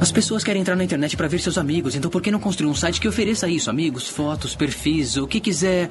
As 0.00 0.12
pessoas 0.12 0.44
querem 0.44 0.62
entrar 0.62 0.76
na 0.76 0.84
internet 0.84 1.16
para 1.16 1.26
ver 1.26 1.40
seus 1.40 1.58
amigos, 1.58 1.96
então 1.96 2.08
por 2.08 2.22
que 2.22 2.30
não 2.30 2.38
construir 2.38 2.70
um 2.70 2.74
site 2.74 3.00
que 3.00 3.08
ofereça 3.08 3.48
isso? 3.48 3.68
Amigos, 3.68 4.08
fotos, 4.08 4.54
perfis, 4.54 5.16
o 5.16 5.26
que 5.26 5.40
quiser. 5.40 5.90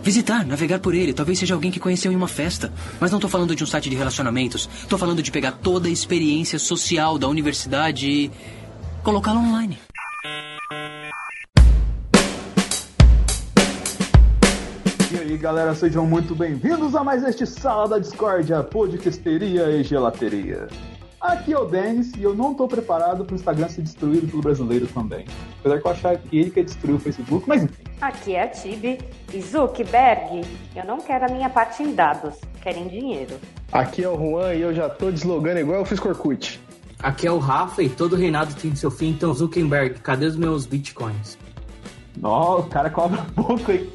Visitar, 0.00 0.46
navegar 0.46 0.78
por 0.78 0.94
ele. 0.94 1.12
Talvez 1.12 1.36
seja 1.40 1.52
alguém 1.52 1.72
que 1.72 1.80
conheceu 1.80 2.12
em 2.12 2.14
uma 2.14 2.28
festa. 2.28 2.72
Mas 3.00 3.10
não 3.10 3.18
tô 3.18 3.28
falando 3.28 3.56
de 3.56 3.64
um 3.64 3.66
site 3.66 3.90
de 3.90 3.96
relacionamentos. 3.96 4.68
Tô 4.88 4.96
falando 4.96 5.20
de 5.20 5.32
pegar 5.32 5.50
toda 5.50 5.88
a 5.88 5.90
experiência 5.90 6.60
social 6.60 7.18
da 7.18 7.26
universidade 7.26 8.08
e 8.08 8.30
colocá-la 9.02 9.40
online. 9.40 9.76
E 15.10 15.18
aí 15.18 15.36
galera, 15.36 15.74
sejam 15.74 16.06
muito 16.06 16.32
bem-vindos 16.36 16.94
a 16.94 17.02
mais 17.02 17.24
este 17.24 17.44
Sala 17.44 17.88
da 17.88 17.98
Discórdia, 17.98 18.62
podcasteria 18.62 19.68
e 19.70 19.82
gelateria. 19.82 20.68
Aqui 21.26 21.52
é 21.52 21.58
o 21.58 21.64
Denis 21.64 22.12
e 22.16 22.22
eu 22.22 22.36
não 22.36 22.54
tô 22.54 22.68
preparado 22.68 23.24
para 23.24 23.32
o 23.32 23.36
Instagram 23.36 23.68
ser 23.68 23.82
destruído 23.82 24.28
pelo 24.28 24.40
brasileiro 24.40 24.86
também. 24.86 25.24
Apesar 25.58 25.80
que 25.80 25.86
eu 25.86 25.90
achar 25.90 26.16
que 26.16 26.38
ele 26.38 26.50
quer 26.50 26.62
destruir 26.62 26.94
o 26.94 27.00
Facebook, 27.00 27.48
mas 27.48 27.64
enfim. 27.64 27.82
Aqui 28.00 28.36
é 28.36 28.44
a 28.44 28.48
Tibi. 28.48 29.00
E 29.34 29.42
Zuckerberg, 29.42 30.44
eu 30.76 30.84
não 30.84 30.98
quero 30.98 31.24
a 31.24 31.28
minha 31.28 31.50
parte 31.50 31.82
em 31.82 31.92
dados, 31.92 32.36
quero 32.62 32.78
em 32.78 32.86
dinheiro. 32.86 33.34
Aqui 33.72 34.04
é 34.04 34.08
o 34.08 34.16
Juan 34.16 34.54
e 34.54 34.60
eu 34.60 34.72
já 34.72 34.88
tô 34.88 35.10
deslogando 35.10 35.58
igual 35.58 35.80
eu 35.80 35.84
fiz 35.84 35.98
com 35.98 36.08
Orkut. 36.10 36.60
Aqui 37.02 37.26
é 37.26 37.32
o 37.32 37.38
Rafa 37.38 37.82
e 37.82 37.88
todo 37.88 38.14
reinado 38.14 38.54
tem 38.54 38.76
seu 38.76 38.90
fim, 38.90 39.08
então 39.08 39.34
Zuckerberg, 39.34 39.98
cadê 39.98 40.26
os 40.26 40.36
meus 40.36 40.64
bitcoins? 40.64 41.36
Ó, 42.22 42.60
o 42.60 42.62
cara 42.64 42.88
cobra 42.88 43.26
pouco, 43.34 43.72
hein? 43.72 43.90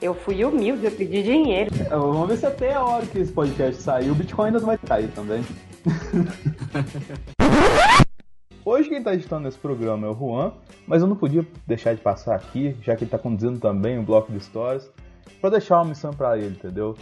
Eu 0.00 0.14
fui 0.14 0.44
humilde, 0.44 0.84
eu 0.84 0.92
pedi 0.92 1.22
dinheiro. 1.22 1.70
Vamos 1.88 2.28
ver 2.28 2.36
se 2.36 2.46
até 2.46 2.74
a 2.74 2.84
hora 2.84 3.06
que 3.06 3.18
esse 3.18 3.32
podcast 3.32 3.82
sair, 3.82 4.10
o 4.10 4.14
Bitcoin 4.14 4.48
ainda 4.48 4.58
vai 4.58 4.76
cair 4.76 5.08
também. 5.08 5.42
Hoje 8.64 8.88
quem 8.88 8.98
está 8.98 9.14
editando 9.14 9.46
esse 9.46 9.58
programa 9.58 10.04
é 10.06 10.10
o 10.10 10.14
Juan, 10.14 10.52
mas 10.86 11.02
eu 11.02 11.08
não 11.08 11.16
podia 11.16 11.46
deixar 11.66 11.94
de 11.94 12.00
passar 12.00 12.34
aqui, 12.34 12.74
já 12.82 12.96
que 12.96 13.04
ele 13.04 13.08
está 13.08 13.18
conduzindo 13.18 13.60
também 13.60 13.98
um 13.98 14.04
bloco 14.04 14.32
de 14.32 14.38
histórias, 14.38 14.90
para 15.40 15.50
deixar 15.50 15.76
uma 15.76 15.84
missão 15.86 16.12
para 16.12 16.36
ele, 16.36 16.56
entendeu? 16.56 16.96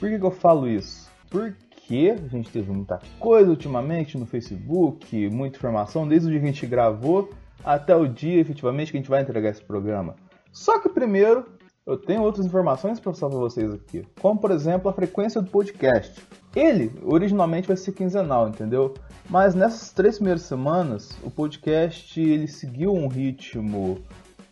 Por 0.00 0.08
que, 0.08 0.18
que 0.18 0.24
eu 0.24 0.30
falo 0.30 0.66
isso? 0.66 1.10
Porque 1.28 2.16
a 2.16 2.28
gente 2.28 2.50
teve 2.50 2.72
muita 2.72 2.98
coisa 3.18 3.50
ultimamente 3.50 4.16
no 4.16 4.24
Facebook, 4.24 5.28
muita 5.28 5.58
informação, 5.58 6.08
desde 6.08 6.28
o 6.28 6.30
dia 6.30 6.40
que 6.40 6.46
a 6.46 6.52
gente 6.52 6.66
gravou 6.66 7.30
até 7.62 7.94
o 7.94 8.06
dia 8.06 8.40
efetivamente 8.40 8.90
que 8.90 8.96
a 8.96 9.00
gente 9.00 9.10
vai 9.10 9.20
entregar 9.20 9.50
esse 9.50 9.62
programa. 9.62 10.16
Só 10.50 10.78
que 10.78 10.88
primeiro 10.88 11.44
eu 11.86 11.98
tenho 11.98 12.22
outras 12.22 12.46
informações 12.46 12.98
para 12.98 13.12
passar 13.12 13.28
para 13.28 13.38
vocês 13.38 13.70
aqui, 13.72 14.06
como 14.20 14.40
por 14.40 14.50
exemplo 14.50 14.88
a 14.88 14.92
frequência 14.92 15.42
do 15.42 15.50
podcast. 15.50 16.18
Ele 16.54 16.92
originalmente 17.04 17.66
vai 17.66 17.76
ser 17.76 17.92
quinzenal, 17.92 18.48
entendeu? 18.48 18.94
Mas 19.28 19.54
nessas 19.54 19.90
três 19.92 20.16
primeiras 20.16 20.42
semanas 20.42 21.10
o 21.22 21.30
podcast 21.30 22.20
ele 22.20 22.46
seguiu 22.46 22.94
um 22.94 23.08
ritmo 23.08 24.00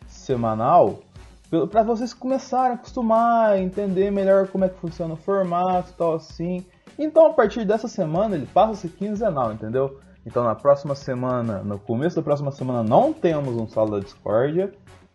semanal 0.08 1.00
para 1.70 1.82
vocês 1.82 2.14
começarem 2.14 2.72
a 2.72 2.74
acostumar, 2.74 3.58
entender 3.58 4.10
melhor 4.10 4.48
como 4.48 4.64
é 4.64 4.68
que 4.70 4.78
funciona 4.78 5.14
o 5.14 5.18
formato 5.18 5.92
tal 5.92 6.14
assim. 6.14 6.64
Então 6.98 7.26
a 7.26 7.34
partir 7.34 7.64
dessa 7.64 7.88
semana 7.88 8.34
ele 8.34 8.46
passa 8.46 8.72
a 8.72 8.76
ser 8.76 8.88
quinzenal, 8.88 9.52
entendeu? 9.52 10.00
Então 10.24 10.42
na 10.44 10.54
próxima 10.54 10.94
semana, 10.94 11.62
no 11.62 11.78
começo 11.78 12.16
da 12.16 12.22
próxima 12.22 12.50
semana 12.50 12.82
não 12.82 13.12
temos 13.12 13.54
um 13.56 13.68
sala 13.68 13.98
da 13.98 14.04
discórdia, 14.04 14.72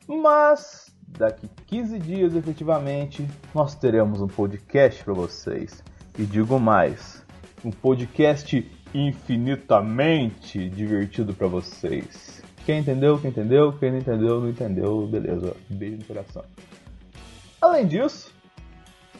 mas 0.07 0.95
daqui 1.07 1.49
15 1.65 1.99
dias 1.99 2.35
efetivamente 2.35 3.27
nós 3.53 3.73
teremos 3.73 4.21
um 4.21 4.27
podcast 4.27 5.03
para 5.03 5.13
vocês. 5.13 5.83
E 6.17 6.25
digo 6.25 6.59
mais, 6.59 7.23
um 7.63 7.69
podcast 7.69 8.67
infinitamente 8.91 10.67
divertido 10.67 11.31
para 11.31 11.45
vocês. 11.45 12.41
Quem 12.65 12.79
entendeu, 12.79 13.19
quem 13.19 13.29
entendeu, 13.29 13.71
quem 13.73 13.91
não 13.91 13.99
entendeu, 13.99 14.41
não 14.41 14.49
entendeu, 14.49 15.05
beleza. 15.05 15.55
Beijo 15.69 15.97
no 15.97 16.05
coração. 16.05 16.43
Além 17.61 17.85
disso, 17.85 18.33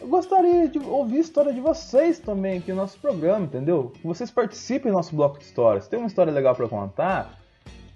eu 0.02 0.08
gostaria 0.08 0.68
de 0.68 0.80
ouvir 0.80 1.18
a 1.18 1.22
história 1.22 1.54
de 1.54 1.62
vocês 1.62 2.18
também 2.18 2.58
aqui 2.58 2.72
no 2.72 2.78
nosso 2.78 2.98
programa, 3.00 3.46
entendeu? 3.46 3.92
Que 3.94 4.08
vocês 4.08 4.32
participem 4.32 4.92
do 4.92 4.96
nosso 4.96 5.16
bloco 5.16 5.38
de 5.38 5.46
histórias. 5.46 5.88
Tem 5.88 6.00
uma 6.00 6.08
história 6.08 6.34
legal 6.34 6.56
para 6.56 6.68
contar? 6.68 7.38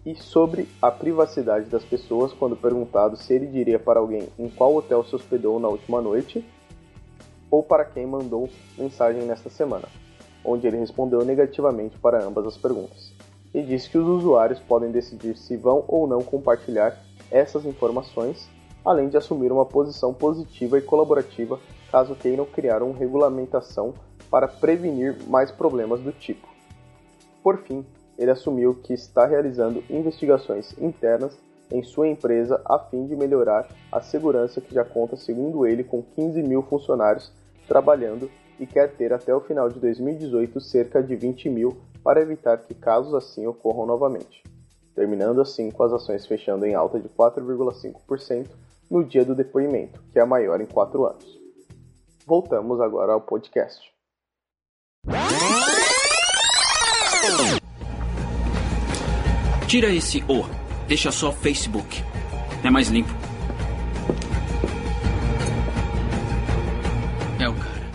E 0.06 0.16
sobre 0.16 0.68
a 0.82 0.92
privacidade 0.92 1.66
das 1.66 1.84
pessoas 1.84 2.32
quando 2.34 2.56
perguntado 2.56 3.18
se 3.18 3.34
ele 3.34 3.48
diria 3.48 3.80
para 3.80 4.00
alguém 4.00 4.30
em 4.38 4.50
qual 4.50 4.76
hotel 4.76 5.04
se 5.04 5.16
hospedou 5.16 5.60
na 5.60 5.68
última 5.68 6.02
noite 6.02 6.46
ou 7.50 7.64
para 7.64 7.86
quem 7.86 8.06
mandou 8.06 8.50
mensagem 8.78 9.24
nesta 9.24 9.50
semana, 9.50 9.88
onde 10.44 10.68
ele 10.68 10.78
respondeu 10.78 11.24
negativamente 11.24 11.98
para 11.98 12.24
ambas 12.24 12.46
as 12.48 12.58
perguntas 12.58 13.13
e 13.54 13.62
disse 13.62 13.90
que 13.90 13.98
os 13.98 14.08
usuários 14.08 14.60
podem 14.60 14.92
decidir 14.92 15.38
se 15.38 15.56
vão 15.56 15.84
ou 15.88 16.08
não 16.08 16.22
compartilhar 16.22 16.98
essas 17.30 17.66
informações, 17.66 18.50
além 18.84 19.10
de 19.10 19.18
assumir 19.18 19.52
uma 19.52 19.66
posição 19.66 20.14
positiva 20.14 20.78
e 20.78 20.82
colaborativa 20.82 21.60
caso 21.92 22.16
queiram 22.16 22.46
criar 22.46 22.82
uma 22.82 22.98
regulamentação 22.98 23.94
para 24.30 24.48
prevenir 24.48 25.16
mais 25.28 25.52
problemas 25.52 26.00
do 26.02 26.12
tipo. 26.12 26.48
Por 27.44 27.60
fim, 27.60 27.86
ele 28.18 28.32
assumiu 28.32 28.74
que 28.74 28.94
está 28.94 29.26
realizando 29.26 29.84
investigações 29.90 30.76
internas 30.80 31.38
em 31.72 31.84
sua 31.84 32.08
empresa 32.08 32.62
a 32.66 32.80
fim 32.80 33.06
de 33.06 33.16
melhorar 33.16 33.68
a 33.92 34.02
segurança 34.02 34.62
que 34.62 34.74
já 34.74 34.84
conta, 34.84 35.16
segundo 35.16 35.66
ele, 35.66 35.84
com 35.84 36.02
15 36.02 36.42
mil 36.42 36.64
funcionários 36.64 37.32
trabalhando 37.68 38.30
e 38.60 38.66
quer 38.66 38.92
ter 38.92 39.14
até 39.14 39.34
o 39.34 39.42
final 39.42 39.70
de 39.70 39.80
2018 39.80 40.60
cerca 40.62 41.02
de 41.02 41.16
20 41.16 41.50
mil 41.50 41.78
para 42.04 42.22
evitar 42.22 42.58
que 42.58 42.74
casos 42.74 43.14
assim 43.14 43.48
ocorram 43.48 43.86
novamente, 43.86 44.44
terminando 44.94 45.42
assim 45.42 45.72
com 45.72 45.84
as 45.84 45.94
ações 45.94 46.26
fechando 46.26 46.66
em 46.66 46.76
alta 46.76 47.00
de 47.00 47.08
4,5% 47.10 48.48
no 48.90 49.04
dia 49.04 49.24
do 49.24 49.34
depoimento, 49.34 50.04
que 50.12 50.20
é 50.20 50.22
a 50.22 50.26
maior 50.26 50.60
em 50.62 50.66
quatro 50.66 51.06
anos. 51.06 51.40
Voltamos 52.26 52.80
agora 52.82 53.14
ao 53.14 53.22
podcast. 53.22 53.92
Tira 59.68 59.90
esse 59.90 60.24
O 60.24 60.64
Deixa 60.88 61.12
só 61.12 61.32
Facebook. 61.32 62.04
É 62.64 62.70
mais 62.70 62.90
limpo. 62.90 63.12
É 67.42 67.48
o 67.48 67.54
cara. 67.54 67.92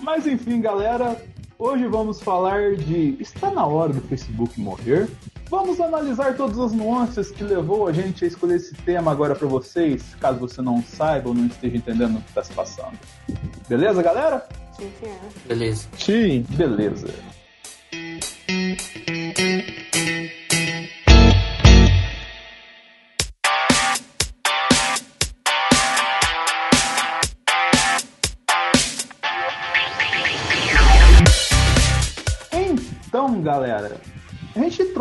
Mas 0.00 0.26
enfim, 0.26 0.60
galera, 0.60 1.16
hoje 1.64 1.86
vamos 1.86 2.20
falar 2.20 2.76
de 2.76 3.16
está 3.18 3.50
na 3.50 3.64
hora 3.64 3.92
do 3.94 4.00
Facebook 4.02 4.60
morrer. 4.60 5.08
Vamos 5.48 5.80
analisar 5.80 6.36
todas 6.36 6.58
as 6.58 6.72
nuances 6.72 7.30
que 7.30 7.42
levou 7.42 7.88
a 7.88 7.92
gente 7.92 8.24
a 8.24 8.28
escolher 8.28 8.56
esse 8.56 8.74
tema 8.74 9.10
agora 9.10 9.34
para 9.34 9.48
vocês, 9.48 10.14
caso 10.20 10.38
você 10.38 10.60
não 10.60 10.82
saiba 10.82 11.30
ou 11.30 11.34
não 11.34 11.46
esteja 11.46 11.76
entendendo 11.76 12.18
o 12.18 12.20
que 12.20 12.28
está 12.28 12.44
se 12.44 12.52
passando. 12.52 12.98
Beleza, 13.66 14.02
galera? 14.02 14.46
Sim, 14.72 14.90
senhor. 15.00 15.16
Beleza. 15.46 15.88
Sim. 15.96 16.44
Beleza. 16.50 17.08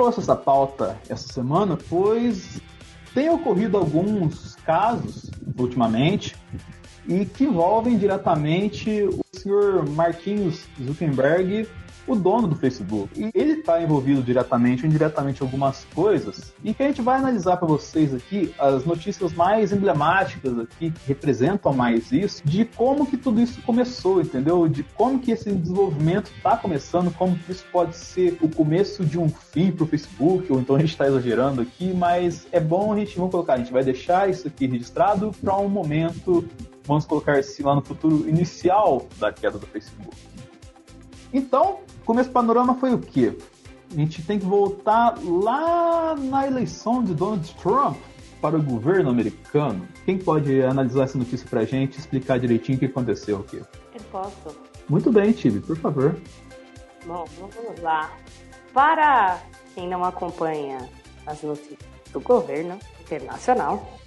Trouxe 0.03 0.19
essa 0.19 0.35
pauta 0.35 0.97
essa 1.07 1.31
semana, 1.31 1.77
pois 1.89 2.61
tem 3.13 3.29
ocorrido 3.29 3.77
alguns 3.77 4.55
casos 4.65 5.31
ultimamente 5.57 6.35
e 7.07 7.23
que 7.25 7.45
envolvem 7.45 7.97
diretamente 7.97 9.03
o 9.03 9.21
senhor 9.31 9.87
Marquinhos 9.87 10.65
Zuckerberg, 10.83 11.69
o 12.07 12.15
dono 12.15 12.47
do 12.47 12.55
Facebook. 12.55 13.09
E 13.19 13.31
ele 13.33 13.53
está 13.53 13.81
envolvido 13.81 14.21
diretamente 14.21 14.83
ou 14.83 14.89
indiretamente 14.89 15.41
em 15.41 15.45
algumas 15.45 15.85
coisas 15.93 16.53
e 16.63 16.73
que 16.73 16.83
a 16.83 16.87
gente 16.87 17.01
vai 17.01 17.17
analisar 17.17 17.57
para 17.57 17.67
vocês 17.67 18.13
aqui 18.13 18.53
as 18.59 18.85
notícias 18.85 19.33
mais 19.33 19.71
emblemáticas 19.71 20.59
aqui 20.59 20.91
que 20.91 21.07
representam 21.07 21.73
mais 21.73 22.11
isso, 22.11 22.41
de 22.45 22.65
como 22.65 23.05
que 23.05 23.17
tudo 23.17 23.41
isso 23.41 23.61
começou, 23.61 24.21
entendeu? 24.21 24.67
De 24.67 24.83
como 24.83 25.19
que 25.19 25.31
esse 25.31 25.51
desenvolvimento 25.51 26.31
está 26.35 26.57
começando, 26.57 27.13
como 27.13 27.37
que 27.37 27.51
isso 27.51 27.65
pode 27.71 27.95
ser 27.95 28.37
o 28.41 28.49
começo 28.49 29.05
de 29.05 29.17
um 29.17 29.29
fim 29.29 29.71
para 29.71 29.83
o 29.83 29.87
Facebook, 29.87 30.51
ou 30.51 30.59
então 30.59 30.75
a 30.75 30.79
gente 30.79 30.91
está 30.91 31.07
exagerando 31.07 31.61
aqui, 31.61 31.93
mas 31.93 32.47
é 32.51 32.59
bom 32.59 32.93
a 32.93 32.97
gente, 32.97 33.17
vamos 33.17 33.31
colocar, 33.31 33.53
a 33.53 33.57
gente 33.57 33.71
vai 33.71 33.83
deixar 33.83 34.29
isso 34.29 34.47
aqui 34.47 34.67
registrado 34.67 35.31
para 35.41 35.57
um 35.57 35.69
momento 35.69 36.45
vamos 36.85 37.05
colocar 37.05 37.37
assim 37.37 37.63
lá 37.63 37.75
no 37.75 37.81
futuro 37.81 38.27
inicial 38.27 39.07
da 39.17 39.31
queda 39.31 39.57
do 39.57 39.65
Facebook. 39.65 40.32
Então, 41.33 41.79
o 42.01 42.05
começo 42.05 42.29
do 42.29 42.33
panorama 42.33 42.75
foi 42.75 42.93
o 42.93 42.99
quê? 42.99 43.35
A 43.91 43.95
gente 43.95 44.21
tem 44.23 44.39
que 44.39 44.45
voltar 44.45 45.15
lá 45.23 46.15
na 46.15 46.45
eleição 46.45 47.03
de 47.03 47.13
Donald 47.13 47.53
Trump 47.55 47.97
para 48.39 48.57
o 48.57 48.61
governo 48.61 49.09
americano. 49.09 49.87
Quem 50.05 50.17
pode 50.17 50.61
analisar 50.61 51.05
essa 51.05 51.17
notícia 51.17 51.47
pra 51.49 51.63
gente, 51.63 51.97
explicar 51.97 52.39
direitinho 52.39 52.75
o 52.75 52.79
que 52.79 52.85
aconteceu 52.85 53.39
aqui? 53.39 53.57
Eu 53.57 54.01
posso. 54.11 54.55
Muito 54.89 55.11
bem, 55.11 55.31
Tibi, 55.31 55.59
por 55.59 55.77
favor. 55.77 56.15
Bom, 57.05 57.25
vamos 57.39 57.81
lá. 57.81 58.11
Para 58.73 59.39
quem 59.73 59.87
não 59.87 60.03
acompanha 60.03 60.89
as 61.25 61.41
notícias 61.41 61.79
do 62.11 62.19
governo 62.19 62.77
internacional, 63.01 63.97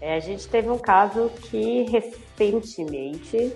é, 0.00 0.16
a 0.16 0.20
gente 0.20 0.48
teve 0.48 0.68
um 0.68 0.78
caso 0.78 1.30
que 1.50 1.84
recentemente 1.84 3.52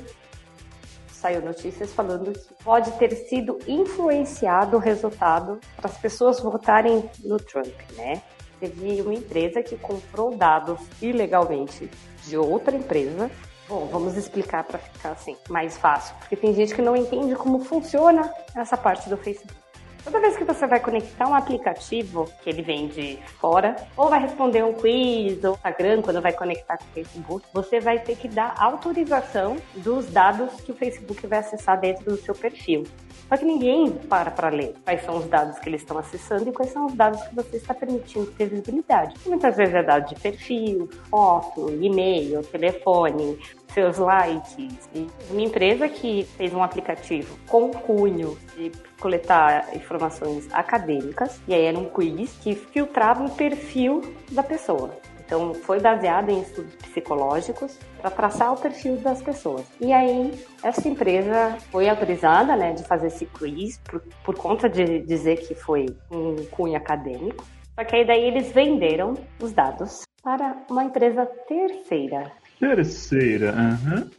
saiu 1.20 1.42
notícias 1.42 1.92
falando 1.92 2.32
que 2.32 2.54
pode 2.64 2.90
ter 2.92 3.14
sido 3.14 3.58
influenciado 3.68 4.76
o 4.76 4.80
resultado 4.80 5.60
para 5.76 5.90
as 5.90 5.98
pessoas 5.98 6.40
votarem 6.40 7.08
no 7.22 7.36
Trump, 7.38 7.74
né? 7.94 8.22
Teve 8.58 9.02
uma 9.02 9.14
empresa 9.14 9.62
que 9.62 9.76
comprou 9.76 10.34
dados 10.34 10.80
ilegalmente 11.00 11.90
de 12.24 12.36
outra 12.36 12.74
empresa. 12.74 13.30
Bom, 13.68 13.86
vamos 13.86 14.16
explicar 14.16 14.64
para 14.64 14.78
ficar 14.78 15.10
assim 15.10 15.36
mais 15.48 15.76
fácil, 15.76 16.16
porque 16.18 16.36
tem 16.36 16.54
gente 16.54 16.74
que 16.74 16.82
não 16.82 16.96
entende 16.96 17.34
como 17.36 17.60
funciona 17.60 18.32
essa 18.56 18.76
parte 18.76 19.08
do 19.08 19.16
Facebook. 19.16 19.59
Toda 20.02 20.18
vez 20.18 20.36
que 20.36 20.44
você 20.44 20.66
vai 20.66 20.80
conectar 20.80 21.28
um 21.28 21.34
aplicativo 21.34 22.30
que 22.42 22.48
ele 22.48 22.62
vem 22.62 22.88
de 22.88 23.18
fora, 23.38 23.76
ou 23.96 24.08
vai 24.08 24.20
responder 24.20 24.64
um 24.64 24.72
quiz 24.72 25.44
ou 25.44 25.54
Instagram 25.54 26.00
quando 26.02 26.22
vai 26.22 26.32
conectar 26.32 26.78
com 26.78 26.84
o 26.84 26.88
Facebook, 26.94 27.46
você 27.52 27.80
vai 27.80 27.98
ter 27.98 28.16
que 28.16 28.26
dar 28.26 28.54
autorização 28.58 29.56
dos 29.76 30.06
dados 30.06 30.60
que 30.62 30.72
o 30.72 30.74
Facebook 30.74 31.26
vai 31.26 31.40
acessar 31.40 31.78
dentro 31.78 32.04
do 32.04 32.16
seu 32.16 32.34
perfil. 32.34 32.84
Só 33.28 33.36
que 33.36 33.44
ninguém 33.44 33.92
para 33.92 34.30
para 34.30 34.48
ler 34.48 34.74
quais 34.82 35.04
são 35.04 35.18
os 35.18 35.26
dados 35.26 35.58
que 35.58 35.68
eles 35.68 35.82
estão 35.82 35.98
acessando 35.98 36.48
e 36.48 36.52
quais 36.52 36.72
são 36.72 36.86
os 36.86 36.94
dados 36.94 37.22
que 37.22 37.34
você 37.34 37.58
está 37.58 37.72
permitindo 37.72 38.26
ter 38.32 38.48
visibilidade. 38.48 39.14
Muitas 39.24 39.56
vezes 39.56 39.72
é 39.74 39.82
dado 39.82 40.08
de 40.08 40.20
perfil, 40.20 40.88
foto, 41.08 41.70
e-mail, 41.80 42.42
telefone, 42.42 43.38
seus 43.72 43.98
likes. 43.98 44.88
E 44.94 45.06
uma 45.30 45.42
empresa 45.42 45.88
que 45.88 46.24
fez 46.36 46.52
um 46.52 46.62
aplicativo 46.62 47.38
com 47.48 47.70
cunho 47.70 48.36
de 48.56 48.70
coletar 49.00 49.74
informações 49.74 50.48
acadêmicas, 50.52 51.40
e 51.48 51.54
aí 51.54 51.64
era 51.64 51.78
um 51.78 51.86
quiz 51.86 52.32
que 52.42 52.54
filtrava 52.54 53.24
o 53.24 53.30
perfil 53.30 54.02
da 54.30 54.42
pessoa. 54.42 54.96
Então, 55.30 55.54
foi 55.54 55.78
baseado 55.78 56.28
em 56.28 56.40
estudos 56.40 56.74
psicológicos 56.74 57.78
para 58.00 58.10
traçar 58.10 58.52
o 58.52 58.56
perfil 58.56 58.96
das 58.96 59.22
pessoas. 59.22 59.64
E 59.80 59.92
aí, 59.92 60.34
essa 60.60 60.88
empresa 60.88 61.56
foi 61.70 61.88
autorizada 61.88 62.56
né, 62.56 62.72
de 62.72 62.82
fazer 62.82 63.06
esse 63.06 63.26
quiz 63.26 63.78
por, 63.78 64.02
por 64.24 64.34
conta 64.34 64.68
de 64.68 64.98
dizer 64.98 65.36
que 65.36 65.54
foi 65.54 65.86
um 66.10 66.44
cunho 66.46 66.76
acadêmico. 66.76 67.44
Só 67.76 67.84
que 67.84 67.94
aí 67.94 68.04
daí 68.04 68.24
eles 68.24 68.50
venderam 68.50 69.14
os 69.40 69.52
dados 69.52 70.02
para 70.20 70.56
uma 70.68 70.82
empresa 70.82 71.24
terceira. 71.46 72.32
Terceira, 72.58 73.52
aham. 73.52 74.10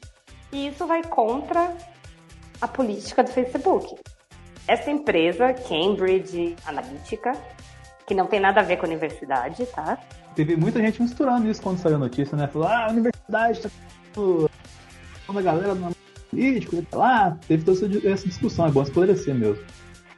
E 0.54 0.70
isso 0.70 0.88
vai 0.88 1.04
contra 1.04 1.76
a 2.62 2.68
política 2.70 3.22
do 3.22 3.32
Facebook. 3.32 3.96
Essa 4.72 4.90
empresa, 4.90 5.54
Cambridge 5.54 6.56
Analytica, 6.66 7.34
que 8.08 8.16
não 8.16 8.26
tem 8.26 8.40
nada 8.40 8.62
a 8.62 8.64
ver 8.64 8.78
com 8.78 8.86
a 8.86 8.88
universidade, 8.88 9.66
tá? 9.66 9.98
Teve 10.34 10.56
muita 10.56 10.80
gente 10.80 11.02
misturando 11.02 11.46
isso 11.50 11.62
quando 11.62 11.78
saiu 11.78 11.98
a 11.98 12.00
notícia, 12.00 12.38
né? 12.38 12.48
Falou, 12.48 12.70
ah, 12.70 12.86
a 12.86 12.90
universidade 12.90 13.64
tá 13.64 13.70
a 15.28 15.42
galera 15.42 15.76
do 15.76 15.94
político, 16.30 16.86
lá. 16.94 17.38
Teve 17.50 17.66
toda 17.66 18.10
essa 18.10 18.26
discussão, 18.26 18.66
é 18.66 18.72
bom 18.72 18.82
esclarecer 18.82 19.36
mesmo. 19.36 19.62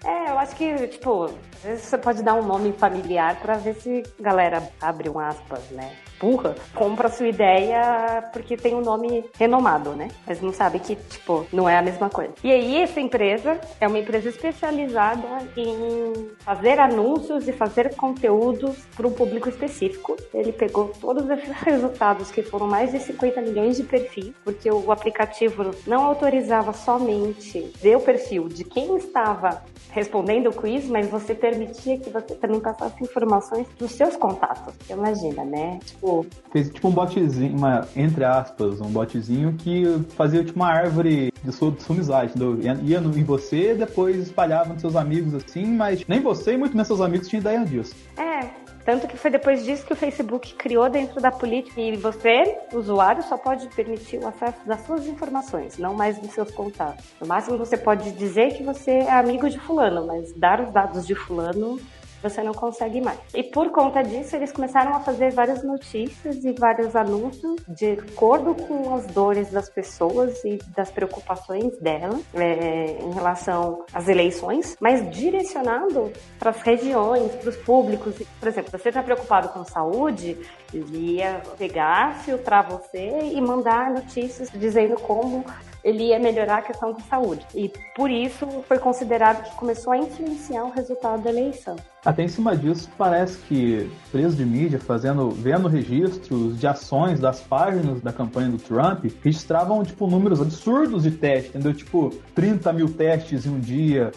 É, 0.05 0.29
eu 0.29 0.37
acho 0.37 0.55
que, 0.55 0.87
tipo, 0.87 1.33
às 1.63 1.69
vezes 1.69 1.85
você 1.85 1.97
pode 1.97 2.21
dar 2.21 2.33
um 2.33 2.45
nome 2.45 2.73
familiar 2.73 3.39
pra 3.39 3.55
ver 3.55 3.75
se 3.75 4.03
galera 4.19 4.69
abre 4.81 5.09
um 5.09 5.17
aspas, 5.17 5.69
né? 5.71 5.93
Burra, 6.19 6.55
compra 6.73 7.09
sua 7.09 7.27
ideia 7.27 8.29
porque 8.31 8.55
tem 8.55 8.75
um 8.75 8.81
nome 8.81 9.25
renomado, 9.37 9.91
né? 9.91 10.09
Mas 10.25 10.41
não 10.41 10.53
sabe 10.53 10.79
que, 10.79 10.95
tipo, 10.95 11.45
não 11.51 11.67
é 11.67 11.77
a 11.77 11.81
mesma 11.81 12.09
coisa. 12.09 12.33
E 12.43 12.51
aí, 12.51 12.77
essa 12.77 12.99
empresa 12.99 13.59
é 13.79 13.87
uma 13.87 13.99
empresa 13.99 14.29
especializada 14.29 15.27
em 15.57 16.31
fazer 16.39 16.79
anúncios 16.79 17.47
e 17.47 17.51
fazer 17.51 17.95
conteúdos 17.95 18.85
para 18.95 19.07
um 19.07 19.11
público 19.11 19.49
específico. 19.49 20.15
Ele 20.33 20.53
pegou 20.53 20.93
todos 20.99 21.29
esses 21.29 21.51
resultados, 21.61 22.31
que 22.31 22.41
foram 22.41 22.67
mais 22.67 22.91
de 22.91 22.99
50 22.99 23.41
milhões 23.41 23.75
de 23.75 23.83
perfis, 23.83 24.31
porque 24.45 24.71
o 24.71 24.91
aplicativo 24.91 25.71
não 25.85 26.05
autorizava 26.05 26.71
somente 26.71 27.71
ver 27.81 27.97
o 27.97 28.01
perfil 28.01 28.47
de 28.47 28.63
quem 28.63 28.95
estava 28.95 29.61
respondendo 29.91 30.47
o 30.47 30.53
quiz, 30.53 30.85
mas 30.85 31.07
você 31.07 31.35
permitia 31.57 31.97
que 31.99 32.09
você 32.09 32.35
também 32.35 32.59
passasse 32.59 33.03
informações 33.03 33.67
dos 33.77 33.91
seus 33.91 34.15
contatos. 34.15 34.73
Imagina, 34.89 35.43
né? 35.45 35.79
Tipo, 35.85 36.25
Fez 36.51 36.69
tipo 36.69 36.87
um 36.87 36.91
botzinho, 36.91 37.55
uma, 37.57 37.87
entre 37.95 38.23
aspas, 38.23 38.81
um 38.81 38.89
botzinho 38.89 39.53
que 39.53 39.83
fazia 40.15 40.43
tipo 40.43 40.59
uma 40.59 40.67
árvore 40.69 41.31
de 41.43 41.51
sua, 41.51 41.71
de 41.71 41.83
sua 41.83 41.95
amizade? 41.95 42.33
Ia, 42.61 42.73
ia 42.83 43.01
no- 43.01 43.17
em 43.17 43.23
você, 43.23 43.73
depois 43.75 44.17
espalhava 44.17 44.73
nos 44.73 44.81
seus 44.81 44.95
amigos 44.95 45.33
assim, 45.33 45.65
mas 45.65 46.03
nem 46.07 46.19
você 46.21 46.53
e 46.53 46.57
muito 46.57 46.73
menos 46.73 46.87
seus 46.87 47.01
amigos 47.01 47.27
tinham 47.27 47.41
ideia 47.41 47.63
disso. 47.65 47.95
é. 48.17 48.62
Tanto 48.85 49.07
que 49.07 49.17
foi 49.17 49.31
depois 49.31 49.63
disso 49.63 49.85
que 49.85 49.93
o 49.93 49.95
Facebook 49.95 50.53
criou 50.55 50.89
dentro 50.89 51.21
da 51.21 51.31
política 51.31 51.79
e 51.79 51.95
você, 51.95 52.57
usuário, 52.73 53.23
só 53.23 53.37
pode 53.37 53.67
permitir 53.69 54.17
o 54.17 54.27
acesso 54.27 54.57
das 54.65 54.85
suas 54.85 55.07
informações, 55.07 55.77
não 55.77 55.93
mais 55.93 56.17
dos 56.17 56.31
seus 56.31 56.51
contatos. 56.51 57.05
No 57.19 57.27
máximo 57.27 57.57
você 57.57 57.77
pode 57.77 58.11
dizer 58.11 58.57
que 58.57 58.63
você 58.63 58.91
é 58.91 59.11
amigo 59.11 59.49
de 59.49 59.57
fulano, 59.57 60.05
mas 60.05 60.33
dar 60.33 60.59
os 60.59 60.71
dados 60.71 61.07
de 61.07 61.15
fulano 61.15 61.79
você 62.23 62.41
não 62.41 62.53
consegue 62.53 63.01
mais. 63.01 63.19
E 63.33 63.43
por 63.43 63.69
conta 63.69 64.01
disso, 64.01 64.35
eles 64.35 64.51
começaram 64.51 64.95
a 64.95 65.01
fazer 65.01 65.31
várias 65.31 65.63
notícias 65.63 66.43
e 66.45 66.53
vários 66.53 66.95
anúncios 66.95 67.61
de 67.67 67.91
acordo 67.91 68.55
com 68.55 68.95
as 68.95 69.05
dores 69.07 69.51
das 69.51 69.69
pessoas 69.69 70.43
e 70.45 70.57
das 70.75 70.89
preocupações 70.89 71.77
dela 71.79 72.17
é, 72.33 72.97
em 73.01 73.11
relação 73.11 73.83
às 73.93 74.07
eleições, 74.07 74.77
mas 74.79 75.07
direcionado 75.11 76.11
para 76.39 76.51
as 76.51 76.61
regiões, 76.61 77.31
para 77.35 77.49
os 77.49 77.57
públicos. 77.57 78.15
Por 78.39 78.47
exemplo, 78.47 78.71
você 78.71 78.89
está 78.89 79.03
preocupado 79.03 79.49
com 79.49 79.65
saúde, 79.65 80.37
ele 80.73 81.17
ia 81.17 81.41
pegar, 81.57 82.15
filtrar 82.19 82.69
você 82.69 83.31
e 83.33 83.41
mandar 83.41 83.91
notícias 83.91 84.49
dizendo 84.49 84.95
como 84.95 85.45
ele 85.83 86.05
ia 86.05 86.19
melhorar 86.19 86.57
a 86.57 86.61
questão 86.61 86.93
da 86.93 86.99
saúde. 87.01 87.45
E 87.53 87.71
por 87.95 88.09
isso 88.09 88.47
foi 88.67 88.79
considerado 88.79 89.43
que 89.43 89.55
começou 89.55 89.93
a 89.93 89.97
influenciar 89.97 90.63
o 90.63 90.71
resultado 90.71 91.21
da 91.21 91.29
eleição. 91.29 91.75
Até 92.05 92.23
em 92.23 92.27
cima 92.27 92.55
disso, 92.55 92.89
parece 92.97 93.37
que 93.47 93.89
presos 94.11 94.35
de 94.37 94.45
mídia, 94.45 94.79
fazendo, 94.79 95.29
vendo 95.29 95.67
registros 95.67 96.59
de 96.59 96.67
ações 96.67 97.19
das 97.19 97.39
páginas 97.41 98.01
da 98.01 98.11
campanha 98.11 98.49
do 98.49 98.57
Trump, 98.57 99.05
registravam, 99.23 99.83
tipo, 99.83 100.07
números 100.07 100.41
absurdos 100.41 101.03
de 101.03 101.11
testes, 101.11 101.49
entendeu? 101.49 101.73
Tipo, 101.73 102.09
30 102.35 102.73
mil 102.73 102.89
testes 102.89 103.45
em 103.45 103.49
um 103.49 103.59
dia, 103.59 104.11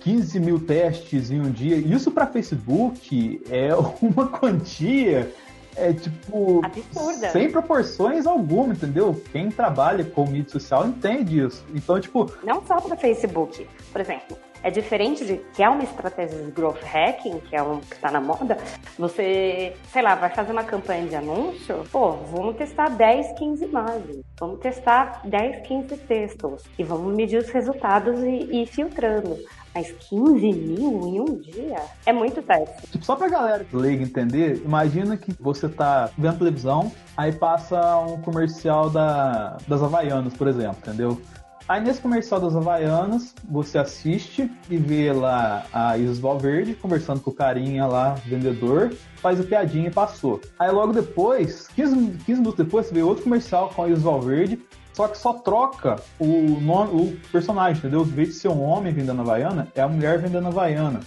15 0.00 0.40
mil 0.40 0.60
testes 0.60 1.30
em 1.30 1.40
um 1.40 1.50
dia. 1.50 1.76
Isso 1.76 2.10
para 2.10 2.26
Facebook 2.26 3.42
é 3.50 3.70
uma 4.02 4.26
quantia 4.28 5.30
é 5.76 5.92
tipo. 5.92 6.60
Absurda. 6.64 7.30
Sem 7.30 7.50
proporções 7.50 8.26
alguma, 8.26 8.72
entendeu? 8.72 9.20
Quem 9.32 9.50
trabalha 9.50 10.04
com 10.04 10.26
mídia 10.26 10.50
social 10.50 10.86
entende 10.86 11.44
isso. 11.44 11.64
Então, 11.74 12.00
tipo. 12.00 12.30
Não 12.44 12.64
só 12.66 12.80
para 12.80 12.96
Facebook. 12.96 13.66
Por 13.90 14.00
exemplo, 14.00 14.36
é 14.62 14.70
diferente 14.70 15.24
de 15.24 15.38
que 15.52 15.62
é 15.62 15.68
uma 15.68 15.82
estratégia 15.82 16.40
de 16.42 16.50
growth 16.52 16.82
hacking, 16.82 17.40
que 17.40 17.56
é 17.56 17.62
um 17.62 17.80
que 17.80 17.94
está 17.94 18.10
na 18.10 18.20
moda. 18.20 18.56
Você, 18.98 19.74
sei 19.90 20.02
lá, 20.02 20.14
vai 20.14 20.30
fazer 20.30 20.52
uma 20.52 20.64
campanha 20.64 21.06
de 21.06 21.16
anúncio, 21.16 21.84
pô, 21.90 22.12
vamos 22.12 22.56
testar 22.56 22.88
10, 22.90 23.38
15 23.38 23.64
imagens, 23.64 24.20
vamos 24.38 24.60
testar 24.60 25.20
10, 25.24 25.66
15 25.66 25.96
textos 25.96 26.64
e 26.78 26.84
vamos 26.84 27.14
medir 27.14 27.38
os 27.38 27.50
resultados 27.50 28.20
e 28.20 28.62
ir 28.62 28.66
filtrando. 28.66 29.36
Mas 29.74 29.90
15 30.08 30.52
mil 30.52 31.06
em 31.06 31.20
um 31.20 31.36
dia 31.36 31.82
é 32.04 32.12
muito 32.12 32.42
teste. 32.42 32.86
Tipo, 32.90 33.04
só 33.04 33.16
pra 33.16 33.28
galera 33.28 33.66
leiga 33.72 34.02
entender, 34.02 34.62
imagina 34.64 35.16
que 35.16 35.32
você 35.40 35.68
tá 35.68 36.10
vendo 36.16 36.38
televisão, 36.38 36.92
aí 37.16 37.32
passa 37.32 37.98
um 37.98 38.20
comercial 38.20 38.90
da, 38.90 39.56
das 39.66 39.82
Havaianas, 39.82 40.34
por 40.34 40.48
exemplo, 40.48 40.76
entendeu? 40.82 41.20
Aí 41.68 41.80
nesse 41.80 42.00
comercial 42.00 42.40
das 42.40 42.56
Havaianas, 42.56 43.34
você 43.48 43.78
assiste 43.78 44.50
e 44.68 44.76
vê 44.76 45.12
lá 45.12 45.64
a 45.72 45.96
Isis 45.96 46.18
Valverde 46.18 46.74
conversando 46.74 47.20
com 47.20 47.30
o 47.30 47.34
carinha 47.34 47.86
lá, 47.86 48.14
vendedor, 48.26 48.92
faz 49.16 49.40
a 49.40 49.44
piadinha 49.44 49.88
e 49.88 49.90
passou. 49.90 50.40
Aí 50.58 50.70
logo 50.70 50.92
depois, 50.92 51.68
15, 51.68 52.18
15 52.26 52.40
minutos 52.40 52.64
depois, 52.64 52.86
você 52.86 52.94
vê 52.94 53.02
outro 53.02 53.22
comercial 53.22 53.70
com 53.74 53.84
a 53.84 53.88
Isis 53.88 54.02
Valverde 54.02 54.60
só 54.92 55.08
que 55.08 55.16
só 55.16 55.32
troca 55.34 55.96
o, 56.18 56.60
nome, 56.60 56.92
o 56.92 57.16
personagem, 57.30 57.78
entendeu? 57.78 58.02
Em 58.02 58.10
vez 58.10 58.28
de 58.28 58.34
ser 58.34 58.48
um 58.48 58.62
homem 58.62 58.92
vendendo 58.92 59.20
a 59.20 59.22
Havaiana, 59.22 59.68
é 59.74 59.80
a 59.80 59.88
mulher 59.88 60.18
vendendo 60.18 60.46
a 60.46 60.48
Havaiana. 60.48 61.00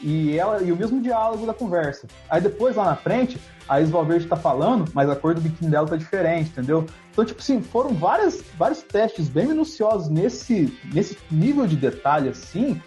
E, 0.00 0.36
ela, 0.36 0.60
e 0.60 0.72
o 0.72 0.76
mesmo 0.76 1.00
diálogo 1.00 1.46
da 1.46 1.54
conversa. 1.54 2.08
Aí 2.28 2.40
depois, 2.40 2.74
lá 2.74 2.84
na 2.84 2.96
frente, 2.96 3.40
a 3.68 3.80
Isvalverde 3.80 4.26
tá 4.26 4.34
falando, 4.34 4.90
mas 4.92 5.08
a 5.08 5.14
cor 5.14 5.34
do 5.34 5.40
biquíni 5.40 5.70
dela 5.70 5.86
tá 5.86 5.96
diferente, 5.96 6.50
entendeu? 6.50 6.84
Então, 7.12 7.24
tipo 7.24 7.40
assim, 7.40 7.62
foram 7.62 7.94
várias, 7.94 8.42
vários 8.58 8.82
testes 8.82 9.28
bem 9.28 9.46
minuciosos 9.46 10.08
nesse, 10.08 10.76
nesse 10.92 11.16
nível 11.30 11.68
de 11.68 11.76
detalhe, 11.76 12.28
assim, 12.28 12.82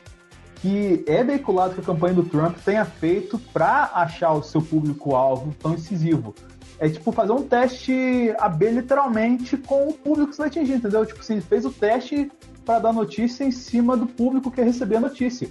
que 0.56 1.06
é 1.08 1.24
veiculado 1.24 1.76
que 1.76 1.80
a 1.80 1.84
campanha 1.84 2.16
do 2.16 2.24
Trump 2.24 2.58
tenha 2.66 2.84
feito 2.84 3.40
para 3.54 3.92
achar 3.94 4.34
o 4.34 4.44
seu 4.44 4.62
público-alvo 4.62 5.56
tão 5.62 5.74
incisivo 5.76 6.36
é 6.80 6.90
tipo 6.90 7.12
fazer 7.12 7.32
um 7.32 7.44
teste 7.44 8.34
AB 8.38 8.70
literalmente 8.70 9.58
com 9.58 9.88
o 9.88 9.94
público 9.94 10.30
que 10.30 10.36
você 10.36 10.42
vai 10.42 10.50
atingir, 10.50 10.74
entendeu? 10.74 11.06
Tipo 11.06 11.22
assim, 11.22 11.40
fez 11.40 11.66
o 11.66 11.72
teste 11.72 12.32
para 12.66 12.80
dar 12.80 12.94
notícia 12.94 13.44
em 13.44 13.52
cima 13.52 13.96
do 13.96 14.08
público 14.08 14.52
que 14.52 14.60
ia 14.60 14.66
receber 14.66 14.98
a 14.98 15.02
notícia. 15.02 15.50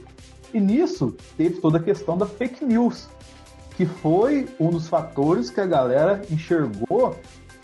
E 0.53 0.61
nisso 0.61 1.17
teve 1.37 1.61
toda 1.61 1.79
a 1.79 1.83
questão 1.83 2.17
da 2.17 2.27
fake 2.27 2.65
news, 2.65 3.09
que 3.77 3.87
foi 3.87 4.49
um 4.61 4.71
dos 4.71 4.89
fatores 4.89 5.51
que 5.51 5.61
a 5.61 5.67
galera 5.67 6.23
enxergou 6.31 7.17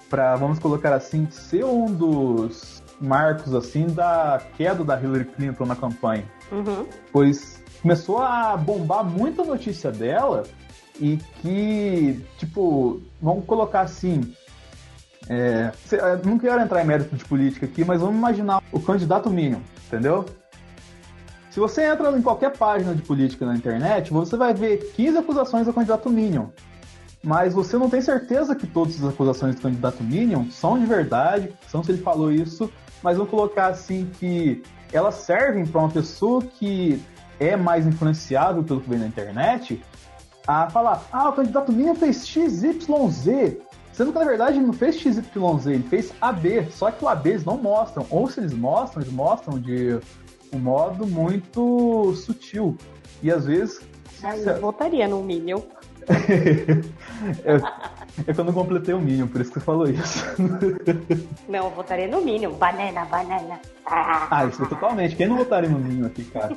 para, 0.08 0.34
vamos 0.36 0.58
colocar 0.58 0.92
assim, 0.92 1.28
ser 1.30 1.64
um 1.64 1.86
dos 1.86 2.82
marcos 3.00 3.54
assim 3.54 3.86
da 3.86 4.40
queda 4.56 4.84
da 4.84 5.00
Hillary 5.00 5.24
Clinton 5.24 5.66
na 5.66 5.76
campanha. 5.76 6.24
Uhum. 6.50 6.86
Pois 7.12 7.62
começou 7.80 8.18
a 8.18 8.56
bombar 8.56 9.04
muito 9.04 9.42
a 9.42 9.44
notícia 9.44 9.90
dela 9.90 10.42
e 11.00 11.16
que, 11.40 12.24
tipo, 12.36 13.00
vamos 13.20 13.44
colocar 13.46 13.80
assim. 13.80 14.34
É, 15.28 15.72
não 16.24 16.38
quero 16.38 16.60
entrar 16.60 16.82
em 16.82 16.86
mérito 16.86 17.16
de 17.16 17.24
política 17.24 17.64
aqui, 17.64 17.84
mas 17.84 18.00
vamos 18.00 18.16
imaginar 18.16 18.62
o 18.72 18.80
candidato 18.80 19.30
mínimo, 19.30 19.62
entendeu? 19.86 20.26
Se 21.50 21.58
você 21.58 21.84
entra 21.84 22.16
em 22.16 22.22
qualquer 22.22 22.56
página 22.56 22.94
de 22.94 23.02
política 23.02 23.44
na 23.44 23.56
internet, 23.56 24.12
você 24.12 24.36
vai 24.36 24.54
ver 24.54 24.92
15 24.94 25.18
acusações 25.18 25.66
ao 25.66 25.74
candidato 25.74 26.08
Minion. 26.08 26.46
Mas 27.22 27.52
você 27.52 27.76
não 27.76 27.90
tem 27.90 28.00
certeza 28.00 28.54
que 28.54 28.66
todas 28.66 29.02
as 29.02 29.12
acusações 29.12 29.56
do 29.56 29.60
candidato 29.60 30.02
Minion 30.02 30.44
são 30.50 30.78
de 30.78 30.86
verdade, 30.86 31.52
são 31.68 31.82
se 31.82 31.90
ele 31.92 32.02
falou 32.02 32.32
isso, 32.32 32.72
mas 33.02 33.16
vamos 33.16 33.30
colocar 33.30 33.66
assim 33.66 34.08
que 34.18 34.62
elas 34.92 35.16
servem 35.16 35.66
para 35.66 35.80
uma 35.80 35.90
pessoa 35.90 36.42
que 36.42 37.02
é 37.38 37.56
mais 37.56 37.86
influenciável 37.86 38.62
pelo 38.62 38.80
que 38.80 38.88
vem 38.88 38.98
na 38.98 39.06
internet 39.06 39.82
a 40.50 40.70
falar, 40.70 41.04
ah, 41.12 41.28
o 41.28 41.32
candidato 41.32 41.72
Minha 41.72 41.94
fez 41.94 42.26
XYZ, 42.26 43.56
sendo 43.92 44.12
que 44.12 44.18
na 44.18 44.24
verdade 44.24 44.58
ele 44.58 44.66
não 44.66 44.72
fez 44.72 44.96
XYZ, 44.96 45.66
ele 45.66 45.82
fez 45.84 46.12
AB, 46.20 46.66
só 46.70 46.90
que 46.90 47.04
o 47.04 47.08
AB 47.08 47.30
eles 47.30 47.44
não 47.44 47.56
mostram, 47.56 48.06
ou 48.10 48.28
se 48.28 48.40
eles 48.40 48.52
mostram, 48.52 49.02
eles 49.02 49.12
mostram 49.12 49.58
de 49.58 50.00
um 50.52 50.58
modo 50.58 51.06
muito 51.06 52.12
sutil. 52.14 52.76
E 53.22 53.30
às 53.30 53.46
vezes. 53.46 53.80
Eu 54.22 54.60
votaria 54.60 55.06
no 55.06 55.22
Minion. 55.22 55.60
é, 57.44 57.60
é 58.26 58.32
que 58.32 58.40
eu 58.40 58.44
não 58.44 58.52
completei 58.52 58.94
o 58.94 59.00
Minion, 59.00 59.28
por 59.28 59.40
isso 59.40 59.52
que 59.52 59.60
você 59.60 59.64
falou 59.64 59.88
isso. 59.88 60.24
não, 61.48 61.66
eu 61.66 61.70
votaria 61.70 62.08
no 62.08 62.22
Minion. 62.22 62.52
Banana, 62.52 63.04
banana. 63.04 63.60
Ah, 63.86 64.46
isso 64.46 64.62
é 64.62 64.66
totalmente. 64.66 65.16
Quem 65.16 65.28
não 65.28 65.36
votaria 65.36 65.68
no 65.68 65.78
Minion 65.78 66.06
aqui, 66.06 66.24
cara? 66.24 66.56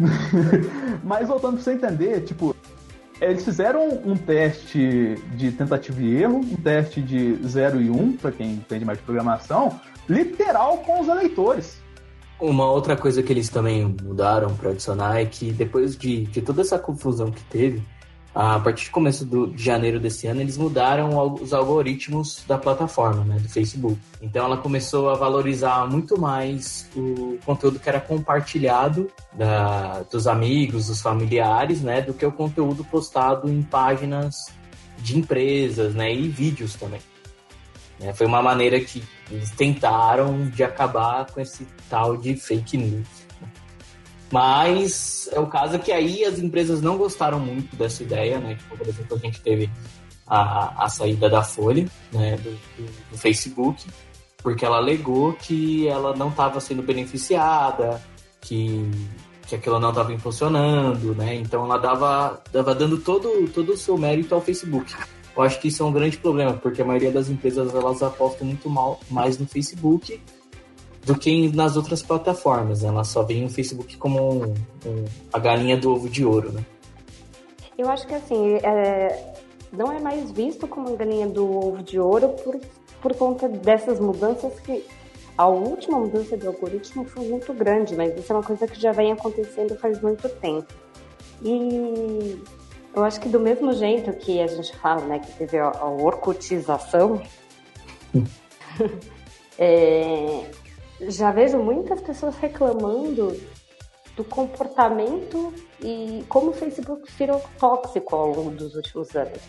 Mas 1.04 1.28
voltando 1.28 1.54
pra 1.54 1.62
você 1.62 1.72
entender, 1.72 2.22
tipo, 2.22 2.54
eles 3.20 3.44
fizeram 3.44 3.88
um 4.04 4.16
teste 4.16 5.16
de 5.36 5.52
tentativa 5.52 6.00
e 6.00 6.22
erro, 6.22 6.38
um 6.38 6.56
teste 6.56 7.02
de 7.02 7.34
0 7.46 7.80
e 7.82 7.90
1, 7.90 7.94
um, 7.94 8.12
para 8.16 8.32
quem 8.32 8.52
entende 8.52 8.84
mais 8.84 8.98
de 8.98 9.04
programação, 9.04 9.78
literal 10.08 10.78
com 10.78 11.00
os 11.00 11.08
eleitores. 11.08 11.80
Uma 12.40 12.70
outra 12.70 12.96
coisa 12.96 13.22
que 13.22 13.30
eles 13.32 13.50
também 13.50 13.94
mudaram 14.02 14.56
para 14.56 14.70
adicionar 14.70 15.20
é 15.20 15.26
que 15.26 15.52
depois 15.52 15.96
de, 15.96 16.24
de 16.24 16.40
toda 16.40 16.62
essa 16.62 16.78
confusão 16.78 17.30
que 17.30 17.42
teve, 17.44 17.82
a 18.34 18.60
partir 18.60 18.86
do 18.86 18.92
começo 18.92 19.24
do, 19.24 19.48
de 19.48 19.62
janeiro 19.62 19.98
desse 19.98 20.26
ano, 20.26 20.40
eles 20.40 20.56
mudaram 20.56 21.34
os 21.34 21.52
algoritmos 21.52 22.44
da 22.46 22.56
plataforma, 22.56 23.24
né, 23.24 23.38
do 23.40 23.48
Facebook. 23.48 23.98
Então 24.22 24.44
ela 24.44 24.56
começou 24.56 25.10
a 25.10 25.14
valorizar 25.14 25.88
muito 25.90 26.18
mais 26.18 26.88
o 26.94 27.38
conteúdo 27.44 27.80
que 27.80 27.88
era 27.88 28.00
compartilhado 28.00 29.10
da, 29.32 30.02
dos 30.10 30.26
amigos, 30.28 30.86
dos 30.86 31.02
familiares, 31.02 31.80
né, 31.80 32.02
do 32.02 32.14
que 32.14 32.24
o 32.24 32.30
conteúdo 32.30 32.84
postado 32.84 33.48
em 33.48 33.62
páginas 33.62 34.46
de 34.98 35.18
empresas, 35.18 35.94
né, 35.94 36.12
e 36.14 36.28
vídeos 36.28 36.74
também. 36.74 37.00
É, 38.00 38.14
foi 38.14 38.26
uma 38.26 38.40
maneira 38.40 38.80
que 38.80 39.02
eles 39.30 39.50
tentaram 39.50 40.48
de 40.48 40.62
acabar 40.62 41.26
com 41.26 41.40
esse 41.40 41.66
tal 41.88 42.16
de 42.16 42.34
fake 42.34 42.76
news. 42.76 43.06
Mas 44.32 45.28
é 45.32 45.40
o 45.40 45.46
caso 45.46 45.78
que 45.78 45.90
aí 45.90 46.24
as 46.24 46.38
empresas 46.38 46.80
não 46.80 46.96
gostaram 46.96 47.40
muito 47.40 47.74
dessa 47.74 48.02
ideia, 48.02 48.38
né? 48.38 48.54
Tipo, 48.54 48.76
por 48.76 48.86
exemplo, 48.86 49.16
a 49.16 49.18
gente 49.18 49.40
teve 49.40 49.68
a, 50.26 50.84
a 50.84 50.88
saída 50.88 51.28
da 51.28 51.42
Folha, 51.42 51.88
né, 52.12 52.36
do, 52.36 52.50
do, 52.50 52.92
do 53.10 53.18
Facebook, 53.18 53.84
porque 54.38 54.64
ela 54.64 54.76
alegou 54.76 55.32
que 55.32 55.88
ela 55.88 56.14
não 56.16 56.28
estava 56.28 56.60
sendo 56.60 56.82
beneficiada, 56.82 58.00
que, 58.40 58.88
que 59.48 59.56
aquilo 59.56 59.80
não 59.80 59.90
estava 59.90 60.16
funcionando, 60.18 61.14
né? 61.16 61.34
Então 61.34 61.64
ela 61.64 61.76
dava, 61.76 62.40
dava 62.52 62.74
dando 62.74 62.98
todo, 62.98 63.48
todo 63.48 63.72
o 63.72 63.76
seu 63.76 63.98
mérito 63.98 64.34
ao 64.34 64.40
Facebook. 64.40 64.94
Eu 65.36 65.42
acho 65.42 65.60
que 65.60 65.68
isso 65.68 65.82
é 65.82 65.86
um 65.86 65.92
grande 65.92 66.16
problema, 66.18 66.54
porque 66.54 66.82
a 66.82 66.84
maioria 66.84 67.10
das 67.10 67.28
empresas 67.28 67.74
elas 67.74 68.02
apostam 68.02 68.46
muito 68.46 68.70
mal, 68.70 69.00
mais 69.10 69.38
no 69.38 69.46
Facebook 69.46 70.20
do 71.04 71.16
que 71.16 71.54
nas 71.54 71.76
outras 71.76 72.02
plataformas. 72.02 72.82
Né? 72.82 72.88
Ela 72.88 73.04
só 73.04 73.22
vê 73.22 73.44
o 73.44 73.48
Facebook 73.48 73.96
como 73.96 74.44
um, 74.44 74.54
um, 74.86 75.04
a 75.32 75.38
galinha 75.38 75.76
do 75.76 75.92
ovo 75.92 76.08
de 76.08 76.24
ouro, 76.24 76.52
né? 76.52 76.64
Eu 77.76 77.88
acho 77.88 78.06
que 78.06 78.14
assim, 78.14 78.56
é, 78.56 79.34
não 79.72 79.90
é 79.90 79.98
mais 79.98 80.30
visto 80.30 80.68
como 80.68 80.92
a 80.92 80.96
galinha 80.96 81.26
do 81.26 81.58
ovo 81.58 81.82
de 81.82 81.98
ouro 81.98 82.28
por, 82.44 82.60
por 83.00 83.14
conta 83.14 83.48
dessas 83.48 83.98
mudanças 83.98 84.60
que 84.60 84.84
a 85.36 85.46
última 85.46 85.98
mudança 85.98 86.36
do 86.36 86.48
algoritmo 86.48 87.06
foi 87.06 87.26
muito 87.26 87.54
grande, 87.54 87.96
mas 87.96 88.14
isso 88.18 88.30
é 88.30 88.36
uma 88.36 88.42
coisa 88.42 88.66
que 88.66 88.78
já 88.78 88.92
vem 88.92 89.12
acontecendo 89.12 89.74
faz 89.78 89.98
muito 90.02 90.28
tempo. 90.28 90.66
E 91.42 92.38
eu 92.94 93.04
acho 93.04 93.18
que 93.20 93.28
do 93.28 93.40
mesmo 93.40 93.72
jeito 93.72 94.12
que 94.12 94.40
a 94.40 94.46
gente 94.46 94.76
fala, 94.76 95.02
né, 95.06 95.18
que 95.18 95.32
teve 95.38 95.58
a, 95.58 95.70
a 95.70 95.88
orcutização, 95.88 97.22
é, 99.58 100.44
já 101.08 101.30
vejo 101.30 101.58
muitas 101.58 102.00
pessoas 102.00 102.36
reclamando 102.36 103.38
do 104.16 104.24
comportamento 104.24 105.52
e 105.80 106.24
como 106.28 106.50
o 106.50 106.52
Facebook 106.52 107.10
virou 107.12 107.40
tóxico 107.58 108.14
ao 108.14 108.28
longo 108.28 108.50
dos 108.50 108.74
últimos 108.74 109.14
anos. 109.16 109.40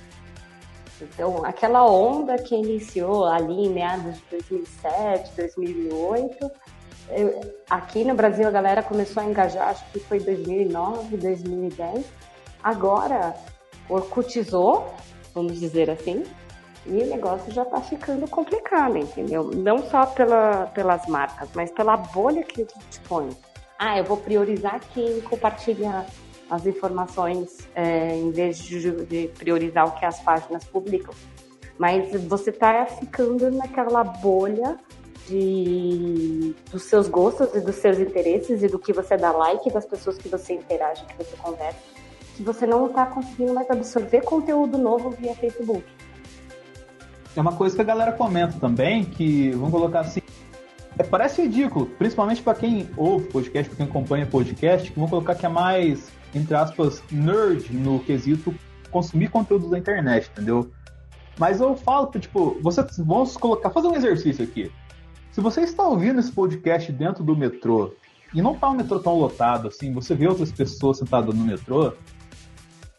Então, 1.01 1.43
aquela 1.43 1.85
onda 1.85 2.37
que 2.37 2.55
iniciou 2.55 3.25
ali 3.25 3.65
em 3.65 3.69
meados 3.69 4.17
de 4.17 4.23
2007, 4.31 5.31
2008, 5.35 6.51
eu, 7.09 7.55
aqui 7.69 8.03
no 8.03 8.13
Brasil 8.13 8.47
a 8.47 8.51
galera 8.51 8.83
começou 8.83 9.23
a 9.23 9.25
engajar, 9.25 9.69
acho 9.69 9.83
que 9.91 9.99
foi 9.99 10.19
2009, 10.19 11.17
2010. 11.17 12.05
Agora, 12.63 13.35
orcutizou, 13.89 14.93
vamos 15.33 15.59
dizer 15.59 15.89
assim, 15.89 16.23
e 16.85 17.03
o 17.03 17.05
negócio 17.07 17.51
já 17.51 17.63
está 17.63 17.79
ficando 17.81 18.27
complicado, 18.27 18.97
entendeu? 18.97 19.43
Não 19.43 19.79
só 19.89 20.05
pela, 20.05 20.65
pelas 20.67 21.05
marcas, 21.07 21.49
mas 21.53 21.71
pela 21.71 21.95
bolha 21.95 22.43
que 22.43 22.61
eles 22.61 22.73
dispõem. 22.89 23.29
Ah, 23.77 23.97
eu 23.97 24.03
vou 24.03 24.17
priorizar 24.17 24.79
quem 24.93 25.21
compartilha 25.21 26.05
as 26.49 26.65
informações 26.65 27.59
é, 27.73 28.15
em 28.15 28.31
vez 28.31 28.57
de, 28.57 29.05
de, 29.05 29.27
priorizar 29.29 29.87
o 29.87 29.91
que 29.91 30.05
as 30.05 30.19
páginas 30.19 30.63
publicam. 30.65 31.13
Mas 31.77 32.11
você 32.25 32.49
está 32.49 32.85
ficando 32.85 33.49
naquela 33.51 34.03
bolha 34.03 34.77
de, 35.27 36.53
dos 36.69 36.83
seus 36.83 37.07
gostos 37.07 37.55
e 37.55 37.61
dos 37.61 37.75
seus 37.75 37.99
interesses 37.99 38.61
e 38.61 38.67
do 38.67 38.77
que 38.77 38.91
você 38.91 39.15
dá 39.15 39.31
like, 39.31 39.71
das 39.71 39.85
pessoas 39.85 40.17
que 40.17 40.27
você 40.27 40.53
interage, 40.53 41.05
que 41.05 41.17
você 41.17 41.37
conversa, 41.37 41.79
que 42.35 42.43
você 42.43 42.67
não 42.67 42.87
está 42.87 43.05
conseguindo 43.05 43.53
mais 43.53 43.69
absorver 43.69 44.21
conteúdo 44.21 44.77
novo 44.77 45.09
via 45.11 45.33
Facebook. 45.35 45.85
É 47.35 47.41
uma 47.41 47.53
coisa 47.53 47.75
que 47.75 47.81
a 47.81 47.85
galera 47.85 48.11
comenta 48.11 48.59
também, 48.59 49.05
que 49.05 49.51
vamos 49.51 49.71
colocar 49.71 50.01
assim, 50.01 50.21
é, 50.97 51.03
parece 51.03 51.41
ridículo, 51.41 51.85
principalmente 51.85 52.41
para 52.41 52.55
quem 52.55 52.89
ouve 52.97 53.27
podcast, 53.27 53.69
para 53.69 53.77
quem 53.77 53.85
acompanha 53.85 54.25
podcast, 54.25 54.91
que 54.91 54.99
vão 54.99 55.07
colocar 55.07 55.35
que 55.35 55.45
é 55.45 55.49
mais 55.49 56.11
entre 56.33 56.55
aspas, 56.55 57.03
nerd 57.11 57.71
no 57.73 57.99
quesito 57.99 58.53
consumir 58.89 59.29
conteúdo 59.29 59.69
da 59.69 59.77
internet, 59.77 60.29
entendeu? 60.31 60.71
Mas 61.37 61.61
eu 61.61 61.75
falo 61.75 62.07
que, 62.07 62.19
tipo, 62.19 62.57
você, 62.61 62.85
vamos 62.99 63.37
colocar, 63.37 63.69
fazer 63.69 63.87
um 63.87 63.95
exercício 63.95 64.43
aqui. 64.43 64.71
Se 65.31 65.39
você 65.39 65.61
está 65.61 65.83
ouvindo 65.83 66.19
esse 66.19 66.31
podcast 66.31 66.91
dentro 66.91 67.23
do 67.23 67.35
metrô 67.35 67.93
e 68.33 68.41
não 68.41 68.53
está 68.53 68.69
um 68.69 68.75
metrô 68.75 68.99
tão 68.99 69.17
lotado 69.17 69.69
assim, 69.69 69.93
você 69.93 70.13
vê 70.13 70.27
outras 70.27 70.51
pessoas 70.51 70.97
sentadas 70.97 71.33
no 71.33 71.43
metrô, 71.45 71.93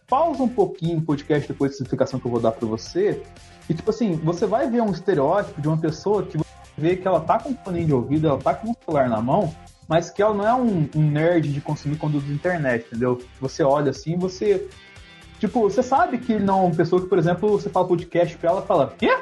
pausa 0.06 0.42
um 0.42 0.48
pouquinho 0.48 0.98
o 0.98 1.02
podcast 1.02 1.46
depois 1.46 1.72
da 1.72 1.82
explicação 1.82 2.18
que 2.18 2.26
eu 2.26 2.30
vou 2.30 2.40
dar 2.40 2.52
para 2.52 2.66
você 2.66 3.22
e, 3.68 3.74
tipo 3.74 3.90
assim, 3.90 4.16
você 4.16 4.46
vai 4.46 4.68
ver 4.68 4.82
um 4.82 4.90
estereótipo 4.90 5.60
de 5.60 5.68
uma 5.68 5.76
pessoa 5.76 6.24
que 6.24 6.38
você 6.38 6.44
vê 6.76 6.96
que 6.96 7.06
ela 7.06 7.20
tá 7.20 7.38
com 7.38 7.50
um 7.50 7.56
fone 7.56 7.84
de 7.84 7.92
ouvido, 7.92 8.28
ela 8.28 8.38
tá 8.38 8.54
com 8.54 8.70
um 8.70 8.74
celular 8.84 9.08
na 9.08 9.20
mão 9.20 9.54
mas 9.92 10.08
que 10.08 10.22
ela 10.22 10.34
não 10.34 10.46
é 10.46 10.54
um, 10.54 10.88
um 10.94 11.10
nerd 11.10 11.52
de 11.52 11.60
consumir 11.60 11.96
conteúdo 11.96 12.26
da 12.26 12.32
internet, 12.32 12.86
entendeu? 12.86 13.20
Você 13.40 13.62
olha 13.62 13.90
assim, 13.90 14.16
você. 14.16 14.68
Tipo, 15.38 15.62
você 15.62 15.82
sabe 15.82 16.16
que 16.16 16.38
não 16.38 16.60
é 16.60 16.62
uma 16.62 16.74
pessoa 16.74 17.02
que, 17.02 17.08
por 17.08 17.18
exemplo, 17.18 17.50
você 17.50 17.68
fala 17.68 17.86
podcast 17.86 18.36
pra 18.38 18.50
ela 18.50 18.62
fala, 18.62 18.94
quê? 18.96 19.18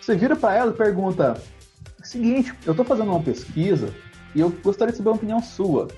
Você 0.00 0.14
vira 0.14 0.34
para 0.34 0.54
ela 0.54 0.70
e 0.70 0.74
pergunta: 0.74 1.38
seguinte, 2.02 2.54
eu 2.64 2.74
tô 2.74 2.84
fazendo 2.84 3.10
uma 3.10 3.20
pesquisa 3.20 3.92
e 4.34 4.40
eu 4.40 4.50
gostaria 4.64 4.92
de 4.92 4.96
saber 4.96 5.10
uma 5.10 5.16
opinião 5.16 5.42
sua. 5.42 5.88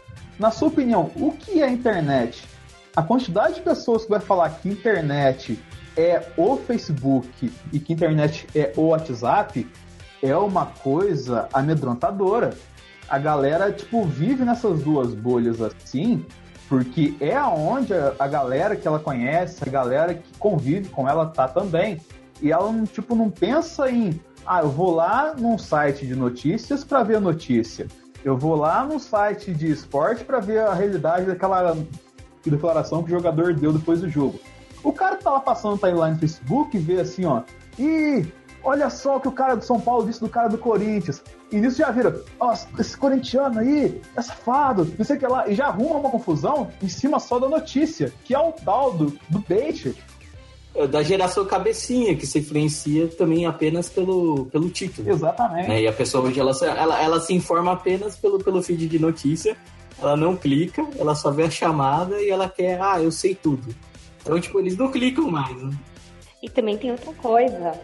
Na 0.41 0.51
sua 0.51 0.69
opinião, 0.69 1.13
o 1.15 1.31
que 1.31 1.63
é 1.63 1.71
internet? 1.71 2.43
A 2.97 3.03
quantidade 3.03 3.57
de 3.57 3.61
pessoas 3.61 4.05
que 4.05 4.11
vai 4.11 4.21
falar 4.21 4.51
que 4.51 4.69
internet 4.69 5.57
é 5.99 6.33
o 6.37 6.57
Facebook 6.57 7.53
e 7.73 7.79
que 7.79 7.93
internet 7.93 8.47
é 8.55 8.73
o 8.77 8.89
WhatsApp 8.89 9.67
é 10.23 10.37
uma 10.37 10.67
coisa 10.67 11.49
amedrontadora 11.53 12.55
a 13.09 13.19
galera, 13.19 13.73
tipo, 13.73 14.05
vive 14.05 14.45
nessas 14.45 14.83
duas 14.83 15.15
bolhas 15.15 15.61
assim, 15.63 16.25
porque 16.69 17.17
é 17.21 17.35
aonde 17.35 17.95
a, 17.95 18.29
galera 18.29 18.77
que 18.77 18.87
ela 18.87 18.99
conhece, 18.99 19.67
a 19.67 19.71
galera 19.71 20.15
que 20.15 20.39
convive 20.39 20.91
com 20.91 21.09
ela 21.09 21.27
tá 21.27 21.49
também. 21.49 22.01
E 22.43 22.53
ela, 22.53 22.71
tipo, 22.93 23.17
não 23.17 23.31
pensa 23.31 23.91
em, 23.91 24.21
ah, 24.47 24.61
eu 24.61 24.69
vou 24.69 24.95
lá 24.95 25.35
num 25.37 25.57
site 25.57 26.07
de 26.07 26.15
notícias 26.15 26.85
para 26.85 27.03
ver 27.03 27.17
a 27.17 27.21
notícia. 27.21 27.87
Eu 28.23 28.37
vou 28.37 28.55
lá 28.55 28.85
num 28.85 28.99
site 28.99 29.55
de 29.55 29.71
esporte 29.71 30.25
para 30.25 30.39
ver 30.39 30.61
a 30.61 30.75
realidade 30.75 31.25
daquela 31.25 31.77
declaração 32.45 33.03
que 33.03 33.11
o 33.11 33.17
jogador 33.17 33.55
deu 33.55 33.73
depois 33.73 34.01
do 34.01 34.09
jogo. 34.09 34.39
O 34.83 34.93
cara 34.93 35.17
que 35.17 35.25
tá 35.25 35.31
lá 35.31 35.41
passando 35.41 35.73
no 35.73 35.79
timeline 35.79 36.13
no 36.13 36.19
Facebook 36.19 36.79
vê 36.79 37.01
assim, 37.01 37.25
ó, 37.25 37.43
e 37.79 38.25
olha 38.63 38.91
só 38.91 39.17
o 39.17 39.21
que 39.21 39.29
o 39.29 39.33
cara 39.33 39.55
do 39.55 39.65
São 39.65 39.81
Paulo 39.81 40.07
disse 40.07 40.21
do 40.21 40.29
cara 40.29 40.49
do 40.49 40.59
Corinthians. 40.59 41.23
E 41.51 41.57
nisso 41.57 41.79
já 41.79 41.91
vira, 41.91 42.23
ó, 42.39 42.53
oh, 42.53 42.81
esse 42.81 42.97
corintiano 42.97 43.61
aí 43.61 44.01
é 44.17 44.23
safado, 44.23 44.93
não 44.99 45.05
sei 45.05 45.17
o 45.17 45.19
que 45.19 45.27
lá. 45.27 45.49
E 45.49 45.55
já 45.55 45.67
arruma 45.67 45.97
uma 45.97 46.11
confusão 46.11 46.69
em 46.83 46.89
cima 46.89 47.19
só 47.19 47.39
da 47.39 47.49
notícia, 47.49 48.13
que 48.25 48.35
é 48.35 48.39
o 48.39 48.53
tal 48.53 48.93
do, 48.93 49.19
do 49.29 49.39
bait. 49.49 49.95
É 50.75 50.87
da 50.87 51.03
geração 51.03 51.45
cabecinha, 51.47 52.15
que 52.15 52.27
se 52.27 52.39
influencia 52.39 53.09
também 53.09 53.47
apenas 53.47 53.89
pelo, 53.89 54.47
pelo 54.47 54.69
título. 54.69 55.11
Exatamente. 55.11 55.69
Né? 55.69 55.83
E 55.83 55.89
a 55.89 55.93
pessoa 55.93 56.25
hoje, 56.25 56.39
ela, 56.39 56.53
ela, 56.63 57.03
ela 57.03 57.21
se 57.21 57.35
informa 57.35 57.73
apenas 57.73 58.17
pelo, 58.17 58.39
pelo 58.39 58.63
feed 58.63 58.87
de 58.87 58.99
notícia, 58.99 59.57
ela 60.01 60.17
não 60.17 60.37
clica, 60.37 60.87
ela 60.97 61.15
só 61.15 61.31
vê 61.31 61.45
a 61.45 61.51
chamada 61.51 62.21
e 62.21 62.31
ela 62.31 62.49
quer, 62.49 62.81
ah, 62.81 63.03
eu 63.03 63.11
sei 63.11 63.35
tudo. 63.35 63.75
Então, 64.21 64.41
tipo, 64.41 64.59
eles 64.61 64.77
não 64.77 64.91
clicam 64.91 65.31
mais, 65.31 65.63
né? 65.63 65.77
E 66.43 66.49
também 66.49 66.77
tem 66.77 66.91
outra 66.91 67.13
coisa. 67.15 67.81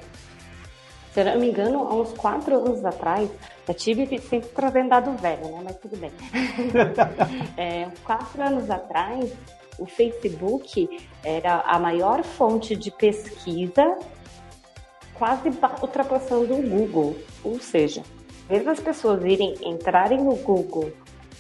Se 1.13 1.21
eu 1.21 1.25
não 1.27 1.39
me 1.39 1.51
engano, 1.51 1.79
há 1.87 1.95
uns 1.95 2.13
quatro 2.13 2.57
anos 2.57 2.85
atrás, 2.85 3.31
eu 3.69 3.75
tive 3.75 4.19
sempre 4.19 4.49
trazendo 4.51 4.89
dado 4.89 5.17
velho, 5.17 5.47
né? 5.49 5.61
Mas 5.65 5.77
tudo 5.77 5.97
bem. 5.97 6.11
é, 7.57 7.89
quatro 8.05 8.43
anos 8.43 8.69
atrás, 8.69 9.33
o 9.79 9.87
Facebook 9.87 10.89
era 11.23 11.61
a 11.61 11.79
maior 11.79 12.23
fonte 12.23 12.75
de 12.75 12.91
pesquisa, 12.91 13.97
quase 15.15 15.51
ultrapassando 15.81 16.55
o 16.55 16.63
Google. 16.63 17.17
Ou 17.43 17.61
seja, 17.61 18.03
mesmo 18.49 18.71
as 18.71 18.81
pessoas 18.81 19.25
irem 19.25 19.55
entrarem 19.63 20.19
no 20.19 20.35
Google 20.37 20.93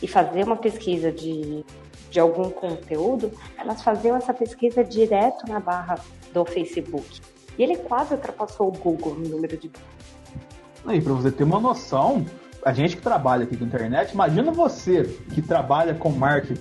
e 0.02 0.06
fazer 0.06 0.44
uma 0.44 0.56
pesquisa 0.56 1.10
de, 1.10 1.64
de 2.14 2.20
algum 2.20 2.48
conteúdo, 2.48 3.32
elas 3.58 3.82
faziam 3.82 4.16
essa 4.16 4.32
pesquisa 4.32 4.84
direto 4.84 5.48
na 5.48 5.58
barra 5.58 5.96
do 6.32 6.44
Facebook. 6.44 7.20
E 7.58 7.62
ele 7.62 7.76
quase 7.76 8.14
ultrapassou 8.14 8.68
o 8.68 8.70
Google 8.70 9.16
no 9.16 9.28
número 9.28 9.56
de. 9.56 9.68
Aí, 10.86 11.02
para 11.02 11.12
você 11.12 11.32
ter 11.32 11.42
uma 11.42 11.58
noção, 11.58 12.24
a 12.64 12.72
gente 12.72 12.96
que 12.96 13.02
trabalha 13.02 13.42
aqui 13.42 13.56
com 13.56 13.64
internet, 13.64 14.12
imagina 14.12 14.52
você 14.52 15.02
que 15.34 15.42
trabalha 15.42 15.92
com 15.92 16.10
marketing, 16.10 16.60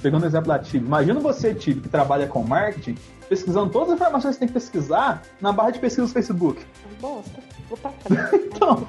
pegando 0.00 0.22
o 0.22 0.26
exemplo 0.26 0.48
da 0.48 0.58
TIB, 0.60 0.86
imagina 0.86 1.18
você, 1.18 1.52
TIB, 1.52 1.80
que 1.80 1.88
trabalha 1.88 2.28
com 2.28 2.44
marketing, 2.44 2.96
pesquisando 3.28 3.70
todas 3.70 3.88
as 3.88 3.94
informações 3.96 4.36
que 4.36 4.38
você 4.38 4.38
tem 4.38 4.48
que 4.48 4.54
pesquisar 4.54 5.22
na 5.40 5.50
barra 5.50 5.70
de 5.70 5.80
pesquisa 5.80 6.06
do 6.06 6.12
Facebook. 6.12 6.64
Bosta, 7.00 7.40
vou 7.68 7.76
passar. 7.76 8.34
então. 8.38 8.86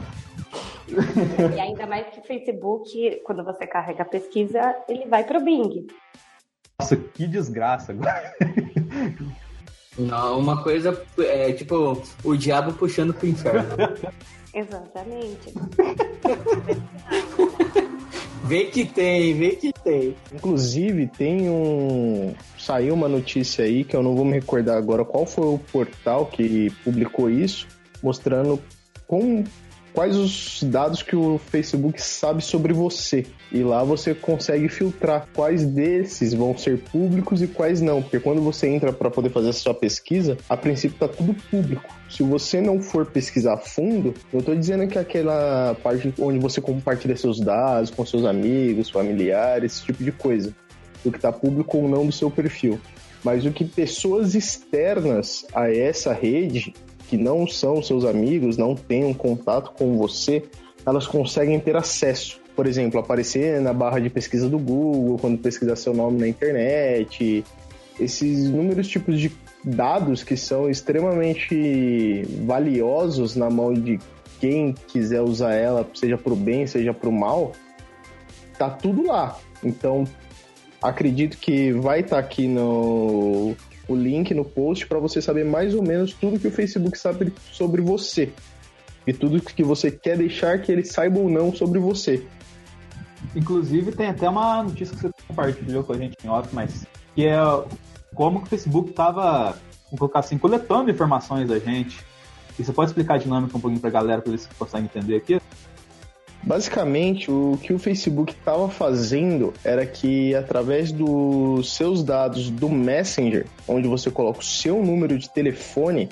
E 1.56 1.60
ainda 1.60 1.86
mais 1.86 2.08
que 2.10 2.20
o 2.20 2.24
Facebook, 2.24 3.22
quando 3.26 3.44
você 3.44 3.66
carrega 3.66 4.04
a 4.04 4.08
pesquisa, 4.08 4.76
ele 4.88 5.06
vai 5.06 5.24
para 5.24 5.40
o 5.40 5.44
Bing. 5.44 5.88
Nossa, 6.80 6.96
que 6.96 7.28
desgraça 7.28 7.92
agora. 7.92 8.34
Não, 9.98 10.40
uma 10.40 10.64
coisa 10.64 11.00
é 11.20 11.52
tipo 11.54 12.02
o 12.24 12.36
diabo 12.36 12.74
puxando 12.74 13.14
pro 13.14 13.28
inferno. 13.28 13.70
Exatamente. 14.54 15.54
vê 18.44 18.66
que 18.66 18.86
tem, 18.86 19.38
vê 19.38 19.52
que 19.52 19.72
tem. 19.72 20.16
Inclusive, 20.34 21.08
tem 21.08 21.50
um. 21.50 22.34
Saiu 22.58 22.94
uma 22.94 23.08
notícia 23.08 23.66
aí 23.66 23.84
que 23.84 23.96
eu 23.96 24.04
não 24.04 24.16
vou 24.16 24.26
me 24.26 24.34
recordar 24.34 24.78
agora 24.78 25.06
qual 25.06 25.26
foi 25.26 25.48
o 25.48 25.60
portal 25.60 26.26
que 26.26 26.70
publicou 26.84 27.30
isso, 27.30 27.68
mostrando 28.02 28.60
com 29.08 29.44
quais 29.94 30.18
os 30.18 30.64
dados 30.64 31.04
que 31.04 31.16
o 31.16 31.38
Facebook 31.38 32.02
sabe 32.02 32.44
sobre 32.44 32.74
você. 32.74 33.26
E 33.52 33.64
lá 33.64 33.84
você 33.84 34.14
consegue 34.14 34.68
filtrar 34.68 35.28
quais 35.34 35.66
desses 35.66 36.34
vão 36.34 36.58
ser 36.58 36.80
públicos 36.80 37.42
e 37.42 37.48
quais 37.48 37.80
não. 37.80 38.02
Porque 38.02 38.20
quando 38.20 38.42
você 38.42 38.68
entra 38.68 38.92
para 38.92 39.12
poder 39.12 39.30
fazer 39.30 39.50
a 39.50 39.54
sua 39.54 39.74
pesquisa, 39.74 40.38
a 40.50 40.58
princípio 40.58 40.96
está 40.96 41.08
tudo 41.08 41.36
público. 41.50 41.88
Se 42.10 42.24
você 42.24 42.60
não 42.60 42.82
for 42.82 43.06
pesquisar 43.06 43.54
a 43.54 43.58
fundo, 43.58 44.14
eu 44.32 44.40
estou 44.40 44.56
dizendo 44.56 44.88
que 44.88 44.98
aquela 44.98 45.76
parte 45.84 46.14
onde 46.20 46.40
você 46.40 46.60
compartilha 46.60 47.16
seus 47.16 47.40
dados 47.40 47.92
com 47.92 48.06
seus 48.06 48.26
amigos, 48.26 48.90
familiares, 48.90 49.74
esse 49.74 49.86
tipo 49.86 50.04
de 50.04 50.12
coisa. 50.12 50.54
O 51.06 51.12
que 51.12 51.18
está 51.18 51.32
público 51.32 51.78
ou 51.78 51.88
não 51.88 52.06
do 52.06 52.12
seu 52.12 52.32
perfil. 52.32 52.80
Mas 53.24 53.46
o 53.46 53.52
que 53.52 53.64
pessoas 53.64 54.36
externas 54.36 55.46
a 55.54 55.72
essa 55.72 56.14
rede 56.14 56.74
que 57.10 57.18
não 57.18 57.48
são 57.48 57.82
seus 57.82 58.06
amigos, 58.06 58.58
não 58.58 58.76
tenham 58.76 59.14
contato 59.14 59.72
com 59.78 59.98
você, 59.98 60.44
elas 60.86 61.08
conseguem 61.08 61.60
ter 61.60 61.76
acesso. 61.76 62.42
Por 62.56 62.68
exemplo, 62.68 63.00
aparecer 63.00 63.60
na 63.62 63.74
barra 63.74 64.00
de 64.00 64.10
pesquisa 64.10 64.48
do 64.48 64.60
Google, 64.60 65.18
quando 65.18 65.38
pesquisar 65.40 65.76
seu 65.76 65.94
nome 65.94 66.20
na 66.20 66.28
internet. 66.28 67.44
Esses 68.00 68.46
inúmeros 68.46 68.88
tipos 68.88 69.20
de 69.20 69.32
dados 69.64 70.24
que 70.24 70.36
são 70.36 70.70
extremamente 70.70 72.24
valiosos 72.46 73.36
na 73.36 73.50
mão 73.50 73.74
de 73.74 74.00
quem 74.40 74.74
quiser 74.88 75.22
usar 75.22 75.54
ela, 75.54 75.88
seja 75.94 76.18
para 76.18 76.34
o 76.34 76.36
bem, 76.36 76.68
seja 76.68 76.94
para 76.94 77.10
o 77.10 77.14
mal, 77.14 77.54
tá 78.58 78.70
tudo 78.70 79.08
lá. 79.08 79.40
Então, 79.64 80.04
acredito 80.82 81.38
que 81.38 81.72
vai 81.72 82.02
estar 82.02 82.18
tá 82.18 82.20
aqui 82.20 82.48
no 82.48 83.56
o 83.88 83.96
link 83.96 84.34
no 84.34 84.46
post 84.46 84.88
para 84.88 85.00
você 85.00 85.22
saber 85.22 85.44
mais 85.44 85.76
ou 85.76 85.84
menos 85.84 86.14
tudo 86.14 86.40
que 86.40 86.48
o 86.48 86.52
Facebook 86.52 86.98
sabe 86.98 87.34
sobre 87.52 87.82
você. 87.82 88.32
E 89.06 89.12
tudo 89.12 89.42
que 89.42 89.64
você 89.64 89.92
quer 89.92 90.18
deixar 90.18 90.62
que 90.62 90.72
ele 90.72 90.86
saiba 90.86 91.20
ou 91.20 91.30
não 91.30 91.54
sobre 91.54 91.80
você. 91.80 92.26
Inclusive, 93.36 93.92
tem 93.92 94.08
até 94.08 94.30
uma 94.30 94.64
notícia 94.64 94.96
que 94.96 95.02
você 95.02 95.12
compartilhou 95.28 95.84
com 95.84 95.94
a 95.94 95.98
gente 95.98 96.16
em 96.24 96.30
off, 96.30 96.50
mas 96.54 96.86
que 97.16 97.26
é 97.26 97.38
como 98.14 98.40
que 98.40 98.48
o 98.48 98.50
Facebook 98.50 98.92
estava, 98.92 99.58
vamos 99.86 100.00
colocar 100.00 100.20
assim, 100.20 100.38
coletando 100.38 100.90
informações 100.90 101.48
da 101.48 101.60
gente. 101.60 102.00
E 102.58 102.64
você 102.64 102.72
pode 102.72 102.92
explicar 102.92 103.16
a 103.16 103.18
dinâmica 103.18 103.58
um 103.58 103.60
pouquinho 103.60 103.82
para 103.82 103.90
a 103.90 103.94
galera, 103.94 104.22
para 104.22 104.32
eles 104.32 104.48
conseguem 104.58 104.86
entender 104.86 105.18
aqui? 105.18 105.42
Basicamente, 106.46 107.32
o 107.32 107.58
que 107.62 107.72
o 107.72 107.80
Facebook 107.80 108.34
estava 108.34 108.68
fazendo 108.68 109.54
era 109.64 109.86
que, 109.86 110.36
através 110.36 110.92
dos 110.92 111.74
seus 111.74 112.04
dados 112.04 112.50
do 112.50 112.68
Messenger, 112.68 113.46
onde 113.66 113.88
você 113.88 114.12
coloca 114.12 114.40
o 114.40 114.44
seu 114.44 114.84
número 114.84 115.18
de 115.18 115.30
telefone, 115.30 116.10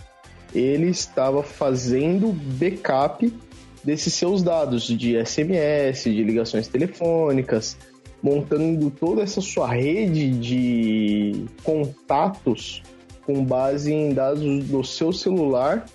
ele 0.56 0.88
estava 0.88 1.44
fazendo 1.44 2.32
backup 2.32 3.34
desses 3.84 4.14
seus 4.14 4.42
dados 4.42 4.84
de 4.84 5.18
SMS, 5.26 6.04
de 6.04 6.24
ligações 6.24 6.68
telefônicas, 6.68 7.78
montando 8.24 8.90
toda 8.90 9.24
essa 9.24 9.42
sua 9.42 9.68
rede 9.68 10.30
de 10.30 11.46
contatos 11.62 12.84
com 13.26 13.44
base 13.44 13.92
em 13.92 14.14
dados 14.14 14.64
do 14.66 14.84
seu 14.84 15.12
celular 15.12 15.86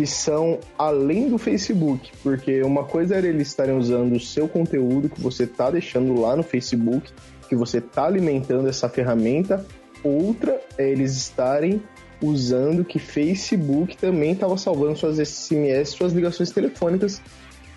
que 0.00 0.06
são 0.06 0.58
além 0.78 1.28
do 1.28 1.36
Facebook, 1.36 2.10
porque 2.22 2.62
uma 2.62 2.84
coisa 2.84 3.16
era 3.16 3.26
eles 3.26 3.48
estarem 3.48 3.76
usando 3.76 4.16
o 4.16 4.18
seu 4.18 4.48
conteúdo 4.48 5.10
que 5.10 5.20
você 5.20 5.42
está 5.42 5.70
deixando 5.70 6.18
lá 6.18 6.34
no 6.34 6.42
Facebook, 6.42 7.12
que 7.46 7.54
você 7.54 7.80
está 7.80 8.06
alimentando 8.06 8.66
essa 8.66 8.88
ferramenta, 8.88 9.62
outra 10.02 10.58
é 10.78 10.88
eles 10.88 11.18
estarem 11.18 11.82
usando 12.22 12.82
que 12.82 12.98
Facebook 12.98 13.94
também 13.98 14.32
estava 14.32 14.56
salvando 14.56 14.96
suas 14.96 15.18
SMS, 15.18 15.90
suas 15.90 16.14
ligações 16.14 16.50
telefônicas, 16.50 17.20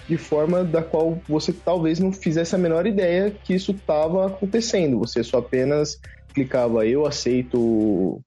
de 0.08 0.16
forma 0.16 0.64
da 0.64 0.82
qual 0.82 1.20
você 1.28 1.52
talvez 1.52 2.00
não 2.00 2.14
fizesse 2.14 2.56
a 2.56 2.58
menor 2.58 2.88
ideia 2.88 3.36
que 3.44 3.54
isso 3.54 3.74
estava 3.74 4.28
acontecendo. 4.28 4.98
Você 5.00 5.26
só 5.26 5.40
apenas 5.40 6.00
clicava 6.34 6.88
eu 6.88 7.06
aceito 7.06 8.24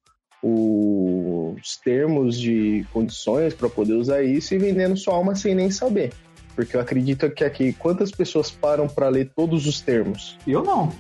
os 0.48 1.76
termos 1.78 2.38
de 2.38 2.86
condições 2.92 3.52
para 3.52 3.68
poder 3.68 3.94
usar 3.94 4.22
isso 4.22 4.54
e 4.54 4.58
vendendo 4.58 4.96
sua 4.96 5.14
alma 5.14 5.34
sem 5.34 5.54
nem 5.54 5.70
saber. 5.70 6.12
Porque 6.54 6.76
eu 6.76 6.80
acredito 6.80 7.28
que 7.30 7.44
aqui, 7.44 7.72
quantas 7.72 8.10
pessoas 8.10 8.50
param 8.50 8.88
para 8.88 9.08
ler 9.08 9.30
todos 9.34 9.66
os 9.66 9.80
termos? 9.80 10.38
Eu 10.46 10.62
não. 10.62 10.92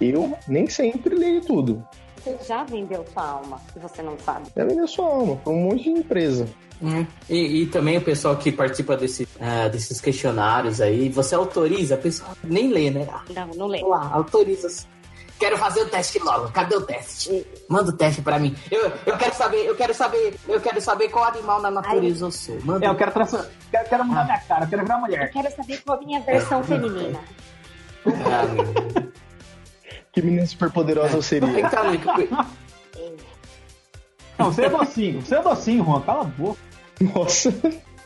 Eu 0.00 0.36
nem 0.48 0.66
sempre 0.66 1.14
leio 1.14 1.40
tudo. 1.42 1.86
Você 2.16 2.36
já 2.44 2.64
vendeu 2.64 3.04
sua 3.12 3.22
alma 3.22 3.60
e 3.76 3.78
você 3.78 4.02
não 4.02 4.18
sabe. 4.18 4.48
Já 4.56 4.64
vendeu 4.64 4.88
sua 4.88 5.06
alma 5.06 5.36
para 5.36 5.52
um 5.52 5.62
monte 5.62 5.84
de 5.84 5.90
empresa. 5.90 6.48
Hum. 6.82 7.06
E, 7.30 7.62
e, 7.62 7.66
também 7.66 7.96
o 7.96 8.02
pessoal 8.02 8.36
que 8.36 8.52
participa 8.52 8.96
desse, 8.96 9.22
uh, 9.22 9.70
desses 9.70 10.00
questionários 10.00 10.80
aí, 10.80 11.08
você 11.08 11.34
autoriza, 11.34 11.94
a 11.94 11.98
pessoa 11.98 12.36
nem 12.44 12.68
lê, 12.68 12.90
né? 12.90 13.06
Não, 13.34 13.46
não 13.54 13.66
lê. 13.66 13.80
Lá, 13.80 14.10
autoriza 14.12 14.68
Quero 15.38 15.58
fazer 15.58 15.82
o 15.82 15.88
teste 15.88 16.18
logo. 16.18 16.50
Cadê 16.50 16.76
o 16.76 16.80
teste? 16.80 17.46
Manda 17.68 17.90
o 17.90 17.92
teste 17.96 18.22
pra 18.22 18.38
mim. 18.38 18.56
Eu, 18.70 18.90
eu 19.04 19.18
quero 19.18 19.34
saber, 19.34 19.66
eu 19.66 19.76
quero 19.76 19.94
saber, 19.94 20.34
eu 20.48 20.60
quero 20.60 20.80
saber 20.80 21.08
qual 21.10 21.24
animal 21.24 21.60
na 21.60 21.70
natureza 21.70 22.24
Ai. 22.24 22.28
eu 22.28 22.32
sou. 22.32 22.58
Manda. 22.64 22.86
É, 22.86 22.88
eu 22.88 22.94
quero 22.94 23.12
traçar, 23.12 23.46
quero, 23.70 23.88
quero 23.88 24.04
mudar 24.04 24.22
ah. 24.22 24.24
minha 24.24 24.40
cara, 24.40 24.64
eu 24.64 24.68
quero 24.68 24.82
virar 24.82 24.98
mulher. 24.98 25.26
Eu 25.26 25.32
quero 25.32 25.54
saber 25.54 25.82
qual 25.82 25.98
a 25.98 26.00
minha 26.00 26.20
versão 26.20 26.64
feminina. 26.64 27.20
Ah, 28.06 29.02
que 30.12 30.22
menina 30.22 30.46
super 30.46 30.70
poderosa 30.70 31.16
eu 31.16 31.22
seria. 31.22 31.60
Então, 31.60 31.84
Não, 34.38 34.52
você 34.52 34.64
é 34.64 34.70
docinho, 34.70 35.20
você 35.20 35.34
é 35.34 35.42
docinho, 35.42 35.84
Juan, 35.84 36.00
cala 36.00 36.22
a 36.22 36.24
boca. 36.24 36.60
Nossa. 37.00 37.52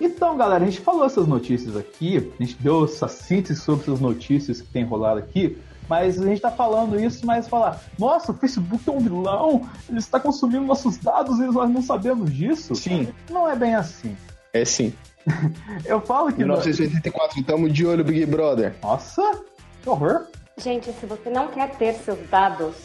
Então, 0.00 0.36
galera, 0.36 0.64
a 0.64 0.66
gente 0.66 0.80
falou 0.80 1.04
essas 1.04 1.26
notícias 1.26 1.76
aqui, 1.76 2.16
a 2.16 2.42
gente 2.42 2.56
deu 2.60 2.84
essa 2.84 3.06
síntese 3.06 3.60
sobre 3.60 3.82
essas 3.82 4.00
notícias 4.00 4.60
que 4.62 4.68
tem 4.68 4.82
rolado 4.82 5.20
aqui. 5.20 5.58
Mas 5.90 6.22
a 6.22 6.24
gente 6.24 6.40
tá 6.40 6.52
falando 6.52 7.00
isso, 7.00 7.26
mas 7.26 7.48
falar, 7.48 7.82
nossa, 7.98 8.30
o 8.30 8.34
Facebook 8.36 8.88
é 8.88 8.92
um 8.92 9.00
vilão, 9.00 9.68
ele 9.88 9.98
está 9.98 10.20
consumindo 10.20 10.60
nossos 10.60 10.96
dados 10.98 11.40
e 11.40 11.46
nós 11.46 11.68
não 11.68 11.82
sabemos 11.82 12.32
disso. 12.32 12.76
Sim. 12.76 13.12
Não 13.28 13.48
é 13.48 13.56
bem 13.56 13.74
assim. 13.74 14.16
É 14.52 14.64
sim. 14.64 14.94
Eu 15.84 16.00
falo 16.00 16.32
que. 16.32 16.38
1984, 16.38 17.40
estamos 17.40 17.72
de 17.72 17.84
olho, 17.84 18.04
Big 18.04 18.24
Brother. 18.24 18.72
Nossa, 18.80 19.42
que 19.82 19.88
horror. 19.88 20.28
Gente, 20.58 20.92
se 20.92 21.06
você 21.06 21.28
não 21.28 21.48
quer 21.48 21.70
ter 21.70 21.94
seus 21.94 22.20
dados 22.28 22.76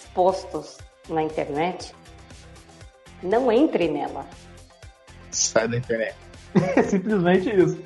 expostos 0.00 0.78
na 1.10 1.22
internet, 1.22 1.94
não 3.22 3.52
entre 3.52 3.88
nela. 3.88 4.24
Sai 5.30 5.68
da 5.68 5.76
internet. 5.76 6.16
É 6.76 6.82
simplesmente 6.82 7.50
isso. 7.50 7.78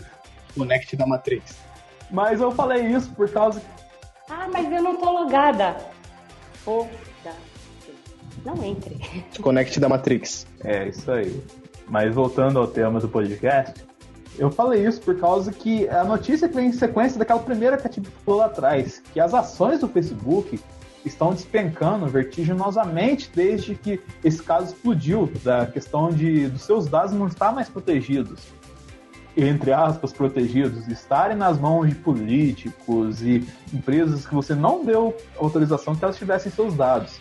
Conecte 0.56 0.94
da 0.94 1.04
Matrix. 1.04 1.56
Mas 2.12 2.40
eu 2.40 2.52
falei 2.52 2.86
isso 2.86 3.10
por 3.10 3.28
causa 3.28 3.60
ah, 4.28 4.48
mas 4.52 4.70
eu 4.72 4.82
não 4.82 4.96
tô 4.96 5.10
logada. 5.10 5.76
Foda. 6.64 6.90
Não 8.44 8.62
entre. 8.64 8.98
Conecte 9.40 9.80
da 9.80 9.88
Matrix. 9.88 10.46
É, 10.62 10.88
isso 10.88 11.10
aí. 11.10 11.42
Mas 11.88 12.14
voltando 12.14 12.58
ao 12.58 12.66
tema 12.66 13.00
do 13.00 13.08
podcast, 13.08 13.74
eu 14.38 14.50
falei 14.50 14.86
isso 14.86 15.00
por 15.00 15.18
causa 15.18 15.52
que 15.52 15.88
a 15.88 16.04
notícia 16.04 16.48
que 16.48 16.54
vem 16.54 16.68
em 16.68 16.72
sequência 16.72 17.18
daquela 17.18 17.40
primeira 17.40 17.76
que 17.76 17.86
a 17.86 17.90
gente 17.90 18.08
falou 18.24 18.40
lá 18.40 18.46
atrás, 18.46 19.02
que 19.12 19.20
as 19.20 19.32
ações 19.32 19.80
do 19.80 19.88
Facebook 19.88 20.60
estão 21.04 21.32
despencando 21.32 22.06
vertiginosamente 22.06 23.30
desde 23.32 23.74
que 23.76 24.00
esse 24.24 24.42
caso 24.42 24.74
explodiu, 24.74 25.30
da 25.42 25.66
questão 25.66 26.10
de 26.10 26.48
dos 26.48 26.62
seus 26.62 26.86
dados 26.86 27.12
não 27.12 27.28
estar 27.28 27.52
mais 27.52 27.68
protegidos 27.68 28.40
entre 29.36 29.72
aspas, 29.72 30.12
protegidos, 30.12 30.88
estarem 30.88 31.36
nas 31.36 31.58
mãos 31.58 31.88
de 31.88 31.94
políticos 31.94 33.22
e 33.22 33.46
empresas 33.72 34.26
que 34.26 34.34
você 34.34 34.54
não 34.54 34.84
deu 34.84 35.14
autorização 35.38 35.94
que 35.94 36.02
elas 36.02 36.16
tivessem 36.16 36.50
seus 36.50 36.74
dados. 36.74 37.20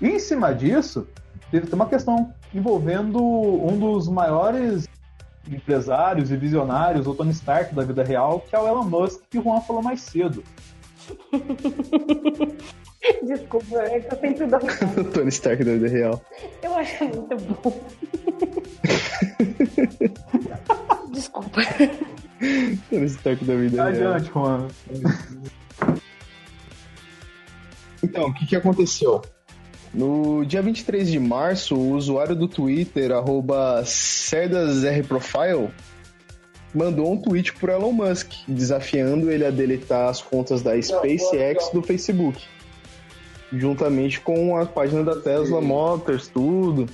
E 0.00 0.08
em 0.08 0.18
cima 0.18 0.54
disso, 0.54 1.08
teve 1.50 1.72
uma 1.74 1.86
questão 1.86 2.34
envolvendo 2.54 3.18
um 3.22 3.78
dos 3.78 4.08
maiores 4.08 4.86
empresários 5.48 6.30
e 6.30 6.36
visionários, 6.36 7.06
o 7.06 7.14
Tony 7.14 7.30
Stark 7.30 7.74
da 7.74 7.82
vida 7.82 8.02
real, 8.02 8.40
que 8.40 8.54
é 8.54 8.58
o 8.58 8.66
Elon 8.66 8.84
Musk, 8.84 9.22
que 9.30 9.38
o 9.38 9.42
Juan 9.42 9.60
falou 9.60 9.82
mais 9.82 10.02
cedo. 10.02 10.44
Desculpa, 13.22 13.78
é 13.78 14.00
que 14.00 14.14
eu 14.14 14.18
sempre 14.18 14.46
dou. 14.46 14.60
o 14.98 15.04
Tony 15.04 15.28
Stark 15.28 15.64
da 15.64 15.72
vida 15.72 15.88
real. 15.88 16.22
Eu 16.62 16.74
acho 16.74 17.04
muito 17.04 17.36
bom. 17.36 17.80
Desculpa. 21.12 21.60
Tony 22.90 23.06
Stark 23.06 23.44
da 23.44 23.54
vida 23.54 23.84
Adiante, 23.84 24.30
real. 24.30 24.44
Juan. 24.44 24.68
Então, 28.02 28.24
o 28.26 28.34
que, 28.34 28.46
que 28.46 28.56
aconteceu? 28.56 29.22
No 29.94 30.44
dia 30.44 30.60
23 30.60 31.10
de 31.10 31.18
março, 31.18 31.74
o 31.74 31.92
usuário 31.92 32.36
do 32.36 32.46
Twitter, 32.46 33.12
arroba 33.12 33.82
CerdasRProfile, 33.84 35.70
mandou 36.74 37.10
um 37.10 37.16
tweet 37.16 37.54
pro 37.54 37.72
Elon 37.72 37.92
Musk, 37.92 38.32
desafiando 38.46 39.30
ele 39.30 39.46
a 39.46 39.50
deletar 39.50 40.10
as 40.10 40.20
contas 40.20 40.60
da 40.60 40.80
SpaceX 40.80 41.70
do 41.72 41.82
Facebook 41.82 42.44
juntamente 43.52 44.20
com 44.20 44.56
a 44.56 44.66
página 44.66 45.02
da 45.02 45.16
Tesla 45.16 45.60
Motors, 45.60 46.28
tudo, 46.28 46.86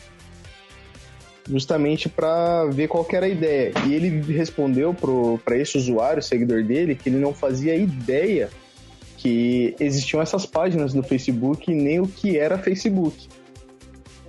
justamente 1.48 2.08
para 2.08 2.66
ver 2.66 2.88
qual 2.88 3.06
era 3.12 3.26
a 3.26 3.28
ideia. 3.28 3.72
E 3.86 3.94
ele 3.94 4.20
respondeu 4.32 4.94
para 5.44 5.56
esse 5.56 5.76
usuário, 5.76 6.22
seguidor 6.22 6.62
dele, 6.62 6.94
que 6.94 7.08
ele 7.08 7.18
não 7.18 7.32
fazia 7.32 7.74
ideia 7.74 8.50
que 9.16 9.76
existiam 9.78 10.20
essas 10.20 10.44
páginas 10.44 10.94
no 10.94 11.02
Facebook 11.02 11.72
nem 11.72 12.00
o 12.00 12.08
que 12.08 12.36
era 12.36 12.58
Facebook. 12.58 13.28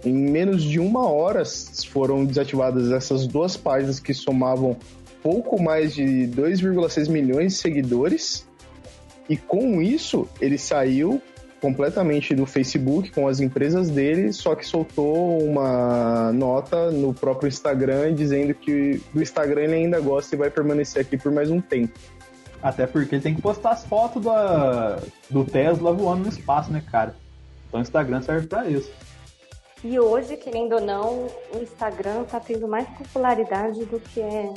Em 0.06 0.14
menos 0.14 0.62
de 0.62 0.80
uma 0.80 1.10
hora 1.10 1.44
foram 1.88 2.26
desativadas 2.26 2.92
essas 2.92 3.26
duas 3.26 3.58
páginas 3.58 4.00
que 4.00 4.14
somavam 4.14 4.78
pouco 5.24 5.62
mais 5.62 5.96
de 5.96 6.04
2,6 6.04 7.10
milhões 7.10 7.54
de 7.54 7.60
seguidores. 7.60 8.48
E 9.30 9.38
com 9.38 9.82
isso, 9.82 10.28
ele 10.42 10.58
saiu 10.58 11.22
completamente 11.64 12.36
do 12.36 12.46
Facebook 12.46 13.10
com 13.12 13.26
as 13.26 13.40
empresas 13.40 13.90
dele, 13.90 14.34
só 14.34 14.54
que 14.54 14.66
soltou 14.66 15.42
uma 15.42 16.30
nota 16.34 16.92
no 16.92 17.14
próprio 17.14 17.48
Instagram 17.48 18.14
dizendo 18.14 18.54
que 18.54 19.02
do 19.14 19.22
Instagram 19.22 19.62
ele 19.62 19.76
ainda 19.76 20.02
gosta 20.02 20.36
e 20.36 20.38
vai 20.38 20.50
permanecer 20.50 21.04
aqui 21.04 21.18
por 21.18 21.32
mais 21.32 21.50
um 21.50 21.62
tempo. 21.62 21.98
Até 22.62 22.86
porque 22.86 23.16
ele 23.16 23.22
tem 23.22 23.34
que 23.34 23.42
postar 23.42 23.72
as 23.72 23.86
fotos 23.86 24.22
da, 24.22 25.00
do 25.30 25.46
Tesla 25.46 25.94
voando 25.94 26.24
no 26.24 26.30
espaço, 26.30 26.70
né, 26.70 26.84
cara? 26.92 27.16
Então 27.70 27.80
o 27.80 27.84
Instagram 27.84 28.22
serve 28.22 28.48
para 28.48 28.68
isso. 28.68 28.92
E 29.86 29.98
hoje, 29.98 30.36
querendo 30.36 30.74
ou 30.76 30.82
não, 30.82 31.28
o 31.54 31.62
Instagram 31.62 32.26
tá 32.26 32.42
tendo 32.42 32.68
mais 32.68 32.90
popularidade 32.90 33.86
do 33.86 34.02
que 34.02 34.20
é 34.20 34.54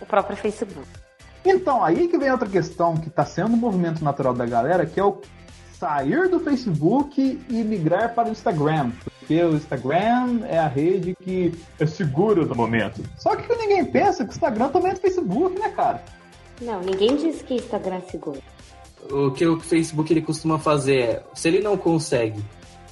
o 0.00 0.06
próprio 0.06 0.34
Facebook. 0.38 0.88
Então, 1.44 1.84
aí 1.84 2.08
que 2.08 2.16
vem 2.16 2.30
outra 2.30 2.48
questão 2.48 2.96
que 2.96 3.08
está 3.08 3.24
sendo 3.26 3.52
um 3.52 3.58
movimento 3.58 4.02
natural 4.02 4.32
da 4.32 4.46
galera, 4.46 4.86
que 4.86 4.98
é 4.98 5.04
o 5.04 5.20
sair 5.80 6.28
do 6.28 6.38
Facebook 6.38 7.40
e 7.48 7.64
migrar 7.64 8.14
para 8.14 8.28
o 8.28 8.32
Instagram. 8.32 8.92
porque 9.18 9.42
o 9.42 9.54
Instagram 9.54 10.40
é 10.46 10.58
a 10.58 10.68
rede 10.68 11.16
que 11.22 11.54
é 11.78 11.86
segura 11.86 12.44
no 12.44 12.54
momento. 12.54 13.02
Só 13.16 13.34
que 13.34 13.56
ninguém 13.56 13.86
pensa 13.86 14.24
que 14.24 14.30
o 14.30 14.34
Instagram 14.34 14.68
também 14.68 14.90
é 14.90 14.94
do 14.94 15.00
Facebook, 15.00 15.58
né, 15.58 15.70
cara? 15.70 16.04
Não, 16.60 16.80
ninguém 16.80 17.16
disse 17.16 17.42
que 17.42 17.54
Instagram 17.54 17.96
é 17.96 18.10
seguro. 18.10 18.42
O 19.10 19.30
que 19.30 19.46
o 19.46 19.58
Facebook 19.58 20.12
ele 20.12 20.20
costuma 20.20 20.58
fazer 20.58 20.98
é, 20.98 21.22
se 21.32 21.48
ele 21.48 21.60
não 21.60 21.78
consegue 21.78 22.44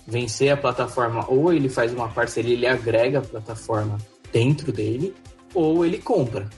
vencer 0.06 0.50
a 0.50 0.56
plataforma, 0.56 1.26
ou 1.28 1.52
ele 1.52 1.68
faz 1.68 1.92
uma 1.92 2.08
parceria, 2.08 2.54
ele 2.54 2.66
agrega 2.66 3.18
a 3.18 3.22
plataforma 3.22 3.98
dentro 4.32 4.72
dele, 4.72 5.14
ou 5.52 5.84
ele 5.84 5.98
compra. 5.98 6.48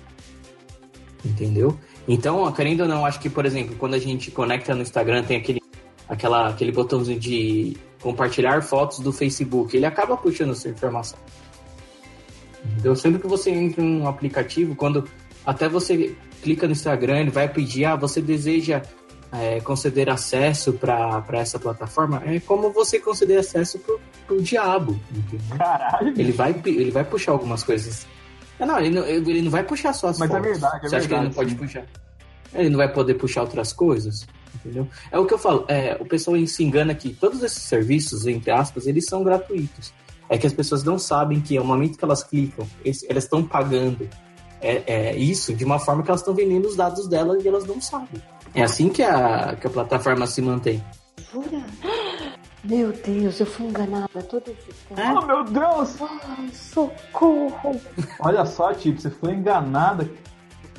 Entendeu? 1.25 1.77
Então, 2.07 2.51
querendo 2.53 2.83
ou 2.83 2.89
não, 2.89 3.05
acho 3.05 3.19
que, 3.19 3.29
por 3.29 3.45
exemplo, 3.45 3.75
quando 3.77 3.95
a 3.95 3.99
gente 3.99 4.31
conecta 4.31 4.75
no 4.75 4.83
Instagram, 4.83 5.25
tem 5.25 5.37
aquele, 5.37 5.60
aquela, 6.11 6.49
aquele 6.49 6.73
botãozinho 6.73 7.19
de 7.19 7.77
compartilhar 8.03 8.61
fotos 8.63 8.99
do 8.99 9.13
Facebook, 9.13 9.77
ele 9.77 9.87
acaba 9.87 10.17
puxando 10.17 10.51
essa 10.51 10.69
informação. 10.69 11.19
Entendeu? 12.65 12.97
Sempre 12.97 13.21
que 13.21 13.27
você 13.27 13.51
entra 13.51 13.83
em 13.83 14.03
um 14.03 14.09
aplicativo, 14.09 14.75
quando 14.75 15.09
até 15.47 15.69
você 15.69 16.15
clica 16.43 16.67
no 16.67 16.73
Instagram, 16.73 17.21
ele 17.21 17.31
vai 17.31 17.49
pedir, 17.49 17.85
ah, 17.85 17.95
você 17.97 18.21
deseja 18.21 18.83
é, 19.33 19.61
conceder 19.61 20.11
acesso 20.11 20.73
para 20.73 21.25
essa 21.33 21.59
plataforma, 21.59 22.23
é 22.27 22.41
como 22.41 22.71
você 22.71 22.99
conceder 22.99 23.39
acesso 23.39 23.79
pro, 23.79 24.01
pro 24.27 24.43
diabo. 24.43 24.99
Entendeu? 25.15 25.57
Caralho. 25.57 26.09
Ele 26.09 26.33
vai, 26.33 26.61
ele 26.67 26.91
vai 26.91 27.05
puxar 27.05 27.33
algumas 27.33 27.63
coisas. 27.63 28.07
Ah, 28.59 28.67
não, 28.67 28.79
ele 28.79 28.91
não, 28.91 29.07
ele 29.07 29.43
não 29.43 29.51
vai 29.51 29.63
puxar 29.63 29.93
só 29.93 30.09
as 30.09 30.19
Mas 30.19 30.29
é 30.29 30.33
fotos. 30.35 30.51
verdade, 30.51 30.87
é 30.87 30.89
Você 30.89 30.97
acha 30.97 31.09
que 31.09 31.15
ele 31.15 31.23
não 31.23 31.31
verdade, 31.31 31.35
pode 31.35 31.51
sim. 31.51 31.57
puxar? 31.57 31.87
Ele 32.53 32.69
não 32.69 32.79
vai 32.79 32.93
poder 32.93 33.15
puxar 33.15 33.43
outras 33.43 33.73
coisas? 33.73 34.27
Entendeu? 34.55 34.87
É 35.11 35.19
o 35.19 35.27
que 35.27 35.35
eu 35.35 35.39
falo, 35.39 35.65
é, 35.69 35.97
o 36.01 36.05
pessoal 36.05 36.37
se 36.47 36.63
engana 36.65 36.95
que 36.95 37.11
todos 37.15 37.43
esses 37.43 37.63
serviços, 37.63 38.27
entre 38.27 38.51
aspas, 38.51 38.87
eles 38.87 39.07
são 39.07 39.23
gratuitos. 39.23 39.93
É 40.29 40.39
que 40.39 40.47
as 40.47 40.53
pessoas 40.53 40.85
não 40.85 40.99
sabem 40.99 41.41
que 41.41 41.57
ao 41.57 41.65
momento 41.65 41.99
que 41.99 42.05
elas 42.05 42.23
clicam, 42.23 42.67
esse- 42.85 43.07
elas 43.11 43.25
estão 43.25 43.43
pagando 43.43 44.09
é, 44.63 44.83
é, 44.87 45.17
isso 45.17 45.55
de 45.55 45.65
uma 45.65 45.79
forma 45.79 46.03
que 46.03 46.11
elas 46.11 46.21
estão 46.21 46.35
vendendo 46.35 46.67
os 46.69 46.77
dados 46.77 47.09
delas 47.09 47.43
e 47.45 47.49
elas 47.49 47.65
não 47.67 47.81
sabem. 47.81 48.23
É 48.55 48.63
assim 48.63 48.89
que 48.91 49.03
a, 49.03 49.57
que 49.57 49.67
a 49.67 49.71
plataforma 49.71 50.27
se 50.27 50.43
mantém. 50.43 50.85
Jura? 51.33 51.63
Meu 52.63 52.93
Deus, 52.93 53.41
eu 53.41 53.47
fui 53.47 53.67
enganada 53.67 54.23
todo 54.29 54.43
esse 54.51 54.73
tempo. 54.87 55.01
Oh, 55.19 55.27
meu 55.27 55.45
Deus! 55.45 55.97
Ai, 56.03 56.51
socorro! 56.53 57.81
Olha 58.19 58.45
só, 58.45 58.75
tipo, 58.75 59.01
você 59.01 59.09
foi 59.11 59.33
enganada. 59.33 60.11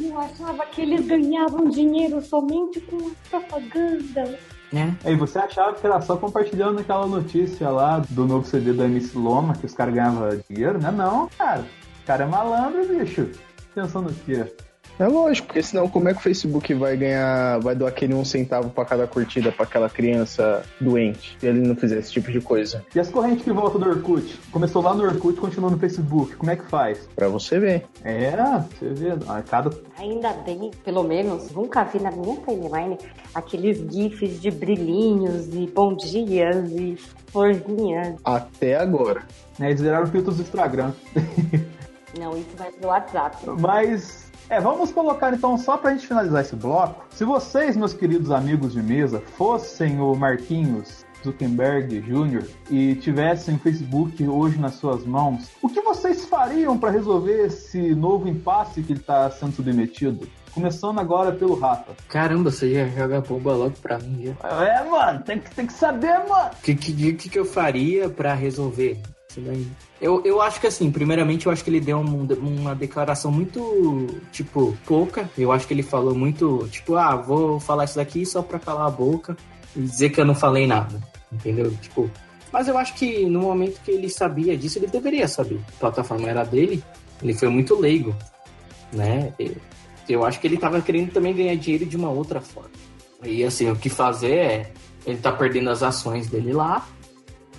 Eu 0.04 0.20
achava 0.20 0.66
que 0.66 0.82
eles 0.82 1.06
ganhavam 1.06 1.70
dinheiro 1.70 2.22
somente 2.22 2.82
com 2.82 2.98
a 2.98 3.12
propaganda. 3.30 4.40
Né? 4.72 4.96
Aí 5.04 5.16
você 5.16 5.38
achava 5.38 5.74
que 5.74 5.86
era 5.86 6.02
só 6.02 6.16
compartilhando 6.18 6.80
aquela 6.80 7.06
notícia 7.06 7.70
lá 7.70 8.00
do 8.10 8.26
novo 8.26 8.46
CD 8.48 8.74
da 8.74 8.86
MC 8.86 9.18
Loma, 9.18 9.54
que 9.54 9.66
os 9.66 9.74
caras 9.74 9.94
ganhavam 9.94 10.30
dinheiro, 10.50 10.80
né? 10.80 10.90
Não, 10.92 11.28
cara. 11.38 11.66
O 12.02 12.06
cara 12.06 12.24
é 12.24 12.28
malandro, 12.28 12.88
bicho. 12.88 13.30
Pensando 13.76 14.10
o 14.10 14.14
quê? 14.14 14.46
É 15.02 15.08
lógico, 15.08 15.48
porque 15.48 15.64
senão 15.64 15.88
como 15.88 16.10
é 16.10 16.14
que 16.14 16.20
o 16.20 16.22
Facebook 16.22 16.72
vai 16.76 16.96
ganhar, 16.96 17.60
vai 17.60 17.74
doar 17.74 17.90
aquele 17.90 18.14
um 18.14 18.24
centavo 18.24 18.70
pra 18.70 18.86
cada 18.86 19.08
curtida 19.08 19.52
pra 19.52 19.64
aquela 19.64 19.90
criança 19.90 20.64
doente 20.80 21.36
se 21.40 21.48
ele 21.48 21.60
não 21.68 21.76
fizer 21.76 21.98
esse 21.98 22.12
tipo 22.12 22.32
de 22.32 22.40
coisa? 22.40 22.86
E 22.94 23.00
as 23.00 23.10
correntes 23.10 23.44
que 23.44 23.52
voltam 23.52 23.82
do 23.82 23.90
Orkut? 23.90 24.40
Começou 24.52 24.80
lá 24.84 24.94
no 24.94 25.04
Orkut, 25.04 25.40
continua 25.40 25.72
no 25.72 25.80
Facebook. 25.80 26.36
Como 26.36 26.52
é 26.52 26.56
que 26.56 26.66
faz? 26.66 27.10
Pra 27.16 27.28
você 27.28 27.58
ver. 27.58 27.86
É, 28.04 28.32
você 28.80 28.90
vê. 28.90 29.12
A 29.28 29.42
cada 29.42 29.72
Ainda 29.98 30.34
bem, 30.34 30.70
pelo 30.86 31.04
menos, 31.04 31.50
nunca 31.52 31.84
vi 31.84 32.00
na 32.00 32.12
minha 32.12 32.36
timeline 32.38 32.98
aqueles 33.34 33.80
gifs 33.92 34.40
de 34.40 34.52
brilhinhos 34.52 35.48
e 35.48 35.66
bom 35.66 35.96
dias 35.96 36.70
e 36.72 36.96
florzinhas. 37.32 38.18
Até 38.24 38.76
agora. 38.76 39.24
né, 39.58 39.70
eles 39.70 39.82
viraram 39.82 40.06
filtros 40.06 40.38
do 40.38 40.44
Instagram. 40.44 40.92
Não, 42.20 42.38
isso 42.38 42.50
vai 42.58 42.72
pro 42.72 42.90
WhatsApp. 42.90 43.38
Mas, 43.60 44.31
é, 44.52 44.60
vamos 44.60 44.92
colocar 44.92 45.34
então, 45.34 45.58
só 45.58 45.78
pra 45.78 45.92
gente 45.92 46.06
finalizar 46.06 46.42
esse 46.42 46.58
bloco. 46.58 47.06
Se 47.12 47.24
vocês, 47.24 47.78
meus 47.78 47.94
queridos 47.94 48.32
amigos 48.32 48.74
de 48.74 48.84
mesa, 48.84 49.24
fossem 49.38 50.02
o 50.02 50.14
Marquinhos 50.14 51.06
Zuckerberg 51.24 52.02
Jr. 52.02 52.44
e 52.70 52.96
tivessem 52.96 53.56
o 53.56 53.60
Facebook 53.60 54.28
hoje 54.28 54.60
nas 54.60 54.74
suas 54.74 55.06
mãos, 55.06 55.50
o 55.62 55.70
que 55.70 55.80
vocês 55.82 56.26
fariam 56.26 56.78
pra 56.78 56.90
resolver 56.90 57.46
esse 57.46 57.96
novo 57.96 58.28
impasse 58.28 58.82
que 58.82 58.92
ele 58.92 59.00
tá 59.00 59.30
sendo 59.32 59.54
submetido? 59.54 60.28
Começando 60.54 61.00
agora 61.00 61.32
pelo 61.32 61.58
Rafa. 61.58 61.94
Caramba, 62.10 62.52
você 62.52 62.74
já 62.74 62.88
joga 62.90 63.22
bomba 63.22 63.54
logo 63.54 63.76
pra 63.82 64.00
mim, 64.00 64.36
já. 64.42 64.50
É, 64.66 64.84
mano, 64.84 65.22
tem 65.24 65.40
que, 65.40 65.56
tem 65.56 65.66
que 65.66 65.72
saber, 65.72 66.28
mano. 66.28 66.52
O 66.52 66.62
que, 66.62 66.76
que, 66.76 67.14
que, 67.14 67.30
que 67.30 67.40
eu 67.40 67.46
faria 67.46 68.10
pra 68.10 68.34
resolver 68.34 69.00
Eu, 70.02 70.22
eu 70.26 70.42
acho 70.42 70.60
que 70.60 70.68
assim, 70.68 70.92
primeiramente 70.92 71.46
eu 71.46 71.52
acho 71.52 71.64
que 71.64 71.70
ele 71.70 71.80
deu 71.80 71.98
um- 72.00 72.28
uma 72.34 72.76
declaração 72.76 73.32
muito, 73.32 74.08
tipo, 74.32 74.78
pouca. 74.86 75.30
Eu 75.38 75.52
acho 75.52 75.68
que 75.68 75.74
ele 75.74 75.84
falou 75.84 76.14
muito, 76.16 76.68
tipo, 76.70 76.96
ah, 76.96 77.16
vou 77.16 77.60
falar 77.60 77.86
isso 77.86 77.96
daqui 77.96 78.26
só 78.26 78.42
pra 78.42 78.60
calar 78.60 78.88
a 78.88 78.92
boca 78.92 79.38
e 79.76 79.82
dizer 79.82 80.10
que 80.10 80.20
eu 80.20 80.26
não 80.26 80.36
falei 80.36 80.66
nada. 80.68 81.00
Entendeu? 81.32 81.72
Tipo. 81.82 82.10
Mas 82.52 82.68
eu 82.68 82.78
acho 82.78 82.94
que 82.96 83.26
no 83.26 83.40
momento 83.40 83.80
que 83.82 83.92
ele 83.92 84.10
sabia 84.10 84.58
disso, 84.58 84.78
ele 84.80 84.88
deveria 84.88 85.26
saber. 85.28 85.62
A 85.78 85.80
plataforma 85.80 86.28
era 86.28 86.44
dele, 86.44 86.84
ele 87.24 87.34
foi 87.34 87.48
muito 87.48 87.80
leigo, 87.80 88.14
né? 88.92 89.34
Eu, 90.10 90.26
acho 90.26 90.40
que 90.42 90.48
ele 90.48 90.58
tava 90.58 90.82
querendo 90.82 91.12
também 91.14 91.34
ganhar 91.34 91.56
dinheiro 91.56 91.86
de 91.86 91.96
uma 91.96 92.10
outra 92.10 92.42
forma. 92.42 92.72
E 93.24 93.44
assim, 93.46 93.70
o 93.72 93.76
que 93.78 93.88
fazer 93.90 94.36
é. 94.36 94.74
Ele 95.06 95.18
tá 95.18 95.32
perdendo 95.32 95.70
as 95.70 95.82
ações 95.82 96.28
dele 96.28 96.52
lá, 96.54 96.86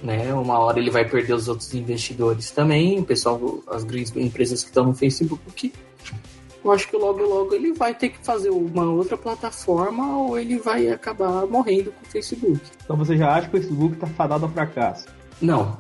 né? 0.02 0.32
Uma 0.34 0.58
hora 0.58 0.78
ele 0.78 0.90
vai 0.90 1.08
perder 1.08 1.34
os 1.34 1.48
outros 1.48 1.72
investidores 1.74 2.50
também, 2.50 2.98
o 2.98 3.04
pessoal, 3.04 3.62
as 3.68 3.84
grandes 3.84 4.14
empresas 4.16 4.62
que 4.62 4.68
estão 4.68 4.86
no 4.86 4.94
Facebook. 4.94 5.72
Eu 6.64 6.70
acho 6.70 6.88
que 6.88 6.96
logo 6.96 7.20
logo 7.24 7.54
ele 7.54 7.72
vai 7.72 7.92
ter 7.92 8.10
que 8.10 8.24
fazer 8.24 8.50
uma 8.50 8.84
outra 8.84 9.16
plataforma 9.16 10.16
ou 10.18 10.38
ele 10.38 10.58
vai 10.58 10.88
acabar 10.88 11.44
morrendo 11.46 11.92
com 11.92 12.06
o 12.06 12.10
Facebook. 12.10 12.60
Então 12.84 12.96
você 12.96 13.16
já 13.16 13.34
acha 13.34 13.48
que 13.48 13.56
o 13.56 13.60
Facebook 13.60 13.96
tá 13.96 14.06
fadado 14.06 14.44
ao 14.44 14.50
fracasso? 14.50 15.06
Não. 15.40 15.76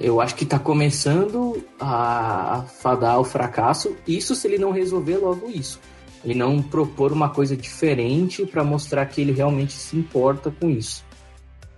Eu 0.00 0.22
acho 0.22 0.34
que 0.34 0.46
tá 0.46 0.58
começando 0.58 1.62
a 1.78 2.64
fadar 2.80 3.20
o 3.20 3.24
fracasso. 3.24 3.94
Isso 4.08 4.34
se 4.34 4.48
ele 4.48 4.56
não 4.56 4.72
resolver 4.72 5.18
logo 5.18 5.50
isso. 5.50 5.78
Ele 6.24 6.34
não 6.34 6.62
propor 6.62 7.12
uma 7.12 7.28
coisa 7.28 7.54
diferente 7.54 8.46
para 8.46 8.64
mostrar 8.64 9.04
que 9.06 9.20
ele 9.20 9.32
realmente 9.32 9.74
se 9.74 9.96
importa 9.96 10.50
com 10.50 10.70
isso. 10.70 11.04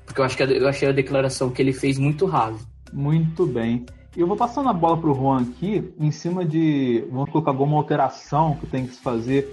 Porque 0.05 0.21
eu 0.21 0.25
acho 0.25 0.37
que 0.37 0.43
eu 0.43 0.69
achei 0.69 0.89
a 0.89 0.93
declaração 0.93 1.51
que 1.51 1.61
ele 1.61 1.73
fez 1.73 1.99
muito 1.99 2.27
raso. 2.27 2.67
Muito 2.93 3.47
bem. 3.47 3.85
Eu 4.17 4.29
vou 4.29 4.37
passando 4.37 4.69
a 4.69 4.73
bola 4.73 4.97
pro 4.97 5.15
Juan 5.15 5.43
aqui, 5.43 5.93
em 5.99 6.11
cima 6.13 6.45
de. 6.45 7.05
Vamos 7.11 7.31
colocar 7.31 7.51
alguma 7.51 7.77
alteração 7.77 8.57
que 8.57 8.67
tem 8.67 8.87
que 8.87 8.95
se 8.95 9.01
fazer. 9.01 9.51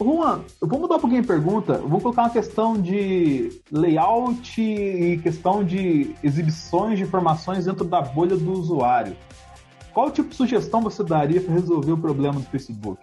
Juan, 0.00 0.42
eu 0.62 0.68
vou 0.68 0.78
mudar 0.78 0.96
um 0.96 1.00
pouquinho 1.00 1.22
a 1.22 1.26
pergunta. 1.26 1.74
Vou 1.78 2.00
colocar 2.00 2.22
uma 2.22 2.30
questão 2.30 2.80
de 2.80 3.60
layout 3.70 4.60
e 4.60 5.18
questão 5.18 5.64
de 5.64 6.14
exibições 6.22 6.98
de 6.98 7.04
informações 7.04 7.66
dentro 7.66 7.84
da 7.84 8.00
bolha 8.00 8.36
do 8.36 8.52
usuário. 8.52 9.16
Qual 9.92 10.10
tipo 10.10 10.28
de 10.28 10.36
sugestão 10.36 10.80
você 10.80 11.02
daria 11.02 11.40
para 11.40 11.52
resolver 11.52 11.92
o 11.92 11.98
problema 11.98 12.38
do 12.38 12.46
Facebook? 12.46 13.02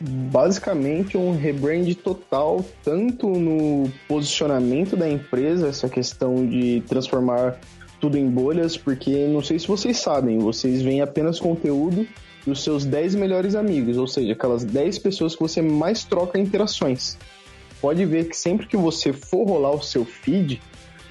Basicamente 0.00 1.18
um 1.18 1.36
rebrand 1.36 1.92
total, 1.94 2.64
tanto 2.82 3.28
no 3.28 3.90
posicionamento 4.08 4.96
da 4.96 5.08
empresa, 5.08 5.68
essa 5.68 5.90
questão 5.90 6.46
de 6.46 6.82
transformar 6.88 7.58
tudo 8.00 8.16
em 8.16 8.28
bolhas, 8.28 8.78
porque 8.78 9.26
não 9.26 9.42
sei 9.42 9.58
se 9.58 9.68
vocês 9.68 9.98
sabem, 9.98 10.38
vocês 10.38 10.80
veem 10.80 11.02
apenas 11.02 11.38
conteúdo 11.38 12.08
dos 12.46 12.64
seus 12.64 12.86
10 12.86 13.14
melhores 13.14 13.54
amigos, 13.54 13.98
ou 13.98 14.06
seja, 14.06 14.32
aquelas 14.32 14.64
10 14.64 14.98
pessoas 15.00 15.36
que 15.36 15.42
você 15.42 15.60
mais 15.60 16.02
troca 16.02 16.38
interações. 16.38 17.18
Pode 17.78 18.04
ver 18.06 18.28
que 18.28 18.36
sempre 18.36 18.66
que 18.66 18.78
você 18.78 19.12
for 19.12 19.46
rolar 19.46 19.72
o 19.72 19.82
seu 19.82 20.06
feed, 20.06 20.62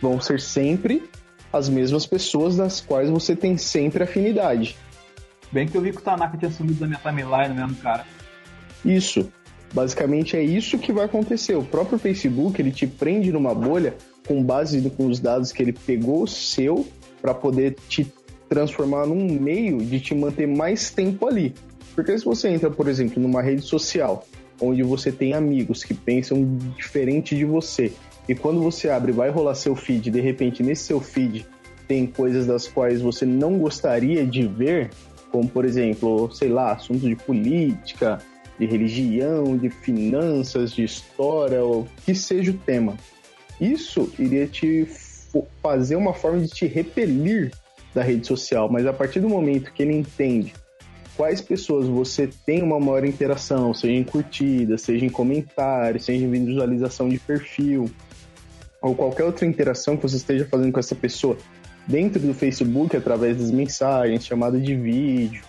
vão 0.02 0.20
ser 0.20 0.40
sempre 0.40 1.08
as 1.54 1.70
mesmas 1.70 2.08
pessoas 2.08 2.58
das 2.58 2.82
quais 2.82 3.10
você 3.10 3.36
tem 3.36 3.56
sempre 3.56 4.04
afinidade. 4.04 4.76
Bem 5.52 5.68
que 5.68 5.76
eu 5.76 5.82
vi 5.82 5.92
que 5.92 5.98
o 5.98 6.02
Tanaka 6.02 6.38
tinha 6.38 6.52
sumido 6.52 6.80
da 6.80 6.88
minha 6.88 7.00
timeline 7.00 7.56
mesmo, 7.56 7.76
cara. 7.76 8.06
Isso. 8.84 9.30
Basicamente 9.74 10.36
é 10.36 10.42
isso 10.42 10.80
que 10.80 10.92
vai 10.92 11.06
acontecer. 11.06 11.56
O 11.56 11.64
próprio 11.64 12.00
Facebook 12.00 12.60
ele 12.60 12.72
te 12.72 12.88
prende 12.88 13.32
numa 13.32 13.54
bolha 13.54 13.96
com 14.28 14.44
base 14.44 14.80
no- 14.82 14.90
com 14.90 15.06
os 15.06 15.20
dados 15.20 15.52
que 15.52 15.62
ele 15.62 15.74
pegou 15.74 16.26
seu 16.26 16.88
para 17.22 17.34
poder 17.34 17.76
te 17.88 18.12
transformar 18.48 19.06
num 19.06 19.32
meio 19.40 19.78
de 19.78 20.00
te 20.00 20.16
manter 20.16 20.48
mais 20.48 20.90
tempo 20.90 21.28
ali. 21.28 21.54
Porque 21.94 22.18
se 22.18 22.26
você 22.26 22.50
entra, 22.50 22.72
por 22.72 22.88
exemplo, 22.88 23.22
numa 23.22 23.42
rede 23.42 23.62
social 23.62 24.26
onde 24.62 24.82
você 24.84 25.12
tem 25.12 25.34
amigos 25.34 25.84
que 25.84 25.94
pensam 25.94 26.58
diferente 26.76 27.36
de 27.36 27.46
você 27.46 27.92
e 28.28 28.36
quando 28.36 28.62
você 28.62 28.90
abre 28.90 29.12
vai 29.12 29.30
rolar 29.30 29.56
seu 29.56 29.76
feed, 29.76 30.10
de 30.12 30.20
repente 30.20 30.64
nesse 30.64 30.84
seu 30.84 31.00
feed 31.00 31.46
tem 31.88 32.06
coisas 32.06 32.46
das 32.46 32.68
quais 32.68 33.02
você 33.02 33.26
não 33.26 33.58
gostaria 33.58 34.26
de 34.26 34.46
ver, 34.46 34.90
como 35.32 35.48
por 35.48 35.64
exemplo, 35.64 36.30
sei 36.32 36.50
lá, 36.50 36.74
assuntos 36.74 37.02
de 37.02 37.16
política, 37.16 38.20
de 38.60 38.66
religião, 38.66 39.58
de 39.58 39.70
finanças, 39.70 40.74
de 40.74 40.84
história, 40.84 41.64
ou 41.64 41.88
que 42.06 42.14
seja 42.14 42.52
o 42.52 42.54
tema. 42.54 42.98
Isso 43.60 44.12
iria 44.20 44.46
te 44.46 44.88
fazer 45.62 45.96
uma 45.96 46.14
forma 46.14 46.40
de 46.40 46.50
te 46.50 46.66
repelir 46.66 47.52
da 47.94 48.04
rede 48.04 48.28
social, 48.28 48.70
mas 48.70 48.86
a 48.86 48.94
partir 48.94 49.20
do 49.20 49.30
momento 49.30 49.72
que 49.74 49.82
ele 49.82 49.94
entende 49.94 50.54
quais 51.16 51.42
pessoas 51.42 51.86
você 51.86 52.30
tem 52.46 52.62
uma 52.62 52.80
maior 52.80 53.04
interação, 53.04 53.74
seja 53.74 53.94
em 53.94 54.04
curtida, 54.04 54.78
seja 54.78 55.06
em 55.06 55.10
comentários, 55.10 56.06
seja 56.06 56.24
em 56.24 56.46
visualização 56.46 57.10
de 57.10 57.20
perfil, 57.20 57.92
ou 58.82 58.96
qualquer 58.96 59.26
outra 59.26 59.46
interação 59.46 59.98
que 59.98 60.04
você 60.04 60.16
esteja 60.16 60.46
fazendo 60.46 60.72
com 60.72 60.80
essa 60.80 60.96
pessoa 60.96 61.38
dentro 61.86 62.22
do 62.22 62.34
Facebook, 62.34 62.96
através 62.96 63.38
das 63.38 63.52
mensagens, 63.52 64.26
chamada 64.26 64.58
de 64.58 64.76
vídeo, 64.76 65.44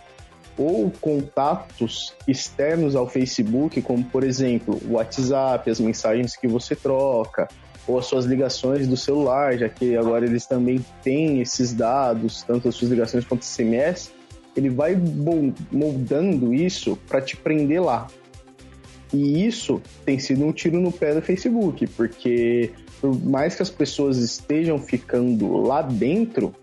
ou 0.60 0.92
contatos 1.00 2.14
externos 2.28 2.94
ao 2.94 3.08
Facebook, 3.08 3.80
como 3.80 4.04
por 4.04 4.22
exemplo 4.22 4.78
o 4.86 4.92
WhatsApp, 4.92 5.70
as 5.70 5.80
mensagens 5.80 6.36
que 6.36 6.46
você 6.46 6.76
troca, 6.76 7.48
ou 7.88 7.98
as 7.98 8.04
suas 8.04 8.26
ligações 8.26 8.86
do 8.86 8.94
celular, 8.94 9.56
já 9.56 9.70
que 9.70 9.96
agora 9.96 10.26
eles 10.26 10.44
também 10.44 10.84
têm 11.02 11.40
esses 11.40 11.72
dados, 11.72 12.42
tanto 12.42 12.68
as 12.68 12.74
suas 12.74 12.90
ligações 12.90 13.24
quanto 13.24 13.42
SMS, 13.42 14.12
ele 14.54 14.68
vai 14.68 14.94
moldando 15.72 16.52
isso 16.52 16.94
para 17.08 17.22
te 17.22 17.38
prender 17.38 17.82
lá. 17.82 18.06
E 19.14 19.46
isso 19.46 19.80
tem 20.04 20.18
sido 20.18 20.44
um 20.44 20.52
tiro 20.52 20.78
no 20.78 20.92
pé 20.92 21.14
do 21.14 21.22
Facebook, 21.22 21.86
porque 21.96 22.70
por 23.00 23.18
mais 23.24 23.56
que 23.56 23.62
as 23.62 23.70
pessoas 23.70 24.18
estejam 24.18 24.78
ficando 24.78 25.56
lá 25.56 25.80
dentro, 25.80 26.54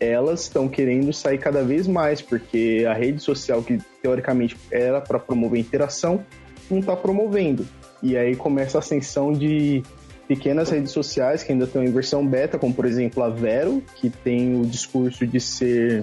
elas 0.00 0.42
estão 0.42 0.66
querendo 0.66 1.12
sair 1.12 1.38
cada 1.38 1.62
vez 1.62 1.86
mais, 1.86 2.22
porque 2.22 2.86
a 2.88 2.94
rede 2.94 3.20
social 3.20 3.62
que 3.62 3.78
teoricamente 4.02 4.56
era 4.70 5.00
para 5.00 5.18
promover 5.18 5.60
interação, 5.60 6.24
não 6.70 6.78
está 6.78 6.96
promovendo. 6.96 7.66
E 8.02 8.16
aí 8.16 8.34
começa 8.34 8.78
a 8.78 8.80
ascensão 8.80 9.30
de 9.30 9.82
pequenas 10.26 10.70
redes 10.70 10.92
sociais 10.92 11.42
que 11.42 11.52
ainda 11.52 11.66
estão 11.66 11.84
em 11.84 11.92
versão 11.92 12.26
beta, 12.26 12.58
como 12.58 12.72
por 12.72 12.86
exemplo 12.86 13.22
a 13.22 13.28
Vero, 13.28 13.82
que 13.96 14.08
tem 14.08 14.58
o 14.58 14.64
discurso 14.64 15.26
de 15.26 15.38
ser 15.38 16.02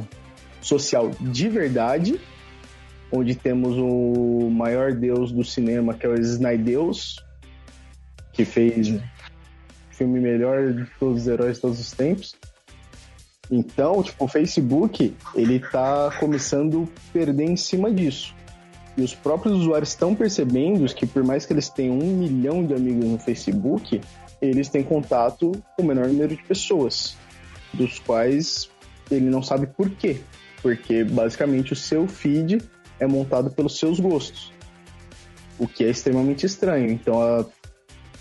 social 0.61 1.09
de 1.19 1.49
verdade, 1.49 2.19
onde 3.11 3.33
temos 3.33 3.77
o 3.77 4.49
maior 4.51 4.93
deus 4.93 5.31
do 5.31 5.43
cinema, 5.43 5.93
que 5.93 6.05
é 6.05 6.09
o 6.09 6.13
Snydeus, 6.13 7.25
que 8.33 8.45
fez 8.45 8.89
o 8.89 9.01
filme 9.89 10.19
melhor 10.19 10.73
de 10.73 10.85
todos 10.99 11.21
os 11.21 11.27
heróis 11.27 11.55
de 11.55 11.61
todos 11.61 11.79
os 11.79 11.91
tempos. 11.91 12.35
Então, 13.49 14.03
tipo, 14.03 14.25
o 14.25 14.27
Facebook, 14.27 15.15
ele 15.33 15.59
tá 15.59 16.11
começando 16.19 16.83
a 16.83 17.13
perder 17.13 17.45
em 17.45 17.55
cima 17.55 17.91
disso. 17.91 18.35
E 18.97 19.01
os 19.01 19.13
próprios 19.13 19.55
usuários 19.55 19.89
estão 19.89 20.15
percebendo 20.15 20.85
que 20.93 21.05
por 21.05 21.23
mais 21.23 21.45
que 21.45 21.53
eles 21.53 21.69
tenham 21.69 21.97
um 21.97 22.17
milhão 22.17 22.65
de 22.65 22.73
amigos 22.73 23.05
no 23.05 23.19
Facebook, 23.19 24.01
eles 24.41 24.69
têm 24.69 24.83
contato 24.83 25.51
com 25.75 25.83
o 25.83 25.85
menor 25.85 26.07
número 26.07 26.35
de 26.35 26.43
pessoas, 26.43 27.15
dos 27.73 27.99
quais 27.99 28.69
ele 29.09 29.29
não 29.29 29.41
sabe 29.41 29.67
por 29.67 29.89
quê 29.91 30.19
porque 30.61 31.03
basicamente 31.03 31.73
o 31.73 31.75
seu 31.75 32.07
feed 32.07 32.61
é 32.99 33.07
montado 33.07 33.49
pelos 33.51 33.77
seus 33.77 33.99
gostos, 33.99 34.51
o 35.57 35.67
que 35.67 35.83
é 35.83 35.89
extremamente 35.89 36.45
estranho. 36.45 36.89
Então 36.91 37.21
a 37.21 37.45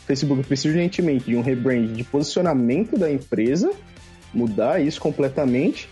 Facebook 0.07 0.45
precisa 0.45 0.75
urgentemente 0.75 1.25
de 1.25 1.37
um 1.37 1.41
rebrand 1.41 1.93
de 1.95 2.05
posicionamento 2.05 2.97
da 2.97 3.11
empresa, 3.11 3.73
mudar 4.33 4.81
isso 4.81 5.01
completamente 5.01 5.89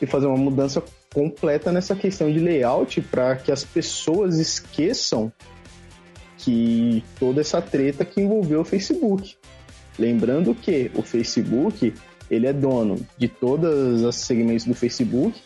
e 0.00 0.06
fazer 0.06 0.26
uma 0.26 0.36
mudança 0.36 0.82
completa 1.12 1.72
nessa 1.72 1.96
questão 1.96 2.30
de 2.30 2.38
layout 2.38 3.00
para 3.02 3.36
que 3.36 3.50
as 3.50 3.64
pessoas 3.64 4.38
esqueçam 4.38 5.32
que 6.36 7.02
toda 7.18 7.40
essa 7.40 7.60
treta 7.60 8.04
que 8.04 8.20
envolveu 8.20 8.60
o 8.60 8.64
Facebook. 8.64 9.36
Lembrando 9.98 10.54
que 10.54 10.90
o 10.94 11.02
Facebook 11.02 11.92
ele 12.30 12.46
é 12.46 12.52
dono 12.52 12.96
de 13.16 13.26
todos 13.26 14.02
os 14.02 14.16
segmentos 14.16 14.64
do 14.64 14.74
Facebook 14.74 15.40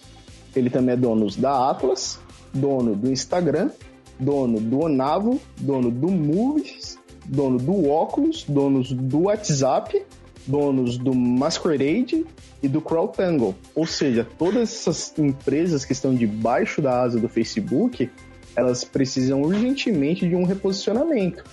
ele 0.55 0.71
também 0.71 0.95
é 0.95 0.97
dono 0.97 1.31
da 1.37 1.71
Atlas, 1.71 2.19
dono 2.53 2.95
do 2.95 3.11
Instagram, 3.11 3.71
dono 4.19 4.61
do 4.61 4.81
Onavo, 4.81 5.41
dono 5.59 5.91
do 5.91 6.09
Movies, 6.09 6.99
dono 7.25 7.59
do 7.59 7.89
Oculus, 7.89 8.45
donos 8.45 8.93
do 8.93 9.23
WhatsApp, 9.23 10.05
donos 10.47 10.99
do 10.99 11.15
Masquerade 11.15 12.25
e 12.63 12.69
do 12.69 12.81
CrowdTangle. 12.81 13.55
Ou 13.75 13.87
seja, 13.87 14.27
todas 14.39 14.73
essas 14.73 15.17
empresas 15.19 15.85
que 15.85 15.93
estão 15.93 16.15
debaixo 16.15 16.81
da 16.81 17.03
asa 17.03 17.19
do 17.19 17.29
Facebook, 17.29 18.11
elas 18.55 18.85
precisam 18.85 19.43
urgentemente 19.43 20.29
de 20.29 20.37
um 20.37 20.45
reposicionamento, 20.45 21.45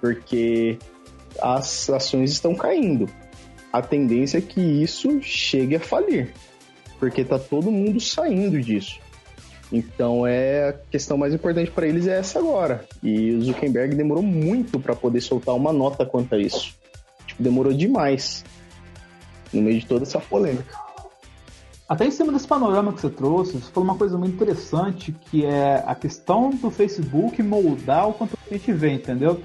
porque 0.00 0.78
as 1.40 1.88
ações 1.90 2.30
estão 2.30 2.54
caindo. 2.54 3.08
A 3.72 3.82
tendência 3.82 4.38
é 4.38 4.40
que 4.40 4.60
isso 4.60 5.20
chegue 5.22 5.76
a 5.76 5.80
falir 5.80 6.32
porque 6.98 7.24
tá 7.24 7.38
todo 7.38 7.70
mundo 7.70 8.00
saindo 8.00 8.60
disso. 8.60 8.98
Então 9.72 10.26
é 10.26 10.68
a 10.68 10.72
questão 10.72 11.18
mais 11.18 11.34
importante 11.34 11.70
para 11.70 11.86
eles 11.86 12.06
é 12.06 12.18
essa 12.18 12.38
agora. 12.38 12.84
E 13.02 13.32
o 13.32 13.42
Zuckerberg 13.42 13.94
demorou 13.94 14.22
muito 14.22 14.78
para 14.78 14.94
poder 14.94 15.20
soltar 15.20 15.54
uma 15.54 15.72
nota 15.72 16.06
quanto 16.06 16.34
a 16.34 16.38
isso. 16.38 16.74
Demorou 17.38 17.72
demais 17.72 18.44
no 19.52 19.62
meio 19.62 19.80
de 19.80 19.86
toda 19.86 20.04
essa 20.04 20.18
polêmica. 20.18 20.86
Até 21.88 22.04
em 22.04 22.10
cima 22.10 22.32
desse 22.32 22.48
panorama 22.48 22.92
que 22.92 23.00
você 23.00 23.10
trouxe, 23.10 23.52
você 23.52 23.70
falou 23.70 23.88
uma 23.88 23.96
coisa 23.96 24.18
muito 24.18 24.34
interessante, 24.34 25.12
que 25.12 25.44
é 25.44 25.84
a 25.86 25.94
questão 25.94 26.50
do 26.50 26.68
Facebook 26.68 27.40
moldar 27.42 28.08
o 28.08 28.12
conteúdo 28.12 28.40
que 28.48 28.54
a 28.54 28.58
gente 28.58 28.72
vê, 28.72 28.92
entendeu? 28.92 29.40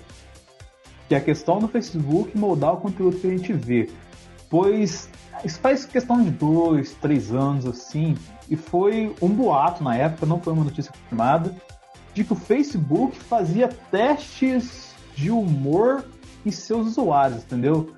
Que 1.07 1.13
é 1.13 1.17
a 1.19 1.21
questão 1.21 1.59
do 1.59 1.67
Facebook 1.67 2.35
moldar 2.35 2.73
o 2.73 2.77
conteúdo 2.77 3.19
que 3.19 3.27
a 3.27 3.29
gente 3.29 3.53
vê. 3.53 3.89
Pois 4.49 5.07
isso 5.45 5.59
faz 5.59 5.85
questão 5.85 6.23
de 6.23 6.31
dois, 6.31 6.93
três 6.95 7.31
anos 7.31 7.65
assim, 7.67 8.15
e 8.49 8.55
foi 8.55 9.15
um 9.21 9.29
boato 9.29 9.83
na 9.83 9.95
época, 9.95 10.25
não 10.25 10.41
foi 10.41 10.53
uma 10.53 10.63
notícia 10.63 10.91
confirmada, 10.91 11.55
de 12.13 12.23
que 12.23 12.33
o 12.33 12.35
Facebook 12.35 13.19
fazia 13.19 13.67
testes 13.67 14.95
de 15.15 15.29
humor 15.29 16.03
em 16.45 16.51
seus 16.51 16.87
usuários, 16.87 17.43
entendeu? 17.43 17.93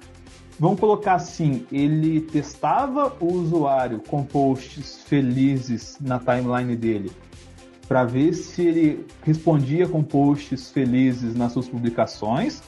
Vamos 0.60 0.80
colocar 0.80 1.16
assim, 1.16 1.66
ele 1.72 2.22
testava 2.22 3.16
o 3.20 3.34
usuário 3.34 4.00
com 4.08 4.24
posts 4.24 5.04
felizes 5.06 5.98
na 6.00 6.20
timeline 6.20 6.76
dele, 6.76 7.12
para 7.88 8.04
ver 8.04 8.34
se 8.34 8.62
ele 8.62 9.06
respondia 9.24 9.88
com 9.88 10.04
posts 10.04 10.72
felizes 10.72 11.36
nas 11.36 11.54
suas 11.54 11.68
publicações 11.68 12.62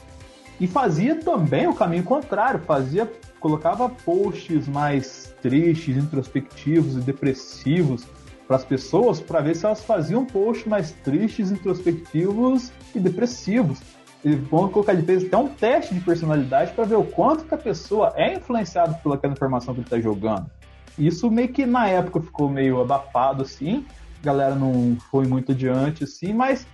e 0.60 0.66
fazia 0.66 1.16
também 1.16 1.66
o 1.66 1.74
caminho 1.74 2.02
contrário, 2.02 2.60
fazia 2.60 3.10
colocava 3.38 3.88
posts 3.88 4.66
mais 4.66 5.32
tristes, 5.40 5.96
introspectivos 5.96 6.96
e 6.96 7.00
depressivos 7.00 8.04
para 8.46 8.56
as 8.56 8.64
pessoas 8.64 9.20
para 9.20 9.40
ver 9.40 9.54
se 9.54 9.66
elas 9.66 9.82
faziam 9.82 10.24
posts 10.24 10.66
mais 10.66 10.90
tristes, 11.04 11.50
introspectivos 11.50 12.72
e 12.94 12.98
depressivos. 13.00 13.78
Eles 14.26 14.40
vão 14.48 14.68
colocar 14.68 14.92
de 14.92 15.02
vez 15.02 15.24
até 15.24 15.36
um 15.36 15.46
teste 15.46 15.94
de 15.94 16.00
personalidade 16.00 16.72
para 16.72 16.84
ver 16.84 16.96
o 16.96 17.04
quanto 17.04 17.44
que 17.44 17.54
a 17.54 17.58
pessoa 17.58 18.12
é 18.16 18.34
influenciada 18.34 18.92
pelaquela 18.94 19.32
informação 19.32 19.72
que 19.72 19.78
ele 19.78 19.86
está 19.86 20.00
jogando. 20.00 20.50
Isso 20.98 21.30
meio 21.30 21.48
que 21.48 21.64
na 21.64 21.86
época 21.86 22.20
ficou 22.20 22.48
meio 22.48 22.80
abafado 22.80 23.44
assim, 23.44 23.86
a 24.20 24.26
galera 24.26 24.56
não 24.56 24.96
foi 25.12 25.28
muito 25.28 25.52
adiante 25.52 26.02
assim, 26.02 26.32
mas 26.32 26.66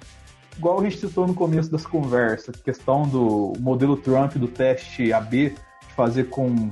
igual 0.56 0.80
a 0.80 0.84
gente 0.84 0.96
citou 0.96 1.26
no 1.26 1.34
começo 1.34 1.70
das 1.70 1.84
conversas, 1.84 2.56
questão 2.56 3.02
do 3.02 3.52
modelo 3.60 3.98
Trump 3.98 4.36
do 4.36 4.48
teste 4.48 5.12
AB 5.12 5.54
fazer 5.94 6.30
com 6.30 6.70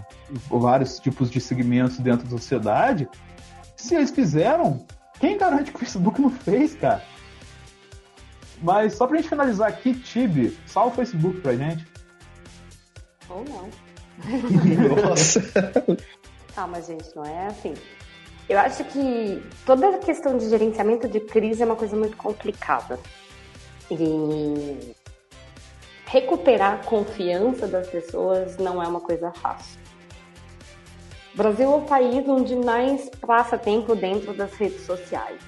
vários 0.49 0.99
tipos 0.99 1.31
de 1.31 1.43
segmentos 1.43 1.99
dentro 1.99 2.25
da 2.25 2.31
sociedade, 2.31 3.07
se 3.77 3.97
eles 3.97 4.11
fizeram, 4.11 4.83
quem 5.19 5.37
garante 5.37 5.73
que 5.73 5.77
o 5.77 5.79
Facebook 5.79 6.23
não 6.23 6.31
fez, 6.31 6.75
cara? 6.75 7.03
Mas 8.63 8.95
só 8.95 9.07
pra 9.07 9.17
gente 9.17 9.29
finalizar 9.29 9.69
aqui, 9.69 9.95
Tibi, 9.95 10.57
salva 10.67 10.91
o 10.91 10.97
Facebook 10.97 11.41
pra 11.41 11.55
gente. 11.55 11.87
Ou 13.29 13.45
não. 13.45 13.71
Nossa. 15.07 15.41
Calma, 16.55 16.83
gente, 16.83 17.09
não 17.17 17.25
é 17.25 17.47
assim. 17.47 17.75
Eu 18.49 18.59
acho 18.59 18.85
que 18.85 19.43
toda 19.65 19.89
a 19.89 19.99
questão 19.99 20.37
de 20.37 20.49
gerenciamento 20.49 21.09
de 21.09 21.21
crise 21.21 21.63
é 21.63 21.65
uma 21.65 21.77
coisa 21.77 21.97
muito 21.97 22.17
complicada. 22.17 22.99
E 23.91 24.95
recuperar 26.07 26.75
a 26.75 26.85
confiança 26.85 27.69
das 27.69 27.89
pessoas 27.89 28.57
não 28.59 28.83
é 28.83 28.87
uma 28.89 29.01
coisa 29.01 29.31
fácil. 29.33 29.79
O 31.33 31.37
Brasil 31.37 31.71
é 31.71 31.77
o 31.77 31.83
país 31.83 32.29
onde 32.29 32.57
mais 32.57 33.09
passa 33.21 33.57
tempo 33.57 33.95
dentro 33.95 34.35
das 34.35 34.53
redes 34.55 34.85
sociais. 34.85 35.41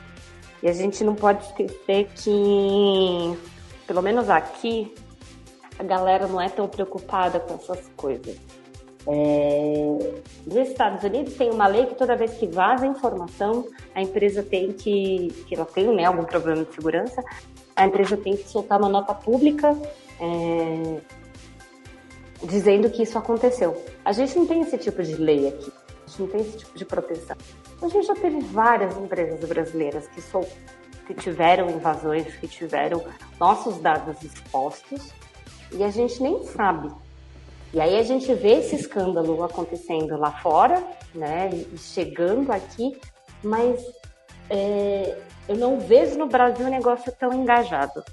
E 0.62 0.68
a 0.68 0.72
gente 0.72 1.02
não 1.02 1.14
pode 1.14 1.44
esquecer 1.44 2.08
que, 2.14 3.38
pelo 3.86 4.00
menos 4.00 4.30
aqui, 4.30 4.94
a 5.78 5.82
galera 5.82 6.26
não 6.28 6.40
é 6.40 6.48
tão 6.48 6.68
preocupada 6.68 7.40
com 7.40 7.54
essas 7.54 7.90
coisas. 7.96 8.36
É... 9.06 10.22
Nos 10.46 10.68
Estados 10.68 11.02
Unidos 11.02 11.34
tem 11.34 11.50
uma 11.50 11.66
lei 11.66 11.86
que 11.86 11.94
toda 11.96 12.14
vez 12.16 12.34
que 12.34 12.46
vaza 12.46 12.86
informação, 12.86 13.66
a 13.94 14.00
empresa 14.00 14.42
tem 14.42 14.72
que, 14.72 15.28
que 15.48 15.54
ela 15.54 15.64
tem 15.64 15.92
né, 15.94 16.04
algum 16.04 16.24
problema 16.24 16.64
de 16.64 16.72
segurança, 16.72 17.22
a 17.74 17.86
empresa 17.86 18.16
tem 18.16 18.36
que 18.36 18.48
soltar 18.48 18.78
uma 18.78 18.88
nota 18.88 19.14
pública 19.14 19.76
é, 20.20 21.00
dizendo 22.44 22.88
que 22.90 23.02
isso 23.02 23.18
aconteceu. 23.18 23.82
A 24.04 24.12
gente 24.12 24.36
não 24.36 24.46
tem 24.46 24.60
esse 24.60 24.78
tipo 24.78 25.02
de 25.02 25.16
lei 25.16 25.48
aqui. 25.48 25.72
A 26.06 26.08
gente 26.08 26.20
não 26.20 26.28
tem 26.28 26.40
esse 26.42 26.58
tipo 26.58 26.78
de 26.78 26.84
proteção. 26.84 27.36
A 27.82 27.88
gente 27.88 28.06
já 28.06 28.14
teve 28.14 28.40
várias 28.40 28.96
empresas 28.96 29.40
brasileiras 29.48 30.06
que, 30.06 30.22
sou, 30.22 30.48
que 31.06 31.14
tiveram 31.14 31.68
invasões, 31.68 32.32
que 32.36 32.46
tiveram 32.46 33.04
nossos 33.40 33.78
dados 33.78 34.22
expostos 34.22 35.12
e 35.72 35.82
a 35.82 35.90
gente 35.90 36.22
nem 36.22 36.44
sabe. 36.44 36.90
E 37.74 37.80
aí 37.80 37.98
a 37.98 38.02
gente 38.02 38.32
vê 38.34 38.58
esse 38.58 38.76
escândalo 38.76 39.42
acontecendo 39.42 40.16
lá 40.16 40.30
fora, 40.30 40.82
né, 41.14 41.50
e 41.50 41.78
chegando 41.78 42.52
aqui, 42.52 42.98
mas 43.42 43.82
é, 44.48 45.18
eu 45.48 45.56
não 45.56 45.80
vejo 45.80 46.16
no 46.18 46.26
Brasil 46.26 46.66
um 46.66 46.70
negócio 46.70 47.10
tão 47.18 47.32
engajado. 47.32 48.04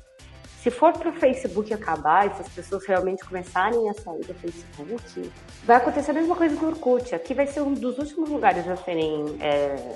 Se 0.61 0.69
for 0.69 0.91
para 0.91 1.09
o 1.09 1.13
Facebook 1.13 1.73
acabar 1.73 2.27
e 2.27 2.35
se 2.35 2.41
as 2.41 2.49
pessoas 2.49 2.85
realmente 2.85 3.23
começarem 3.23 3.89
a 3.89 3.93
sair 3.93 4.25
do 4.25 4.33
Facebook, 4.33 5.31
vai 5.63 5.77
acontecer 5.77 6.11
a 6.11 6.13
mesma 6.13 6.35
coisa 6.35 6.53
no 6.55 6.67
Orkut. 6.67 7.15
Aqui 7.15 7.33
vai 7.33 7.47
ser 7.47 7.61
um 7.61 7.73
dos 7.73 7.97
últimos 7.97 8.29
lugares 8.29 8.67
a 8.67 8.75
serem 8.75 9.37
é, 9.39 9.95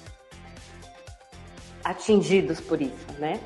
atingidos 1.83 2.61
por 2.61 2.81
isso, 2.81 3.11
né? 3.19 3.41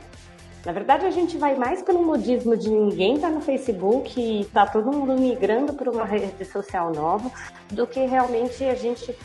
Na 0.64 0.72
verdade, 0.72 1.06
a 1.06 1.12
gente 1.12 1.38
vai 1.38 1.56
mais 1.56 1.82
pelo 1.82 2.04
modismo 2.04 2.56
de 2.56 2.70
ninguém 2.70 3.20
tá 3.20 3.30
no 3.30 3.42
Facebook 3.42 4.20
e 4.20 4.46
tá 4.46 4.68
todo 4.68 4.92
mundo 4.92 5.20
migrando 5.20 5.74
para 5.74 5.90
uma 5.90 6.06
rede 6.06 6.46
social 6.46 6.92
nova, 6.92 7.32
do 7.72 7.88
que 7.88 8.06
realmente 8.06 8.64
a 8.64 8.76
gente 8.76 9.16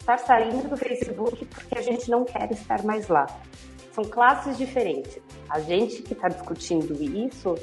estar 0.00 0.18
saindo 0.18 0.68
do 0.68 0.76
Facebook 0.76 1.44
porque 1.44 1.78
a 1.78 1.82
gente 1.82 2.10
não 2.10 2.24
quer 2.24 2.50
estar 2.50 2.82
mais 2.82 3.06
lá. 3.08 3.26
São 3.96 4.04
classes 4.04 4.58
diferentes. 4.58 5.18
A 5.48 5.58
gente 5.58 6.02
que 6.02 6.12
está 6.12 6.28
discutindo 6.28 7.02
isso 7.02 7.54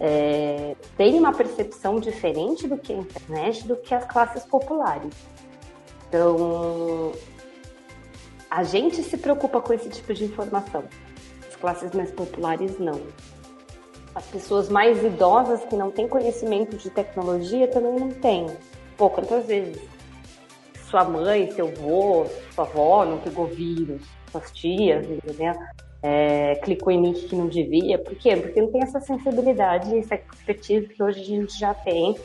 é, 0.00 0.74
tem 0.96 1.16
uma 1.16 1.32
percepção 1.32 2.00
diferente 2.00 2.66
do 2.66 2.76
que 2.76 2.92
a 2.92 2.96
internet, 2.96 3.64
do 3.64 3.76
que 3.76 3.94
as 3.94 4.04
classes 4.06 4.42
populares. 4.42 5.14
Então, 6.08 7.12
a 8.50 8.64
gente 8.64 9.04
se 9.04 9.16
preocupa 9.16 9.60
com 9.60 9.72
esse 9.72 9.88
tipo 9.88 10.12
de 10.12 10.24
informação. 10.24 10.82
As 11.48 11.54
classes 11.54 11.92
mais 11.92 12.10
populares 12.10 12.76
não. 12.80 13.00
As 14.16 14.26
pessoas 14.26 14.68
mais 14.68 15.00
idosas 15.04 15.64
que 15.66 15.76
não 15.76 15.92
têm 15.92 16.08
conhecimento 16.08 16.76
de 16.76 16.90
tecnologia 16.90 17.68
também 17.68 17.94
não 17.94 18.10
têm. 18.10 18.48
Pô, 18.96 19.08
quantas 19.08 19.46
vezes 19.46 19.80
sua 20.90 21.04
mãe, 21.04 21.52
seu 21.52 21.68
avô, 21.68 22.26
sua 22.52 22.64
avó 22.64 23.04
não 23.04 23.18
pegou 23.18 23.46
vírus? 23.46 24.15
Suas 24.30 24.50
tias, 24.52 25.08
entendeu? 25.08 25.54
É, 26.02 26.56
clicou 26.56 26.92
em 26.92 27.02
link 27.02 27.26
que 27.26 27.34
não 27.34 27.48
devia. 27.48 27.98
Por 27.98 28.14
quê? 28.16 28.36
Porque 28.36 28.60
não 28.60 28.70
tem 28.70 28.82
essa 28.82 29.00
sensibilidade, 29.00 29.98
essa 29.98 30.14
expertise 30.14 30.88
que 30.88 31.02
hoje 31.02 31.20
a 31.20 31.24
gente 31.24 31.58
já 31.58 31.74
tem 31.74 32.16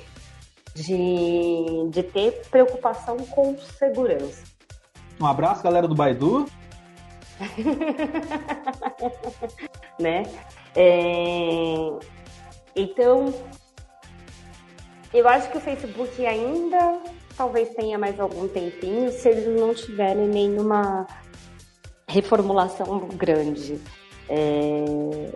de, 0.76 1.89
de 1.89 2.04
ter 2.04 2.41
preocupação 2.49 3.18
com 3.18 3.58
segurança. 3.58 4.43
Um 5.20 5.26
abraço, 5.26 5.64
galera 5.64 5.88
do 5.88 5.95
Baidu. 5.95 6.45
né? 9.99 10.24
É... 10.76 11.99
Então, 12.76 13.34
eu 15.14 15.28
acho 15.28 15.52
que 15.52 15.58
o 15.58 15.62
Facebook 15.62 16.26
ainda 16.26 16.99
talvez 17.36 17.70
tenha 17.70 17.97
mais 17.97 18.20
algum 18.20 18.47
tempinho 18.47 19.12
se 19.12 19.28
eles 19.28 19.60
não 19.60 19.74
tiverem 19.74 20.28
nenhuma 20.28 21.08
reformulação 22.12 23.07
grande. 23.16 23.80
É... 24.30 25.32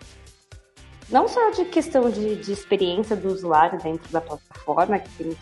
Não 1.10 1.28
só 1.28 1.52
de 1.52 1.66
questão 1.66 2.10
de, 2.10 2.36
de, 2.36 2.52
experiência 2.52 3.16
do 3.16 3.30
usuário 3.30 3.80
dentro 3.82 4.12
da 4.12 4.20
plataforma, 4.20 5.00
que 5.00 5.10
tem 5.24 5.38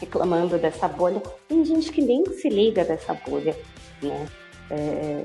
reclamando 0.00 0.58
dessa 0.58 0.88
bolha, 0.88 1.22
tem 1.46 1.64
gente 1.64 1.92
que 1.92 2.02
nem 2.02 2.24
se 2.26 2.48
liga 2.48 2.84
dessa 2.84 3.14
bolha, 3.14 3.56
né? 4.02 4.26
É... 4.70 5.24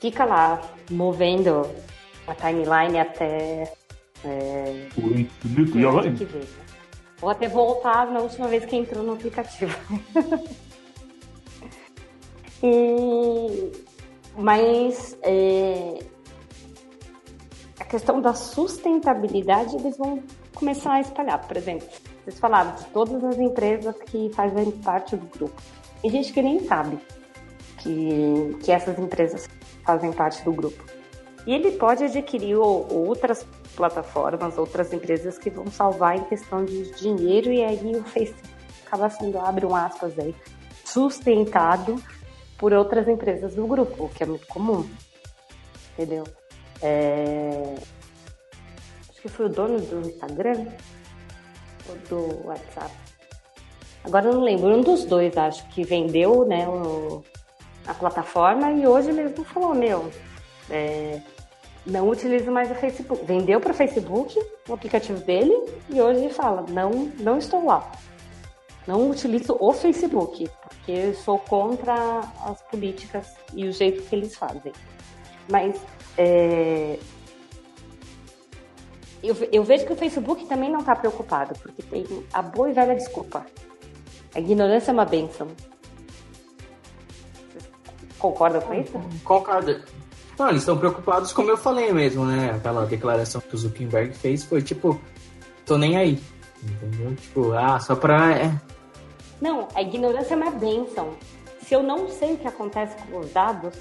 Fica 0.00 0.24
lá, 0.24 0.62
movendo 0.90 1.68
a 2.26 2.34
timeline 2.34 2.98
até. 2.98 3.72
É... 4.24 4.88
O 4.96 5.08
infinito 5.08 5.78
e 5.78 5.84
além. 5.84 6.14
Vou 7.18 7.28
até 7.28 7.48
voltar 7.48 8.10
na 8.10 8.20
última 8.20 8.48
vez 8.48 8.64
que 8.64 8.76
entrou 8.76 9.04
no 9.04 9.12
aplicativo. 9.12 9.76
e 12.62 13.89
mas 14.40 15.18
é, 15.22 15.98
a 17.78 17.84
questão 17.84 18.20
da 18.20 18.32
sustentabilidade 18.32 19.76
eles 19.76 19.98
vão 19.98 20.22
começar 20.54 20.94
a 20.94 21.00
espalhar. 21.00 21.46
Por 21.46 21.56
exemplo, 21.56 21.86
vocês 22.24 22.38
falaram 22.38 22.74
de 22.74 22.84
todas 22.86 23.22
as 23.22 23.38
empresas 23.38 23.94
que 24.06 24.30
fazem 24.34 24.70
parte 24.70 25.14
do 25.14 25.26
grupo. 25.26 25.60
Tem 26.00 26.10
gente 26.10 26.32
que 26.32 26.40
nem 26.40 26.60
sabe 26.60 26.98
que, 27.78 28.56
que 28.62 28.72
essas 28.72 28.98
empresas 28.98 29.46
fazem 29.84 30.10
parte 30.12 30.42
do 30.42 30.52
grupo. 30.52 30.82
E 31.46 31.54
ele 31.54 31.72
pode 31.72 32.04
adquirir 32.04 32.56
outras 32.56 33.46
plataformas, 33.76 34.56
outras 34.56 34.92
empresas 34.92 35.38
que 35.38 35.50
vão 35.50 35.66
salvar 35.66 36.16
em 36.16 36.24
questão 36.24 36.64
de 36.64 36.90
dinheiro 36.92 37.52
e 37.52 37.62
aí 37.62 37.96
o 37.96 38.02
Facebook 38.04 38.48
acaba 38.86 39.08
sendo, 39.10 39.38
abre 39.38 39.64
um 39.66 39.74
aspas 39.74 40.18
aí, 40.18 40.34
sustentado 40.84 42.02
por 42.60 42.74
outras 42.74 43.08
empresas 43.08 43.54
do 43.54 43.66
grupo, 43.66 44.04
o 44.04 44.08
que 44.10 44.22
é 44.22 44.26
muito 44.26 44.46
comum. 44.46 44.86
Entendeu? 45.94 46.24
É... 46.82 47.74
Acho 49.08 49.22
que 49.22 49.28
foi 49.28 49.46
o 49.46 49.48
dono 49.48 49.80
do 49.80 50.06
Instagram 50.06 50.66
ou 51.88 51.96
do 52.08 52.46
WhatsApp. 52.46 52.94
Agora 54.04 54.26
eu 54.26 54.34
não 54.34 54.42
lembro, 54.42 54.68
um 54.68 54.82
dos 54.82 55.06
dois 55.06 55.36
acho 55.38 55.66
que 55.68 55.82
vendeu 55.84 56.44
né, 56.44 56.66
a 57.86 57.94
plataforma 57.94 58.70
e 58.72 58.86
hoje 58.86 59.10
mesmo 59.10 59.42
falou, 59.42 59.74
meu, 59.74 60.10
é... 60.68 61.18
não 61.86 62.10
utilizo 62.10 62.52
mais 62.52 62.70
o 62.70 62.74
Facebook. 62.74 63.24
Vendeu 63.24 63.58
para 63.58 63.72
o 63.72 63.74
Facebook 63.74 64.38
o 64.68 64.74
aplicativo 64.74 65.20
dele 65.20 65.54
e 65.88 65.98
hoje 65.98 66.28
fala, 66.28 66.66
não, 66.68 67.10
não 67.20 67.38
estou 67.38 67.64
lá. 67.64 67.90
Não 68.90 69.08
utilizo 69.08 69.56
o 69.60 69.72
Facebook, 69.72 70.50
porque 70.64 70.90
eu 70.90 71.14
sou 71.14 71.38
contra 71.38 71.94
as 72.44 72.60
políticas 72.62 73.24
e 73.54 73.64
o 73.68 73.72
jeito 73.72 74.02
que 74.02 74.16
eles 74.16 74.34
fazem. 74.34 74.72
Mas 75.48 75.80
é, 76.18 76.98
eu, 79.22 79.36
eu, 79.52 79.62
vejo 79.62 79.86
que 79.86 79.92
o 79.92 79.96
Facebook 79.96 80.44
também 80.46 80.68
não 80.68 80.80
está 80.80 80.96
preocupado, 80.96 81.56
porque 81.60 81.84
tem 81.84 82.04
a 82.32 82.42
boa 82.42 82.68
e 82.68 82.72
velha 82.72 82.96
desculpa. 82.96 83.46
A 84.34 84.40
ignorância 84.40 84.90
é 84.90 84.94
uma 84.94 85.04
bênção. 85.04 85.46
Concorda 88.18 88.60
com 88.60 88.74
isso? 88.74 89.00
Concordo. 89.22 89.84
Não, 90.36 90.48
eles 90.48 90.62
estão 90.62 90.76
preocupados, 90.76 91.32
como 91.32 91.48
eu 91.48 91.56
falei 91.56 91.92
mesmo, 91.92 92.26
né? 92.26 92.54
Aquela 92.56 92.84
declaração 92.86 93.40
que 93.40 93.54
o 93.54 93.58
Zuckerberg 93.58 94.12
fez 94.14 94.42
foi 94.42 94.60
tipo, 94.60 95.00
tô 95.64 95.78
nem 95.78 95.96
aí. 95.96 96.20
Entendeu? 96.60 97.14
Tipo, 97.14 97.52
ah, 97.52 97.78
só 97.78 97.94
pra. 97.94 98.60
Não, 99.40 99.68
a 99.74 99.82
ignorância 99.82 100.34
é 100.34 100.36
uma 100.36 100.50
bênção. 100.50 101.14
Se 101.62 101.74
eu 101.74 101.82
não 101.82 102.08
sei 102.08 102.34
o 102.34 102.36
que 102.36 102.46
acontece 102.46 102.96
com 103.06 103.18
os 103.18 103.32
dados, 103.32 103.74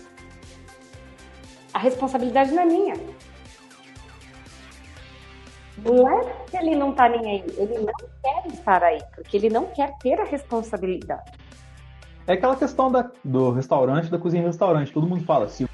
a 1.73 1.79
responsabilidade 1.79 2.51
não 2.51 2.61
é 2.61 2.65
minha. 2.65 2.93
Não 5.83 6.19
é 6.19 6.33
que 6.49 6.57
ele 6.57 6.75
não 6.75 6.93
tá 6.93 7.07
nem 7.07 7.25
aí, 7.25 7.45
ele 7.57 7.79
não 7.79 7.93
quer 8.21 8.53
estar 8.53 8.83
aí, 8.83 9.01
porque 9.15 9.37
ele 9.37 9.49
não 9.49 9.67
quer 9.67 9.97
ter 9.99 10.19
a 10.19 10.25
responsabilidade. 10.25 11.31
É 12.27 12.33
aquela 12.33 12.55
questão 12.55 12.91
da, 12.91 13.09
do 13.23 13.51
restaurante, 13.51 14.11
da 14.11 14.19
cozinha 14.19 14.43
restaurante. 14.43 14.91
Todo 14.91 15.07
mundo 15.07 15.23
fala, 15.23 15.47
se 15.47 15.67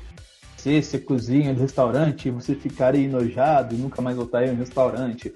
você, 0.58 0.98
cozinha 1.00 1.54
de 1.54 1.60
restaurante, 1.60 2.30
você 2.30 2.56
ficar 2.56 2.96
enojado 2.96 3.76
e 3.76 3.78
nunca 3.78 4.02
mais 4.02 4.16
voltar 4.16 4.46
em 4.46 4.52
um 4.52 4.56
restaurante. 4.56 5.36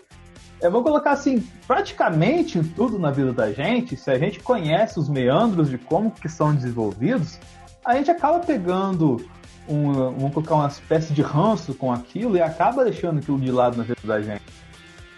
Eu 0.61 0.71
vou 0.71 0.83
colocar 0.83 1.11
assim, 1.11 1.47
praticamente 1.65 2.61
tudo 2.75 2.99
na 2.99 3.11
vida 3.11 3.31
da 3.31 3.51
gente, 3.51 3.95
se 3.95 4.11
a 4.11 4.19
gente 4.19 4.39
conhece 4.39 4.99
os 4.99 5.07
meandros 5.07 5.69
de 5.69 5.77
como 5.77 6.11
que 6.11 6.27
são 6.27 6.53
desenvolvidos, 6.53 7.39
a 7.85 7.95
gente 7.95 8.11
acaba 8.11 8.39
pegando 8.39 9.25
um, 9.69 9.93
vamos 9.93 10.33
colocar 10.33 10.55
uma 10.55 10.67
espécie 10.67 11.13
de 11.13 11.21
ranço 11.21 11.73
com 11.73 11.93
aquilo 11.93 12.35
e 12.35 12.41
acaba 12.41 12.83
deixando 12.83 13.19
aquilo 13.19 13.39
de 13.39 13.51
lado 13.51 13.77
na 13.77 13.83
vida 13.83 14.01
da 14.03 14.21
gente. 14.21 14.43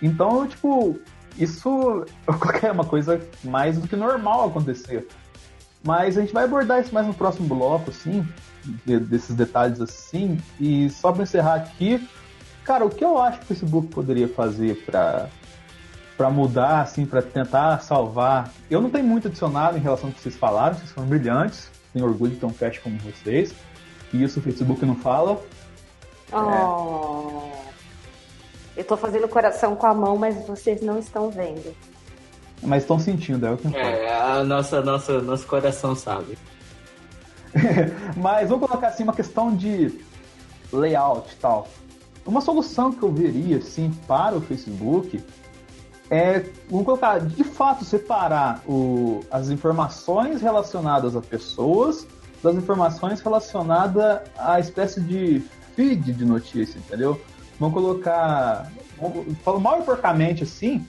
Então, 0.02 0.48
tipo, 0.48 1.00
isso 1.38 2.06
é 2.62 2.72
uma 2.72 2.86
coisa 2.86 3.20
mais 3.44 3.80
do 3.80 3.88
que 3.88 3.96
normal 3.96 4.48
acontecer. 4.48 5.08
Mas 5.84 6.18
a 6.18 6.22
gente 6.22 6.34
vai 6.34 6.44
abordar 6.44 6.82
isso 6.82 6.94
mais 6.94 7.08
no 7.08 7.14
próximo 7.14 7.48
bloco, 7.48 7.89
assim, 7.89 8.28
desses 8.86 9.36
detalhes 9.36 9.82
assim. 9.82 10.38
E 10.60 10.89
só 10.89 11.12
para 11.12 11.24
encerrar 11.24 11.56
aqui, 11.56 12.08
Cara, 12.72 12.86
o 12.86 12.90
que 12.90 13.04
eu 13.04 13.18
acho 13.18 13.40
que 13.40 13.44
o 13.44 13.48
Facebook 13.48 13.88
poderia 13.88 14.30
fazer 14.30 14.82
para 14.86 15.28
para 16.16 16.30
mudar, 16.30 16.80
assim, 16.80 17.06
para 17.06 17.22
tentar 17.22 17.82
salvar. 17.82 18.50
Eu 18.70 18.80
não 18.80 18.90
tenho 18.90 19.04
muito 19.04 19.28
adicionado 19.28 19.78
em 19.78 19.82
relação 19.82 20.08
ao 20.08 20.16
que 20.16 20.22
vocês 20.22 20.38
falaram, 20.38 20.76
vocês 20.76 20.90
foram 20.90 21.06
brilhantes, 21.06 21.70
tenho 21.92 22.06
orgulho 22.06 22.32
de 22.32 22.38
ter 22.38 22.46
um 22.46 22.54
cast 22.54 22.80
como 22.80 22.98
vocês. 23.00 23.54
E 24.14 24.24
isso 24.24 24.40
o 24.40 24.42
Facebook 24.42 24.86
não 24.86 24.96
fala. 24.96 25.38
Oh. 26.32 27.42
É... 28.78 28.80
Eu 28.80 28.86
tô 28.86 28.96
fazendo 28.96 29.28
coração 29.28 29.76
com 29.76 29.88
a 29.88 29.94
mão, 29.94 30.16
mas 30.16 30.48
vocês 30.48 30.82
não 30.82 30.98
estão 30.98 31.30
vendo. 31.30 31.76
Mas 32.62 32.84
estão 32.84 32.98
sentindo, 32.98 33.46
é 33.46 33.52
o 33.52 33.58
que 33.58 33.68
importa. 33.68 33.86
É, 33.86 34.14
a 34.14 34.46
nossa, 34.46 34.82
nossa, 34.82 35.22
nosso 35.22 35.46
coração 35.46 35.94
sabe. 35.94 36.38
Mas 38.16 38.48
vamos 38.48 38.66
colocar 38.66 38.88
assim 38.88 39.04
uma 39.04 39.14
questão 39.14 39.54
de 39.54 40.00
layout 40.72 41.34
e 41.34 41.36
tal. 41.36 41.68
Uma 42.26 42.42
solução 42.42 42.92
que 42.92 43.02
eu 43.04 43.12
veria 43.12 43.58
assim 43.58 43.92
para 44.08 44.36
o 44.36 44.42
Facebook 44.42 45.24
é, 46.10 46.44
vamos 46.70 46.86
colocar, 46.86 47.20
de 47.20 47.44
fato 47.44 47.86
separar 47.86 48.62
o, 48.68 49.22
as 49.32 49.50
informações 49.50 50.42
relacionadas 50.42 51.16
a 51.16 51.22
pessoas 51.22 52.06
das 52.44 52.56
informações 52.56 53.22
relacionadas 53.22 54.20
à 54.38 54.60
espécie 54.60 55.00
de 55.00 55.42
feed 55.76 56.12
de 56.12 56.26
notícia, 56.26 56.78
entendeu? 56.78 57.20
Vamos 57.58 57.76
colocar, 57.76 58.70
falo 59.44 59.60
mal 59.60 59.80
e 59.80 59.84
porcamente 59.84 60.44
assim, 60.44 60.86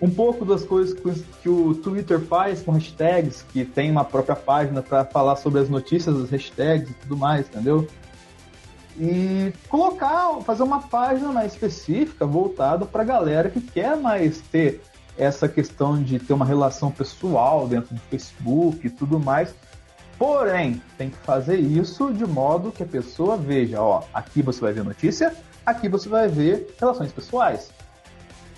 um 0.00 0.10
pouco 0.10 0.44
das 0.44 0.62
coisas 0.62 0.94
que 1.42 1.48
o 1.48 1.74
Twitter 1.74 2.20
faz 2.20 2.60
com 2.60 2.72
hashtags, 2.72 3.42
que 3.50 3.64
tem 3.64 3.90
uma 3.90 4.04
própria 4.04 4.36
página 4.36 4.82
para 4.82 5.04
falar 5.06 5.36
sobre 5.36 5.60
as 5.60 5.70
notícias 5.70 6.18
das 6.18 6.28
hashtags 6.28 6.90
e 6.90 6.94
tudo 6.94 7.16
mais, 7.16 7.46
entendeu? 7.48 7.88
E 8.98 9.52
colocar, 9.68 10.40
fazer 10.42 10.62
uma 10.62 10.80
página 10.80 11.30
mais 11.32 11.52
específica 11.52 12.26
voltada 12.26 12.86
para 12.86 13.02
a 13.02 13.04
galera 13.04 13.50
que 13.50 13.60
quer 13.60 13.96
mais 13.96 14.40
ter 14.40 14.82
essa 15.18 15.48
questão 15.48 16.02
de 16.02 16.18
ter 16.18 16.32
uma 16.32 16.44
relação 16.44 16.90
pessoal 16.90 17.66
dentro 17.66 17.94
do 17.94 18.00
Facebook 18.02 18.86
e 18.86 18.90
tudo 18.90 19.18
mais. 19.18 19.54
Porém, 20.18 20.80
tem 20.96 21.10
que 21.10 21.16
fazer 21.18 21.58
isso 21.58 22.12
de 22.12 22.24
modo 22.26 22.72
que 22.72 22.82
a 22.82 22.86
pessoa 22.86 23.36
veja, 23.36 23.82
ó, 23.82 24.02
aqui 24.14 24.40
você 24.40 24.60
vai 24.60 24.72
ver 24.72 24.82
notícia, 24.82 25.34
aqui 25.64 25.88
você 25.88 26.08
vai 26.08 26.26
ver 26.26 26.74
relações 26.80 27.12
pessoais 27.12 27.70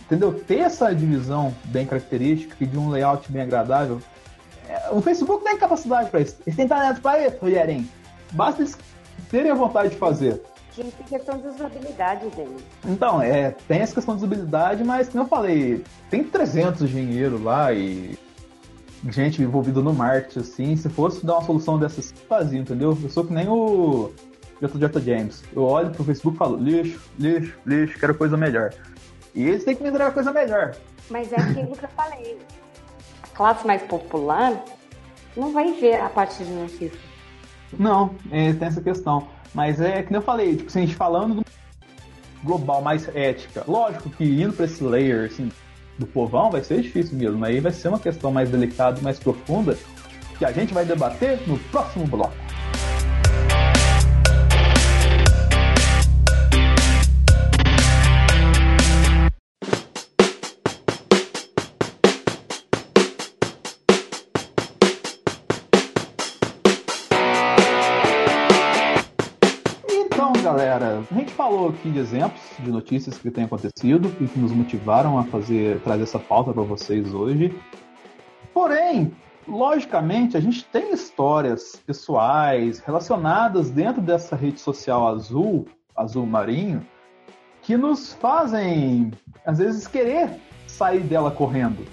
entendeu? 0.09 0.33
Ter 0.33 0.61
essa 0.61 0.93
divisão 0.95 1.55
bem 1.65 1.87
característica 1.87 2.57
e 2.61 2.67
de 2.67 2.79
um 2.79 2.89
layout 2.89 3.31
bem 3.31 3.43
agradável. 3.43 4.01
É, 4.67 4.91
o 4.91 5.03
Facebook 5.03 5.45
tem 5.45 5.57
capacidade 5.59 6.11
para 6.11 6.21
isso. 6.21 6.37
Eles 6.47 6.57
têm 6.57 6.67
talento 6.67 7.01
para 7.03 7.27
isso, 7.27 7.37
Rogerinho. 7.41 7.89
Basta 8.33 8.63
eles 8.63 8.77
terem 9.31 9.51
a 9.51 9.55
vontade 9.55 9.91
de 9.91 9.97
fazer. 9.97 10.43
Tem 10.75 10.91
questão 11.09 11.39
de 11.39 11.49
usabilidade 11.49 12.29
dele. 12.31 12.57
Então, 12.87 13.21
é, 13.21 13.51
tem 13.67 13.81
essa 13.81 13.95
questão 13.95 14.15
de 14.15 14.25
usabilidade, 14.25 14.85
mas 14.85 15.09
como 15.09 15.25
eu 15.25 15.29
falei, 15.29 15.85
tem 16.09 16.23
300 16.23 16.89
dinheiro 16.89 17.43
lá 17.43 17.73
e 17.73 18.17
gente 19.09 19.43
envolvida 19.43 19.81
no 19.81 19.93
marketing, 19.93 20.39
assim. 20.41 20.77
Se 20.77 20.89
fosse 20.89 21.25
dar 21.25 21.35
uma 21.35 21.45
solução 21.45 21.79
dessas, 21.79 22.13
fazia, 22.29 22.61
entendeu? 22.61 22.97
Eu 23.03 23.11
sou 23.11 23.25
que 23.25 23.33
nem 23.33 23.49
o 23.49 24.13
JJ 24.61 25.01
James. 25.05 25.45
Eu 25.55 25.63
olho 25.63 25.91
pro 25.91 26.05
Facebook 26.05 26.37
e 26.37 26.39
falo, 26.39 26.57
lixo, 26.57 27.01
lixo, 27.19 27.59
lixo, 27.65 27.99
quero 27.99 28.15
coisa 28.15 28.37
melhor. 28.37 28.73
E 29.35 29.47
eles 29.47 29.65
têm 29.65 29.77
que 29.77 29.83
me 29.83 29.89
entregar 29.89 30.13
coisa 30.13 30.33
melhor. 30.33 30.75
Mas 31.11 31.33
é 31.33 31.37
aquilo 31.37 31.77
que 31.77 31.85
eu 31.85 31.89
falei. 31.91 32.39
A 33.23 33.27
classe 33.29 33.67
mais 33.67 33.83
popular 33.83 34.65
não 35.37 35.53
vai 35.53 35.73
ver 35.75 36.01
a 36.01 36.09
parte 36.09 36.43
de 36.43 36.51
notícias. 36.51 37.18
Não, 37.77 38.15
é, 38.31 38.53
tem 38.53 38.69
essa 38.69 38.81
questão. 38.81 39.29
Mas 39.55 39.81
é 39.81 40.03
que 40.03 40.15
eu 40.15 40.23
falei, 40.23 40.57
tipo, 40.57 40.69
assim, 40.69 40.81
a 40.81 40.83
gente 40.83 40.95
falando 40.95 41.37
do 41.37 41.45
global, 42.45 42.81
mais 42.81 43.09
ética. 43.15 43.65
Lógico 43.67 44.11
que 44.11 44.25
indo 44.25 44.53
para 44.53 44.67
esse 44.67 44.83
layer, 44.83 45.27
assim, 45.27 45.51
do 45.99 46.07
povão 46.07 46.51
vai 46.51 46.63
ser 46.63 46.81
difícil 46.81 47.17
mesmo. 47.17 47.45
Aí 47.45 47.61
vai 47.61 47.73
ser 47.73 47.89
uma 47.89 47.99
questão 47.99 48.31
mais 48.31 48.51
delicada, 48.51 49.01
mais 49.01 49.19
profunda, 49.19 49.77
que 50.39 50.45
a 50.45 50.53
gente 50.53 50.73
vai 50.73 50.85
debater 50.85 51.41
no 51.47 51.59
próximo 51.59 52.07
bloco. 52.07 52.35
Galera, 70.59 71.05
a 71.09 71.15
gente 71.15 71.33
falou 71.33 71.69
aqui 71.69 71.89
de 71.89 72.01
exemplos 72.01 72.43
de 72.59 72.69
notícias 72.69 73.17
que 73.17 73.31
têm 73.31 73.45
acontecido 73.45 74.13
e 74.21 74.27
que 74.27 74.41
nos 74.41 74.51
motivaram 74.51 75.17
a 75.17 75.23
fazer 75.23 75.81
trazer 75.83 76.03
essa 76.03 76.19
pauta 76.19 76.53
para 76.53 76.65
vocês 76.65 77.15
hoje. 77.15 77.57
Porém, 78.53 79.13
logicamente, 79.47 80.37
a 80.37 80.41
gente 80.41 80.65
tem 80.65 80.93
histórias 80.93 81.77
pessoais 81.87 82.81
relacionadas 82.81 83.71
dentro 83.71 84.03
dessa 84.03 84.35
rede 84.35 84.59
social 84.59 85.07
azul, 85.07 85.65
azul 85.95 86.27
marinho, 86.27 86.85
que 87.63 87.77
nos 87.77 88.13
fazem 88.15 89.13
às 89.47 89.59
vezes 89.59 89.87
querer 89.87 90.29
sair 90.67 91.03
dela 91.03 91.31
correndo. 91.31 91.87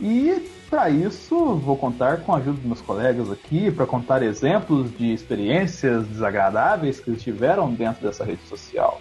E 0.00 0.50
para 0.68 0.90
isso, 0.90 1.56
vou 1.56 1.76
contar 1.76 2.20
com 2.20 2.34
a 2.34 2.38
ajuda 2.38 2.56
dos 2.56 2.64
meus 2.64 2.80
colegas 2.80 3.30
aqui 3.30 3.70
para 3.70 3.86
contar 3.86 4.22
exemplos 4.22 4.96
de 4.96 5.12
experiências 5.12 6.06
desagradáveis 6.06 7.00
que 7.00 7.10
eles 7.10 7.22
tiveram 7.22 7.72
dentro 7.72 8.06
dessa 8.06 8.24
rede 8.24 8.42
social. 8.42 9.00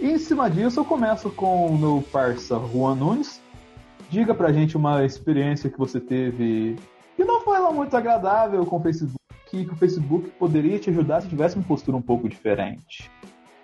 E 0.00 0.10
em 0.10 0.18
cima 0.18 0.50
disso, 0.50 0.80
eu 0.80 0.84
começo 0.84 1.30
com 1.30 1.66
o 1.66 1.78
meu 1.78 2.04
parça 2.12 2.60
Juan 2.72 2.96
Nunes. 2.96 3.40
Diga 4.10 4.34
pra 4.34 4.52
gente 4.52 4.76
uma 4.76 5.04
experiência 5.04 5.70
que 5.70 5.78
você 5.78 6.00
teve 6.00 6.76
que 7.16 7.24
não 7.24 7.40
foi 7.42 7.58
lá 7.58 7.70
muito 7.70 7.96
agradável 7.96 8.64
com 8.66 8.76
o 8.76 8.82
Facebook, 8.82 9.18
que 9.48 9.58
o 9.58 9.76
Facebook 9.76 10.30
poderia 10.30 10.78
te 10.78 10.90
ajudar 10.90 11.20
se 11.20 11.28
tivesse 11.28 11.56
uma 11.56 11.64
postura 11.64 11.96
um 11.96 12.02
pouco 12.02 12.28
diferente. 12.28 13.10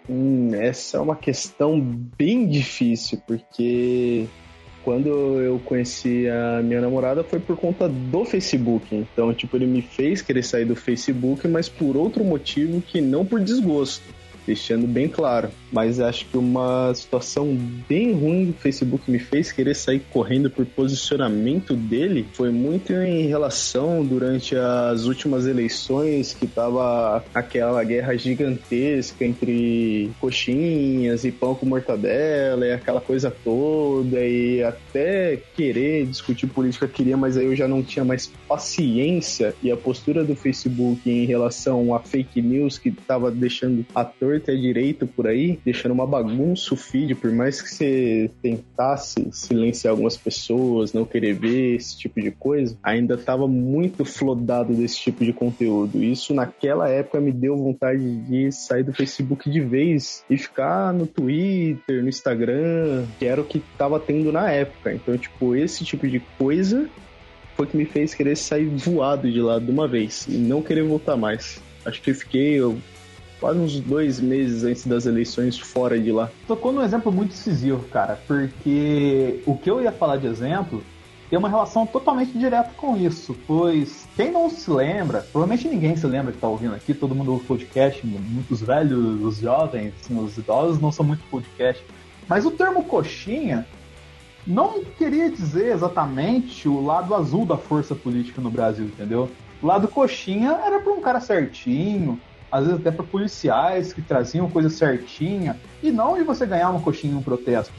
Hum, 0.08 0.54
essa 0.54 0.96
é 0.96 1.00
uma 1.00 1.16
questão 1.16 1.80
bem 1.80 2.46
difícil, 2.46 3.20
porque 3.26 4.26
quando 4.88 5.38
eu 5.42 5.60
conheci 5.66 6.26
a 6.30 6.62
minha 6.62 6.80
namorada 6.80 7.22
foi 7.22 7.38
por 7.38 7.58
conta 7.58 7.86
do 7.86 8.24
Facebook. 8.24 8.96
Então, 8.96 9.34
tipo, 9.34 9.54
ele 9.54 9.66
me 9.66 9.82
fez 9.82 10.22
querer 10.22 10.42
sair 10.42 10.64
do 10.64 10.74
Facebook, 10.74 11.46
mas 11.46 11.68
por 11.68 11.94
outro 11.94 12.24
motivo 12.24 12.80
que 12.80 12.98
não 12.98 13.22
por 13.22 13.38
desgosto 13.38 14.02
deixando 14.48 14.86
bem 14.86 15.08
claro. 15.08 15.50
Mas 15.70 16.00
acho 16.00 16.24
que 16.26 16.38
uma 16.38 16.92
situação 16.94 17.54
bem 17.86 18.12
ruim 18.12 18.46
do 18.46 18.52
Facebook 18.54 19.10
me 19.10 19.18
fez 19.18 19.52
querer 19.52 19.74
sair 19.74 20.00
correndo 20.10 20.50
por 20.50 20.64
posicionamento 20.64 21.74
dele 21.74 22.26
foi 22.32 22.50
muito 22.50 22.94
em 22.94 23.26
relação 23.26 24.02
durante 24.04 24.56
as 24.56 25.04
últimas 25.04 25.46
eleições 25.46 26.32
que 26.32 26.46
tava 26.46 27.22
aquela 27.34 27.84
guerra 27.84 28.16
gigantesca 28.16 29.24
entre 29.24 30.10
coxinhas 30.18 31.24
e 31.24 31.30
pão 31.30 31.54
com 31.54 31.66
mortadela 31.66 32.66
e 32.66 32.72
aquela 32.72 33.00
coisa 33.00 33.30
toda 33.30 34.18
e 34.20 34.62
até 34.62 35.38
querer 35.54 36.06
discutir 36.06 36.46
política 36.46 36.88
queria, 36.88 37.16
mas 37.16 37.36
aí 37.36 37.44
eu 37.44 37.54
já 37.54 37.68
não 37.68 37.82
tinha 37.82 38.04
mais 38.04 38.32
paciência 38.48 39.54
e 39.62 39.70
a 39.70 39.76
postura 39.76 40.24
do 40.24 40.34
Facebook 40.34 41.10
em 41.10 41.26
relação 41.26 41.94
a 41.94 42.00
fake 42.00 42.40
news 42.40 42.78
que 42.78 42.90
tava 42.90 43.30
deixando 43.30 43.84
ator 43.94 44.37
torto 44.38 44.50
e 44.52 44.60
direito 44.60 45.06
por 45.06 45.26
aí, 45.26 45.58
deixando 45.64 45.92
uma 45.92 46.06
bagunça 46.06 46.74
o 46.74 46.76
feed, 46.76 47.14
por 47.14 47.30
mais 47.32 47.60
que 47.60 47.68
você 47.68 48.30
tentasse 48.42 49.28
silenciar 49.32 49.92
algumas 49.92 50.16
pessoas, 50.16 50.92
não 50.92 51.04
querer 51.04 51.34
ver 51.34 51.76
esse 51.76 51.96
tipo 51.96 52.20
de 52.20 52.30
coisa, 52.30 52.76
ainda 52.82 53.14
estava 53.14 53.46
muito 53.46 54.04
flodado 54.04 54.74
desse 54.74 54.98
tipo 54.98 55.24
de 55.24 55.32
conteúdo. 55.32 56.02
Isso 56.02 56.34
naquela 56.34 56.88
época 56.88 57.20
me 57.20 57.32
deu 57.32 57.56
vontade 57.56 58.16
de 58.16 58.50
sair 58.52 58.82
do 58.82 58.92
Facebook 58.92 59.50
de 59.50 59.60
vez 59.60 60.24
e 60.28 60.36
ficar 60.36 60.92
no 60.92 61.06
Twitter, 61.06 62.02
no 62.02 62.08
Instagram, 62.08 63.06
que 63.18 63.26
era 63.26 63.40
o 63.40 63.44
que 63.44 63.58
estava 63.58 63.98
tendo 63.98 64.32
na 64.32 64.50
época. 64.50 64.92
Então, 64.92 65.16
tipo, 65.16 65.54
esse 65.54 65.84
tipo 65.84 66.06
de 66.06 66.20
coisa 66.38 66.88
foi 67.56 67.66
que 67.66 67.76
me 67.76 67.84
fez 67.84 68.14
querer 68.14 68.36
sair 68.36 68.66
voado 68.66 69.30
de 69.30 69.40
lá 69.40 69.58
de 69.58 69.70
uma 69.70 69.88
vez 69.88 70.26
e 70.28 70.36
não 70.36 70.62
querer 70.62 70.84
voltar 70.84 71.16
mais. 71.16 71.60
Acho 71.84 72.00
que 72.02 72.10
eu 72.10 72.14
fiquei 72.14 72.60
quase 73.40 73.58
uns 73.58 73.80
dois 73.80 74.20
meses 74.20 74.64
antes 74.64 74.86
das 74.86 75.06
eleições 75.06 75.58
fora 75.58 75.98
de 75.98 76.12
lá. 76.12 76.30
Tocou 76.46 76.72
num 76.72 76.82
exemplo 76.82 77.12
muito 77.12 77.30
decisivo, 77.30 77.84
cara, 77.88 78.20
porque 78.26 79.40
o 79.46 79.56
que 79.56 79.70
eu 79.70 79.82
ia 79.82 79.92
falar 79.92 80.16
de 80.16 80.26
exemplo 80.26 80.82
tem 81.28 81.38
uma 81.38 81.48
relação 81.48 81.86
totalmente 81.86 82.36
direta 82.38 82.70
com 82.76 82.96
isso, 82.96 83.36
pois 83.46 84.08
quem 84.16 84.32
não 84.32 84.48
se 84.48 84.70
lembra, 84.70 85.26
provavelmente 85.30 85.68
ninguém 85.68 85.94
se 85.94 86.06
lembra 86.06 86.32
que 86.32 86.38
está 86.38 86.48
ouvindo 86.48 86.74
aqui, 86.74 86.94
todo 86.94 87.14
mundo 87.14 87.32
ouve 87.32 87.44
podcast, 87.44 88.06
muitos 88.06 88.62
velhos, 88.62 89.22
os 89.22 89.36
jovens, 89.36 89.92
assim, 90.00 90.18
os 90.18 90.38
idosos 90.38 90.80
não 90.80 90.90
são 90.90 91.04
muito 91.04 91.22
podcast, 91.30 91.84
mas 92.26 92.46
o 92.46 92.50
termo 92.50 92.82
coxinha 92.84 93.66
não 94.46 94.82
queria 94.82 95.30
dizer 95.30 95.74
exatamente 95.74 96.66
o 96.66 96.82
lado 96.82 97.14
azul 97.14 97.44
da 97.44 97.58
força 97.58 97.94
política 97.94 98.40
no 98.40 98.50
Brasil, 98.50 98.86
entendeu? 98.86 99.30
O 99.62 99.66
lado 99.66 99.86
coxinha 99.86 100.58
era 100.64 100.80
para 100.80 100.92
um 100.92 101.00
cara 101.00 101.20
certinho, 101.20 102.18
às 102.50 102.66
vezes 102.66 102.80
até 102.80 102.90
para 102.90 103.04
policiais 103.04 103.92
que 103.92 104.02
traziam 104.02 104.48
coisa 104.50 104.70
certinha, 104.70 105.58
e 105.82 105.90
não 105.90 106.16
de 106.16 106.24
você 106.24 106.46
ganhar 106.46 106.70
uma 106.70 106.80
coxinha 106.80 107.12
em 107.12 107.16
um 107.16 107.22
protesto. 107.22 107.72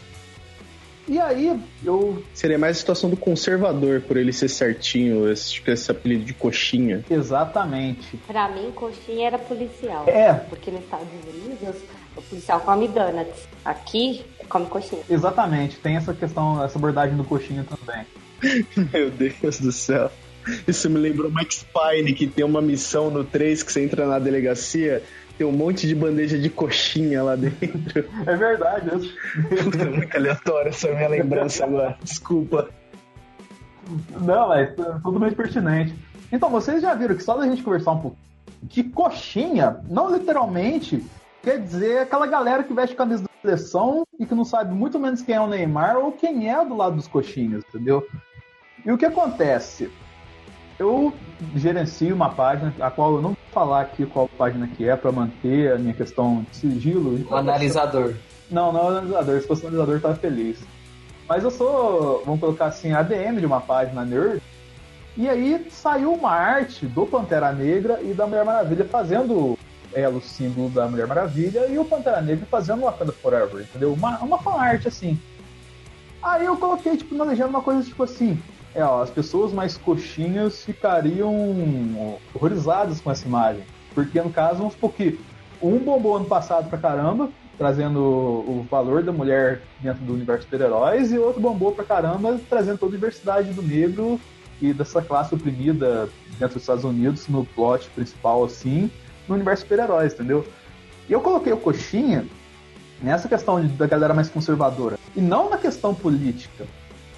E 1.10 1.20
aí, 1.20 1.60
eu. 1.84 2.24
Seria 2.36 2.60
mais 2.60 2.78
a 2.78 2.80
situação 2.80 3.10
do 3.10 3.18
conservador, 3.18 4.00
por 4.02 4.16
ele 4.16 4.32
ser 4.32 4.48
certinho, 4.48 5.28
esse, 5.28 5.60
esse 5.66 5.90
apelido 5.90 6.24
de 6.24 6.36
coxinha. 6.36 7.04
Exatamente. 7.10 8.16
Pra 8.28 8.48
mim, 8.50 8.72
coxinha 8.76 9.26
era 9.26 9.40
policial. 9.40 10.08
É. 10.08 10.34
Porque 10.34 10.70
nos 10.70 10.82
Estados 10.82 11.08
Unidos, 11.34 11.82
o 12.16 12.22
policial 12.22 12.60
come 12.60 12.88
donuts. 12.88 13.48
Aqui, 13.66 14.24
come 14.48 14.68
coxinha. 14.68 15.02
Exatamente, 15.10 15.78
tem 15.78 15.96
essa 15.96 16.14
questão, 16.14 16.64
essa 16.64 16.78
abordagem 16.78 17.18
do 17.18 17.24
coxinha 17.24 17.66
também. 17.66 18.06
Meu 18.94 19.10
Deus 19.10 19.60
do 19.60 19.72
céu. 19.72 20.12
Isso 20.68 20.90
me 20.90 21.00
lembrou 21.00 21.30
Max 21.32 21.66
Pine, 21.66 22.14
que 22.14 22.28
tem 22.28 22.46
uma 22.46 22.62
missão 22.62 23.10
no 23.10 23.24
3 23.24 23.64
que 23.64 23.72
você 23.72 23.84
entra 23.84 24.06
na 24.08 24.20
delegacia, 24.20 25.04
tem 25.38 25.48
um 25.48 25.52
monte 25.52 25.88
de 25.88 25.96
bandeja 25.96 26.38
de 26.38 26.50
coxinha 26.50 27.24
lá 27.24 27.36
dentro. 27.36 28.06
É 28.26 28.36
verdade. 28.36 28.90
Puta, 29.64 29.86
muito 29.86 30.18
aleatório 30.18 30.70
essa 30.70 30.92
minha 30.94 31.08
lembrança 31.08 31.64
agora. 31.66 31.98
Desculpa. 32.04 32.70
Não, 34.22 34.54
é 34.54 34.66
totalmente 34.66 35.36
pertinente. 35.36 35.96
Então, 36.32 36.50
vocês 36.50 36.82
já 36.82 36.94
viram 36.94 37.16
que 37.16 37.24
só 37.24 37.36
da 37.36 37.48
gente 37.48 37.64
conversar 37.64 37.92
um 37.92 38.00
pouco 38.00 38.18
que 38.70 38.84
coxinha, 38.84 39.78
não 39.90 40.14
literalmente, 40.14 41.04
quer 41.42 41.60
dizer 41.60 42.00
aquela 42.00 42.28
galera 42.28 42.64
que 42.64 42.74
veste 42.74 42.96
camisa 42.96 43.24
da 43.24 43.30
seleção 43.42 44.04
e 44.20 44.26
que 44.26 44.36
não 44.36 44.44
sabe 44.44 44.74
muito 44.74 45.00
menos 45.00 45.22
quem 45.22 45.36
é 45.36 45.42
o 45.42 45.48
Neymar 45.48 45.98
ou 45.98 46.12
quem 46.12 46.52
é 46.52 46.66
do 46.66 46.76
lado 46.76 46.98
dos 46.98 47.08
coxinhas, 47.08 47.64
entendeu? 47.70 48.06
E 48.86 48.92
o 48.92 48.98
que 48.98 49.06
acontece? 49.06 49.90
Eu 50.80 51.14
gerencio 51.56 52.16
uma 52.16 52.30
página, 52.30 52.74
a 52.80 52.90
qual 52.90 53.16
eu 53.16 53.22
não 53.22 53.30
vou 53.30 53.38
falar 53.52 53.82
aqui 53.82 54.06
qual 54.06 54.30
página 54.30 54.66
que 54.66 54.88
é 54.88 54.96
para 54.96 55.12
manter 55.12 55.74
a 55.74 55.78
minha 55.78 55.94
questão 55.94 56.46
de 56.50 56.56
sigilo. 56.56 57.28
Analisador. 57.36 58.14
Não, 58.50 58.72
não 58.72 58.86
é 58.86 58.98
analisador. 58.98 59.42
Se 59.42 59.48
fosse 59.48 59.64
analisador, 59.64 59.96
eu 59.96 60.02
tava 60.02 60.16
feliz. 60.16 60.58
Mas 61.28 61.44
eu 61.44 61.52
sou, 61.52 62.24
vamos 62.26 62.40
colocar 62.40 62.68
assim, 62.68 62.94
ADM 62.94 63.40
de 63.40 63.46
uma 63.46 63.60
página 63.60 64.06
nerd. 64.06 64.42
E 65.18 65.28
aí 65.28 65.68
saiu 65.70 66.14
uma 66.14 66.32
arte 66.32 66.86
do 66.86 67.06
Pantera 67.06 67.52
Negra 67.52 68.00
e 68.02 68.14
da 68.14 68.26
Mulher 68.26 68.46
Maravilha 68.46 68.86
fazendo 68.86 69.60
ela, 69.94 70.18
o 70.18 70.22
símbolo 70.22 70.70
da 70.70 70.88
Mulher 70.88 71.08
Maravilha, 71.08 71.68
e 71.68 71.78
o 71.78 71.84
Pantera 71.84 72.22
Negra 72.22 72.46
fazendo 72.50 72.84
Wakanda 72.84 73.12
Forever, 73.12 73.62
entendeu? 73.62 73.92
Uma, 73.92 74.18
uma 74.20 74.38
fanart 74.38 74.86
assim. 74.86 75.20
Aí 76.22 76.46
eu 76.46 76.56
coloquei, 76.58 76.96
tipo, 76.96 77.16
na 77.16 77.26
legenda 77.26 77.50
uma 77.50 77.62
coisa 77.62 77.84
tipo 77.84 78.04
assim. 78.04 78.40
É, 78.80 78.84
ó, 78.84 79.04
as 79.04 79.10
pessoas 79.10 79.52
mais 79.52 79.76
coxinhas 79.76 80.64
ficariam 80.64 82.18
horrorizadas 82.34 83.02
com 83.02 83.12
essa 83.12 83.28
imagem. 83.28 83.64
Porque, 83.94 84.22
no 84.22 84.30
caso, 84.30 84.60
vamos 84.60 84.72
supor 84.72 84.94
que 84.94 85.20
um 85.62 85.80
bombou 85.80 86.16
ano 86.16 86.24
passado 86.24 86.70
pra 86.70 86.78
caramba, 86.78 87.30
trazendo 87.58 88.00
o 88.00 88.66
valor 88.72 89.04
da 89.04 89.12
mulher 89.12 89.64
dentro 89.82 90.02
do 90.06 90.14
universo 90.14 90.44
super-heróis, 90.44 91.12
e 91.12 91.18
outro 91.18 91.42
bombou 91.42 91.74
pra 91.74 91.84
caramba, 91.84 92.40
trazendo 92.50 92.78
toda 92.78 92.94
a 92.94 92.96
diversidade 92.96 93.52
do 93.52 93.62
negro 93.62 94.18
e 94.62 94.72
dessa 94.72 95.02
classe 95.02 95.36
oprimida 95.36 96.08
dentro 96.40 96.54
dos 96.54 96.64
Estados 96.64 96.86
Unidos, 96.86 97.28
no 97.28 97.44
plot 97.44 97.90
principal, 97.90 98.46
assim, 98.46 98.90
no 99.28 99.36
universo 99.36 99.64
super-heróis, 99.64 100.14
entendeu? 100.14 100.48
E 101.10 101.12
eu 101.12 101.20
coloquei 101.20 101.52
o 101.52 101.58
Coxinha 101.58 102.26
nessa 103.02 103.28
questão 103.28 103.62
da 103.62 103.88
galera 103.88 104.14
mais 104.14 104.30
conservadora, 104.30 104.98
e 105.18 105.20
não 105.20 105.50
na 105.50 105.58
questão 105.58 105.94
política. 105.94 106.66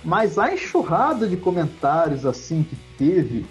Mas 0.04 0.38
a 0.40 0.54
enxurrada 0.54 1.28
de 1.28 1.38
comentários 1.38 2.26
assim 2.26 2.64
que 2.64 2.76
teve 2.98 3.46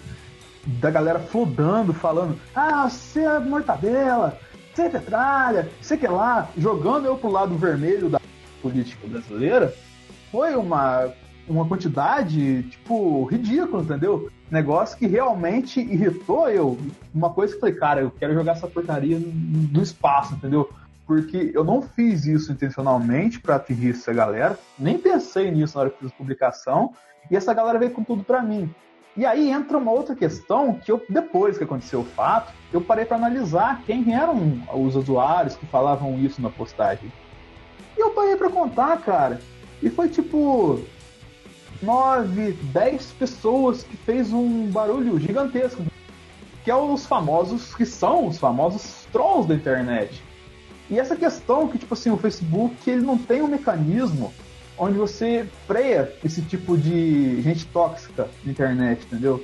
da 0.65 0.89
galera 0.89 1.19
flodando, 1.19 1.93
falando: 1.93 2.37
Ah, 2.53 2.89
você 2.89 3.21
é 3.21 3.39
mortadela, 3.39 4.37
você 4.73 4.83
é 4.83 4.89
petralha, 4.89 5.69
você 5.81 5.97
que 5.97 6.07
lá, 6.07 6.49
jogando 6.57 7.05
eu 7.05 7.17
pro 7.17 7.31
lado 7.31 7.57
vermelho 7.57 8.09
da 8.09 8.19
política 8.61 9.07
brasileira, 9.07 9.73
foi 10.31 10.55
uma, 10.55 11.11
uma 11.47 11.67
quantidade, 11.67 12.63
tipo, 12.63 13.25
ridícula, 13.25 13.83
entendeu? 13.83 14.29
Negócio 14.49 14.97
que 14.97 15.07
realmente 15.07 15.79
irritou 15.79 16.49
eu. 16.49 16.77
Uma 17.13 17.29
coisa 17.29 17.53
que 17.53 17.57
eu 17.57 17.61
falei, 17.61 17.75
cara, 17.75 18.01
eu 18.01 18.11
quero 18.11 18.33
jogar 18.33 18.53
essa 18.53 18.67
porcaria 18.67 19.17
do 19.19 19.81
espaço, 19.81 20.33
entendeu? 20.33 20.69
Porque 21.05 21.51
eu 21.53 21.63
não 21.63 21.81
fiz 21.81 22.25
isso 22.25 22.51
intencionalmente 22.51 23.39
para 23.39 23.55
atingir 23.55 23.91
essa 23.91 24.13
galera, 24.13 24.57
nem 24.77 24.97
pensei 24.97 25.51
nisso 25.51 25.75
na 25.75 25.81
hora 25.81 25.89
que 25.89 25.99
fiz 25.99 26.09
a 26.09 26.15
publicação, 26.15 26.93
e 27.29 27.35
essa 27.35 27.53
galera 27.53 27.79
veio 27.79 27.91
com 27.91 28.03
tudo 28.03 28.23
para 28.23 28.41
mim. 28.41 28.73
E 29.15 29.25
aí 29.25 29.49
entra 29.51 29.77
uma 29.77 29.91
outra 29.91 30.15
questão 30.15 30.73
que 30.73 30.91
eu, 30.91 31.03
depois 31.09 31.57
que 31.57 31.63
aconteceu 31.65 31.99
o 31.99 32.05
fato, 32.05 32.53
eu 32.71 32.79
parei 32.79 33.03
para 33.03 33.17
analisar 33.17 33.81
quem 33.85 34.13
eram 34.13 34.61
os 34.73 34.95
usuários 34.95 35.55
que 35.55 35.65
falavam 35.65 36.17
isso 36.17 36.41
na 36.41 36.49
postagem. 36.49 37.11
E 37.97 37.99
eu 37.99 38.11
parei 38.11 38.37
para 38.37 38.49
contar, 38.49 38.97
cara. 39.01 39.41
E 39.83 39.89
foi 39.89 40.07
tipo 40.07 40.79
nove, 41.81 42.53
dez 42.71 43.11
pessoas 43.11 43.83
que 43.83 43.97
fez 43.97 44.31
um 44.31 44.67
barulho 44.67 45.19
gigantesco, 45.19 45.83
que 46.63 46.71
é 46.71 46.75
os 46.75 47.05
famosos 47.05 47.75
que 47.75 47.85
são 47.85 48.27
os 48.27 48.37
famosos 48.37 49.07
trolls 49.11 49.47
da 49.47 49.55
internet. 49.55 50.23
E 50.91 50.99
essa 50.99 51.15
questão 51.15 51.69
que, 51.69 51.77
tipo 51.77 51.93
assim, 51.93 52.11
o 52.11 52.17
Facebook 52.17 52.89
ele 52.89 53.01
não 53.01 53.17
tem 53.17 53.41
um 53.41 53.47
mecanismo 53.47 54.33
onde 54.77 54.97
você 54.97 55.47
freia 55.65 56.13
esse 56.23 56.41
tipo 56.41 56.77
de 56.77 57.41
gente 57.41 57.65
tóxica 57.67 58.27
na 58.43 58.51
internet, 58.51 59.05
entendeu? 59.05 59.41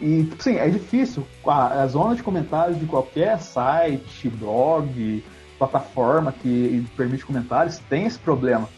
E, 0.00 0.22
tipo 0.24 0.36
assim, 0.38 0.56
é 0.56 0.68
difícil. 0.68 1.26
A, 1.44 1.82
a 1.82 1.86
zona 1.88 2.14
de 2.14 2.22
comentários 2.22 2.78
de 2.78 2.86
qualquer 2.86 3.40
site, 3.40 4.28
blog, 4.28 5.24
plataforma 5.58 6.32
que 6.32 6.86
permite 6.96 7.26
comentários 7.26 7.78
tem 7.90 8.06
esse 8.06 8.18
problema. 8.18 8.68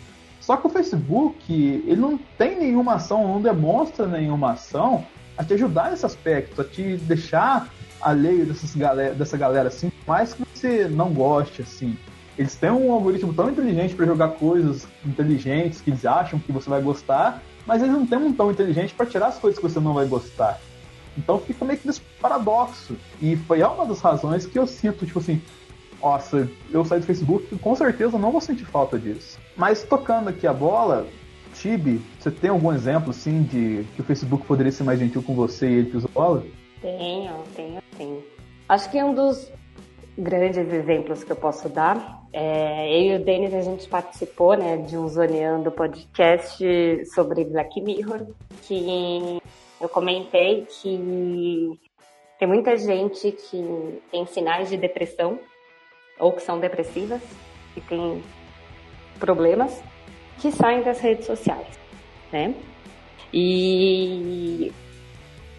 Só 0.40 0.57
que 0.57 0.66
o 0.66 0.70
Facebook, 0.70 1.53
ele 1.53 2.01
não 2.01 2.18
tem 2.38 2.59
nenhuma 2.59 2.95
ação, 2.95 3.28
não 3.28 3.43
demonstra 3.43 4.07
nenhuma 4.07 4.53
ação 4.53 5.05
a 5.36 5.45
te 5.45 5.53
ajudar 5.55 5.90
nesse 5.90 6.07
aspecto, 6.07 6.62
a 6.62 6.64
te 6.64 6.97
deixar 6.97 7.68
alheio 8.03 8.47
dessas 8.47 8.75
galera, 8.75 9.15
dessa 9.15 9.37
galera 9.37 9.69
assim, 9.69 9.91
mais 10.07 10.35
que 10.35 10.43
você 10.45 10.89
não 10.89 11.13
goste 11.13 11.63
assim. 11.63 11.97
Eles 12.37 12.55
têm 12.55 12.71
um 12.71 12.93
algoritmo 12.93 13.33
tão 13.35 13.51
inteligente 13.51 13.95
para 13.95 14.07
jogar 14.07 14.29
coisas 14.29 14.87
inteligentes 15.05 15.81
que 15.81 15.91
eles 15.91 16.05
acham 16.05 16.39
que 16.39 16.51
você 16.51 16.69
vai 16.69 16.81
gostar, 16.81 17.43
mas 17.67 17.83
eles 17.83 17.95
não 17.95 18.07
têm 18.07 18.19
um 18.19 18.33
tão 18.33 18.51
inteligente 18.51 18.95
para 18.95 19.07
tirar 19.07 19.29
as 19.29 19.39
coisas 19.39 19.59
que 19.59 19.69
você 19.69 19.79
não 19.79 19.93
vai 19.93 20.07
gostar. 20.07 20.61
Então 21.17 21.39
fica 21.39 21.65
meio 21.65 21.79
que 21.79 21.87
nesse 21.87 22.01
paradoxo. 22.21 22.97
E 23.21 23.37
foi 23.37 23.63
uma 23.63 23.85
das 23.85 24.01
razões 24.01 24.47
que 24.47 24.59
eu 24.59 24.67
sinto, 24.67 25.05
tipo 25.05 25.19
assim, 25.19 25.43
nossa, 26.03 26.49
eu 26.71 26.85
saí 26.85 27.01
do 27.01 27.07
Facebook 27.07 27.57
com 27.59 27.77
certeza 27.77 28.19
não 28.19 28.33
vou 28.33 28.41
sentir 28.41 28.65
falta 28.65 28.99
disso. 28.99 29.39
Mas 29.57 29.83
tocando 29.85 30.29
aqui 30.29 30.47
a 30.47 30.53
bola, 30.53 31.07
Tibi, 31.55 32.01
você 32.19 32.31
tem 32.31 32.51
algum 32.51 32.73
exemplo 32.73 33.11
assim 33.11 33.43
de 33.43 33.85
que 33.95 34.01
o 34.01 34.05
Facebook 34.05 34.47
poderia 34.47 34.73
ser 34.73 34.85
mais 34.85 34.99
gentil 34.99 35.23
com 35.23 35.35
você 35.35 35.69
e 35.69 35.75
ele 35.75 35.91
pisou 35.91 36.11
bola? 36.13 36.45
Tenho, 36.83 37.45
tenho, 37.57 37.83
tenho. 37.97 38.24
Acho 38.68 38.91
que 38.91 39.03
um 39.03 39.14
dos 39.14 39.51
grandes 40.18 40.59
exemplos 40.59 41.24
que 41.24 41.33
eu 41.33 41.37
posso 41.37 41.68
dar 41.68 42.22
é, 42.33 42.89
eu 42.91 43.03
e 43.03 43.16
o 43.16 43.24
Denis, 43.24 43.53
a 43.53 43.61
gente 43.61 43.87
participou 43.89 44.57
né, 44.57 44.78
de 44.78 44.97
um 44.97 45.07
Zoneando 45.07 45.70
podcast 45.70 46.64
sobre 47.14 47.45
Black 47.45 47.78
Mirror, 47.83 48.26
que 48.62 49.39
eu 49.78 49.89
comentei 49.89 50.64
que 50.64 51.78
tem 52.39 52.49
muita 52.49 52.76
gente 52.78 53.33
que 53.33 54.03
tem 54.11 54.24
sinais 54.24 54.70
de 54.70 54.78
depressão 54.78 55.39
ou 56.18 56.33
que 56.33 56.43
são 56.43 56.59
depressivas 56.59 57.20
e 57.76 57.80
tem 57.83 58.22
problemas 59.20 59.83
que 60.39 60.51
saem 60.51 60.83
das 60.83 61.01
redes 61.01 61.26
sociais, 61.26 61.78
né? 62.33 62.55
E 63.33 64.72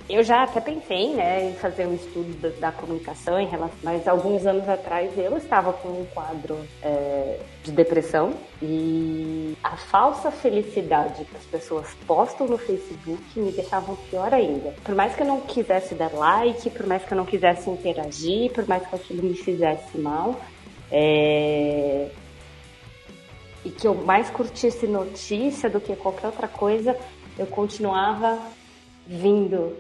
eu 0.10 0.22
já 0.22 0.44
até 0.44 0.60
pensei 0.60 1.14
né, 1.14 1.50
em 1.50 1.54
fazer 1.54 1.88
um 1.88 1.96
estudo 1.96 2.34
da, 2.42 2.50
da, 2.50 2.72
comunicação 2.72 3.40
em 3.40 3.48
relação, 3.48 3.78
mas 3.82 4.06
alguns 4.08 4.46
anos 4.46 4.68
atrás 4.68 5.18
eu 5.18 5.38
estava 5.38 5.72
com 5.72 5.88
um 5.88 6.06
quadro 6.14 6.58
é, 6.82 7.40
de 7.64 7.72
depressão 7.72 8.34
e 8.62 9.56
a 9.64 9.78
falsa 9.78 10.30
felicidade 10.30 11.24
que 11.24 11.38
as 11.38 11.46
pessoas 11.46 11.88
postam 12.06 12.48
no 12.48 12.58
Facebook 12.58 13.22
me 13.40 13.52
deixavam 13.52 13.96
pior 14.10 14.34
ainda. 14.34 14.74
Por 14.84 14.94
mais 14.94 15.16
que 15.16 15.22
eu 15.22 15.28
não 15.28 15.40
quisesse 15.40 15.96
dar 15.96 16.14
like, 16.14 16.70
por 16.70 16.86
mais 16.86 17.06
que 17.06 17.14
eu 17.14 17.18
não 17.18 17.26
quisesse 17.26 17.70
interagir, 17.70 18.52
por 18.52 18.68
mais 18.68 18.86
que 18.86 18.96
aquilo 18.96 19.24
me 19.24 19.36
fizesse 19.36 19.98
mal, 19.98 20.36
é... 20.92 22.10
e 23.64 23.70
que 23.70 23.88
eu 23.88 23.96
mais 23.96 24.30
curtisse 24.30 24.86
notícia 24.86 25.70
do 25.70 25.80
que 25.80 25.96
qualquer 25.96 26.28
outra 26.28 26.50
coisa, 26.50 26.98
eu 27.40 27.48
continuava 27.48 28.38
vindo 29.08 29.76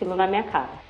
aquilo 0.00 0.16
na 0.16 0.26
minha 0.26 0.42
cara. 0.42 0.80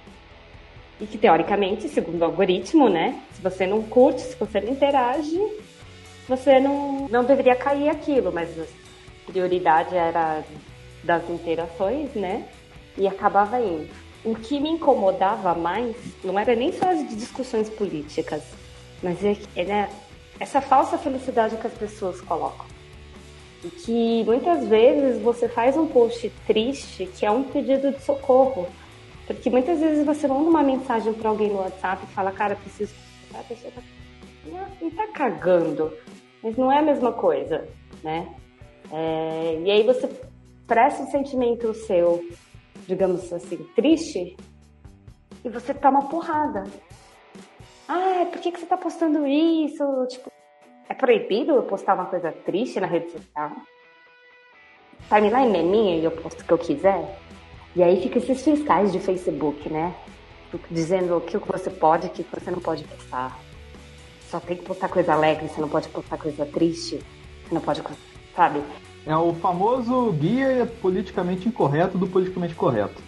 E 1.01 1.07
que, 1.07 1.19
teoricamente, 1.19 1.89
segundo 1.89 2.21
o 2.21 2.25
algoritmo, 2.25 2.89
né? 2.89 3.21
Se 3.33 3.43
você 3.43 3.67
não 3.67 3.83
curte, 3.83 4.21
se 4.21 4.37
você 4.37 4.61
não 4.61 4.71
interage, 4.71 5.41
você 6.29 6.61
não, 6.61 7.09
não 7.09 7.25
deveria 7.25 7.57
cair 7.57 7.89
aquilo, 7.89 8.31
mas 8.33 8.49
a 8.59 8.65
prioridade 9.27 9.97
era 9.97 10.45
das 11.03 11.29
interações, 11.29 12.15
né? 12.15 12.47
E 12.97 13.09
acabava 13.09 13.61
indo. 13.61 13.89
O 14.23 14.35
que 14.35 14.61
me 14.61 14.71
incomodava 14.71 15.55
mais 15.55 15.97
não 16.23 16.39
era 16.39 16.55
nem 16.55 16.73
só 16.73 16.91
as 16.91 17.09
discussões 17.17 17.71
políticas, 17.71 18.43
mas 19.03 19.25
é, 19.25 19.37
é 19.57 19.89
essa 20.39 20.61
falsa 20.61 20.99
felicidade 20.99 21.57
que 21.57 21.67
as 21.67 21.73
pessoas 21.73 22.21
colocam. 22.21 22.67
E 23.65 23.69
que 23.69 24.25
muitas 24.25 24.67
vezes 24.69 25.23
você 25.23 25.49
faz 25.49 25.77
um 25.77 25.87
post 25.87 26.31
triste 26.47 27.07
que 27.07 27.25
é 27.25 27.31
um 27.31 27.43
pedido 27.45 27.93
de 27.93 28.03
socorro. 28.03 28.69
Porque 29.35 29.49
muitas 29.49 29.79
vezes 29.79 30.05
você 30.05 30.27
manda 30.27 30.51
uma 30.51 30.63
mensagem 30.63 31.13
para 31.13 31.29
alguém 31.29 31.51
no 31.51 31.59
WhatsApp 31.59 32.05
e 32.05 32.15
fala, 32.15 32.33
cara, 32.33 32.57
preciso. 32.57 32.93
A 33.33 33.43
pessoa 33.45 33.73
tá. 33.73 33.81
Tá 34.97 35.07
cagando. 35.13 35.97
Mas 36.43 36.57
não 36.57 36.73
é 36.73 36.79
a 36.79 36.83
mesma 36.83 37.13
coisa, 37.13 37.69
né? 38.03 38.35
É... 38.91 39.61
E 39.65 39.71
aí 39.71 39.85
você 39.85 40.07
expressa 40.61 41.03
um 41.03 41.11
sentimento 41.11 41.73
seu, 41.75 42.25
digamos 42.89 43.33
assim, 43.33 43.59
triste, 43.77 44.37
e 45.45 45.49
você 45.49 45.73
toma 45.75 46.09
porrada. 46.09 46.65
Ah, 47.89 48.27
por 48.31 48.41
que, 48.41 48.51
que 48.51 48.59
você 48.59 48.67
tá 48.67 48.77
postando 48.77 49.25
isso? 49.27 49.85
Tipo, 50.09 50.33
é 50.89 50.95
proibido 50.95 51.53
eu 51.53 51.63
postar 51.63 51.95
uma 51.95 52.07
coisa 52.07 52.33
triste 52.33 52.81
na 52.81 52.87
rede 52.89 53.13
social? 53.13 53.53
Timeline 55.09 55.57
é 55.57 55.63
minha 55.63 55.97
e 55.99 56.05
eu 56.05 56.11
posto 56.11 56.41
o 56.41 56.45
que 56.45 56.53
eu 56.53 56.59
quiser? 56.59 57.17
E 57.75 57.83
aí 57.83 58.03
fica 58.03 58.19
esses 58.19 58.43
fiscais 58.43 58.93
de 58.93 58.99
Facebook, 58.99 59.69
né? 59.69 59.95
Dizendo 60.71 61.17
o 61.17 61.21
que 61.21 61.39
você 61.39 61.71
pode 61.71 62.07
e 62.07 62.11
o 62.11 62.13
que 62.13 62.27
você 62.33 62.51
não 62.51 62.59
pode 62.59 62.85
postar. 62.85 63.39
Só 64.29 64.41
tem 64.41 64.57
que 64.57 64.65
postar 64.65 64.89
coisa 64.89 65.13
alegre, 65.13 65.49
você 65.49 65.61
não 65.61 65.69
pode 65.69 65.89
postar 65.89 66.17
coisa 66.17 66.45
triste. 66.47 67.01
Você 67.45 67.55
não 67.55 67.61
pode, 67.61 67.83
sabe? 68.35 68.63
É 69.07 69.17
o 69.17 69.33
famoso 69.35 70.13
guia 70.13 70.71
politicamente 70.81 71.49
incorreto 71.49 71.97
do 71.97 72.07
politicamente 72.07 72.55
correto. 72.55 73.01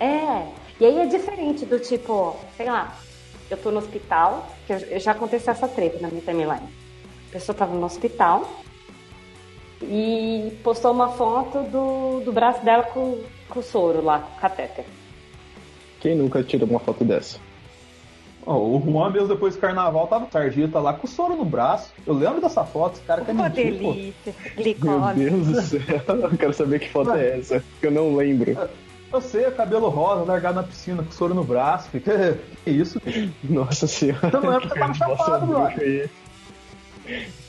É, 0.00 0.48
e 0.80 0.84
aí 0.84 0.98
é 0.98 1.06
diferente 1.06 1.64
do 1.64 1.78
tipo, 1.78 2.36
sei 2.56 2.66
lá, 2.66 2.96
eu 3.50 3.56
tô 3.56 3.70
no 3.70 3.78
hospital, 3.78 4.48
que 4.66 4.72
eu, 4.72 4.98
já 4.98 5.12
aconteceu 5.12 5.52
essa 5.52 5.68
treta 5.68 5.98
na 6.00 6.08
minha 6.08 6.22
timeline. 6.22 6.68
A 7.28 7.32
pessoa 7.32 7.56
tava 7.56 7.74
no 7.74 7.84
hospital 7.84 8.48
e 9.82 10.58
postou 10.62 10.92
uma 10.92 11.10
foto 11.10 11.62
do, 11.62 12.20
do 12.24 12.32
braço 12.32 12.64
dela 12.64 12.84
com, 12.84 13.20
com 13.54 13.60
o 13.60 13.62
soro 13.62 14.02
lá, 14.04 14.18
com 14.18 14.36
o 14.36 14.40
catéter. 14.40 14.84
Quem 16.00 16.14
nunca 16.16 16.42
tira 16.42 16.64
uma 16.66 16.80
foto 16.80 17.02
dessa? 17.04 17.38
Oh, 18.46 18.76
o 18.76 18.82
Juan 18.84 19.08
mesmo 19.10 19.28
depois 19.28 19.54
do 19.54 19.60
carnaval 19.60 20.06
tava 20.06 20.28
sarjeta 20.30 20.78
lá 20.78 20.92
com 20.92 21.06
o 21.06 21.10
soro 21.10 21.34
no 21.34 21.46
braço. 21.46 21.94
Eu 22.06 22.12
lembro 22.12 22.42
dessa 22.42 22.62
foto, 22.62 22.96
esse 22.96 23.02
cara 23.02 23.24
quer 23.24 23.32
Uma 23.32 23.48
mentir, 23.48 23.72
delícia, 23.72 24.34
Meu 24.54 24.64
glicose. 24.64 25.14
Deus 25.14 25.46
do 25.46 25.62
céu, 25.62 25.80
eu 26.08 26.36
quero 26.36 26.52
saber 26.52 26.78
que 26.80 26.90
foto 26.90 27.12
é 27.12 27.38
essa, 27.38 27.64
que 27.80 27.86
eu 27.86 27.90
não 27.90 28.14
lembro. 28.14 28.54
Eu 29.10 29.20
sei, 29.22 29.50
cabelo 29.52 29.88
rosa, 29.88 30.24
largado 30.24 30.56
na 30.56 30.62
piscina, 30.64 31.02
com 31.02 31.10
soro 31.10 31.32
no 31.32 31.44
braço. 31.44 31.88
Fica, 31.88 32.38
que 32.64 32.70
isso? 32.70 33.00
Nossa 33.42 33.86
senhora. 33.86 34.28
Eu 34.30 34.42
não 34.42 34.60
que 34.60 34.68
você 34.68 34.78
tava 34.78 34.94
chapado, 34.94 35.46
brother. 35.46 36.10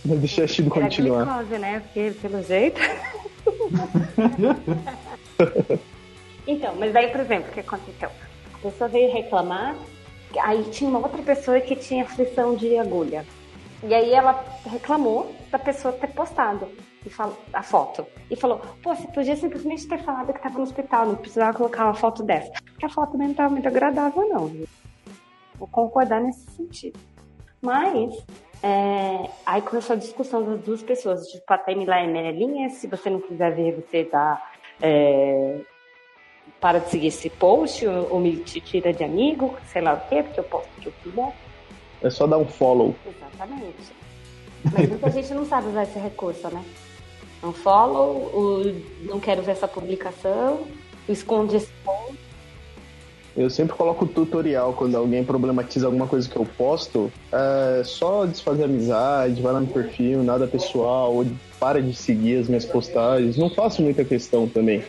Mas 0.05 0.19
deixa 0.19 0.43
a 0.43 0.47
Chido 0.47 0.69
continuar. 0.69 1.25
glicose, 1.25 1.57
né? 1.57 1.79
Porque, 1.79 2.11
pelo 2.21 2.43
jeito. 2.43 2.79
então, 6.47 6.75
mas 6.75 6.93
daí, 6.93 7.09
por 7.11 7.21
exemplo, 7.21 7.49
o 7.49 7.53
que 7.53 7.59
aconteceu? 7.61 8.09
A 8.53 8.57
pessoa 8.59 8.87
veio 8.89 9.11
reclamar, 9.11 9.75
aí 10.41 10.63
tinha 10.65 10.89
uma 10.89 10.99
outra 10.99 11.21
pessoa 11.21 11.59
que 11.61 11.75
tinha 11.75 12.03
aflição 12.03 12.55
de 12.55 12.77
agulha. 12.77 13.25
E 13.83 13.93
aí 13.93 14.13
ela 14.13 14.43
reclamou 14.65 15.33
da 15.51 15.59
pessoa 15.59 15.93
ter 15.93 16.07
postado 16.07 16.67
e 17.05 17.09
fal- 17.09 17.37
a 17.53 17.61
foto. 17.61 18.05
E 18.31 18.35
falou, 18.35 18.59
pô, 18.81 18.95
você 18.95 19.07
podia 19.09 19.35
simplesmente 19.35 19.87
ter 19.87 19.99
falado 19.99 20.27
que 20.31 20.39
estava 20.39 20.57
no 20.57 20.63
hospital, 20.63 21.05
não 21.05 21.15
precisava 21.15 21.55
colocar 21.55 21.85
uma 21.85 21.93
foto 21.93 22.23
dessa. 22.23 22.51
Porque 22.71 22.85
a 22.85 22.89
foto 22.89 23.17
não 23.17 23.29
estava 23.29 23.49
muito 23.49 23.67
agradável, 23.67 24.27
não. 24.27 24.47
viu? 24.47 24.67
Vou 25.55 25.67
concordar 25.67 26.19
nesse 26.21 26.49
sentido. 26.51 26.99
Mas, 27.61 28.15
é, 28.63 29.29
aí 29.45 29.61
começou 29.61 29.95
a 29.95 29.99
discussão 29.99 30.43
das 30.43 30.59
duas 30.61 30.81
pessoas. 30.81 31.27
Tipo, 31.27 31.53
a 31.53 31.57
timeline 31.59 32.17
é 32.17 32.31
linha, 32.31 32.69
se 32.69 32.87
você 32.87 33.09
não 33.09 33.21
quiser 33.21 33.53
ver, 33.55 33.75
você 33.75 34.03
dá. 34.11 34.41
é, 34.81 35.59
para 36.59 36.79
de 36.79 36.89
seguir 36.89 37.07
esse 37.07 37.29
post, 37.29 37.85
ou, 37.85 38.13
ou 38.13 38.19
me 38.19 38.37
tira 38.37 38.91
de 38.91 39.03
amigo, 39.03 39.55
sei 39.71 39.81
lá 39.81 39.93
o 39.93 40.09
quê, 40.09 40.23
porque 40.23 40.39
eu 40.39 40.43
posto 40.43 40.69
o 40.77 40.81
que 40.81 40.87
eu 40.87 40.93
quiser. 41.03 41.35
É 42.01 42.09
só 42.09 42.27
dar 42.27 42.37
um 42.37 42.45
follow. 42.45 42.95
Exatamente. 43.05 43.93
Mas 44.73 44.89
muita 44.89 45.11
gente 45.11 45.33
não 45.33 45.45
sabe 45.45 45.67
usar 45.69 45.83
esse 45.83 45.99
recurso, 45.99 46.47
né? 46.49 46.63
Não 47.41 47.53
follow, 47.53 48.15
o 48.33 48.81
não 49.03 49.19
quero 49.19 49.41
ver 49.41 49.51
essa 49.51 49.67
publicação, 49.67 50.65
o 51.07 51.11
esconde 51.11 51.55
esse 51.57 51.71
post. 51.83 52.25
Eu 53.37 53.49
sempre 53.49 53.75
coloco 53.75 54.05
tutorial 54.05 54.73
quando 54.73 54.95
alguém 54.95 55.23
problematiza 55.23 55.85
alguma 55.85 56.07
coisa 56.07 56.27
que 56.27 56.37
eu 56.37 56.47
posto. 56.57 57.11
É 57.31 57.83
só 57.83 58.25
desfazer 58.25 58.63
amizade, 58.63 59.41
vai 59.41 59.51
lá 59.51 59.59
no 59.59 59.67
perfil, 59.67 60.23
nada 60.23 60.47
pessoal, 60.47 61.13
ou 61.13 61.25
para 61.59 61.81
de 61.81 61.93
seguir 61.93 62.39
as 62.39 62.47
minhas 62.47 62.65
postagens. 62.65 63.35
Não 63.37 63.49
faço 63.49 63.81
muita 63.81 64.05
questão 64.05 64.47
também. 64.47 64.83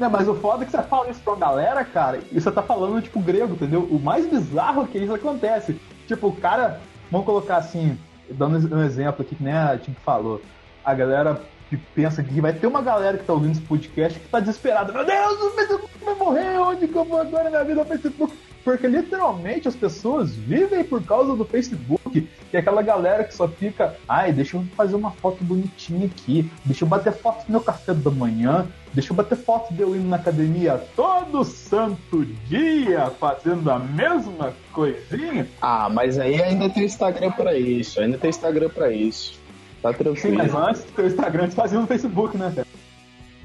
Não, 0.00 0.08
mas 0.08 0.26
o 0.26 0.34
foda 0.34 0.62
é 0.62 0.66
que 0.66 0.72
você 0.72 0.82
fala 0.82 1.10
isso 1.10 1.20
pra 1.20 1.34
uma 1.34 1.38
galera, 1.38 1.84
cara, 1.84 2.20
e 2.32 2.40
você 2.40 2.50
tá 2.50 2.62
falando, 2.62 3.02
tipo, 3.02 3.20
grego, 3.20 3.52
entendeu? 3.52 3.82
O 3.82 4.00
mais 4.00 4.26
bizarro 4.26 4.84
é 4.84 4.86
que 4.86 4.96
isso 4.96 5.12
acontece. 5.12 5.78
Tipo, 6.08 6.28
o 6.28 6.36
cara, 6.36 6.80
vamos 7.10 7.26
colocar 7.26 7.58
assim, 7.58 7.98
dando 8.30 8.74
um 8.74 8.82
exemplo 8.82 9.20
aqui, 9.20 9.34
que 9.34 9.44
nem 9.44 9.52
a 9.52 9.76
Tim 9.76 9.94
falou. 10.02 10.40
A 10.82 10.94
galera 10.94 11.42
que 11.68 11.76
pensa 11.76 12.22
que 12.22 12.40
vai 12.40 12.54
ter 12.54 12.66
uma 12.66 12.80
galera 12.80 13.18
que 13.18 13.24
tá 13.24 13.34
ouvindo 13.34 13.52
esse 13.52 13.60
podcast 13.60 14.18
que 14.18 14.26
tá 14.26 14.40
desesperada. 14.40 14.90
Meu 14.90 15.04
Deus, 15.04 15.38
o 15.38 15.50
Facebook 15.50 15.90
vai 16.02 16.14
morrer, 16.14 16.58
onde 16.58 16.88
que 16.88 16.96
eu 16.96 17.04
vou 17.04 17.20
agora 17.20 17.44
na 17.44 17.50
minha 17.50 17.64
vida 17.64 17.82
o 17.82 17.84
Facebook? 17.84 18.34
Porque 18.64 18.86
literalmente 18.86 19.68
as 19.68 19.74
pessoas 19.74 20.34
vivem 20.34 20.84
por 20.84 21.02
causa 21.02 21.34
do 21.34 21.44
Facebook. 21.44 22.28
E 22.52 22.56
aquela 22.56 22.82
galera 22.82 23.24
que 23.24 23.34
só 23.34 23.48
fica, 23.48 23.96
ai, 24.08 24.32
deixa 24.32 24.56
eu 24.56 24.64
fazer 24.76 24.96
uma 24.96 25.10
foto 25.12 25.42
bonitinha 25.44 26.06
aqui, 26.06 26.50
deixa 26.64 26.84
eu 26.84 26.88
bater 26.88 27.12
foto 27.12 27.46
do 27.46 27.52
meu 27.52 27.60
café 27.60 27.94
da 27.94 28.10
manhã, 28.10 28.66
deixa 28.92 29.12
eu 29.12 29.16
bater 29.16 29.38
foto 29.38 29.72
de 29.72 29.80
eu 29.80 29.94
indo 29.94 30.08
na 30.08 30.16
academia 30.16 30.82
todo 30.96 31.44
santo 31.44 32.24
dia, 32.48 33.10
fazendo 33.18 33.70
a 33.70 33.78
mesma 33.78 34.52
coisinha. 34.72 35.48
Ah, 35.62 35.88
mas 35.88 36.18
aí 36.18 36.42
ainda 36.42 36.68
tem 36.68 36.84
Instagram 36.84 37.30
pra 37.32 37.56
isso, 37.56 38.00
ainda 38.00 38.18
tem 38.18 38.30
Instagram 38.30 38.68
pra 38.68 38.90
isso. 38.90 39.38
Tá 39.80 39.92
Sim, 39.92 39.98
tranquilo. 39.98 40.36
mas 40.36 40.54
antes 40.54 40.84
do 40.84 41.06
Instagram 41.06 41.42
eles 41.44 41.54
faziam 41.54 41.82
no 41.82 41.86
Facebook, 41.86 42.36
né, 42.36 42.50
velho? 42.50 42.66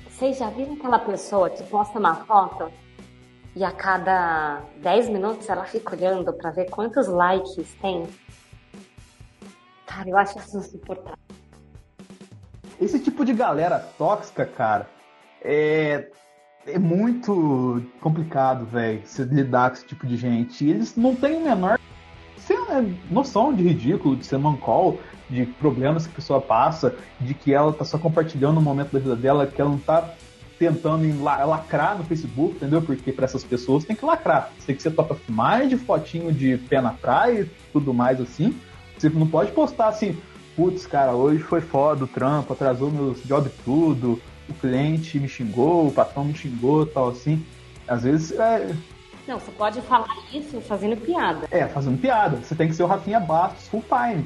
Vocês 0.10 0.38
já 0.38 0.50
viram 0.50 0.74
aquela 0.74 1.00
pessoa 1.00 1.50
que 1.50 1.62
posta 1.64 2.00
uma 2.00 2.16
foto 2.16 2.72
e 3.56 3.64
a 3.64 3.72
cada 3.72 4.62
10 4.82 5.10
minutos 5.10 5.48
ela 5.50 5.64
fica 5.66 5.96
olhando 5.96 6.34
pra 6.34 6.52
ver 6.52 6.70
quantos 6.70 7.08
likes 7.08 7.74
tem? 7.82 8.06
Cara, 9.86 10.10
eu 10.10 10.18
acho 10.18 10.38
isso 10.40 10.58
insuportável. 10.58 11.18
Esse 12.80 13.00
tipo 13.00 13.24
de 13.24 13.34
galera 13.34 13.80
tóxica, 13.98 14.46
cara, 14.46 14.90
é, 15.42 16.10
é 16.68 16.78
muito 16.78 17.82
complicado, 18.02 18.66
velho, 18.66 19.02
se 19.06 19.24
lidar 19.24 19.70
com 19.70 19.78
esse 19.78 19.86
tipo 19.86 20.06
de 20.06 20.18
gente. 20.18 20.66
E 20.66 20.72
eles 20.72 20.98
não 20.98 21.16
têm 21.16 21.38
o 21.38 21.42
menor 21.42 21.80
noção 23.10 23.54
de 23.54 23.64
ridículo, 23.64 24.16
de 24.16 24.26
ser 24.26 24.38
mancol, 24.38 25.00
de 25.30 25.46
problemas 25.46 26.06
que 26.06 26.12
a 26.12 26.16
pessoa 26.16 26.42
passa, 26.42 26.96
de 27.20 27.34
que 27.34 27.54
ela 27.54 27.72
tá 27.74 27.86
só 27.86 27.98
compartilhando 27.98 28.60
um 28.60 28.64
momento 28.64 28.92
da 28.92 29.00
vida 29.00 29.16
dela, 29.16 29.48
que 29.48 29.60
ela 29.60 29.70
não 29.70 29.80
tá 29.80 30.14
tentando 30.58 31.06
lacrar 31.24 31.98
no 31.98 32.04
Facebook, 32.04 32.56
entendeu? 32.56 32.82
Porque 32.82 33.12
para 33.12 33.26
essas 33.26 33.44
pessoas 33.44 33.84
tem 33.84 33.96
que 33.96 34.06
lacrar. 34.06 34.52
Você 34.58 34.68
tem 34.68 34.76
que 34.76 34.82
ser 34.82 34.92
top 34.92 35.14
of 35.14 35.22
mind, 35.30 35.74
fotinho 35.82 36.32
de 36.32 36.58
pé 36.58 36.82
na 36.82 36.92
praia 36.92 37.42
e 37.42 37.50
tudo 37.72 37.94
mais 37.94 38.20
assim. 38.22 38.58
Você 38.98 39.10
não 39.10 39.28
pode 39.28 39.52
postar 39.52 39.88
assim, 39.88 40.18
putz, 40.56 40.86
cara, 40.88 41.14
hoje 41.14 41.44
foi 41.44 41.62
foda 41.62 42.06
o 42.06 42.08
trampo, 42.08 42.54
atrasou 42.54 42.90
meus 42.90 43.22
job 43.24 43.50
tudo, 43.66 44.22
o 44.48 44.54
cliente 44.54 45.20
me 45.20 45.28
xingou, 45.28 45.88
o 45.88 45.92
patrão 45.92 46.24
me 46.24 46.34
xingou, 46.34 46.86
tal 46.86 47.10
assim. 47.10 47.44
Às 47.88 48.04
vezes 48.04 48.32
é, 48.40 48.74
Não, 49.28 49.40
você 49.40 49.52
pode 49.52 49.82
falar 49.82 50.16
isso 50.34 50.62
fazendo 50.62 50.96
piada. 50.98 51.48
é 51.52 51.68
fazendo 51.68 52.00
piada. 52.00 52.38
Você 52.38 52.56
tem 52.56 52.68
que 52.70 52.76
ser 52.76 52.84
o 52.84 52.88
Rafinha 52.88 53.20
Bastos 53.20 53.68
full 53.68 53.84
time. 53.90 54.26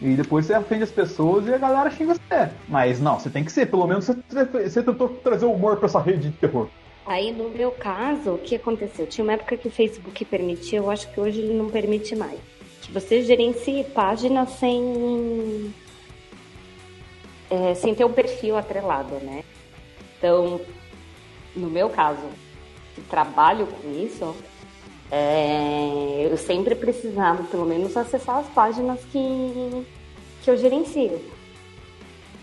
E 0.00 0.14
depois 0.14 0.46
você 0.46 0.56
ofende 0.56 0.84
as 0.84 0.90
pessoas 0.90 1.46
e 1.46 1.52
a 1.52 1.58
galera 1.58 1.90
xinga 1.90 2.14
você. 2.14 2.50
Mas 2.66 3.00
não, 3.00 3.18
você 3.18 3.28
tem 3.28 3.44
que 3.44 3.52
ser, 3.52 3.66
pelo 3.66 3.86
menos 3.86 4.06
você, 4.06 4.44
você 4.44 4.82
tentou 4.82 5.08
trazer 5.08 5.44
o 5.44 5.52
humor 5.52 5.76
pra 5.76 5.86
essa 5.86 6.00
rede 6.00 6.30
de 6.30 6.36
terror. 6.36 6.68
Aí, 7.06 7.32
no 7.32 7.50
meu 7.50 7.70
caso, 7.70 8.34
o 8.34 8.38
que 8.38 8.54
aconteceu? 8.54 9.06
Tinha 9.06 9.24
uma 9.24 9.32
época 9.32 9.56
que 9.56 9.68
o 9.68 9.70
Facebook 9.70 10.24
permitia, 10.24 10.78
eu 10.78 10.90
acho 10.90 11.10
que 11.12 11.20
hoje 11.20 11.40
ele 11.40 11.54
não 11.54 11.68
permite 11.68 12.14
mais. 12.16 12.38
Que 12.82 12.92
você 12.92 13.22
gerencie 13.22 13.84
página 13.84 14.46
sem. 14.46 15.74
é, 17.50 17.74
sem 17.74 17.94
ter 17.94 18.04
um 18.04 18.12
perfil 18.12 18.56
atrelado, 18.56 19.14
né? 19.16 19.44
Então, 20.16 20.60
no 21.56 21.68
meu 21.68 21.90
caso, 21.90 22.22
que 22.94 23.00
trabalho 23.02 23.66
com 23.66 23.90
isso, 24.02 24.34
é, 25.10 26.28
eu 26.30 26.36
sempre 26.36 26.74
precisava, 26.74 27.42
pelo 27.44 27.66
menos, 27.66 27.96
acessar 27.96 28.38
as 28.38 28.48
páginas 28.48 29.00
que, 29.06 29.86
que 30.42 30.50
eu 30.50 30.56
gerencio. 30.56 31.20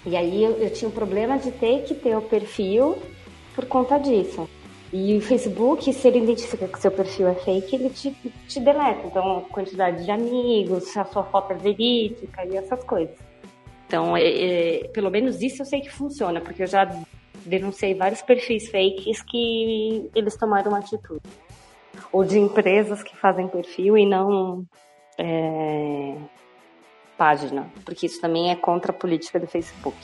E 0.05 0.15
aí 0.15 0.43
eu, 0.43 0.51
eu 0.57 0.69
tinha 0.71 0.87
um 0.87 0.91
problema 0.91 1.37
de 1.37 1.51
ter 1.51 1.83
que 1.83 1.93
ter 1.93 2.15
o 2.15 2.21
perfil 2.21 2.97
por 3.55 3.65
conta 3.65 3.97
disso. 3.97 4.49
E 4.91 5.17
o 5.17 5.21
Facebook, 5.21 5.91
se 5.91 6.07
ele 6.07 6.19
identifica 6.19 6.67
que 6.67 6.79
seu 6.79 6.91
perfil 6.91 7.27
é 7.27 7.35
fake, 7.35 7.75
ele 7.75 7.89
te, 7.89 8.11
te 8.47 8.59
deleta. 8.59 9.05
Então, 9.05 9.45
quantidade 9.51 10.05
de 10.05 10.11
amigos, 10.11 10.95
a 10.95 11.03
sua 11.05 11.25
foto 11.25 11.51
é 11.51 11.55
verídica 11.55 12.45
e 12.45 12.55
essas 12.55 12.83
coisas. 12.83 13.17
Então, 13.85 14.15
é, 14.15 14.23
é, 14.23 14.87
pelo 14.89 15.09
menos 15.09 15.41
isso 15.41 15.61
eu 15.61 15.65
sei 15.65 15.81
que 15.81 15.89
funciona, 15.89 16.39
porque 16.39 16.63
eu 16.63 16.67
já 16.67 16.85
denunciei 17.45 17.93
vários 17.95 18.21
perfis 18.21 18.69
fakes 18.69 19.21
que 19.21 20.09
eles 20.15 20.37
tomaram 20.37 20.71
uma 20.71 20.79
atitude. 20.79 21.21
Ou 22.11 22.23
de 22.23 22.39
empresas 22.39 23.03
que 23.03 23.15
fazem 23.15 23.47
perfil 23.47 23.97
e 23.97 24.05
não 24.05 24.65
é, 25.17 26.15
página, 27.17 27.67
porque 27.83 28.05
isso 28.05 28.21
também 28.21 28.51
é 28.51 28.55
contra 28.55 28.91
a 28.91 28.95
política 28.95 29.39
do 29.39 29.47
Facebook. 29.47 29.97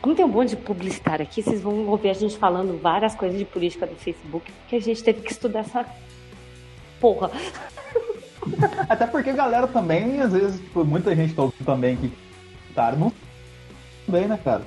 como 0.00 0.14
tem 0.14 0.24
um 0.24 0.28
monte 0.28 0.50
de 0.50 0.56
publicitário 0.56 1.24
aqui, 1.24 1.42
vocês 1.42 1.60
vão 1.60 1.86
ouvir 1.88 2.10
a 2.10 2.14
gente 2.14 2.38
falando 2.38 2.80
várias 2.80 3.14
coisas 3.14 3.38
de 3.38 3.44
política 3.44 3.86
do 3.86 3.96
Facebook, 3.96 4.50
porque 4.52 4.76
a 4.76 4.80
gente 4.80 5.02
teve 5.02 5.20
que 5.20 5.32
estudar 5.32 5.60
essa 5.60 5.84
porra. 7.00 7.30
Até 8.88 9.06
porque 9.06 9.30
a 9.30 9.34
galera 9.34 9.66
também, 9.66 10.20
às 10.20 10.32
vezes, 10.32 10.60
tipo, 10.60 10.84
muita 10.84 11.14
gente 11.16 11.34
tá 11.34 11.42
ouvindo 11.42 11.64
também 11.64 11.96
que 11.96 12.12
tá, 12.72 12.92
não 12.92 13.12
bem, 14.06 14.28
né, 14.28 14.38
cara? 14.42 14.62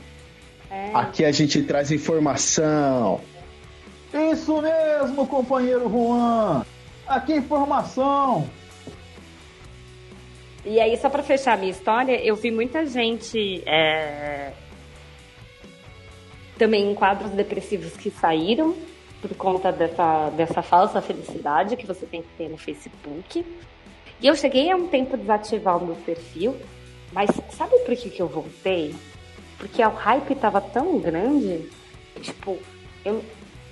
É. 0.69 0.91
Aqui 0.93 1.25
a 1.25 1.31
gente 1.31 1.63
traz 1.63 1.91
informação. 1.91 3.21
Isso 4.13 4.61
mesmo, 4.61 5.27
companheiro 5.27 5.89
Juan. 5.89 6.65
Aqui 7.07 7.33
informação. 7.33 8.49
E 10.65 10.79
aí, 10.79 10.97
só 10.97 11.09
para 11.09 11.23
fechar 11.23 11.53
a 11.53 11.57
minha 11.57 11.71
história, 11.71 12.23
eu 12.23 12.35
vi 12.35 12.51
muita 12.51 12.85
gente 12.85 13.63
é... 13.65 14.51
também 16.57 16.91
em 16.91 16.95
quadros 16.95 17.31
depressivos 17.31 17.95
que 17.95 18.11
saíram 18.11 18.75
por 19.21 19.35
conta 19.35 19.71
dessa, 19.71 20.29
dessa 20.31 20.61
falsa 20.61 21.01
felicidade 21.01 21.75
que 21.75 21.85
você 21.85 22.05
tem 22.05 22.21
que 22.21 22.29
ter 22.37 22.49
no 22.49 22.57
Facebook. 22.57 23.45
E 24.21 24.27
eu 24.27 24.35
cheguei 24.35 24.69
há 24.69 24.75
um 24.75 24.87
tempo 24.87 25.15
a 25.15 25.17
desativar 25.17 25.77
o 25.77 25.85
meu 25.85 25.95
perfil, 25.95 26.55
mas 27.11 27.29
sabe 27.51 27.77
por 27.79 27.95
que, 27.95 28.09
que 28.09 28.21
eu 28.21 28.27
voltei? 28.27 28.93
Porque 29.57 29.83
o 29.83 29.89
hype 29.89 30.35
tava 30.35 30.61
tão 30.61 30.99
grande, 30.99 31.69
tipo, 32.21 32.57
eu, 33.03 33.23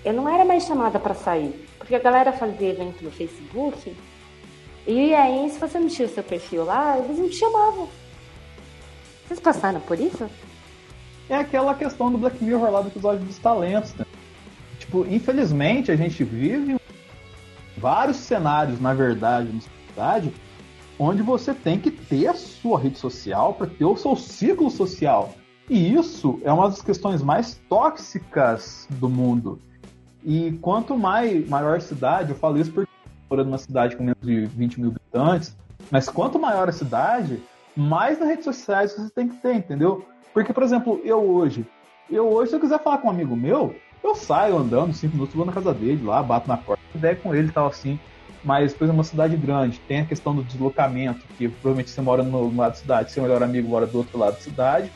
eu 0.08 0.14
não 0.14 0.28
era 0.28 0.46
mais 0.46 0.66
chamada 0.66 1.00
para 1.00 1.14
sair. 1.14 1.68
Porque 1.78 1.96
a 1.96 2.00
galera 2.00 2.32
fazia 2.32 2.70
evento 2.70 3.04
no 3.04 3.12
Facebook, 3.12 3.96
e 4.88 5.14
aí, 5.14 5.50
se 5.50 5.60
você 5.60 5.78
não 5.80 5.90
tinha 5.90 6.08
o 6.08 6.12
seu 6.12 6.24
perfil 6.24 6.64
lá, 6.64 6.98
eles 6.98 7.20
não 7.20 7.28
te 7.28 7.36
chamavam. 7.36 7.90
Vocês 9.26 9.38
passaram 9.38 9.82
por 9.82 10.00
isso? 10.00 10.30
É 11.30 11.36
aquela 11.36 11.76
questão 11.76 12.10
do 12.10 12.18
Black 12.18 12.42
Mirror 12.42 12.72
lá 12.72 12.82
do 12.82 12.88
episódio 12.88 13.26
dos 13.26 13.38
talentos, 13.38 13.94
né? 13.96 14.06
Tipo, 14.80 15.06
infelizmente 15.06 15.92
a 15.92 15.98
gente 15.98 16.24
vive 16.24 16.80
vários 17.78 18.16
cenários, 18.16 18.80
na 18.80 18.94
verdade, 18.94 19.52
na 19.52 19.60
sociedade, 19.60 20.34
onde 20.98 21.22
você 21.22 21.54
tem 21.54 21.78
que 21.78 21.92
ter 21.92 22.28
a 22.28 22.34
sua 22.34 22.80
rede 22.80 22.98
social 22.98 23.56
para 23.56 23.68
ter 23.68 23.84
o 23.84 23.98
seu 23.98 24.16
ciclo 24.16 24.72
social. 24.72 25.34
E 25.70 25.94
isso 25.94 26.40
é 26.46 26.52
uma 26.52 26.70
das 26.70 26.82
questões 26.82 27.22
mais 27.22 27.60
tóxicas 27.68 28.88
do 28.92 29.10
mundo. 29.10 29.60
E 30.28 30.52
quanto 30.62 30.98
mais 30.98 31.48
maior 31.48 31.78
a 31.78 31.80
cidade, 31.80 32.32
eu 32.32 32.36
falo 32.36 32.60
isso 32.60 32.70
porque 32.70 32.92
morando 33.30 33.46
numa 33.46 33.58
cidade 33.58 33.96
com 33.96 34.04
menos 34.04 34.22
de 34.22 34.46
20 34.46 34.82
mil 34.82 34.90
habitantes, 34.90 35.56
mas 35.90 36.10
quanto 36.10 36.38
maior 36.38 36.68
a 36.68 36.74
cidade, 36.74 37.42
mais 37.74 38.20
nas 38.20 38.28
redes 38.28 38.44
sociais 38.44 38.92
você 38.92 39.10
tem 39.10 39.30
que 39.30 39.38
ter, 39.38 39.56
entendeu? 39.56 40.06
Porque, 40.34 40.52
por 40.52 40.64
exemplo, 40.64 41.00
eu 41.06 41.18
hoje, 41.18 41.66
eu 42.12 42.28
hoje, 42.28 42.50
se 42.50 42.58
eu 42.58 42.60
quiser 42.60 42.84
falar 42.84 42.98
com 42.98 43.08
um 43.08 43.12
amigo 43.12 43.38
meu, 43.38 43.74
eu 44.04 44.16
saio 44.16 44.58
andando 44.58 44.94
cinco 44.94 45.14
minutos, 45.14 45.34
vou 45.34 45.46
na 45.46 45.54
casa 45.54 45.74
dele 45.74 46.04
lá, 46.04 46.22
bato 46.22 46.50
na 46.50 46.58
porta, 46.58 46.84
ideia 46.94 47.16
com 47.16 47.34
ele 47.34 47.48
e 47.48 47.52
tal 47.52 47.68
assim. 47.68 47.98
Mas, 48.44 48.74
por 48.74 48.84
exemplo, 48.84 48.98
uma 48.98 49.06
cidade 49.06 49.38
grande, 49.38 49.80
tem 49.88 50.02
a 50.02 50.06
questão 50.06 50.36
do 50.36 50.44
deslocamento, 50.44 51.26
que 51.38 51.48
provavelmente 51.48 51.90
você 51.90 52.02
mora 52.02 52.22
no 52.22 52.54
lado 52.54 52.72
da 52.72 52.78
cidade, 52.78 53.12
seu 53.14 53.24
melhor 53.24 53.42
amigo 53.42 53.70
mora 53.70 53.88
do 53.88 53.98
outro 53.98 54.20
lado 54.20 54.34
da 54.34 54.42
cidade. 54.42 54.92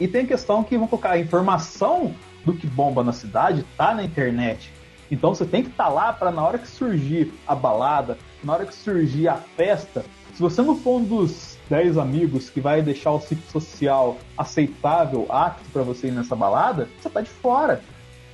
E 0.00 0.08
tem 0.08 0.24
a 0.24 0.26
questão 0.26 0.64
que 0.64 0.76
vão 0.76 0.88
colocar 0.88 1.12
a 1.12 1.18
informação 1.18 2.12
do 2.44 2.54
que 2.54 2.66
bomba 2.66 3.02
na 3.04 3.12
cidade 3.12 3.64
tá 3.76 3.94
na 3.94 4.02
internet. 4.02 4.72
Então 5.10 5.34
você 5.34 5.44
tem 5.44 5.62
que 5.62 5.70
estar 5.70 5.84
tá 5.84 5.90
lá 5.90 6.12
para 6.12 6.30
na 6.30 6.42
hora 6.42 6.58
que 6.58 6.68
surgir 6.68 7.32
a 7.46 7.54
balada, 7.54 8.16
na 8.42 8.52
hora 8.54 8.66
que 8.66 8.74
surgir 8.74 9.28
a 9.28 9.34
festa, 9.34 10.04
se 10.40 10.42
você 10.42 10.62
não 10.62 10.74
for 10.74 11.00
um 11.00 11.04
dos 11.04 11.58
10 11.68 11.98
amigos 11.98 12.48
que 12.48 12.62
vai 12.62 12.80
deixar 12.80 13.10
o 13.10 13.20
ciclo 13.20 13.44
social 13.50 14.16
aceitável, 14.38 15.26
apto 15.28 15.68
para 15.70 15.82
você 15.82 16.08
ir 16.08 16.12
nessa 16.12 16.34
balada, 16.34 16.88
você 16.98 17.10
tá 17.10 17.20
de 17.20 17.28
fora. 17.28 17.82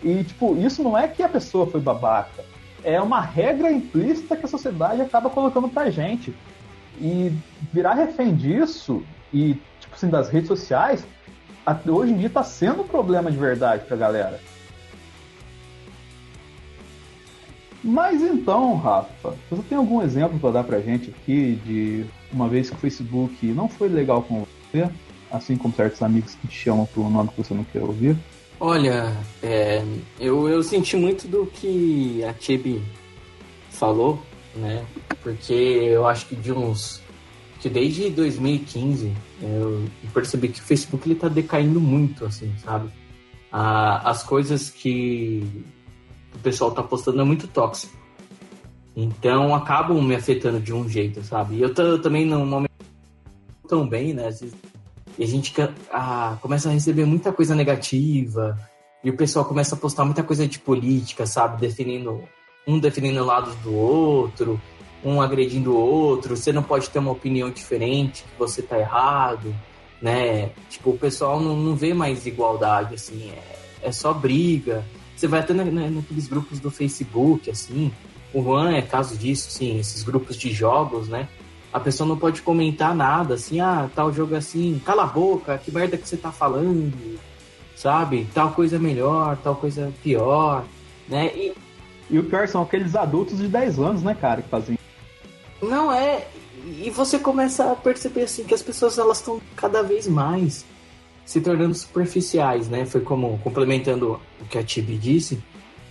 E, 0.05 0.23
tipo, 0.23 0.57
isso 0.57 0.85
não 0.85 0.97
é 0.97 1.09
que 1.09 1.21
a 1.23 1.29
pessoa 1.29 1.67
foi 1.67 1.81
babaca. 1.81 2.45
É 2.85 3.01
uma 3.01 3.21
regra 3.21 3.73
implícita 3.73 4.37
que 4.37 4.45
a 4.45 4.49
sociedade 4.49 5.01
acaba 5.01 5.29
colocando 5.29 5.69
pra 5.69 5.91
gente. 5.91 6.33
E 7.01 7.33
virar 7.73 7.95
refém 7.95 8.37
disso, 8.37 9.03
e, 9.33 9.55
tipo 9.81 9.97
assim, 9.97 10.09
das 10.09 10.29
redes 10.29 10.47
sociais, 10.47 11.05
hoje 11.89 12.13
em 12.13 12.19
dia 12.19 12.31
tá 12.31 12.45
sendo 12.45 12.83
um 12.83 12.87
problema 12.87 13.31
de 13.31 13.37
verdade 13.37 13.85
pra 13.87 13.97
galera. 13.97 14.41
Mas 17.83 18.21
então, 18.21 18.77
Rafa, 18.77 19.35
você 19.49 19.63
tem 19.69 19.79
algum 19.79 20.03
exemplo 20.03 20.39
para 20.41 20.51
dar 20.51 20.65
pra 20.65 20.81
gente 20.81 21.11
aqui 21.11 21.55
de 21.65 22.05
uma 22.33 22.49
vez 22.49 22.69
que 22.69 22.75
o 22.75 22.79
Facebook 22.79 23.47
não 23.47 23.69
foi 23.69 23.89
legal 23.89 24.23
com 24.23 24.45
você, 24.73 24.89
assim 25.31 25.57
como 25.57 25.75
certos 25.75 26.03
amigos 26.03 26.35
que 26.35 26.49
te 26.49 26.57
chamam 26.57 26.89
um 26.97 27.11
nome 27.11 27.29
que 27.29 27.43
você 27.43 27.55
não 27.55 27.63
quer 27.65 27.83
ouvir? 27.83 28.17
Olha, 28.59 29.17
é, 29.43 29.85
eu, 30.19 30.49
eu 30.49 30.63
senti 30.63 30.97
muito 30.97 31.29
do 31.29 31.47
que 31.47 32.25
a 32.25 32.33
Tibi 32.33 32.83
falou, 33.71 34.21
né? 34.55 34.85
Porque 35.23 35.53
eu 35.53 36.07
acho 36.09 36.27
que 36.27 36.35
de 36.35 36.53
uns. 36.53 37.03
Que 37.61 37.69
desde 37.69 38.11
2015 38.11 39.13
eu 39.43 39.85
percebi 40.13 40.49
que 40.49 40.61
o 40.61 40.63
Facebook 40.63 41.09
ele 41.09 41.19
tá 41.19 41.29
decaindo 41.29 41.81
muito, 41.81 42.25
assim, 42.25 42.53
sabe? 42.59 42.91
Ah, 43.51 44.11
as 44.11 44.23
coisas 44.23 44.71
que 44.71 45.65
o 46.35 46.39
pessoal 46.39 46.71
tá 46.71 46.83
postando 46.83 47.21
é 47.21 47.25
muito 47.25 47.49
tóxico. 47.49 47.97
Então 48.95 49.55
acabam 49.55 50.01
me 50.03 50.15
afetando 50.15 50.61
de 50.61 50.73
um 50.73 50.89
jeito, 50.89 51.23
sabe? 51.23 51.57
E 51.57 51.63
eu 51.63 51.75
tô, 51.75 51.99
também 51.99 52.25
não 52.25 52.47
momento 52.47 52.71
tão 53.69 53.87
bem, 53.87 54.15
né? 54.15 54.31
e 55.19 55.25
a 55.25 55.27
gente 55.27 55.53
ah, 55.91 56.37
começa 56.41 56.69
a 56.69 56.73
receber 56.73 57.05
muita 57.05 57.33
coisa 57.33 57.55
negativa 57.55 58.59
e 59.03 59.11
o 59.11 59.17
pessoal 59.17 59.45
começa 59.45 59.75
a 59.75 59.79
postar 59.79 60.05
muita 60.05 60.23
coisa 60.23 60.47
de 60.47 60.59
política, 60.59 61.27
sabe? 61.27 61.61
Definindo 61.61 62.23
um 62.67 62.79
definindo 62.79 63.25
lados 63.25 63.55
do 63.57 63.73
outro, 63.75 64.61
um 65.07 65.23
agredindo 65.23 65.73
o 65.73 65.77
outro. 65.77 66.37
Você 66.37 66.53
não 66.53 66.63
pode 66.63 66.91
ter 66.91 66.99
uma 66.99 67.13
opinião 67.13 67.51
diferente, 67.51 68.25
que 68.25 68.39
você 68.39 68.61
tá 68.61 68.79
errado, 68.79 69.55
né? 70.03 70.51
Tipo, 70.69 70.91
o 70.91 70.99
pessoal 70.99 71.41
não, 71.41 71.57
não 71.57 71.77
vê 71.77 71.95
mais 71.95 72.27
igualdade, 72.27 72.97
assim, 72.97 73.31
é, 73.31 73.89
é 73.89 73.93
só 73.93 74.13
briga. 74.13 74.85
Você 75.17 75.29
vai 75.29 75.41
até 75.41 75.55
na, 75.55 75.65
na, 75.65 75.89
naqueles 75.89 76.27
grupos 76.27 76.59
do 76.59 76.71
Facebook, 76.71 77.49
assim. 77.49 77.93
O 78.35 78.43
Juan 78.43 78.75
é 78.75 78.83
caso 78.83 79.17
disso, 79.17 79.51
sim, 79.51 79.79
esses 79.79 80.03
grupos 80.03 80.37
de 80.37 80.53
jogos, 80.53 81.09
né? 81.09 81.29
A 81.73 81.79
pessoa 81.79 82.09
não 82.09 82.19
pode 82.19 82.43
comentar 82.43 82.95
nada, 82.95 83.35
assim, 83.35 83.61
ah, 83.61 83.89
tal 83.95 84.13
jogo 84.13 84.35
é 84.35 84.39
assim, 84.39 84.81
cala 84.85 85.05
a 85.05 85.07
boca, 85.07 85.59
que 85.59 85.71
merda 85.71 85.97
que 85.97 86.09
você 86.09 86.17
tá 86.17 86.33
falando, 86.33 87.19
sabe? 87.77 88.27
Tal 88.35 88.53
coisa 88.53 88.77
é 88.77 88.79
melhor, 88.79 89.37
tal 89.37 89.55
coisa 89.55 89.83
é 89.83 89.91
pior, 90.03 90.65
né? 91.09 91.31
E, 91.35 91.55
e 92.11 92.19
o 92.19 92.25
pior 92.25 92.49
são 92.49 92.63
aqueles 92.63 92.97
adultos 92.97 93.39
de 93.39 93.49
10 93.49 93.79
anos, 93.79 94.03
né, 94.03 94.15
cara, 94.15 94.43
que 94.43 94.49
fazem. 94.49 94.77
Não 95.63 95.93
é. 95.93 96.27
E 96.83 96.91
você 96.91 97.19
começa 97.19 97.71
a 97.71 97.77
perceber 97.77 98.23
assim 98.23 98.45
que 98.45 98.55
as 98.55 98.63
pessoas 98.63 98.99
elas 98.99 99.19
estão 99.19 99.41
cada 99.55 99.83
vez 99.83 100.07
mais 100.07 100.65
se 101.25 101.41
tornando 101.41 101.75
superficiais, 101.75 102.69
né? 102.69 102.87
Foi 102.87 103.01
como 103.01 103.39
complementando 103.39 104.21
o 104.41 104.45
que 104.45 104.59
a 104.59 104.63
Tibi 104.63 104.97
disse, 104.97 105.43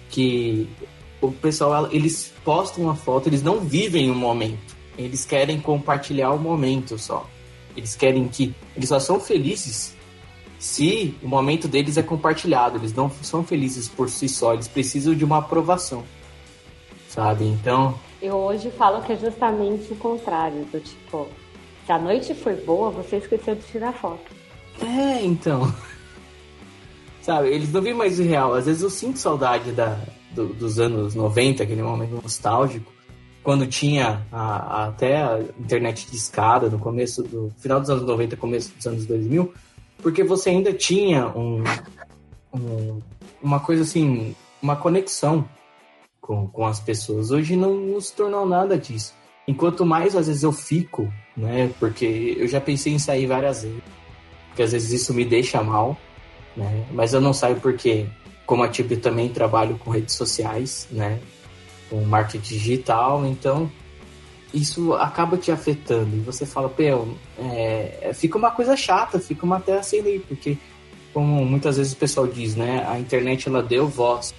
que 0.09 0.69
o 1.21 1.31
pessoal 1.31 1.89
eles 1.91 2.33
postam 2.43 2.85
uma 2.85 2.95
foto, 2.95 3.27
eles 3.27 3.43
não 3.43 3.59
vivem 3.59 4.09
o 4.09 4.15
momento, 4.15 4.75
eles 4.97 5.25
querem 5.25 5.59
compartilhar 5.59 6.31
o 6.31 6.39
momento 6.39 6.97
só. 6.97 7.29
Eles 7.75 7.95
querem 7.95 8.27
que 8.29 8.55
eles 8.75 8.87
só 8.87 8.99
são 8.99 9.19
felizes 9.19 9.93
se 10.57 11.13
o 11.21 11.27
momento 11.27 11.67
deles 11.67 11.97
é 11.97 12.01
compartilhado. 12.01 12.77
Eles 12.77 12.93
não 12.93 13.11
são 13.21 13.43
felizes 13.43 13.89
por 13.89 14.09
si 14.09 14.29
só, 14.29 14.53
eles 14.53 14.69
precisam 14.69 15.13
de 15.13 15.25
uma 15.25 15.39
aprovação, 15.39 16.03
sabe? 17.09 17.43
Então 17.45 17.99
eu 18.25 18.35
hoje 18.35 18.71
falo 18.71 19.01
que 19.03 19.13
é 19.13 19.15
justamente 19.15 19.91
o 19.93 19.95
contrário, 19.95 20.65
do 20.65 20.79
tipo, 20.79 21.27
se 21.85 21.91
a 21.91 21.99
noite 21.99 22.33
foi 22.33 22.55
boa, 22.55 22.89
você 22.89 23.17
esqueceu 23.17 23.55
de 23.55 23.61
tirar 23.63 23.93
foto. 23.93 24.31
É, 24.81 25.23
então. 25.23 25.71
Sabe, 27.21 27.49
eles 27.49 27.71
não 27.71 27.81
vêm 27.81 27.93
mais 27.93 28.19
o 28.19 28.23
real. 28.23 28.53
Às 28.53 28.65
vezes 28.65 28.83
eu 28.83 28.89
sinto 28.89 29.17
saudade 29.17 29.71
da, 29.71 29.99
do, 30.31 30.47
dos 30.47 30.79
anos 30.79 31.15
90, 31.15 31.63
aquele 31.63 31.81
momento 31.81 32.21
nostálgico, 32.21 32.91
quando 33.41 33.65
tinha 33.67 34.25
a, 34.31 34.41
a, 34.41 34.85
até 34.87 35.17
a 35.17 35.39
internet 35.59 36.09
de 36.09 36.15
escada 36.15 36.69
no 36.69 36.77
começo 36.77 37.23
do 37.23 37.51
final 37.57 37.79
dos 37.79 37.89
anos 37.89 38.03
90, 38.03 38.35
começo 38.37 38.73
dos 38.75 38.85
anos 38.85 39.05
2000, 39.05 39.53
porque 40.01 40.23
você 40.23 40.49
ainda 40.49 40.73
tinha 40.73 41.27
um, 41.27 41.63
um 42.53 43.01
uma 43.45 43.59
coisa 43.59 43.83
assim, 43.83 44.35
uma 44.61 44.75
conexão 44.75 45.47
com, 46.25 46.47
com 46.47 46.65
as 46.65 46.79
pessoas. 46.79 47.29
Hoje 47.29 47.55
não, 47.55 47.75
não 47.75 48.01
se 48.01 48.13
tornou 48.13 48.45
nada 48.45 48.77
disso. 48.77 49.13
Enquanto 49.47 49.85
mais 49.85 50.15
às 50.15 50.25
vezes 50.25 50.41
eu 50.41 50.51
fico, 50.51 51.13
né, 51.37 51.69
porque 51.79 52.35
eu 52.39 52.47
já 52.47 52.59
pensei 52.59 52.93
em 52.93 52.99
sair 52.99 53.27
várias 53.27 53.61
vezes 53.61 53.83
porque 54.55 54.63
às 54.63 54.71
vezes 54.71 55.01
isso 55.01 55.13
me 55.13 55.25
deixa 55.25 55.61
mal, 55.61 55.97
né? 56.55 56.85
Mas 56.93 57.13
eu 57.13 57.19
não 57.19 57.33
saio 57.33 57.57
porque, 57.57 58.05
como 58.45 58.63
a 58.63 58.69
Tip, 58.69 58.89
também 59.01 59.27
trabalho 59.27 59.77
com 59.77 59.91
redes 59.91 60.15
sociais, 60.15 60.87
né? 60.89 61.19
Com 61.89 62.05
marketing 62.05 62.57
digital, 62.57 63.25
então 63.25 63.69
isso 64.53 64.93
acaba 64.93 65.35
te 65.35 65.51
afetando. 65.51 66.15
E 66.15 66.19
você 66.21 66.45
fala, 66.45 66.69
pô, 66.69 67.09
é, 67.37 68.11
fica 68.13 68.37
uma 68.37 68.49
coisa 68.49 68.77
chata, 68.77 69.19
fica 69.19 69.45
uma 69.45 69.59
terra 69.59 69.83
sem 69.83 70.01
lei, 70.01 70.19
porque 70.19 70.57
como 71.13 71.43
muitas 71.43 71.75
vezes 71.75 71.91
o 71.91 71.97
pessoal 71.97 72.25
diz, 72.25 72.55
né? 72.55 72.85
A 72.87 72.97
internet 72.97 73.49
ela 73.49 73.61
deu 73.61 73.89
voz 73.89 74.33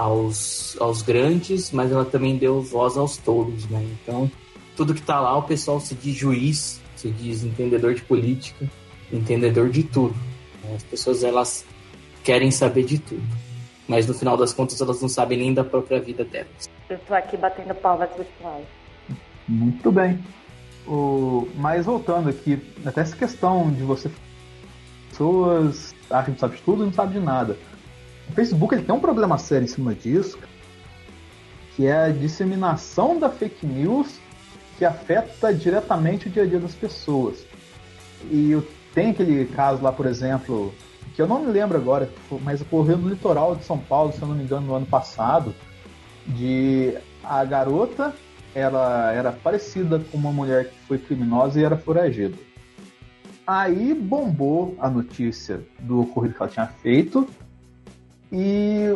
aos, 0.00 0.76
aos 0.80 1.02
grandes, 1.02 1.70
mas 1.70 1.92
ela 1.92 2.06
também 2.06 2.38
deu 2.38 2.62
voz 2.62 2.96
aos 2.96 3.18
tolos, 3.18 3.68
né? 3.68 3.86
Então, 4.02 4.30
tudo 4.74 4.94
que 4.94 5.02
tá 5.02 5.20
lá, 5.20 5.36
o 5.36 5.42
pessoal 5.42 5.78
se 5.78 5.94
diz 5.94 6.16
juiz, 6.16 6.80
se 6.96 7.10
diz 7.10 7.44
entendedor 7.44 7.92
de 7.92 8.00
política, 8.02 8.66
entendedor 9.12 9.68
de 9.68 9.82
tudo. 9.82 10.14
Né? 10.64 10.74
As 10.74 10.82
pessoas, 10.82 11.22
elas 11.22 11.66
querem 12.24 12.50
saber 12.50 12.84
de 12.84 12.98
tudo. 12.98 13.22
Mas 13.86 14.06
no 14.06 14.14
final 14.14 14.38
das 14.38 14.54
contas, 14.54 14.80
elas 14.80 15.02
não 15.02 15.08
sabem 15.08 15.36
nem 15.36 15.52
da 15.52 15.64
própria 15.64 16.00
vida 16.00 16.24
delas. 16.24 16.70
Eu 16.88 16.98
tô 17.00 17.12
aqui 17.12 17.36
batendo 17.36 17.74
palmas 17.74 18.08
virtuais. 18.16 18.64
Muito 19.46 19.92
bem. 19.92 20.18
O... 20.86 21.46
Mas 21.56 21.84
voltando 21.84 22.30
aqui, 22.30 22.58
até 22.86 23.02
essa 23.02 23.16
questão 23.16 23.70
de 23.70 23.82
você. 23.82 24.10
Pessoas 25.10 25.94
acham 26.08 26.32
que 26.32 26.40
sabe 26.40 26.56
de 26.56 26.62
tudo 26.62 26.84
e 26.84 26.86
não 26.86 26.92
sabe 26.92 27.18
de 27.18 27.20
nada. 27.20 27.58
O 28.30 28.32
Facebook 28.32 28.72
ele 28.72 28.84
tem 28.84 28.94
um 28.94 29.00
problema 29.00 29.36
sério 29.38 29.64
em 29.64 29.68
cima 29.68 29.92
disso, 29.92 30.38
que 31.74 31.86
é 31.86 32.04
a 32.04 32.08
disseminação 32.10 33.18
da 33.18 33.28
fake 33.28 33.66
news 33.66 34.20
que 34.78 34.84
afeta 34.84 35.52
diretamente 35.52 36.28
o 36.28 36.30
dia 36.30 36.44
a 36.44 36.46
dia 36.46 36.60
das 36.60 36.74
pessoas. 36.74 37.44
E 38.30 38.56
tem 38.94 39.10
aquele 39.10 39.46
caso 39.46 39.82
lá, 39.82 39.90
por 39.90 40.06
exemplo, 40.06 40.72
que 41.14 41.20
eu 41.20 41.26
não 41.26 41.40
me 41.44 41.50
lembro 41.50 41.76
agora, 41.76 42.08
mas 42.42 42.60
ocorreu 42.60 42.96
no 42.98 43.08
litoral 43.08 43.56
de 43.56 43.64
São 43.64 43.78
Paulo, 43.78 44.12
se 44.12 44.22
eu 44.22 44.28
não 44.28 44.36
me 44.36 44.44
engano, 44.44 44.68
no 44.68 44.74
ano 44.76 44.86
passado, 44.86 45.52
de 46.28 46.96
a 47.24 47.44
garota 47.44 48.14
ela 48.54 49.12
era 49.12 49.32
parecida 49.32 49.98
com 49.98 50.16
uma 50.16 50.32
mulher 50.32 50.70
que 50.70 50.78
foi 50.86 50.98
criminosa 50.98 51.60
e 51.60 51.64
era 51.64 51.76
foragida. 51.76 52.36
Aí 53.44 53.92
bombou 53.92 54.76
a 54.78 54.88
notícia 54.88 55.60
do 55.80 56.02
ocorrido 56.02 56.34
que 56.34 56.42
ela 56.42 56.50
tinha 56.50 56.66
feito 56.66 57.28
e 58.32 58.86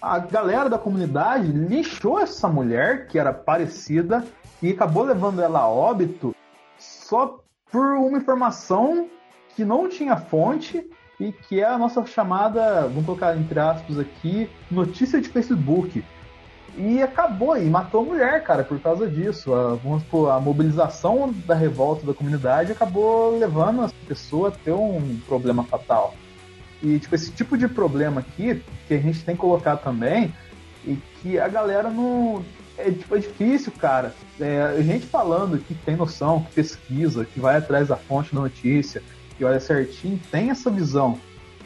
a 0.00 0.18
galera 0.18 0.68
da 0.68 0.78
comunidade 0.78 1.46
lixou 1.46 2.18
essa 2.18 2.48
mulher 2.48 3.06
que 3.06 3.18
era 3.18 3.32
parecida 3.32 4.24
e 4.62 4.70
acabou 4.70 5.04
levando 5.04 5.40
ela 5.40 5.60
a 5.60 5.68
óbito 5.68 6.34
só 6.78 7.40
por 7.70 7.94
uma 7.96 8.18
informação 8.18 9.08
que 9.54 9.64
não 9.64 9.88
tinha 9.88 10.16
fonte 10.16 10.88
e 11.18 11.32
que 11.32 11.60
é 11.60 11.64
a 11.64 11.78
nossa 11.78 12.04
chamada, 12.04 12.82
vamos 12.82 13.06
colocar 13.06 13.36
entre 13.36 13.58
aspas 13.58 13.98
aqui, 13.98 14.50
notícia 14.70 15.20
de 15.20 15.28
Facebook. 15.28 16.04
E 16.76 17.02
acabou, 17.02 17.56
e 17.56 17.64
matou 17.70 18.02
a 18.02 18.04
mulher, 18.04 18.44
cara, 18.44 18.62
por 18.62 18.78
causa 18.78 19.08
disso. 19.08 19.54
A, 19.54 19.76
vamos 19.76 20.02
supor, 20.02 20.30
a 20.30 20.38
mobilização 20.38 21.32
da 21.46 21.54
revolta 21.54 22.04
da 22.06 22.12
comunidade 22.12 22.70
acabou 22.70 23.38
levando 23.38 23.82
a 23.82 23.90
pessoa 24.06 24.48
a 24.48 24.52
ter 24.52 24.72
um 24.72 25.18
problema 25.26 25.64
fatal. 25.64 26.14
E, 26.82 26.98
tipo, 26.98 27.14
esse 27.14 27.30
tipo 27.32 27.56
de 27.56 27.68
problema 27.68 28.20
aqui, 28.20 28.62
que 28.86 28.94
a 28.94 28.98
gente 28.98 29.24
tem 29.24 29.34
que 29.34 29.40
colocar 29.40 29.76
também, 29.76 30.32
e 30.84 30.96
que 31.20 31.38
a 31.38 31.48
galera 31.48 31.90
não. 31.90 32.44
É, 32.78 32.90
tipo, 32.90 33.16
é 33.16 33.18
difícil, 33.18 33.72
cara. 33.72 34.14
É, 34.38 34.62
a 34.62 34.82
gente 34.82 35.06
falando 35.06 35.58
que 35.58 35.74
tem 35.74 35.96
noção, 35.96 36.42
que 36.42 36.52
pesquisa, 36.52 37.24
que 37.24 37.40
vai 37.40 37.56
atrás 37.56 37.88
da 37.88 37.96
fonte 37.96 38.34
da 38.34 38.40
notícia, 38.40 39.02
que 39.36 39.44
olha 39.44 39.58
certinho, 39.58 40.20
tem 40.30 40.50
essa 40.50 40.70
visão 40.70 41.18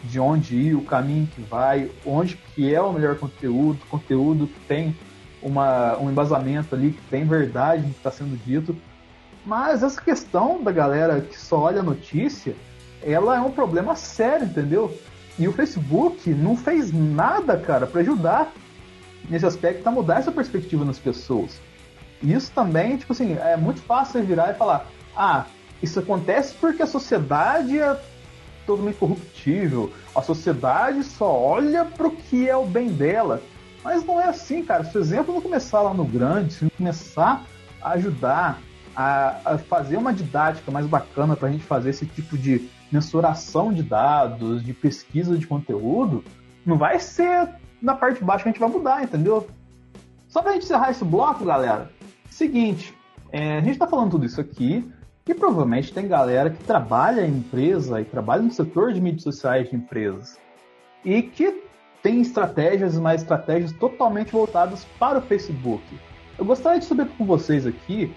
de 0.05 0.19
onde 0.19 0.57
ir, 0.57 0.75
o 0.75 0.83
caminho 0.83 1.27
que 1.27 1.43
vai, 1.43 1.91
onde 2.07 2.37
que 2.37 2.73
é 2.75 2.81
o 2.81 2.93
melhor 2.93 3.17
conteúdo, 3.17 3.79
conteúdo 3.91 4.47
que 4.47 4.61
tem 4.67 4.97
uma, 5.43 5.99
um 5.99 6.11
embasamento 6.11 6.75
ali, 6.75 6.93
que 6.93 7.03
tem 7.11 7.25
verdade 7.25 7.83
no 7.83 7.91
que 7.91 7.99
está 7.99 8.11
sendo 8.11 8.37
dito. 8.45 8.77
Mas 9.45 9.83
essa 9.83 10.01
questão 10.01 10.63
da 10.63 10.71
galera 10.71 11.21
que 11.21 11.39
só 11.39 11.61
olha 11.61 11.81
a 11.81 11.83
notícia, 11.83 12.55
ela 13.03 13.37
é 13.37 13.41
um 13.41 13.51
problema 13.51 13.95
sério, 13.95 14.47
entendeu? 14.47 14.97
E 15.39 15.49
o 15.49 15.53
Facebook 15.53 16.31
não 16.31 16.57
fez 16.57 16.93
nada, 16.93 17.57
cara, 17.57 17.87
para 17.87 18.01
ajudar 18.01 18.53
nesse 19.29 19.47
aspecto 19.47 19.87
a 19.87 19.91
mudar 19.91 20.19
essa 20.19 20.33
perspectiva 20.33 20.85
nas 20.85 20.99
pessoas. 20.99 21.61
E 22.23 22.33
isso 22.33 22.51
também, 22.53 22.97
tipo 22.97 23.13
assim, 23.13 23.35
é 23.35 23.57
muito 23.57 23.81
fácil 23.81 24.23
virar 24.23 24.51
e 24.51 24.55
falar: 24.55 24.87
ah, 25.17 25.47
isso 25.83 25.99
acontece 25.99 26.55
porque 26.55 26.83
a 26.83 26.87
sociedade 26.87 27.79
é 27.79 27.99
totalmente 28.67 28.99
corruptível, 28.99 29.91
a 30.15 30.23
sociedade 30.23 31.03
só 31.03 31.33
olha 31.33 31.85
para 31.85 32.07
o 32.07 32.11
que 32.11 32.49
é 32.49 32.57
o 32.57 32.67
bem 32.67 32.89
dela. 32.89 33.43
Mas 33.83 34.05
não 34.05 34.21
é 34.21 34.29
assim, 34.29 34.63
cara. 34.63 34.85
Se 34.85 34.99
o 34.99 35.01
exemplo 35.01 35.33
não 35.33 35.41
começar 35.41 35.81
lá 35.81 35.95
no 35.95 36.05
grande, 36.05 36.53
se 36.53 36.65
não 36.65 36.71
começar 36.77 37.47
a 37.81 37.93
ajudar 37.93 38.61
a, 38.95 39.41
a 39.45 39.59
fazer 39.59 39.97
uma 39.97 40.13
didática 40.13 40.71
mais 40.71 40.87
bacana 40.87 41.35
para 41.35 41.49
a 41.49 41.51
gente 41.51 41.65
fazer 41.65 41.91
esse 41.91 42.05
tipo 42.05 42.37
de 42.37 42.69
mensuração 42.93 43.72
de 43.72 43.82
dados, 43.82 44.64
de 44.64 44.72
pesquisa 44.72 45.36
de 45.36 45.47
conteúdo, 45.47 46.24
não 46.64 46.76
vai 46.76 46.99
ser 46.99 47.49
na 47.80 47.95
parte 47.95 48.18
de 48.18 48.24
baixo 48.24 48.45
que 48.45 48.51
a 48.51 48.53
gente 48.53 48.61
vai 48.61 48.70
mudar, 48.70 49.03
entendeu? 49.03 49.49
Só 50.28 50.43
pra 50.43 50.53
gente 50.53 50.64
encerrar 50.64 50.91
esse 50.91 51.05
bloco, 51.05 51.45
galera, 51.45 51.91
seguinte, 52.30 52.95
é, 53.32 53.59
a 53.59 53.61
gente 53.61 53.78
tá 53.78 53.86
falando 53.86 54.11
tudo 54.11 54.26
isso 54.26 54.41
aqui, 54.41 54.88
e 55.30 55.34
provavelmente 55.34 55.93
tem 55.93 56.09
galera 56.09 56.51
que 56.51 56.62
trabalha 56.64 57.24
em 57.24 57.36
empresa 57.36 58.01
e 58.01 58.05
trabalha 58.05 58.43
no 58.43 58.51
setor 58.51 58.93
de 58.93 59.01
mídias 59.01 59.22
sociais 59.22 59.70
de 59.70 59.76
empresas 59.76 60.36
e 61.05 61.22
que 61.22 61.62
tem 62.03 62.20
estratégias 62.20 62.99
mais 62.99 63.22
estratégias 63.22 63.70
totalmente 63.72 64.32
voltadas 64.32 64.84
para 64.99 65.18
o 65.18 65.22
Facebook. 65.22 65.84
Eu 66.36 66.45
gostaria 66.45 66.80
de 66.80 66.84
saber 66.84 67.07
com 67.16 67.24
vocês 67.24 67.64
aqui 67.64 68.12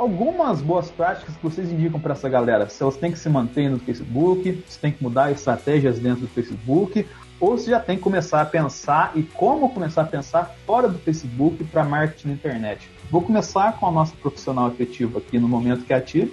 algumas 0.00 0.62
boas 0.62 0.90
práticas 0.90 1.36
que 1.36 1.42
vocês 1.42 1.70
indicam 1.70 2.00
para 2.00 2.14
essa 2.14 2.26
galera. 2.26 2.66
Se 2.70 2.82
elas 2.82 2.96
têm 2.96 3.12
que 3.12 3.18
se 3.18 3.28
manter 3.28 3.68
no 3.68 3.78
Facebook, 3.78 4.64
se 4.66 4.78
tem 4.78 4.90
que 4.90 5.02
mudar 5.02 5.30
estratégias 5.30 5.98
dentro 5.98 6.22
do 6.22 6.28
Facebook, 6.28 7.06
ou 7.38 7.58
se 7.58 7.68
já 7.68 7.78
tem 7.78 7.98
que 7.98 8.02
começar 8.02 8.40
a 8.40 8.46
pensar 8.46 9.12
e 9.14 9.22
como 9.22 9.68
começar 9.68 10.00
a 10.00 10.06
pensar 10.06 10.56
fora 10.64 10.88
do 10.88 10.98
Facebook 10.98 11.62
para 11.64 11.84
marketing 11.84 12.28
na 12.28 12.34
internet. 12.34 12.90
Vou 13.10 13.20
começar 13.20 13.78
com 13.78 13.86
a 13.86 13.92
nossa 13.92 14.16
profissional 14.16 14.68
efetiva 14.68 15.18
aqui 15.18 15.38
no 15.38 15.46
momento 15.46 15.84
que 15.84 15.92
é 15.92 15.96
ativo. 15.96 16.32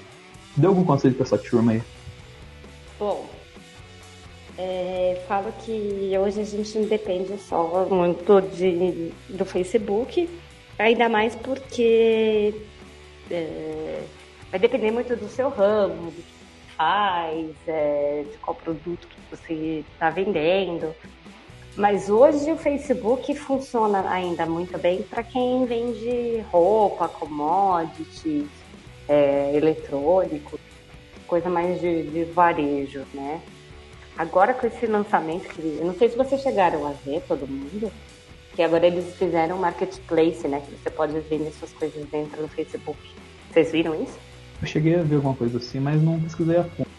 Dê 0.56 0.66
algum 0.66 0.86
conselho 0.86 1.16
para 1.16 1.26
essa 1.26 1.38
turma 1.38 1.74
aí? 1.74 1.84
Bom, 2.98 3.26
é, 4.58 5.22
falo 5.28 5.52
que 5.66 6.18
hoje 6.18 6.40
a 6.40 6.46
gente 6.46 6.80
não 6.80 6.88
depende 6.88 7.38
só 7.38 7.86
muito 7.90 8.40
de, 8.42 9.12
do 9.28 9.44
Facebook, 9.44 10.30
ainda 10.80 11.10
mais 11.10 11.36
porque 11.36 12.56
é, 13.32 14.04
vai 14.50 14.60
depender 14.60 14.92
muito 14.92 15.16
do 15.16 15.28
seu 15.28 15.50
ramo, 15.50 16.12
do 16.12 16.22
que 16.22 16.74
faz, 16.76 17.56
é, 17.68 18.24
de 18.30 18.38
qual 18.38 18.56
produto 18.56 19.08
que 19.08 19.20
você 19.30 19.84
está 19.94 20.10
vendendo. 20.10 20.94
Mas 21.76 22.10
hoje 22.10 22.52
o 22.52 22.58
Facebook 22.58 23.36
funciona 23.36 24.10
ainda 24.10 24.46
muito 24.46 24.78
bem 24.80 25.04
para 25.04 25.22
quem 25.22 25.66
vende 25.66 26.44
roupa, 26.52 27.08
commodities, 27.08 28.50
é, 29.08 29.56
eletrônico, 29.56 30.60
coisa 31.28 31.50
mais 31.50 31.80
de, 31.80 32.04
de 32.04 32.24
varejo, 32.26 33.06
né? 33.14 33.42
Agora 34.18 34.54
com 34.54 34.66
esse 34.66 34.88
lançamento, 34.88 35.48
eu 35.60 35.86
não 35.86 35.94
sei 35.94 36.10
se 36.10 36.18
vocês 36.18 36.42
chegaram 36.42 36.88
a 36.88 36.92
ver, 36.92 37.22
todo 37.28 37.48
mundo, 37.48 37.92
que 38.58 38.64
agora 38.64 38.88
eles 38.88 39.16
fizeram 39.18 39.56
um 39.56 39.60
marketplace, 39.60 40.48
né? 40.48 40.60
Que 40.62 40.72
você 40.72 40.90
pode 40.90 41.20
vender 41.20 41.52
suas 41.52 41.72
coisas 41.74 42.04
dentro 42.08 42.42
do 42.42 42.48
Facebook. 42.48 42.98
Vocês 43.52 43.72
viram 43.72 43.94
isso? 44.02 44.18
Eu 44.60 44.68
cheguei 44.68 44.96
a 44.96 45.04
ver 45.04 45.18
alguma 45.18 45.36
coisa 45.36 45.60
assim, 45.60 45.80
mas 45.80 46.02
não 46.02 46.20
pesquisei 46.20 46.58
a 46.58 46.64
fundo. 46.64 46.90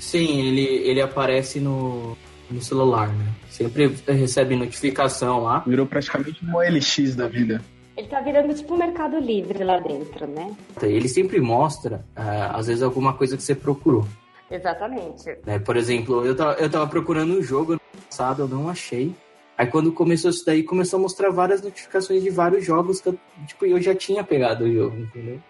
Sim, 0.00 0.48
ele, 0.48 0.64
ele 0.64 1.00
aparece 1.00 1.60
no, 1.60 2.16
no 2.50 2.60
celular, 2.60 3.14
né? 3.14 3.32
Sempre 3.48 3.94
recebe 4.08 4.56
notificação 4.56 5.44
lá. 5.44 5.60
Virou 5.64 5.86
praticamente 5.86 6.44
um 6.44 6.56
OLX 6.56 7.14
da 7.14 7.28
vida. 7.28 7.62
Ele 7.96 8.08
tá 8.08 8.20
virando 8.20 8.52
tipo 8.52 8.74
um 8.74 8.78
mercado 8.78 9.20
livre 9.20 9.62
lá 9.62 9.78
dentro, 9.78 10.26
né? 10.26 10.52
Ele 10.82 11.08
sempre 11.08 11.40
mostra, 11.40 12.04
uh, 12.16 12.56
às 12.56 12.66
vezes, 12.66 12.82
alguma 12.82 13.12
coisa 13.12 13.36
que 13.36 13.42
você 13.44 13.54
procurou. 13.54 14.04
Exatamente. 14.50 15.38
Né? 15.46 15.60
Por 15.60 15.76
exemplo, 15.76 16.26
eu 16.26 16.34
tava, 16.34 16.54
eu 16.54 16.68
tava 16.68 16.88
procurando 16.88 17.38
um 17.38 17.42
jogo 17.42 17.74
no 17.74 17.80
passado, 18.08 18.42
eu 18.42 18.48
não 18.48 18.68
achei. 18.68 19.14
Aí 19.58 19.66
quando 19.66 19.90
começou 19.92 20.30
isso 20.30 20.46
daí, 20.46 20.62
começou 20.62 20.98
a 20.98 21.02
mostrar 21.02 21.30
várias 21.30 21.60
notificações 21.60 22.22
de 22.22 22.30
vários 22.30 22.64
jogos 22.64 23.00
que 23.00 23.08
eu, 23.08 23.18
tipo, 23.44 23.66
eu 23.66 23.82
já 23.82 23.92
tinha 23.92 24.22
pegado 24.22 24.64
o 24.64 24.72
jogo, 24.72 24.96
entendeu? 24.96 25.40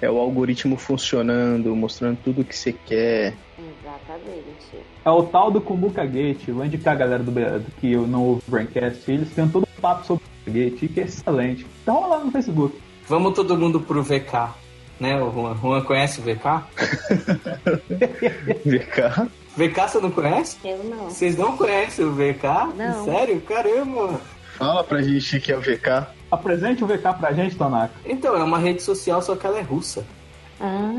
É 0.00 0.08
o 0.08 0.16
algoritmo 0.16 0.76
funcionando, 0.76 1.74
mostrando 1.74 2.18
tudo 2.22 2.42
o 2.42 2.44
que 2.44 2.56
você 2.56 2.72
quer. 2.72 3.34
Exatamente. 3.58 4.86
É 5.04 5.10
o 5.10 5.24
tal 5.24 5.50
do 5.50 5.60
Kumbuka 5.60 6.06
Gate. 6.06 6.50
Vou 6.50 6.64
indicar 6.64 6.94
a 6.94 6.96
galera 6.96 7.22
do, 7.24 7.32
do 7.32 7.70
que 7.80 7.92
eu 7.92 8.06
não 8.06 8.22
ouvo 8.22 8.42
Braincast. 8.46 9.10
Eles 9.10 9.30
têm 9.30 9.48
todo 9.48 9.64
um 9.64 9.80
papo 9.80 10.06
sobre 10.06 10.24
o 10.46 10.52
Gate, 10.52 10.88
que 10.94 11.00
é 11.00 11.02
excelente. 11.02 11.66
Então 11.82 12.08
lá 12.08 12.24
no 12.24 12.30
Facebook. 12.30 12.78
Vamos 13.08 13.34
todo 13.34 13.58
mundo 13.58 13.80
pro 13.80 14.00
VK 14.00 14.54
né, 15.00 15.20
o 15.20 15.32
Juan? 15.32 15.56
Juan 15.56 15.80
conhece 15.82 16.20
o 16.20 16.22
VK? 16.22 16.64
VK? 18.66 19.30
VK 19.58 19.88
você 19.88 19.98
não 19.98 20.10
conhece? 20.10 20.56
Eu 20.64 20.84
não. 20.84 21.10
Vocês 21.10 21.36
não 21.36 21.56
conhecem 21.56 22.04
o 22.04 22.14
VK? 22.14 22.76
Não. 22.76 23.04
Sério? 23.04 23.40
Caramba! 23.40 24.20
Fala 24.56 24.84
pra 24.84 25.02
gente 25.02 25.36
o 25.36 25.40
que 25.40 25.50
é 25.50 25.56
o 25.56 25.60
VK. 25.60 26.06
Apresente 26.30 26.84
o 26.84 26.86
VK 26.86 27.14
pra 27.18 27.32
gente, 27.32 27.56
Tanaka. 27.56 27.94
Então, 28.04 28.36
é 28.36 28.42
uma 28.42 28.58
rede 28.58 28.82
social, 28.82 29.20
só 29.20 29.34
que 29.34 29.46
ela 29.46 29.58
é 29.58 29.62
russa. 29.62 30.04
Ah. 30.60 30.92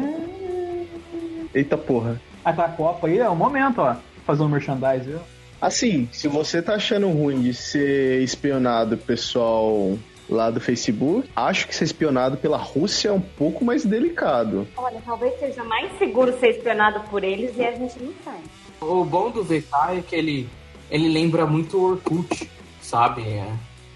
Eita 1.54 1.78
porra. 1.78 2.22
A 2.44 2.54
Copa 2.54 3.08
aí 3.08 3.20
é 3.20 3.30
o 3.30 3.36
momento, 3.36 3.80
ó. 3.80 3.96
fazer 4.26 4.44
um 4.44 4.50
merchandise. 4.50 5.06
Viu? 5.06 5.20
Assim, 5.62 6.08
se 6.12 6.28
você 6.28 6.62
tá 6.62 6.76
achando 6.76 7.10
ruim 7.10 7.42
de 7.42 7.54
ser 7.54 8.22
espionado 8.22 8.98
pessoal 8.98 9.98
lá 10.30 10.50
do 10.52 10.60
Facebook, 10.60 11.30
acho 11.36 11.68
que 11.68 11.76
ser 11.76 11.86
espionado 11.86 12.38
pela 12.38 12.58
Rússia 12.58 13.10
é 13.10 13.12
um 13.12 13.22
pouco 13.22 13.66
mais 13.66 13.84
delicado. 13.86 14.68
Olha, 14.78 15.02
talvez 15.06 15.40
seja 15.40 15.64
mais 15.64 15.98
seguro 15.98 16.38
ser 16.40 16.52
espionado 16.52 17.02
por 17.10 17.24
eles 17.24 17.58
e 17.58 17.64
a 17.64 17.72
gente 17.72 18.02
não 18.02 18.14
sabe. 18.24 18.44
O 18.80 19.04
bom 19.04 19.30
do 19.30 19.44
VK 19.44 19.98
é 19.98 20.02
que 20.02 20.16
ele, 20.16 20.50
ele 20.90 21.10
lembra 21.10 21.46
muito 21.46 21.78
o 21.78 21.92
Orkut, 21.92 22.50
sabe? 22.82 23.24
É. 23.24 23.52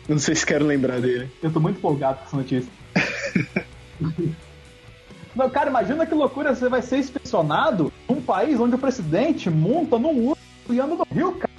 Não 0.09 0.19
sei 0.19 0.35
se 0.35 0.45
quero 0.45 0.65
lembrar 0.65 0.99
dele. 0.99 1.31
Eu 1.41 1.51
tô 1.51 1.59
muito 1.59 1.77
empolgado 1.77 2.19
com 2.19 2.25
essa 2.25 2.37
notícia. 2.37 2.71
Não, 5.35 5.49
cara, 5.49 5.69
imagina 5.69 6.05
que 6.05 6.13
loucura 6.13 6.53
você 6.53 6.69
vai 6.69 6.81
ser 6.81 6.97
inspecionado 6.97 7.91
num 8.07 8.21
país 8.21 8.59
onde 8.59 8.75
o 8.75 8.77
presidente 8.77 9.49
monta 9.49 9.97
num 9.97 10.27
urso 10.27 10.41
e 10.69 10.79
anda 10.79 10.95
no 10.95 11.07
rio, 11.09 11.33
cara. 11.33 11.53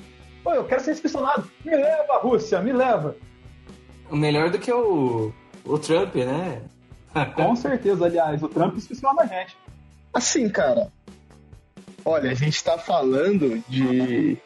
Pô, 0.45 0.53
eu 0.53 0.65
quero 0.65 0.83
ser 0.83 0.93
inspecionado. 0.93 1.51
Me 1.65 1.75
leva, 1.75 2.19
Rússia, 2.19 2.61
me 2.61 2.73
leva. 2.73 3.17
Melhor 4.11 4.51
do 4.51 4.59
que 4.59 4.73
o, 4.73 5.33
o 5.65 5.79
Trump, 5.79 6.15
né? 6.17 6.63
Com 7.35 7.55
certeza, 7.55 8.05
aliás, 8.05 8.43
o 8.43 8.49
Trump 8.49 8.77
inspeciona 8.77 9.23
a 9.23 9.27
gente. 9.27 9.57
Assim, 10.13 10.49
cara. 10.49 10.89
Olha, 12.05 12.31
a 12.31 12.35
gente 12.35 12.63
tá 12.63 12.77
falando 12.77 13.63
de 13.69 14.37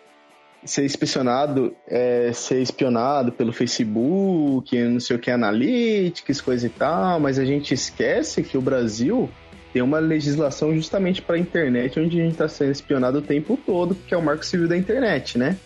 ser 0.64 0.84
inspecionado, 0.84 1.74
é, 1.86 2.32
ser 2.32 2.60
espionado 2.60 3.32
pelo 3.32 3.52
Facebook, 3.52 4.76
não 4.84 5.00
sei 5.00 5.16
o 5.16 5.18
que, 5.18 5.30
analytics, 5.30 6.40
coisa 6.40 6.66
e 6.66 6.70
tal, 6.70 7.18
mas 7.18 7.38
a 7.38 7.44
gente 7.44 7.72
esquece 7.74 8.42
que 8.42 8.56
o 8.56 8.60
Brasil 8.60 9.28
tem 9.72 9.82
uma 9.82 9.98
legislação 9.98 10.74
justamente 10.74 11.20
para 11.20 11.36
a 11.36 11.38
internet, 11.38 11.98
onde 11.98 12.20
a 12.20 12.24
gente 12.24 12.32
está 12.32 12.48
sendo 12.48 12.72
espionado 12.72 13.18
o 13.18 13.22
tempo 13.22 13.58
todo, 13.64 13.94
que 13.94 14.14
é 14.14 14.16
o 14.16 14.22
Marco 14.22 14.44
Civil 14.44 14.68
da 14.68 14.76
Internet, 14.76 15.36
né? 15.38 15.56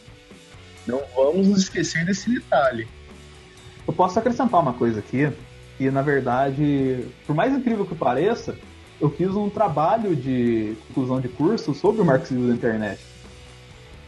Não 0.87 1.01
vamos 1.15 1.49
nos 1.49 1.63
esquecer 1.63 2.05
desse 2.05 2.29
detalhe. 2.29 2.89
Eu 3.87 3.93
posso 3.93 4.19
acrescentar 4.19 4.61
uma 4.61 4.73
coisa 4.73 5.01
aqui, 5.01 5.31
que 5.77 5.91
na 5.91 6.03
verdade, 6.03 7.07
por 7.27 7.35
mais 7.35 7.53
incrível 7.53 7.85
que 7.85 7.95
pareça, 7.95 8.57
eu 9.01 9.11
fiz 9.11 9.35
um 9.35 9.51
trabalho 9.51 10.15
de 10.15 10.77
conclusão 10.89 11.21
de 11.21 11.29
curso 11.29 11.75
sobre 11.75 12.01
o 12.03 12.05
Marco 12.05 12.27
Civil 12.27 12.49
da 12.49 12.55
Internet. 12.55 13.01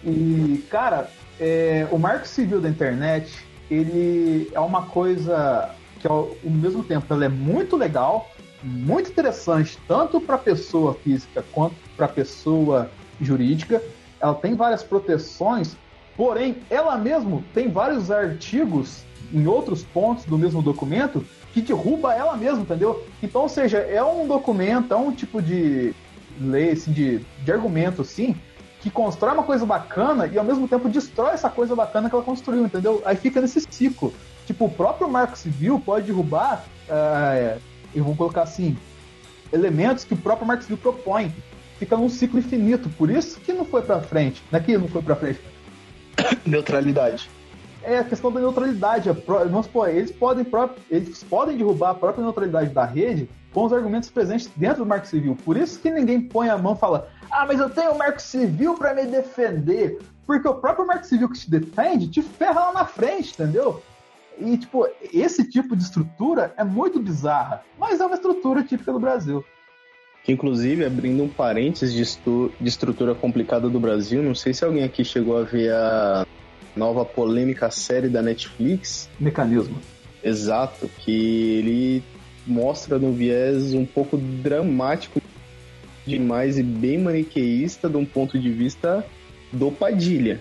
E, 0.05 0.65
cara, 0.71 1.11
é, 1.41 1.87
o 1.91 1.99
Marco 1.99 2.29
Civil 2.29 2.61
da 2.61 2.69
Internet, 2.69 3.45
ele 3.71 4.49
é 4.53 4.61
uma 4.61 4.83
coisa 4.83 5.71
que 5.99 6.07
ao, 6.07 6.31
ao 6.45 6.51
mesmo 6.51 6.85
tempo 6.85 7.13
ela 7.13 7.25
é 7.25 7.29
muito 7.29 7.77
legal, 7.77 8.31
muito 8.63 9.11
interessante, 9.11 9.79
tanto 9.89 10.21
para 10.21 10.39
pessoa 10.39 10.95
física 10.95 11.45
quanto 11.51 11.75
para 11.97 12.07
pessoa 12.07 12.91
jurídica. 13.21 13.83
Ela 14.21 14.35
tem 14.35 14.55
várias 14.55 14.83
proteções, 14.83 15.77
porém, 16.17 16.57
ela 16.71 16.97
mesmo 16.97 17.45
tem 17.53 17.69
vários 17.69 18.11
artigos 18.11 19.03
em 19.33 19.47
outros 19.47 19.83
pontos 19.83 20.25
do 20.25 20.39
mesmo 20.39 20.63
documento 20.63 21.25
que 21.53 21.61
derruba 21.61 22.13
ela 22.13 22.37
mesma, 22.37 22.63
entendeu? 22.63 23.07
Então, 23.23 23.43
ou 23.43 23.49
seja, 23.49 23.79
é 23.79 24.03
um 24.03 24.27
documento, 24.27 24.93
é 24.93 24.97
um 24.97 25.13
tipo 25.13 25.41
de 25.41 25.95
lei, 26.41 26.73
assim, 26.73 26.93
de, 26.93 27.19
de 27.19 27.53
argumento, 27.53 28.03
assim, 28.03 28.35
que 28.81 28.91
constrói 28.91 29.35
uma 29.35 29.45
coisa 29.45 29.65
bacana 29.65 30.27
e 30.27 30.37
ao 30.37 30.45
mesmo 30.45 30.67
tempo 30.67 30.89
destrói 30.89 31.33
essa 31.33 31.49
coisa 31.49 31.75
bacana 31.75 32.09
que 32.09 32.15
ela 32.15 32.25
construiu, 32.25 32.65
entendeu? 32.65 33.01
Aí 33.05 33.17
fica 33.17 33.41
nesse 33.41 33.61
ciclo. 33.71 34.13
Tipo, 34.47 34.67
o 34.67 34.71
próprio 34.71 35.09
Marco 35.09 35.39
Civil 35.39 35.81
pode 35.81 36.07
derrubar, 36.07 36.65
é, 36.89 37.57
eu 37.95 38.05
vou 38.05 38.15
colocar 38.15 38.43
assim, 38.43 38.77
elementos 39.53 40.05
que 40.05 40.13
o 40.13 40.17
próprio 40.17 40.47
Marco 40.47 40.65
Civil 40.65 40.77
propõe. 40.77 41.33
Fica 41.79 41.97
num 41.97 42.09
ciclo 42.09 42.39
infinito. 42.39 42.89
Por 42.91 43.11
isso 43.11 43.41
que 43.41 43.53
não 43.53 43.65
foi 43.65 43.83
pra 43.83 44.01
frente. 44.01 44.43
Não 44.51 44.59
é 44.59 44.63
que 44.63 44.77
não 44.77 44.89
foi 44.89 45.03
pra 45.03 45.17
frente. 45.17 45.41
Neutralidade. 46.47 47.31
É 47.83 47.99
a 47.99 48.05
questão 48.05 48.33
da 48.33 48.41
neutralidade. 48.41 49.11
Vamos 49.27 49.67
supor, 49.67 49.91
eles 49.91 50.11
podem, 50.11 50.47
eles 50.91 51.23
podem 51.23 51.57
derrubar 51.57 51.91
a 51.91 51.95
própria 51.95 52.25
neutralidade 52.25 52.71
da 52.71 52.85
rede 52.85 53.29
com 53.53 53.65
os 53.65 53.73
argumentos 53.73 54.11
presentes 54.11 54.51
dentro 54.57 54.79
do 54.79 54.87
Marco 54.87 55.07
Civil. 55.07 55.37
Por 55.45 55.57
isso 55.57 55.79
que 55.79 55.91
ninguém 55.91 56.21
põe 56.21 56.49
a 56.49 56.57
mão 56.57 56.75
e 56.75 56.79
fala: 56.79 57.09
ah, 57.31 57.45
mas 57.47 57.61
eu 57.61 57.69
tenho 57.69 57.93
o 57.93 57.99
Marco 57.99 58.21
Civil 58.21 58.75
para 58.75 58.95
me 58.95 59.05
defender. 59.07 59.99
Porque 60.27 60.49
o 60.49 60.55
próprio 60.55 60.87
Marco 60.87 61.05
Civil 61.05 61.29
que 61.29 61.39
te 61.39 61.51
defende 61.51 62.09
te 62.09 62.23
ferra 62.23 62.61
lá 62.61 62.73
na 62.73 62.85
frente, 62.87 63.35
entendeu? 63.35 63.83
E, 64.39 64.57
tipo, 64.57 64.89
esse 65.13 65.49
tipo 65.49 65.77
de 65.77 65.85
estrutura 65.85 66.53
é 66.57 66.65
muito 66.65 66.99
bizarra, 66.99 67.63
mas 67.79 68.01
é 68.01 68.07
uma 68.07 68.17
estrutura 68.17 68.65
típica 68.65 68.93
do 68.93 68.99
Brasil. 68.99 69.45
Que, 70.25 70.33
inclusive, 70.33 70.87
abrindo 70.87 71.23
um 71.23 71.29
parênteses 71.29 71.95
de, 71.95 72.03
estu 72.03 72.51
de 72.59 72.69
estrutura 72.69 73.15
complicada 73.15 73.69
do 73.69 73.79
Brasil, 73.79 74.23
não 74.23 74.35
sei 74.35 74.55
se 74.55 74.65
alguém 74.65 74.83
aqui 74.83 75.05
chegou 75.05 75.37
a 75.37 75.43
ver 75.43 75.71
a 75.71 76.27
nova 76.75 77.05
polêmica 77.05 77.71
série 77.71 78.09
da 78.09 78.23
Netflix. 78.23 79.09
Mecanismo. 79.21 79.77
Exato, 80.23 80.89
que 81.01 81.59
ele 81.59 82.03
mostra 82.47 82.99
no 82.99 83.13
viés 83.13 83.75
um 83.75 83.85
pouco 83.85 84.17
dramático 84.17 85.21
demais 86.07 86.59
e 86.59 86.63
bem 86.63 86.99
maniqueísta 86.99 87.89
de 87.89 87.97
um 87.99 88.05
ponto 88.05 88.39
de 88.39 88.51
vista 88.51 89.05
do 89.53 89.71
Padilha, 89.71 90.41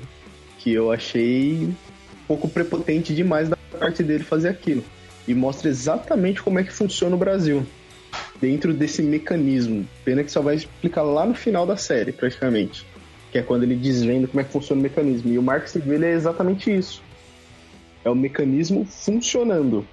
que 0.59 0.71
eu 0.71 0.93
achei 0.93 1.55
um 1.55 1.75
pouco 2.25 2.47
prepotente 2.47 3.13
demais 3.13 3.49
da 3.49 3.57
parte 3.77 4.01
dele 4.01 4.23
fazer 4.23 4.47
aquilo. 4.47 4.83
E 5.27 5.33
mostra 5.33 5.69
exatamente 5.69 6.41
como 6.41 6.59
é 6.59 6.63
que 6.63 6.71
funciona 6.71 7.15
o 7.15 7.19
Brasil 7.19 7.65
dentro 8.39 8.73
desse 8.73 9.01
mecanismo. 9.01 9.87
Pena 10.03 10.23
que 10.23 10.31
só 10.31 10.41
vai 10.41 10.55
explicar 10.55 11.03
lá 11.03 11.25
no 11.25 11.33
final 11.33 11.65
da 11.65 11.77
série, 11.77 12.11
praticamente. 12.11 12.85
Que 13.31 13.39
é 13.39 13.41
quando 13.41 13.63
ele 13.63 13.75
desvenda 13.75 14.27
como 14.27 14.41
é 14.41 14.43
que 14.43 14.51
funciona 14.51 14.79
o 14.79 14.83
mecanismo. 14.83 15.31
E 15.31 15.37
o 15.37 15.43
Marx 15.43 15.71
Civil 15.71 16.03
é 16.03 16.11
exatamente 16.11 16.75
isso. 16.75 17.01
É 18.03 18.09
o 18.09 18.15
mecanismo 18.15 18.85
funcionando. 18.85 19.85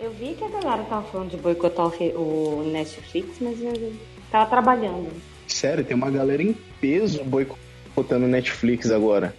Eu 0.00 0.10
vi 0.12 0.34
que 0.34 0.44
a 0.44 0.48
galera 0.48 0.82
tava 0.84 1.02
falando 1.08 1.30
de 1.30 1.36
boicotar 1.36 1.86
o 1.86 2.62
Netflix, 2.70 3.38
mas 3.40 3.60
eu 3.60 3.92
tava 4.30 4.48
trabalhando. 4.48 5.08
Sério, 5.46 5.84
tem 5.84 5.96
uma 5.96 6.10
galera 6.10 6.42
em 6.42 6.52
peso 6.80 7.24
boicotando 7.24 8.26
o 8.26 8.28
Netflix 8.28 8.90
agora. 8.90 9.34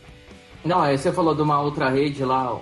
Não, 0.66 0.82
aí 0.82 0.98
você 0.98 1.12
falou 1.12 1.36
de 1.36 1.42
uma 1.42 1.62
outra 1.62 1.90
rede 1.90 2.24
lá, 2.24 2.60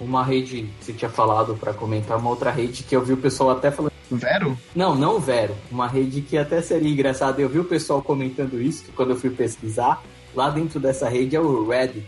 uma 0.00 0.24
rede 0.24 0.68
que 0.78 0.84
você 0.84 0.92
tinha 0.92 1.10
falado 1.10 1.54
para 1.56 1.74
comentar, 1.74 2.18
uma 2.18 2.30
outra 2.30 2.50
rede 2.50 2.82
que 2.82 2.94
eu 2.94 3.04
vi 3.04 3.12
o 3.12 3.16
pessoal 3.16 3.50
até 3.50 3.70
falando. 3.70 3.92
Vero? 4.10 4.56
Não, 4.74 4.94
não 4.94 5.20
Vero. 5.20 5.54
Uma 5.70 5.86
rede 5.86 6.22
que 6.22 6.38
até 6.38 6.62
seria 6.62 6.90
engraçada. 6.90 7.42
Eu 7.42 7.48
vi 7.48 7.58
o 7.58 7.64
pessoal 7.64 8.00
comentando 8.00 8.60
isso 8.60 8.84
que 8.84 8.92
quando 8.92 9.10
eu 9.10 9.16
fui 9.16 9.30
pesquisar. 9.30 10.02
Lá 10.34 10.50
dentro 10.50 10.78
dessa 10.78 11.08
rede 11.08 11.36
é 11.36 11.40
o 11.40 11.68
Reddit. 11.68 12.06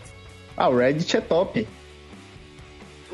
Ah, 0.55 0.69
o 0.69 0.77
Reddit 0.77 1.17
é 1.17 1.21
top 1.21 1.67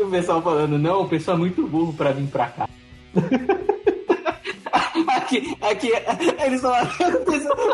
o 0.03 0.09
pessoal 0.09 0.41
falando, 0.41 0.77
não, 0.77 1.01
o 1.01 1.09
pessoal 1.09 1.37
é 1.37 1.39
muito 1.39 1.65
burro 1.67 1.93
pra 1.93 2.11
vir 2.11 2.27
pra 2.27 2.47
cá. 2.47 2.69
aqui, 5.07 5.57
aqui, 5.61 5.91
eles 6.45 6.61
falaram, 6.61 6.89
o 7.21 7.25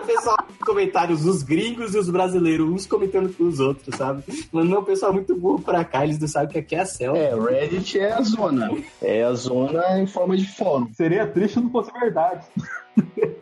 pessoal, 0.05 0.47
comentários, 0.63 1.25
os 1.25 1.43
gringos 1.43 1.93
e 1.93 1.97
os 1.97 2.09
brasileiros, 2.09 2.69
uns 2.69 2.85
comentando 2.85 3.33
com 3.33 3.45
os 3.45 3.59
outros, 3.59 3.95
sabe? 3.95 4.23
Mas 4.51 4.67
não, 4.67 4.79
o 4.79 4.83
pessoal 4.83 5.11
é 5.11 5.15
muito 5.15 5.35
burro 5.35 5.61
pra 5.61 5.83
cá, 5.83 6.03
eles 6.03 6.19
não 6.19 6.27
sabem 6.27 6.49
que 6.49 6.59
aqui 6.59 6.75
é 6.75 6.79
a 6.79 6.85
selva. 6.85 7.17
É, 7.17 7.35
Reddit 7.35 7.99
é 7.99 8.13
a 8.13 8.21
zona. 8.21 8.71
É 9.01 9.23
a 9.23 9.33
zona 9.33 9.99
em 9.99 10.07
forma 10.07 10.35
de 10.37 10.47
fórum. 10.47 10.87
Seria 10.93 11.27
triste 11.27 11.55
se 11.55 11.59
não 11.59 11.69
fosse 11.69 11.91
verdade. 11.91 12.45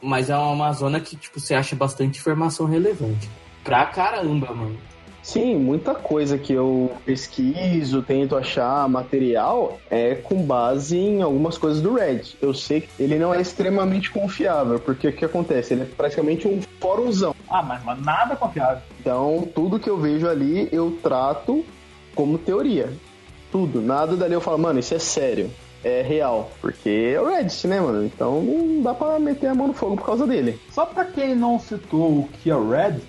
Mas 0.01 0.29
é 0.29 0.35
uma 0.35 0.71
zona 0.73 0.99
que, 0.99 1.15
tipo, 1.15 1.39
você 1.39 1.53
acha 1.53 1.75
bastante 1.75 2.19
informação 2.19 2.65
relevante. 2.65 3.29
Pra 3.63 3.85
caramba, 3.85 4.53
mano. 4.53 4.90
Sim, 5.23 5.55
muita 5.57 5.93
coisa 5.93 6.37
que 6.37 6.51
eu 6.51 6.91
pesquiso, 7.05 8.01
tento 8.01 8.35
achar 8.35 8.89
material 8.89 9.79
é 9.89 10.15
com 10.15 10.41
base 10.41 10.97
em 10.97 11.21
algumas 11.21 11.57
coisas 11.57 11.81
do 11.81 11.93
Reddit. 11.93 12.37
Eu 12.41 12.53
sei 12.53 12.81
que 12.81 12.89
ele 12.99 13.19
não 13.19 13.33
é 13.33 13.39
extremamente 13.39 14.09
confiável, 14.09 14.79
porque 14.79 15.07
o 15.07 15.13
que 15.13 15.23
acontece? 15.23 15.73
Ele 15.73 15.83
é 15.83 15.85
praticamente 15.85 16.47
um 16.47 16.59
fórumzão. 16.79 17.35
Ah, 17.49 17.61
mas, 17.61 17.83
mas 17.83 18.01
nada 18.01 18.35
confiável. 18.35 18.81
Então, 18.99 19.47
tudo 19.53 19.79
que 19.79 19.89
eu 19.89 19.97
vejo 19.97 20.27
ali, 20.27 20.67
eu 20.71 20.97
trato 21.03 21.63
como 22.15 22.37
teoria. 22.37 22.91
Tudo. 23.51 23.81
Nada 23.81 24.15
dali 24.15 24.33
eu 24.33 24.41
falo, 24.41 24.57
mano, 24.57 24.79
isso 24.79 24.93
é 24.93 24.99
sério. 24.99 25.51
É 25.83 26.01
real. 26.01 26.49
Porque 26.61 27.13
é 27.13 27.19
o 27.19 27.27
Reddit, 27.27 27.67
né, 27.67 27.79
mano? 27.79 28.05
Então 28.05 28.41
não 28.41 28.81
dá 28.81 28.93
pra 28.93 29.19
meter 29.19 29.47
a 29.47 29.55
mão 29.55 29.67
no 29.67 29.73
fogo 29.73 29.97
por 29.97 30.05
causa 30.05 30.25
dele. 30.25 30.59
Só 30.71 30.85
pra 30.85 31.05
quem 31.05 31.35
não 31.35 31.59
citou 31.59 32.19
o 32.19 32.29
que 32.41 32.49
é 32.49 32.55
o 32.55 32.69
Reddit, 32.69 33.05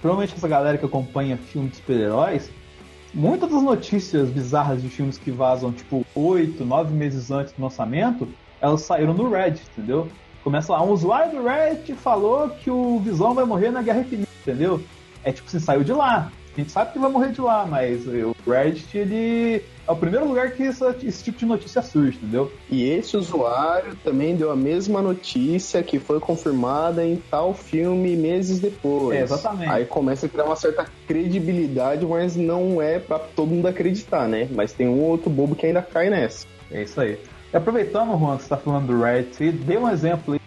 provavelmente 0.00 0.34
essa 0.34 0.48
galera 0.48 0.78
que 0.78 0.84
acompanha 0.84 1.36
filmes 1.36 1.72
de 1.72 1.76
super-heróis, 1.78 2.50
muitas 3.12 3.50
das 3.50 3.62
notícias 3.62 4.28
bizarras 4.30 4.82
de 4.82 4.88
filmes 4.88 5.18
que 5.18 5.30
vazam, 5.30 5.72
tipo, 5.72 6.04
oito, 6.14 6.64
nove 6.64 6.94
meses 6.94 7.30
antes 7.30 7.52
do 7.52 7.62
lançamento, 7.62 8.28
elas 8.60 8.82
saíram 8.82 9.14
no 9.14 9.30
Reddit, 9.30 9.66
entendeu? 9.72 10.08
Começa 10.44 10.72
lá, 10.72 10.82
um 10.82 10.90
usuário 10.90 11.32
do 11.32 11.42
Reddit 11.42 11.94
falou 11.94 12.50
que 12.50 12.70
o 12.70 13.00
Visão 13.00 13.34
vai 13.34 13.44
morrer 13.44 13.70
na 13.70 13.82
Guerra 13.82 14.00
Infinita, 14.00 14.30
entendeu? 14.42 14.82
É 15.24 15.32
tipo 15.32 15.48
assim, 15.48 15.58
saiu 15.58 15.82
de 15.82 15.92
lá. 15.92 16.30
A 16.56 16.60
gente 16.60 16.72
sabe 16.72 16.92
que 16.92 16.98
vai 16.98 17.10
morrer 17.10 17.32
de 17.32 17.40
lá, 17.42 17.66
mas 17.66 18.06
o 18.06 18.34
Reddit, 18.50 18.96
ele 18.96 19.62
é 19.86 19.92
o 19.92 19.96
primeiro 19.96 20.26
lugar 20.26 20.52
que 20.52 20.62
essa, 20.62 20.96
esse 21.02 21.22
tipo 21.22 21.38
de 21.38 21.44
notícia 21.44 21.82
surge, 21.82 22.16
entendeu? 22.16 22.50
E 22.70 22.88
esse 22.88 23.14
usuário 23.14 23.94
também 24.02 24.34
deu 24.34 24.50
a 24.50 24.56
mesma 24.56 25.02
notícia 25.02 25.82
que 25.82 25.98
foi 25.98 26.18
confirmada 26.18 27.04
em 27.04 27.22
tal 27.30 27.52
filme 27.52 28.16
meses 28.16 28.58
depois. 28.58 29.18
É, 29.18 29.22
exatamente. 29.22 29.70
Aí 29.70 29.84
começa 29.84 30.24
a 30.24 30.28
criar 30.30 30.44
uma 30.44 30.56
certa 30.56 30.86
credibilidade, 31.06 32.06
mas 32.06 32.36
não 32.36 32.80
é 32.80 32.98
para 32.98 33.18
todo 33.18 33.50
mundo 33.50 33.68
acreditar, 33.68 34.26
né? 34.26 34.48
Mas 34.50 34.72
tem 34.72 34.88
um 34.88 35.02
outro 35.02 35.28
bobo 35.28 35.54
que 35.54 35.66
ainda 35.66 35.82
cai 35.82 36.08
nessa. 36.08 36.46
É 36.70 36.82
isso 36.82 36.98
aí. 36.98 37.18
E 37.52 37.56
aproveitando, 37.56 38.18
Juan, 38.18 38.36
que 38.36 38.44
você 38.44 38.46
está 38.46 38.56
falando 38.56 38.86
do 38.86 39.02
Reddit, 39.02 39.52
dê 39.52 39.76
um 39.76 39.90
exemplo 39.90 40.32
aí 40.32 40.40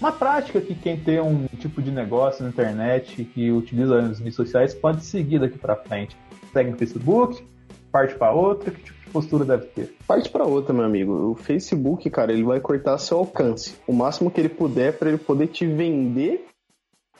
uma 0.00 0.12
prática 0.12 0.60
que 0.60 0.74
quem 0.74 0.96
tem 0.96 1.20
um 1.20 1.46
tipo 1.58 1.82
de 1.82 1.90
negócio 1.90 2.42
na 2.42 2.50
internet 2.50 3.24
que 3.24 3.50
utiliza 3.50 3.98
as 3.98 4.18
redes 4.18 4.34
sociais 4.34 4.74
pode 4.74 5.04
seguir 5.04 5.40
daqui 5.40 5.58
para 5.58 5.76
frente. 5.76 6.16
Segue 6.52 6.70
no 6.70 6.76
Facebook, 6.76 7.44
parte 7.90 8.14
para 8.14 8.32
outra, 8.32 8.70
que 8.70 8.82
tipo 8.82 8.98
de 9.04 9.10
postura 9.10 9.44
deve 9.44 9.66
ter? 9.66 9.94
Parte 10.06 10.28
para 10.28 10.44
outra, 10.44 10.72
meu 10.72 10.84
amigo. 10.84 11.30
O 11.30 11.34
Facebook, 11.34 12.08
cara, 12.10 12.32
ele 12.32 12.42
vai 12.42 12.60
cortar 12.60 12.98
seu 12.98 13.18
alcance. 13.18 13.76
O 13.86 13.92
máximo 13.92 14.30
que 14.30 14.40
ele 14.40 14.48
puder 14.48 14.96
para 14.98 15.08
ele 15.08 15.18
poder 15.18 15.48
te 15.48 15.66
vender 15.66 16.46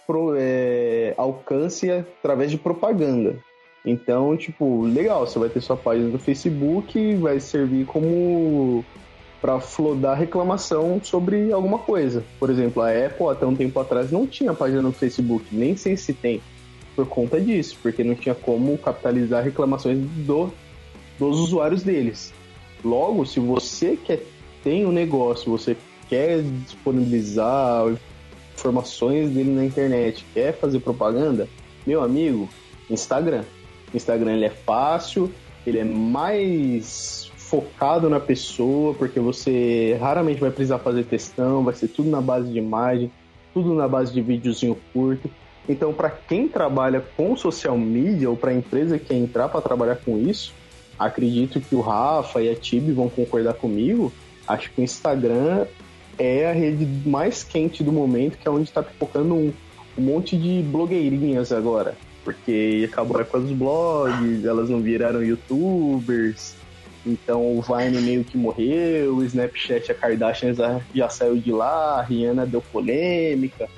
pro, 0.07 0.35
é, 0.37 1.15
alcance 1.17 1.91
através 1.91 2.51
de 2.51 2.59
propaganda. 2.59 3.39
Então, 3.85 4.37
tipo, 4.37 4.83
legal, 4.83 5.27
você 5.27 5.39
vai 5.39 5.49
ter 5.49 5.61
sua 5.61 5.77
página 5.77 6.11
do 6.11 6.19
Facebook, 6.19 7.15
vai 7.17 7.41
servir 7.41 7.87
como 7.87 8.85
para 9.41 9.59
flodar 9.61 10.19
reclamação 10.19 11.01
sobre 11.03 11.53
alguma 11.53 11.79
coisa. 11.79 12.23
Por 12.39 12.51
exemplo, 12.51 12.83
a 12.83 12.91
Apple 12.91 13.29
até 13.29 13.47
um 13.47 13.57
tempo 13.57 13.79
atrás 13.81 14.11
não 14.11 14.27
tinha 14.27 14.53
página 14.53 14.83
no 14.83 14.93
Facebook, 14.93 15.47
nem 15.51 15.77
sei 15.77 15.97
se 15.97 16.13
tem, 16.13 16.43
por 16.95 17.07
conta 17.07 17.41
disso, 17.41 17.79
porque 17.83 18.05
não 18.05 18.15
tinha 18.15 18.35
como 18.35 18.77
capitalizar 18.77 19.43
reclamações 19.43 19.99
do, 19.99 20.53
dos 21.19 21.39
usuários 21.39 21.83
deles. 21.83 22.33
Logo, 22.85 23.25
se 23.25 23.41
você 23.41 23.97
quer 23.97 24.23
tem 24.63 24.85
um 24.85 24.93
negócio, 24.93 25.51
você 25.51 25.77
quer 26.09 26.43
disponibilizar 26.43 27.87
informações 28.55 29.31
dele 29.31 29.51
na 29.51 29.65
internet, 29.65 30.25
quer 30.35 30.53
fazer 30.53 30.81
propaganda, 30.81 31.49
meu 31.87 32.03
amigo, 32.03 32.49
Instagram. 32.91 33.45
Instagram 33.95 34.35
ele 34.35 34.45
é 34.45 34.51
fácil, 34.51 35.33
ele 35.67 35.79
é 35.79 35.85
mais 35.85 37.30
focado 37.51 38.09
na 38.09 38.21
pessoa, 38.21 38.95
porque 38.95 39.19
você 39.19 39.99
raramente 40.01 40.41
vai 40.41 40.53
precisar 40.53 40.79
fazer 40.79 41.03
textão, 41.05 41.65
vai 41.65 41.75
ser 41.75 41.89
tudo 41.89 42.09
na 42.09 42.21
base 42.21 42.49
de 42.49 42.57
imagem, 42.57 43.11
tudo 43.53 43.75
na 43.75 43.89
base 43.89 44.13
de 44.13 44.23
videozinho 44.23 44.79
curto. 44.93 45.29
Então, 45.69 45.93
para 45.93 46.11
quem 46.11 46.47
trabalha 46.47 47.05
com 47.17 47.37
social 47.37 47.77
media 47.77 48.31
ou 48.31 48.37
para 48.37 48.53
a 48.53 48.55
empresa 48.55 48.99
que 49.01 49.07
quer 49.07 49.17
entrar 49.17 49.49
para 49.49 49.61
trabalhar 49.61 49.97
com 49.97 50.17
isso, 50.17 50.55
acredito 50.97 51.61
que 51.61 51.75
o 51.75 51.81
Rafa 51.81 52.41
e 52.41 52.49
a 52.49 52.55
Tibi 52.55 52.93
vão 52.93 53.09
concordar 53.09 53.55
comigo. 53.55 54.13
Acho 54.47 54.71
que 54.71 54.81
o 54.81 54.85
Instagram 54.85 55.67
é 56.19 56.49
a 56.49 56.53
rede 56.53 56.87
mais 57.09 57.43
quente 57.43 57.83
do 57.83 57.91
momento, 57.91 58.39
que 58.39 58.47
é 58.47 58.51
onde 58.51 58.69
está 58.69 58.83
pipocando 58.83 59.35
um, 59.35 59.53
um 59.99 60.03
monte 60.03 60.37
de 60.37 60.63
blogueirinhas 60.63 61.51
agora. 61.51 61.97
Porque 62.23 62.89
acabou 62.91 63.21
época 63.21 63.41
dos 63.41 63.53
blogs, 63.53 64.45
elas 64.45 64.71
não 64.71 64.81
viraram 64.81 65.23
youtubers, 65.23 66.55
então 67.07 67.57
o 67.57 67.63
Vine 67.63 68.01
meio 68.01 68.25
que 68.25 68.37
morreu, 68.37 69.17
o 69.17 69.25
Snapchat, 69.25 69.91
a 69.91 69.95
Kardashian 69.95 70.55
já, 70.55 70.81
já 70.95 71.09
saiu 71.09 71.37
de 71.37 71.53
lá, 71.53 71.99
a 71.99 72.03
Rihanna 72.03 72.47
deu 72.47 72.61
polêmica. 72.61 73.69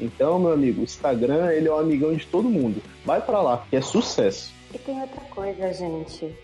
Então, 0.00 0.38
meu 0.38 0.52
amigo, 0.52 0.80
o 0.80 0.84
Instagram, 0.84 1.52
ele 1.52 1.68
é 1.68 1.72
um 1.72 1.78
amigão 1.78 2.12
de 2.14 2.26
todo 2.26 2.48
mundo. 2.48 2.82
Vai 3.04 3.20
para 3.20 3.40
lá, 3.40 3.64
que 3.70 3.76
é 3.76 3.80
sucesso. 3.80 4.52
E 4.74 4.78
tem 4.78 5.00
outra 5.00 5.20
coisa, 5.30 5.72
gente. 5.72 6.34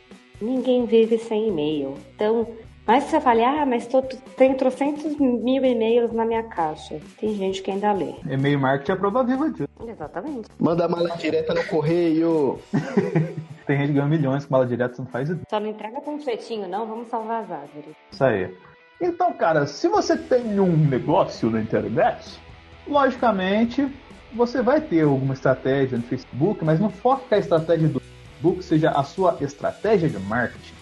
Ninguém 0.40 0.86
vive 0.86 1.18
sem 1.18 1.48
e-mail. 1.48 1.94
Então, 2.14 2.46
mas 2.88 3.04
você 3.04 3.20
fala, 3.20 3.62
ah, 3.62 3.66
mas 3.66 3.86
tô, 3.86 4.00
tem 4.00 4.54
trocentos 4.54 5.14
mil 5.18 5.62
e-mails 5.62 6.10
na 6.12 6.24
minha 6.24 6.42
caixa. 6.44 6.98
Tem 7.20 7.34
gente 7.34 7.60
que 7.60 7.70
ainda 7.70 7.92
lê. 7.92 8.14
E-mail 8.26 8.58
marketing 8.58 8.92
é 8.92 8.96
prova 8.96 9.24
viva 9.24 9.50
disso. 9.50 9.68
Exatamente. 9.86 10.48
Manda 10.58 10.86
a 10.86 10.88
mala 10.88 11.10
direta 11.16 11.52
no 11.52 11.64
correio. 11.64 12.58
tem 13.68 13.78
gente 13.78 13.92
ganhando 13.92 14.10
milhões 14.10 14.44
com 14.44 14.52
mala 14.52 14.66
direta, 14.66 14.96
você 14.96 15.02
não 15.02 15.08
faz 15.08 15.28
ideia. 15.28 15.46
Só 15.48 15.60
não 15.60 15.68
entrega 15.68 16.00
panfletinho, 16.00 16.68
não, 16.68 16.86
vamos 16.86 17.06
salvar 17.08 17.44
as 17.44 17.50
árvores. 17.50 17.94
Isso 18.10 18.24
aí. 18.24 18.52
Então, 19.00 19.32
cara, 19.32 19.66
se 19.66 19.86
você 19.88 20.16
tem 20.16 20.58
um 20.58 20.76
negócio 20.76 21.48
na 21.50 21.60
internet, 21.60 22.40
logicamente 22.86 23.86
você 24.32 24.60
vai 24.60 24.80
ter 24.80 25.02
alguma 25.02 25.34
estratégia 25.34 25.96
no 25.96 26.04
Facebook, 26.04 26.64
mas 26.64 26.80
não 26.80 26.90
foque 26.90 27.28
que 27.28 27.34
a 27.34 27.38
estratégia 27.38 27.88
do 27.88 28.00
Facebook 28.00 28.64
seja 28.64 28.90
a 28.90 29.04
sua 29.04 29.36
estratégia 29.40 30.08
de 30.08 30.18
marketing 30.18 30.78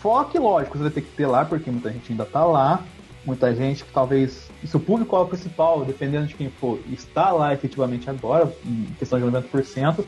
foque, 0.00 0.38
lógico, 0.38 0.76
você 0.76 0.84
vai 0.84 0.92
ter 0.92 1.00
que 1.02 1.10
ter 1.10 1.26
lá, 1.26 1.44
porque 1.44 1.70
muita 1.70 1.90
gente 1.92 2.12
ainda 2.12 2.24
está 2.24 2.44
lá, 2.44 2.82
muita 3.24 3.54
gente 3.54 3.84
que 3.84 3.92
talvez, 3.92 4.48
se 4.64 4.76
o 4.76 4.80
público 4.80 5.14
é 5.16 5.18
o 5.18 5.26
principal, 5.26 5.84
dependendo 5.84 6.26
de 6.26 6.34
quem 6.34 6.50
for, 6.50 6.78
está 6.90 7.30
lá 7.30 7.52
efetivamente 7.52 8.08
agora, 8.08 8.52
em 8.64 8.86
questão 8.98 9.18
de 9.18 9.26
90%, 9.26 10.04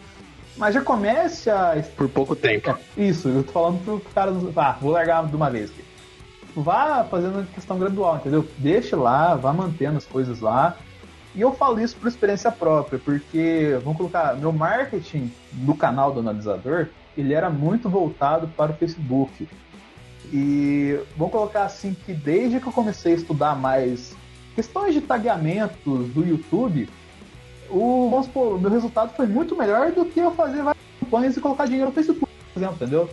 mas 0.61 0.75
já 0.75 0.83
comece 0.83 1.49
a... 1.49 1.83
Por 1.97 2.09
pouco 2.11 2.37
tempo. 2.37 2.71
É, 2.71 3.03
isso, 3.03 3.29
eu 3.29 3.43
tô 3.43 3.51
falando 3.51 3.83
pro 3.83 4.01
cara, 4.15 4.31
ah, 4.57 4.77
vou 4.79 4.93
largar 4.93 5.27
de 5.27 5.35
uma 5.35 5.49
vez 5.49 5.71
aqui. 5.71 5.83
Vá 6.55 7.03
fazendo 7.05 7.51
questão 7.55 7.79
gradual, 7.79 8.17
entendeu? 8.17 8.47
Deixe 8.59 8.95
lá, 8.95 9.35
vá 9.35 9.53
mantendo 9.55 9.97
as 9.97 10.05
coisas 10.05 10.41
lá, 10.41 10.77
e 11.35 11.41
eu 11.41 11.53
falo 11.53 11.81
isso 11.81 11.97
por 11.97 12.09
experiência 12.09 12.53
própria, 12.53 12.99
porque, 12.99 13.79
vamos 13.83 13.97
colocar, 13.97 14.37
meu 14.37 14.53
marketing 14.53 15.33
do 15.53 15.75
canal 15.75 16.13
do 16.13 16.21
analisador, 16.21 16.89
ele 17.17 17.33
era 17.33 17.49
muito 17.49 17.89
voltado 17.89 18.49
para 18.49 18.73
o 18.73 18.75
Facebook. 18.75 19.49
E 20.33 21.01
vamos 21.17 21.33
colocar 21.33 21.65
assim 21.65 21.95
que 22.05 22.13
desde 22.13 22.61
que 22.61 22.67
eu 22.67 22.73
comecei 22.73 23.15
a 23.15 23.17
estudar 23.17 23.57
mais 23.57 24.15
questões 24.55 24.93
de 24.93 25.01
tagueamentos 25.01 26.09
do 26.09 26.27
YouTube, 26.27 26.89
o, 27.71 28.09
vamos 28.11 28.27
supor, 28.27 28.61
meu 28.61 28.71
resultado 28.71 29.15
foi 29.15 29.27
muito 29.27 29.57
melhor 29.57 29.93
do 29.93 30.05
que 30.05 30.21
eu 30.21 30.31
fazer 30.33 30.63
várias 30.63 30.85
campanhas 31.01 31.37
e 31.37 31.41
colocar 31.41 31.67
dinheiro 31.67 31.87
no 31.87 31.93
Facebook, 31.93 32.33
por 32.53 32.61
exemplo, 32.61 32.77
entendeu? 32.77 33.09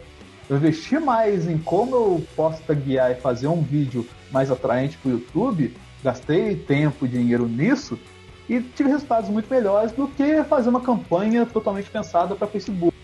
Eu 0.50 0.58
investi 0.58 0.98
mais 1.00 1.48
em 1.48 1.58
como 1.58 1.96
eu 1.96 2.24
posso 2.36 2.62
taguear 2.64 3.12
e 3.12 3.16
fazer 3.16 3.48
um 3.48 3.62
vídeo 3.62 4.08
mais 4.32 4.50
atraente 4.50 4.98
para 4.98 5.10
o 5.10 5.12
YouTube, 5.14 5.76
gastei 6.04 6.56
tempo 6.56 7.06
e 7.06 7.10
dinheiro 7.10 7.48
nisso 7.48 8.00
e 8.50 8.62
tive 8.62 8.90
resultados 8.90 9.30
muito 9.30 9.50
melhores 9.50 9.92
do 9.92 10.08
que 10.08 10.44
fazer 10.44 10.70
uma 10.70 10.80
campanha 10.80 11.46
totalmente 11.46 11.90
pensada 11.90 12.34
para 12.36 12.48
Facebook. 12.48 12.96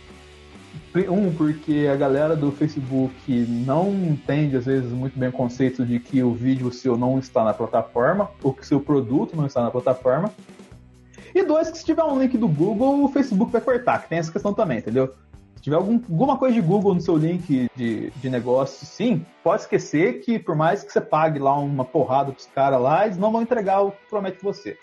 Um, 0.96 1.34
porque 1.34 1.90
a 1.92 1.96
galera 1.96 2.36
do 2.36 2.52
Facebook 2.52 3.32
não 3.66 3.92
entende, 3.92 4.56
às 4.56 4.66
vezes, 4.66 4.92
muito 4.92 5.18
bem 5.18 5.30
o 5.30 5.32
conceito 5.32 5.84
de 5.84 6.00
que 6.00 6.22
o 6.22 6.34
vídeo 6.34 6.72
seu 6.72 6.96
não 6.96 7.18
está 7.18 7.44
na 7.44 7.54
plataforma, 7.54 8.30
ou 8.44 8.54
que 8.54 8.66
seu 8.66 8.80
produto 8.80 9.36
não 9.36 9.48
está 9.48 9.64
na 9.64 9.72
plataforma. 9.72 10.32
E 11.34 11.44
dois, 11.44 11.72
que 11.72 11.78
se 11.78 11.86
tiver 11.86 12.04
um 12.04 12.20
link 12.20 12.38
do 12.38 12.48
Google, 12.48 13.04
o 13.04 13.10
Facebook 13.10 13.52
vai 13.52 13.62
cortar, 13.62 14.04
que 14.04 14.10
tem 14.10 14.20
essa 14.20 14.32
questão 14.32 14.54
também, 14.54 14.78
entendeu? 14.78 15.14
Se 15.56 15.64
tiver 15.64 15.78
algum, 15.78 15.96
alguma 15.96 16.38
coisa 16.38 16.54
de 16.54 16.62
Google 16.62 16.94
no 16.94 17.02
seu 17.02 17.18
link 17.18 17.68
de, 17.76 18.12
de 18.12 18.30
negócio, 18.30 18.86
sim, 18.86 19.26
pode 19.44 19.64
esquecer 19.64 20.22
que 20.22 20.38
por 20.38 20.56
mais 20.56 20.84
que 20.84 20.92
você 20.92 21.02
pague 21.02 21.40
lá 21.40 21.58
uma 21.58 21.86
porrada 21.86 22.32
pros 22.32 22.46
caras 22.48 22.82
lá, 22.82 23.06
eles 23.06 23.18
não 23.18 23.32
vão 23.32 23.42
entregar 23.42 23.82
o 23.82 23.92
que 23.92 24.06
promete 24.10 24.38
você. 24.44 24.78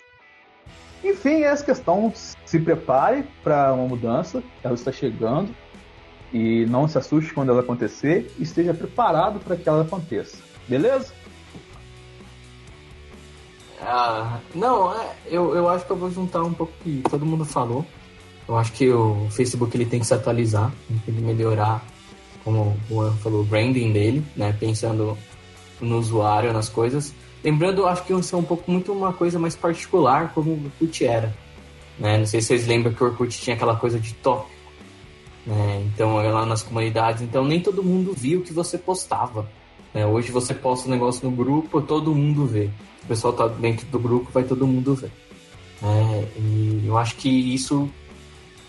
Enfim, 1.03 1.41
essa 1.41 1.63
questão, 1.63 2.11
se 2.45 2.59
prepare 2.59 3.25
para 3.43 3.73
uma 3.73 3.87
mudança, 3.87 4.43
ela 4.63 4.75
está 4.75 4.91
chegando 4.91 5.49
e 6.33 6.65
não 6.67 6.87
se 6.87 6.97
assuste 6.97 7.33
quando 7.33 7.49
ela 7.49 7.61
acontecer 7.61 8.31
esteja 8.39 8.73
preparado 8.73 9.39
para 9.39 9.55
que 9.55 9.67
ela 9.67 9.81
aconteça. 9.81 10.37
Beleza? 10.67 11.13
Ah, 13.81 14.39
não, 14.53 14.93
é, 14.93 15.15
eu, 15.25 15.55
eu 15.55 15.67
acho 15.67 15.85
que 15.85 15.91
eu 15.91 15.97
vou 15.97 16.11
juntar 16.11 16.43
um 16.43 16.53
pouco 16.53 16.73
que 16.83 17.01
todo 17.09 17.25
mundo 17.25 17.43
falou. 17.43 17.85
Eu 18.47 18.57
acho 18.57 18.71
que 18.73 18.89
o 18.89 19.27
Facebook 19.31 19.75
ele 19.75 19.85
tem 19.85 19.99
que 19.99 20.05
se 20.05 20.13
atualizar, 20.13 20.71
tem 20.87 21.15
que 21.15 21.21
melhorar, 21.21 21.83
como 22.43 22.77
o 22.89 22.95
Juan 22.95 23.11
falou, 23.17 23.41
o 23.41 23.45
branding 23.45 23.91
dele, 23.91 24.23
né? 24.35 24.55
Pensando 24.59 25.17
no 25.79 25.97
usuário, 25.97 26.53
nas 26.53 26.69
coisas. 26.69 27.13
Lembrando, 27.43 27.87
acho 27.87 28.03
que 28.03 28.13
isso 28.13 28.35
é 28.35 28.37
um 28.37 28.43
pouco 28.43 28.69
muito 28.69 28.91
uma 28.91 29.13
coisa 29.13 29.39
mais 29.39 29.55
particular, 29.55 30.31
como 30.33 30.51
o 30.51 30.65
Orkut 30.65 31.05
era. 31.05 31.33
Né? 31.97 32.19
Não 32.19 32.25
sei 32.25 32.41
se 32.41 32.47
vocês 32.47 32.67
lembram 32.67 32.93
que 32.93 33.03
o 33.03 33.07
Orkut 33.07 33.39
tinha 33.39 33.55
aquela 33.55 33.75
coisa 33.75 33.99
de 33.99 34.13
top 34.15 34.47
né? 35.45 35.83
Então, 35.93 36.15
lá 36.15 36.45
nas 36.45 36.63
comunidades, 36.63 37.21
então 37.21 37.43
nem 37.45 37.59
todo 37.59 37.83
mundo 37.83 38.13
via 38.15 38.37
o 38.37 38.41
que 38.41 38.53
você 38.53 38.77
postava. 38.77 39.47
Né? 39.93 40.05
Hoje 40.05 40.31
você 40.31 40.53
posta 40.53 40.87
um 40.87 40.91
negócio 40.91 41.29
no 41.29 41.35
grupo, 41.35 41.81
todo 41.81 42.15
mundo 42.15 42.45
vê. 42.45 42.69
O 43.03 43.07
pessoal 43.07 43.33
tá 43.33 43.47
dentro 43.47 43.85
do 43.87 43.99
grupo, 43.99 44.31
vai 44.31 44.43
todo 44.43 44.67
mundo 44.67 44.95
ver. 44.95 45.11
Né? 45.81 46.27
E 46.37 46.83
eu 46.85 46.97
acho 46.97 47.15
que 47.15 47.29
isso 47.29 47.89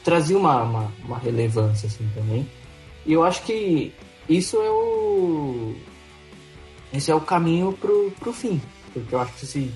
trazia 0.03 0.37
uma, 0.37 0.63
uma, 0.63 0.93
uma, 1.05 1.19
relevância 1.19 1.87
assim 1.87 2.09
também. 2.15 2.49
E 3.07 3.13
eu 3.13 3.23
acho 3.25 3.43
que 3.43 3.93
isso 4.29 4.57
é 4.57 4.71
o 4.71 5.75
esse 6.93 7.11
é 7.11 7.15
o 7.15 7.21
caminho 7.21 7.73
pro, 7.73 8.13
pro 8.21 8.33
fim, 8.33 8.61
porque 8.93 9.15
eu 9.15 9.21
acho 9.21 9.33
que 9.35 9.47
se 9.47 9.73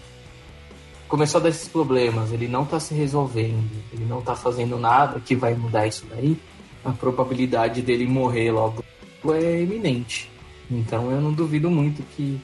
começou 1.09 1.39
a 1.39 1.45
dar 1.45 1.49
esses 1.49 1.69
problemas, 1.69 2.31
ele 2.31 2.47
não 2.47 2.65
está 2.65 2.79
se 2.79 2.93
resolvendo, 2.93 3.71
ele 3.93 4.05
não 4.05 4.19
está 4.19 4.35
fazendo 4.35 4.79
nada 4.79 5.21
que 5.21 5.35
vai 5.35 5.55
mudar 5.55 5.87
isso 5.87 6.05
daí, 6.11 6.37
a 6.85 6.93
probabilidade 6.93 7.81
dele 7.81 8.07
morrer 8.07 8.51
logo 8.51 8.85
é 9.29 9.63
eminente. 9.63 10.31
Então 10.71 11.11
eu 11.11 11.21
não 11.21 11.33
duvido 11.33 11.71
muito 11.71 12.03
que, 12.15 12.41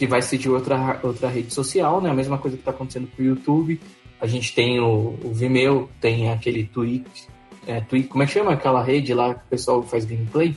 que 0.00 0.06
vai 0.06 0.22
ser 0.22 0.38
de 0.38 0.48
outra, 0.48 0.98
outra 1.02 1.28
rede 1.28 1.52
social, 1.52 2.00
né? 2.00 2.08
A 2.08 2.14
mesma 2.14 2.38
coisa 2.38 2.56
que 2.56 2.62
está 2.62 2.70
acontecendo 2.70 3.06
com 3.14 3.22
o 3.22 3.26
YouTube. 3.26 3.78
A 4.18 4.26
gente 4.26 4.54
tem 4.54 4.80
o, 4.80 5.18
o 5.22 5.30
Vimeo, 5.34 5.90
tem 6.00 6.30
aquele 6.30 6.64
Twitch, 6.64 7.24
é, 7.66 7.82
Twitch, 7.82 8.08
como 8.08 8.22
é 8.22 8.26
que 8.26 8.32
chama 8.32 8.54
aquela 8.54 8.82
rede 8.82 9.12
lá 9.12 9.34
que 9.34 9.44
o 9.44 9.48
pessoal 9.50 9.82
faz 9.82 10.06
gameplay? 10.06 10.56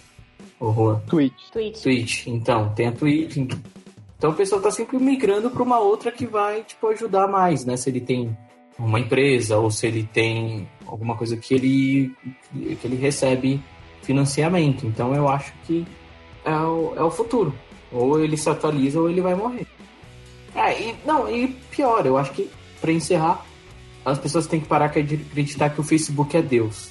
O 0.62 0.72
Juan? 0.72 1.02
Twitch. 1.08 1.50
Twitch. 1.52 1.84
Twitch, 1.84 2.28
então, 2.28 2.70
tem 2.70 2.88
a 2.88 2.94
Twitch. 2.94 3.36
Então 3.36 4.32
o 4.32 4.34
pessoal 4.34 4.62
tá 4.62 4.72
sempre 4.72 4.98
migrando 4.98 5.50
para 5.50 5.62
uma 5.62 5.78
outra 5.78 6.10
que 6.10 6.26
vai, 6.26 6.64
tipo, 6.64 6.88
ajudar 6.88 7.28
mais, 7.28 7.66
né? 7.66 7.76
Se 7.76 7.90
ele 7.90 8.00
tem 8.00 8.38
uma 8.80 8.98
empresa 8.98 9.58
ou 9.58 9.70
se 9.70 9.86
ele 9.88 10.04
tem 10.04 10.70
alguma 10.88 11.18
coisa 11.18 11.36
que 11.36 11.54
ele, 11.54 12.16
que 12.54 12.88
ele 12.88 12.96
recebe 12.96 13.60
financiamento. 14.04 14.88
Então 14.88 15.14
eu 15.14 15.28
acho 15.28 15.52
que 15.66 15.86
é 16.46 16.56
o, 16.56 16.94
é 16.96 17.04
o 17.04 17.12
futuro. 17.12 17.54
Ou 17.94 18.20
ele 18.20 18.36
se 18.36 18.50
atualiza 18.50 19.00
ou 19.00 19.10
ele 19.10 19.22
vai 19.22 19.36
morrer. 19.36 19.68
É, 20.56 20.82
e, 20.82 20.96
não, 21.06 21.30
e 21.34 21.48
pior, 21.72 22.06
eu 22.06 22.18
acho 22.18 22.32
que, 22.32 22.50
para 22.82 22.92
encerrar, 22.92 23.46
as 24.04 24.20
pessoas 24.20 24.48
têm 24.48 24.60
que 24.60 24.68
parar 24.68 24.88
de 24.88 25.16
acreditar 25.16 25.70
que 25.70 25.80
o 25.80 25.84
Facebook 25.84 26.36
é 26.36 26.42
Deus. 26.42 26.90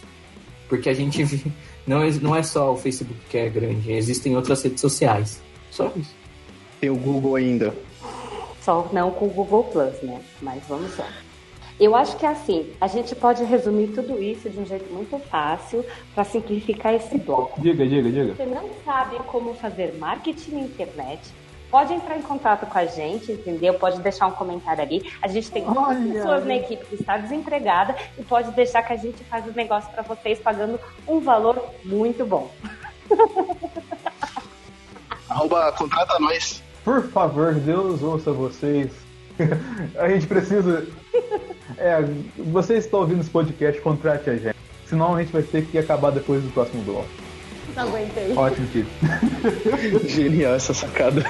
Porque 0.69 0.89
a 0.89 0.95
gente 0.95 1.45
não 1.87 2.03
é, 2.03 2.11
não 2.13 2.37
é 2.37 2.43
só 2.43 2.73
o 2.73 2.77
Facebook 2.77 3.15
que 3.29 3.37
é 3.37 3.49
grande, 3.49 3.93
existem 3.93 4.37
outras 4.37 4.63
redes 4.63 4.81
sociais. 4.81 5.43
Só 5.71 5.91
isso. 5.97 6.15
Tem 6.81 6.91
o 6.91 6.97
Google 6.97 7.37
ainda. 7.37 7.75
Só 8.61 8.89
não 8.93 9.11
com 9.11 9.27
o 9.27 9.31
Google 9.31 9.65
Plus, 9.65 10.03
né? 10.03 10.21
Mas 10.41 10.63
vamos 10.69 10.97
lá. 10.97 11.09
Eu 11.83 11.97
acho 11.97 12.17
que 12.17 12.25
é 12.25 12.29
assim, 12.29 12.73
a 12.81 12.87
gente 12.87 13.13
pode 13.17 13.43
resumir 13.43 13.89
tudo 13.89 14.23
isso 14.23 14.49
de 14.49 14.57
um 14.57 14.65
jeito 14.65 14.89
muito 14.95 15.19
fácil 15.19 15.85
para 16.15 16.23
simplificar 16.23 16.95
esse 16.95 17.19
bloco. 17.19 17.61
Diga, 17.61 17.85
diga, 17.85 18.09
diga. 18.09 18.37
Você 18.37 18.47
não 18.47 18.71
sabe 18.85 19.17
como 19.27 19.53
fazer 19.55 19.93
marketing 19.99 20.53
na 20.53 20.61
internet, 20.61 21.21
pode 21.69 21.93
entrar 21.93 22.17
em 22.17 22.23
contato 22.23 22.67
com 22.67 22.79
a 22.79 22.87
gente, 22.87 23.33
entendeu? 23.33 23.75
Pode 23.75 23.99
deixar 24.01 24.29
um 24.29 24.31
comentário 24.31 24.81
ali. 24.81 25.13
A 25.21 25.27
gente 25.27 25.51
tem 25.51 25.65
Olha. 25.67 25.99
pessoas 25.99 26.47
na 26.47 26.55
equipe 26.55 26.87
que 26.87 26.95
está 26.95 27.17
desempregada 27.17 27.97
e 28.17 28.23
pode 28.23 28.53
deixar 28.53 28.85
que 28.85 28.93
a 28.93 28.97
gente 28.97 29.25
faz 29.25 29.45
o 29.45 29.51
negócio 29.51 29.91
para 29.91 30.05
vocês 30.05 30.39
pagando 30.39 30.79
um 31.09 31.19
valor 31.19 31.61
muito 31.85 32.25
bom. 32.25 32.49
Arroba, 35.29 35.73
contrata 35.73 36.17
nós. 36.21 36.63
Por 36.85 37.03
favor, 37.09 37.55
Deus 37.55 38.05
ouça 38.05 38.31
vocês. 38.31 38.93
a 39.99 40.09
gente 40.09 40.29
precisa. 40.29 40.87
É, 41.79 42.03
vocês 42.39 42.85
estão 42.85 43.01
ouvindo 43.01 43.21
esse 43.21 43.31
podcast, 43.31 43.81
contrate 43.81 44.31
a 44.31 44.37
gente. 44.37 44.57
Senão 44.87 45.15
a 45.15 45.23
gente 45.23 45.33
vai 45.33 45.43
ter 45.43 45.65
que 45.65 45.79
acabar 45.79 46.11
depois 46.11 46.43
do 46.43 46.51
próximo 46.51 46.83
bloco. 46.83 47.09
Não 47.75 47.85
aguentei. 47.85 48.37
Ótimo, 48.37 48.67
Kid. 48.69 48.87
Genial 50.07 50.55
essa 50.55 50.75
sacada. 50.75 51.23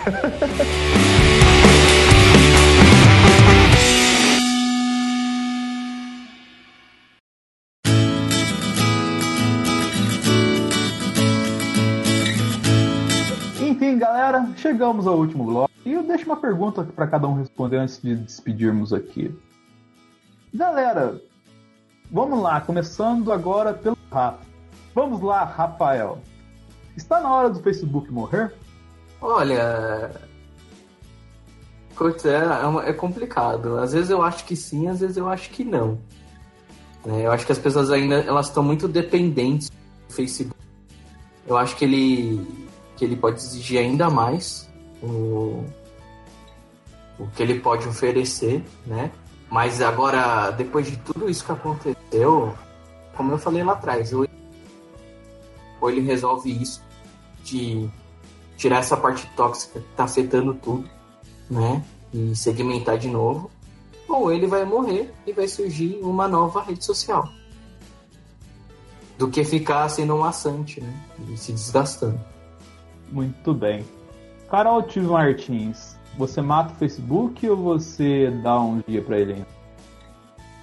Enfim, 13.60 13.98
galera, 13.98 14.48
chegamos 14.56 15.06
ao 15.06 15.18
último 15.18 15.44
bloco. 15.44 15.70
E 15.84 15.92
eu 15.92 16.02
deixo 16.02 16.26
uma 16.26 16.36
pergunta 16.36 16.82
para 16.82 17.06
cada 17.06 17.28
um 17.28 17.34
responder 17.34 17.76
antes 17.76 18.00
de 18.02 18.16
despedirmos 18.16 18.92
aqui. 18.92 19.32
Galera, 20.54 21.18
vamos 22.10 22.42
lá, 22.42 22.60
começando 22.60 23.32
agora 23.32 23.72
pelo 23.72 23.96
Rafa. 24.10 24.38
Vamos 24.94 25.22
lá, 25.22 25.44
Rafael. 25.44 26.18
Está 26.94 27.20
na 27.20 27.34
hora 27.34 27.48
do 27.48 27.62
Facebook 27.62 28.12
morrer? 28.12 28.52
Olha. 29.18 30.12
É, 31.98 32.84
é, 32.84 32.90
é 32.90 32.92
complicado. 32.92 33.78
Às 33.78 33.94
vezes 33.94 34.10
eu 34.10 34.22
acho 34.22 34.44
que 34.44 34.54
sim, 34.54 34.88
às 34.88 35.00
vezes 35.00 35.16
eu 35.16 35.26
acho 35.26 35.48
que 35.50 35.64
não. 35.64 35.98
É, 37.06 37.26
eu 37.26 37.32
acho 37.32 37.46
que 37.46 37.52
as 37.52 37.58
pessoas 37.58 37.90
ainda 37.90 38.16
elas 38.16 38.48
estão 38.48 38.62
muito 38.62 38.86
dependentes 38.86 39.70
do 39.70 40.12
Facebook. 40.12 40.60
Eu 41.46 41.56
acho 41.56 41.76
que 41.76 41.84
ele, 41.86 42.46
que 42.96 43.06
ele 43.06 43.16
pode 43.16 43.40
exigir 43.40 43.78
ainda 43.78 44.10
mais 44.10 44.68
o, 45.02 45.64
o 47.18 47.26
que 47.34 47.42
ele 47.42 47.58
pode 47.58 47.88
oferecer, 47.88 48.62
né? 48.86 49.10
Mas 49.52 49.82
agora, 49.82 50.50
depois 50.50 50.90
de 50.90 50.96
tudo 50.96 51.28
isso 51.28 51.44
que 51.44 51.52
aconteceu, 51.52 52.54
como 53.14 53.32
eu 53.32 53.38
falei 53.38 53.62
lá 53.62 53.74
atrás, 53.74 54.10
ou 54.10 54.26
ele 55.90 56.00
resolve 56.00 56.50
isso 56.50 56.82
de 57.44 57.86
tirar 58.56 58.78
essa 58.78 58.96
parte 58.96 59.28
tóxica 59.36 59.78
que 59.78 59.86
tá 59.94 60.04
afetando 60.04 60.54
tudo, 60.54 60.88
né? 61.50 61.84
E 62.14 62.34
segmentar 62.34 62.96
de 62.96 63.08
novo. 63.08 63.50
Ou 64.08 64.32
ele 64.32 64.46
vai 64.46 64.64
morrer 64.64 65.12
e 65.26 65.34
vai 65.34 65.46
surgir 65.46 65.98
uma 66.00 66.26
nova 66.26 66.62
rede 66.62 66.82
social. 66.82 67.28
Do 69.18 69.28
que 69.28 69.44
ficar 69.44 69.86
sendo 69.90 70.16
maçante, 70.16 70.80
né? 70.80 70.94
E 71.28 71.36
se 71.36 71.52
desgastando. 71.52 72.18
Muito 73.10 73.52
bem. 73.52 73.84
Carol 74.50 74.82
Tio 74.84 75.12
Martins, 75.12 75.98
você 76.16 76.40
mata 76.40 76.72
o 76.72 76.76
Facebook 76.76 77.48
ou 77.48 77.56
você 77.56 78.30
dá 78.42 78.60
um 78.60 78.82
dia 78.86 79.02
para 79.02 79.18
ele 79.18 79.32
ainda? 79.34 79.46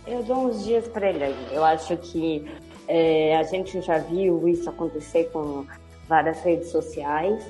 Eu 0.08 0.24
dou 0.24 0.48
uns 0.48 0.64
dias 0.64 0.88
para 0.88 1.10
ele 1.10 1.24
ainda. 1.24 1.52
Eu 1.52 1.64
acho 1.64 1.96
que 1.98 2.50
é, 2.88 3.38
a 3.38 3.44
gente 3.44 3.82
já 3.82 4.00
viu 4.00 4.48
isso 4.48 4.70
acontecer 4.70 5.26
com 5.32 5.66
várias 6.08 6.42
redes 6.42 6.70
sociais. 6.72 7.46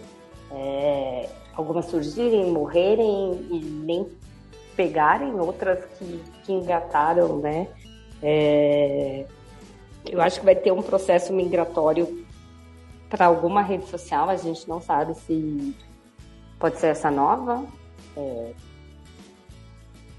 É, 0.51 1.29
algumas 1.55 1.85
surgirem, 1.85 2.51
morrerem 2.51 3.47
e 3.49 3.59
nem 3.59 4.07
pegarem, 4.75 5.39
outras 5.39 5.83
que, 5.97 6.21
que 6.43 6.53
engataram, 6.53 7.37
né? 7.37 7.67
É, 8.21 9.25
eu 10.05 10.21
acho 10.21 10.39
que 10.39 10.45
vai 10.45 10.55
ter 10.55 10.71
um 10.71 10.81
processo 10.81 11.31
migratório 11.33 12.25
para 13.09 13.25
alguma 13.25 13.61
rede 13.61 13.87
social. 13.87 14.29
A 14.29 14.35
gente 14.35 14.67
não 14.67 14.81
sabe 14.81 15.15
se 15.15 15.75
pode 16.57 16.77
ser 16.77 16.87
essa 16.87 17.09
nova. 17.09 17.65
É, 18.19 18.53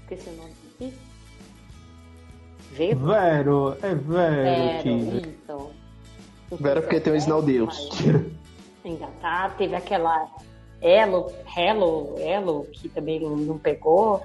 esqueci 0.01 0.29
o 0.29 0.37
nome 0.37 0.53
aqui. 0.73 0.93
Vero? 2.71 2.99
Vero, 2.99 3.77
é 3.81 3.95
Vero, 3.95 4.03
Vero, 4.07 4.89
isso. 4.89 5.71
Se 6.49 6.57
porque 6.57 6.95
é 6.95 6.99
tem 6.99 7.11
o 7.11 7.13
Vero, 7.13 7.21
sinal 7.21 7.41
Deus. 7.41 7.89
mas 8.83 8.93
Engatar, 8.93 9.55
teve 9.57 9.75
aquela 9.75 10.27
Elo, 10.81 11.31
Hello, 11.55 12.15
Elo, 12.17 12.65
que 12.71 12.89
também 12.89 13.19
não, 13.19 13.57
pegou. 13.59 14.23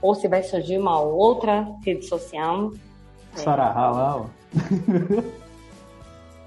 Ou 0.00 0.14
se 0.14 0.28
vai 0.28 0.44
surgir 0.44 0.78
uma 0.78 1.00
outra 1.00 1.66
rede 1.84 2.06
social. 2.06 2.70
Sarahá 3.34 3.90
lá, 3.90 4.16
ó. 4.16 4.26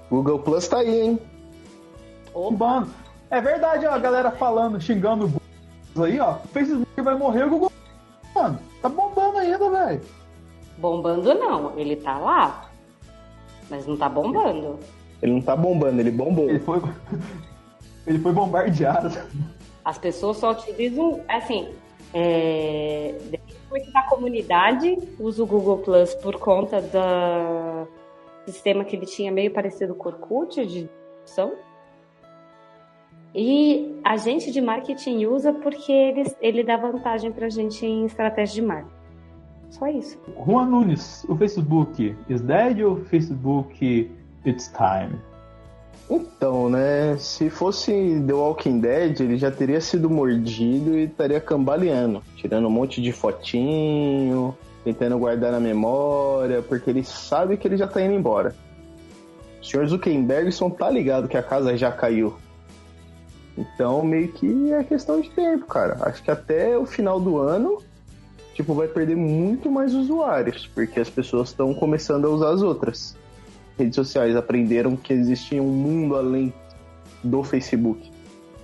Google 0.08 0.38
Plus 0.38 0.68
tá 0.68 0.78
aí, 0.78 1.00
hein? 1.02 1.18
Opa, 2.32 2.50
Bombando. 2.50 2.90
É 3.28 3.40
verdade, 3.40 3.86
ó, 3.86 3.92
a 3.92 3.98
galera 3.98 4.30
falando, 4.30 4.80
xingando 4.80 5.24
o 5.24 5.28
Google 5.28 5.41
aí, 6.00 6.18
ó. 6.20 6.36
O 6.44 6.48
Facebook 6.48 7.00
vai 7.00 7.14
morrer, 7.14 7.44
o 7.44 7.50
Google. 7.50 7.72
Mano, 8.34 8.58
tá 8.80 8.88
bombando 8.88 9.38
ainda, 9.38 9.70
velho. 9.70 10.00
bombando 10.78 11.34
não, 11.34 11.78
ele 11.78 11.96
tá 11.96 12.18
lá. 12.18 12.70
Mas 13.68 13.86
não 13.86 13.96
tá 13.96 14.08
bombando. 14.08 14.78
Ele 15.20 15.32
não 15.32 15.40
tá 15.40 15.54
bombando, 15.56 16.00
ele 16.00 16.10
bombou. 16.10 16.48
Ele 16.48 16.60
foi. 16.60 16.80
Ele 18.04 18.18
foi 18.18 18.32
bombardeado. 18.32 19.16
As 19.84 19.96
pessoas 19.96 20.38
só 20.38 20.50
utilizam, 20.50 21.20
assim, 21.28 21.72
é, 22.12 23.14
depende 23.30 23.56
muito 23.70 23.90
da 23.90 24.02
comunidade 24.02 24.98
usa 25.18 25.42
o 25.42 25.46
Google 25.46 25.78
Plus 25.78 26.14
por 26.16 26.38
conta 26.38 26.80
do 26.82 27.88
sistema 28.44 28.84
que 28.84 28.96
ele 28.96 29.06
tinha 29.06 29.32
meio 29.32 29.50
parecido 29.50 29.94
com 29.94 30.08
o 30.08 30.12
Orkut 30.12 30.66
de 30.66 30.88
discussão. 31.24 31.54
E 33.34 33.98
a 34.04 34.16
gente 34.16 34.50
de 34.50 34.60
marketing 34.60 35.24
usa 35.26 35.52
porque 35.52 35.90
ele, 35.90 36.34
ele 36.40 36.64
dá 36.64 36.76
vantagem 36.76 37.32
pra 37.32 37.48
gente 37.48 37.84
em 37.84 38.04
estratégia 38.04 38.56
de 38.56 38.62
marketing. 38.62 39.02
Só 39.70 39.86
isso. 39.88 40.18
Juan 40.46 40.66
Nunes, 40.66 41.24
o 41.28 41.36
Facebook 41.36 42.14
is 42.28 42.42
dead 42.42 42.80
ou 42.80 42.92
o 42.92 43.04
Facebook 43.04 44.10
it's 44.44 44.70
time? 44.70 45.18
Então, 46.10 46.68
né? 46.68 47.16
Se 47.18 47.48
fosse 47.48 48.22
The 48.26 48.34
Walking 48.34 48.80
Dead, 48.80 49.20
ele 49.20 49.38
já 49.38 49.50
teria 49.50 49.80
sido 49.80 50.10
mordido 50.10 50.98
e 50.98 51.04
estaria 51.04 51.40
cambaleando, 51.40 52.22
tirando 52.36 52.66
um 52.66 52.70
monte 52.70 53.00
de 53.00 53.12
fotinho, 53.12 54.54
tentando 54.84 55.18
guardar 55.18 55.52
na 55.52 55.60
memória, 55.60 56.60
porque 56.60 56.90
ele 56.90 57.02
sabe 57.02 57.56
que 57.56 57.66
ele 57.66 57.78
já 57.78 57.86
tá 57.86 58.02
indo 58.02 58.12
embora. 58.12 58.54
O 59.62 59.64
senhor 59.64 59.86
Zuckerbergson 59.86 60.68
tá 60.68 60.90
ligado 60.90 61.28
que 61.28 61.36
a 61.36 61.42
casa 61.42 61.74
já 61.78 61.90
caiu. 61.90 62.34
Então, 63.56 64.02
meio 64.02 64.28
que 64.28 64.72
é 64.72 64.82
questão 64.82 65.20
de 65.20 65.30
tempo, 65.30 65.66
cara. 65.66 65.98
Acho 66.02 66.22
que 66.22 66.30
até 66.30 66.76
o 66.76 66.86
final 66.86 67.20
do 67.20 67.38
ano 67.38 67.82
tipo, 68.54 68.74
vai 68.74 68.88
perder 68.88 69.16
muito 69.16 69.70
mais 69.70 69.94
usuários, 69.94 70.66
porque 70.74 71.00
as 71.00 71.10
pessoas 71.10 71.48
estão 71.48 71.72
começando 71.74 72.26
a 72.26 72.30
usar 72.30 72.50
as 72.50 72.62
outras 72.62 73.16
redes 73.78 73.96
sociais, 73.96 74.36
aprenderam 74.36 74.96
que 74.96 75.12
existia 75.12 75.62
um 75.62 75.70
mundo 75.70 76.16
além 76.16 76.52
do 77.22 77.42
Facebook. 77.42 78.10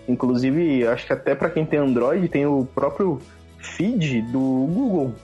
Inclusive, 0.07 0.87
acho 0.87 1.07
que 1.07 1.13
até 1.13 1.35
para 1.35 1.51
quem 1.51 1.65
tem 1.65 1.79
Android 1.79 2.29
tem 2.29 2.47
o 2.47 2.65
próprio 2.65 3.21
feed 3.59 4.23
do 4.23 4.39
Google. 4.39 5.15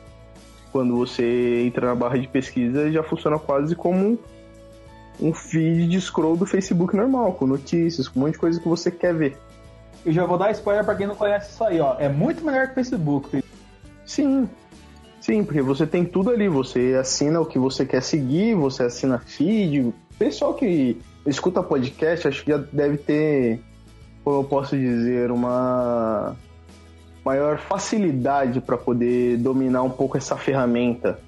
Quando 0.72 0.96
você 0.96 1.62
entra 1.64 1.86
na 1.86 1.94
barra 1.94 2.18
de 2.18 2.26
pesquisa, 2.26 2.90
já 2.90 3.02
funciona 3.02 3.38
quase 3.38 3.76
como 3.76 4.18
um 5.20 5.32
feed 5.32 5.88
de 5.88 6.00
scroll 6.00 6.36
do 6.36 6.44
Facebook 6.44 6.96
normal, 6.96 7.32
com 7.34 7.46
notícias, 7.46 8.08
com 8.08 8.18
um 8.18 8.22
monte 8.24 8.32
de 8.32 8.38
coisa 8.38 8.60
que 8.60 8.68
você 8.68 8.90
quer 8.90 9.14
ver. 9.14 9.36
E 10.06 10.12
já 10.12 10.26
vou 10.26 10.36
dar 10.36 10.50
spoiler 10.50 10.84
para 10.84 10.94
quem 10.94 11.06
não 11.06 11.14
conhece 11.14 11.52
isso 11.52 11.64
aí, 11.64 11.80
ó. 11.80 11.96
É 11.98 12.08
muito 12.08 12.44
melhor 12.44 12.66
que 12.66 12.72
o 12.72 12.74
Facebook. 12.74 13.42
Sim. 14.04 14.48
Sim, 15.20 15.42
porque 15.42 15.62
você 15.62 15.86
tem 15.86 16.04
tudo 16.04 16.30
ali. 16.30 16.48
Você 16.48 16.96
assina 17.00 17.40
o 17.40 17.46
que 17.46 17.58
você 17.58 17.86
quer 17.86 18.02
seguir, 18.02 18.54
você 18.54 18.82
assina 18.82 19.18
feed. 19.18 19.94
Pessoal 20.18 20.52
que 20.54 21.00
escuta 21.26 21.62
podcast, 21.62 22.28
acho 22.28 22.44
que 22.44 22.50
já 22.50 22.58
deve 22.58 22.98
ter, 22.98 23.60
como 24.22 24.40
eu 24.40 24.44
posso 24.44 24.76
dizer, 24.76 25.30
uma 25.30 26.36
maior 27.24 27.56
facilidade 27.56 28.60
para 28.60 28.76
poder 28.76 29.38
dominar 29.38 29.82
um 29.82 29.90
pouco 29.90 30.18
essa 30.18 30.36
ferramenta. 30.36 31.18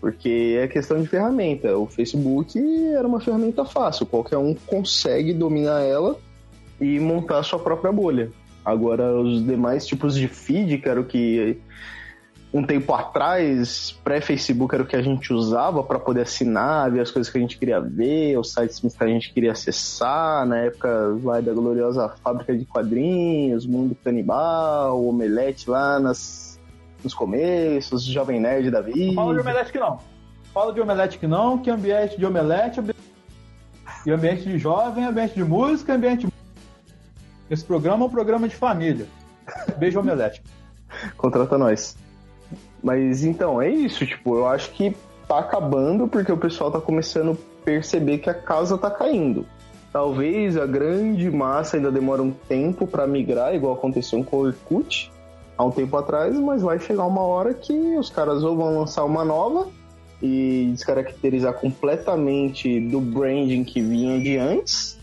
Porque 0.00 0.58
é 0.60 0.66
questão 0.66 1.00
de 1.00 1.06
ferramenta. 1.06 1.78
O 1.78 1.86
Facebook 1.86 2.58
era 2.92 3.06
uma 3.06 3.20
ferramenta 3.20 3.64
fácil, 3.64 4.04
qualquer 4.04 4.36
um 4.36 4.54
consegue 4.66 5.32
dominar 5.32 5.82
ela 5.82 6.18
e 6.80 6.98
montar 6.98 7.42
sua 7.42 7.58
própria 7.58 7.92
bolha. 7.92 8.30
Agora, 8.64 9.12
os 9.12 9.44
demais 9.44 9.86
tipos 9.86 10.14
de 10.14 10.26
feed, 10.26 10.78
que 10.78 10.88
era 10.88 11.00
o 11.00 11.04
que 11.04 11.58
um 12.54 12.62
tempo 12.62 12.94
atrás, 12.94 13.90
pré-Facebook 14.04 14.72
era 14.72 14.84
o 14.84 14.86
que 14.86 14.94
a 14.94 15.02
gente 15.02 15.32
usava 15.32 15.82
para 15.82 15.98
poder 15.98 16.20
assinar, 16.20 16.88
ver 16.88 17.00
as 17.00 17.10
coisas 17.10 17.30
que 17.30 17.36
a 17.36 17.40
gente 17.40 17.58
queria 17.58 17.80
ver, 17.80 18.38
os 18.38 18.52
sites 18.52 18.80
que 18.80 19.04
a 19.04 19.08
gente 19.08 19.34
queria 19.34 19.50
acessar, 19.50 20.46
na 20.46 20.58
época 20.58 21.14
vai 21.16 21.42
da 21.42 21.52
gloriosa 21.52 22.08
fábrica 22.22 22.56
de 22.56 22.64
quadrinhos, 22.64 23.66
Mundo 23.66 23.96
Canibal, 24.04 25.04
Omelete 25.04 25.68
lá 25.68 25.98
nas, 25.98 26.60
nos 27.02 27.12
começos, 27.12 28.04
Jovem 28.04 28.38
Nerd 28.38 28.70
da 28.70 28.80
vida. 28.80 29.14
Fala 29.14 29.34
de 29.34 29.40
Omelete 29.40 29.72
que 29.72 29.78
não. 29.80 29.98
Fala 30.54 30.72
de 30.72 30.80
Omelete 30.80 31.18
que 31.18 31.26
não, 31.26 31.58
que 31.58 31.68
ambiente 31.68 32.16
de 32.16 32.24
Omelete, 32.24 32.80
e 34.06 34.12
ambiente 34.12 34.44
de 34.44 34.58
jovem, 34.58 35.04
ambiente 35.04 35.34
de 35.34 35.42
música, 35.42 35.94
ambiente. 35.94 36.28
Esse 37.50 37.64
programa 37.64 38.04
é 38.04 38.06
um 38.06 38.10
programa 38.10 38.48
de 38.48 38.56
família. 38.56 39.06
Beijo, 39.76 40.00
Omelete. 40.00 40.42
Contrata 41.16 41.58
nós. 41.58 41.96
Mas 42.82 43.24
então, 43.24 43.60
é 43.60 43.68
isso, 43.68 44.06
tipo, 44.06 44.36
eu 44.36 44.46
acho 44.46 44.70
que 44.72 44.96
tá 45.26 45.38
acabando 45.38 46.06
porque 46.06 46.30
o 46.30 46.36
pessoal 46.36 46.70
tá 46.70 46.80
começando 46.80 47.32
a 47.32 47.64
perceber 47.64 48.18
que 48.18 48.28
a 48.28 48.34
casa 48.34 48.76
tá 48.76 48.90
caindo. 48.90 49.46
Talvez 49.92 50.56
a 50.56 50.66
grande 50.66 51.30
massa 51.30 51.76
ainda 51.76 51.90
demore 51.90 52.20
um 52.20 52.30
tempo 52.30 52.86
para 52.86 53.06
migrar, 53.06 53.54
igual 53.54 53.74
aconteceu 53.74 54.22
com 54.24 54.38
o 54.38 54.40
Orkut 54.40 55.10
há 55.56 55.64
um 55.64 55.70
tempo 55.70 55.96
atrás, 55.96 56.36
mas 56.38 56.62
vai 56.62 56.78
chegar 56.78 57.06
uma 57.06 57.22
hora 57.22 57.54
que 57.54 57.72
os 57.96 58.10
caras 58.10 58.42
ou 58.42 58.56
vão 58.56 58.78
lançar 58.80 59.04
uma 59.04 59.24
nova 59.24 59.68
e 60.20 60.70
descaracterizar 60.72 61.54
completamente 61.54 62.80
do 62.80 63.00
branding 63.00 63.62
que 63.62 63.80
vinha 63.80 64.20
de 64.20 64.36
antes, 64.36 64.98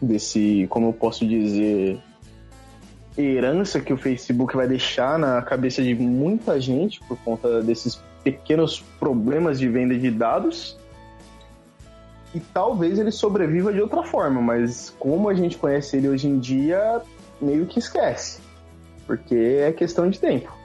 desse, 0.00 0.66
como 0.70 0.88
eu 0.88 0.92
posso 0.92 1.26
dizer, 1.26 1.98
herança 3.16 3.80
que 3.80 3.92
o 3.92 3.96
Facebook 3.96 4.56
vai 4.56 4.66
deixar 4.66 5.18
na 5.18 5.42
cabeça 5.42 5.82
de 5.82 5.94
muita 5.94 6.60
gente 6.60 7.00
por 7.00 7.16
conta 7.18 7.62
desses 7.62 8.00
pequenos 8.22 8.80
problemas 8.98 9.58
de 9.58 9.68
venda 9.68 9.96
de 9.96 10.10
dados. 10.10 10.76
E 12.34 12.40
talvez 12.40 12.98
ele 12.98 13.10
sobreviva 13.10 13.72
de 13.72 13.80
outra 13.80 14.02
forma, 14.02 14.40
mas 14.40 14.94
como 14.98 15.28
a 15.28 15.34
gente 15.34 15.56
conhece 15.56 15.96
ele 15.96 16.08
hoje 16.08 16.28
em 16.28 16.38
dia, 16.38 17.00
meio 17.40 17.66
que 17.66 17.78
esquece. 17.78 18.40
Porque 19.06 19.34
é 19.34 19.72
questão 19.72 20.10
de 20.10 20.20
tempo. 20.20 20.57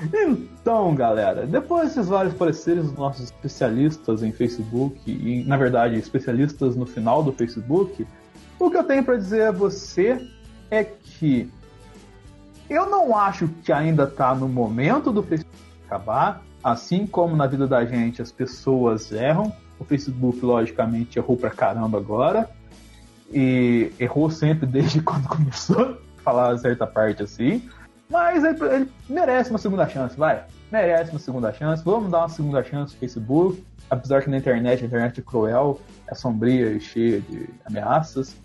Então, 0.00 0.94
galera, 0.94 1.46
depois 1.46 1.88
desses 1.88 2.08
vários 2.08 2.34
pareceres 2.34 2.84
dos 2.84 2.94
nossos 2.94 3.24
especialistas 3.24 4.22
em 4.22 4.30
Facebook, 4.30 5.10
e 5.10 5.44
na 5.44 5.56
verdade 5.56 5.96
especialistas 5.96 6.76
no 6.76 6.86
final 6.86 7.22
do 7.22 7.32
Facebook, 7.32 8.06
o 8.58 8.70
que 8.70 8.76
eu 8.76 8.84
tenho 8.84 9.04
para 9.04 9.16
dizer 9.16 9.48
a 9.48 9.52
você 9.52 10.24
é 10.70 10.84
que 10.84 11.50
eu 12.68 12.88
não 12.88 13.16
acho 13.16 13.48
que 13.64 13.72
ainda 13.72 14.04
está 14.04 14.34
no 14.34 14.48
momento 14.48 15.10
do 15.10 15.22
Facebook 15.22 15.56
acabar, 15.86 16.42
assim 16.62 17.06
como 17.06 17.34
na 17.34 17.46
vida 17.46 17.66
da 17.66 17.84
gente 17.84 18.20
as 18.20 18.30
pessoas 18.30 19.10
erram. 19.10 19.52
O 19.78 19.84
Facebook, 19.84 20.44
logicamente, 20.44 21.18
errou 21.18 21.36
pra 21.36 21.50
caramba 21.50 21.98
agora. 21.98 22.50
E 23.32 23.92
errou 23.98 24.30
sempre 24.30 24.66
desde 24.66 25.00
quando 25.02 25.26
começou, 25.28 25.98
falar 26.22 26.58
certa 26.58 26.86
parte 26.86 27.22
assim. 27.22 27.62
Mas 28.10 28.44
ele, 28.44 28.64
ele, 28.74 28.90
merece 29.08 29.50
uma 29.50 29.58
segunda 29.58 29.86
chance, 29.88 30.16
vai. 30.16 30.44
Merece 30.70 31.10
uma 31.10 31.20
segunda 31.20 31.52
chance. 31.52 31.84
Vamos 31.84 32.10
dar 32.10 32.18
uma 32.18 32.28
segunda 32.28 32.62
chance 32.62 32.92
pro 32.92 33.00
Facebook. 33.00 33.64
Apesar 33.90 34.22
que 34.22 34.30
na 34.30 34.36
internet, 34.36 34.82
a 34.82 34.86
internet 34.86 35.20
é 35.20 35.22
cruel, 35.22 35.80
é 36.06 36.14
sombria 36.14 36.70
e 36.70 36.80
cheia 36.80 37.20
de 37.20 37.48
ameaças 37.64 38.36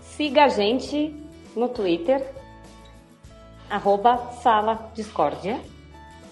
siga 0.00 0.44
a 0.44 0.48
gente 0.48 1.14
no 1.54 1.68
Twitter, 1.68 2.26
arroba 3.70 4.32
Sala 4.42 4.90
Discórdia. 4.94 5.60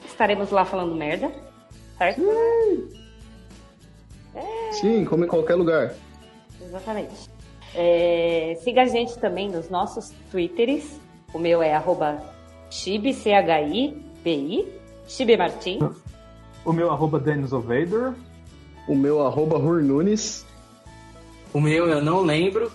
Estaremos 0.05 0.51
lá 0.51 0.65
falando 0.65 0.95
merda, 0.97 1.31
certo? 1.97 2.21
Sim, 4.71 5.05
como 5.05 5.25
em 5.25 5.29
qualquer 5.29 5.55
lugar. 5.55 5.95
Exatamente. 6.61 7.31
É, 7.75 8.59
siga 8.63 8.83
a 8.83 8.87
gente 8.87 9.19
também 9.19 9.49
nos 9.49 9.71
nossos 9.71 10.13
Twitters. 10.31 11.01
O 11.33 11.39
meu 11.39 11.63
é 11.63 11.75
arroba 11.75 12.23
Chibi, 12.71 13.15
C-H-I-B-I, 13.15 14.69
Chibi 15.07 15.37
Martins. 15.37 15.83
O 16.65 16.73
meu 16.73 16.91
arroba 16.91 17.19
Dennis 17.19 17.53
Ovader. 17.53 18.15
O 18.89 18.95
meu 18.95 19.27
arroba 19.27 19.59
Rur 19.59 19.83
Nunes. 19.83 20.47
O 21.53 21.61
meu 21.61 21.89
eu 21.89 22.03
não 22.03 22.23
lembro. 22.23 22.71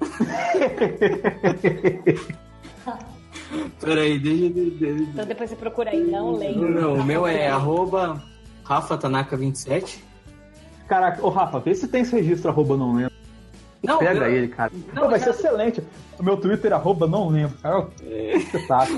Peraí, 3.80 4.18
deixa, 4.18 4.48
deixa, 4.48 4.86
Então 4.86 5.26
depois 5.26 5.50
você 5.50 5.56
procura 5.56 5.90
aí, 5.90 6.00
não 6.00 6.36
lembro. 6.36 6.70
Não, 6.70 6.94
o 6.94 7.04
meu 7.04 7.26
é 7.26 7.48
arroba 7.48 8.22
Rafa 8.64 8.96
Tanaka27. 8.96 9.98
Caraca, 10.88 11.24
ô 11.24 11.28
Rafa, 11.28 11.58
vê 11.60 11.74
se 11.74 11.88
tem 11.88 12.02
esse 12.02 12.14
registro 12.14 12.50
arroba 12.50 12.76
não 12.76 12.94
lembro. 12.94 13.12
Não, 13.82 13.98
Pega 13.98 14.28
ele, 14.28 14.48
cara. 14.48 14.70
Não, 14.94 15.02
Pô, 15.02 15.08
vai 15.08 15.18
ser 15.18 15.30
excelente. 15.30 15.82
O 16.18 16.22
meu 16.22 16.36
Twitter 16.36 16.72
arroba 16.72 17.08
não 17.08 17.28
lembro, 17.28 17.58
cara. 17.58 17.88
É. 18.04 18.34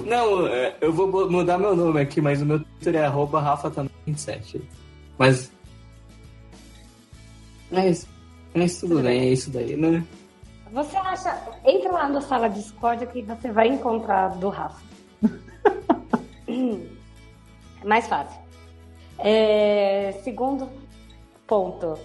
Não, 0.04 0.46
é, 0.46 0.76
eu 0.80 0.92
vou 0.92 1.30
mudar 1.30 1.56
meu 1.56 1.74
nome 1.74 2.00
aqui, 2.00 2.20
mas 2.20 2.42
o 2.42 2.46
meu 2.46 2.60
Twitter 2.60 2.96
é 2.96 3.06
arroba 3.06 3.40
Rafa 3.40 3.70
Tanaka27. 3.70 4.60
Mas. 5.16 5.50
Mas. 7.70 8.06
Mas 8.54 8.78
tudo, 8.78 8.96
tudo 8.96 9.02
bem, 9.04 9.20
bem, 9.20 9.28
é 9.28 9.32
isso 9.32 9.50
daí, 9.50 9.74
né? 9.74 10.04
Você 10.70 10.96
acha. 10.96 11.34
Entra 11.64 11.90
lá 11.90 12.08
no 12.08 12.20
sala 12.20 12.48
Discord 12.48 13.06
que 13.06 13.22
você 13.22 13.50
vai 13.50 13.68
encontrar 13.68 14.28
do 14.36 14.50
Rafa. 14.50 14.82
é 16.46 17.86
mais 17.86 18.06
fácil. 18.06 18.38
É, 19.18 20.12
segundo 20.22 20.68
ponto. 21.46 21.98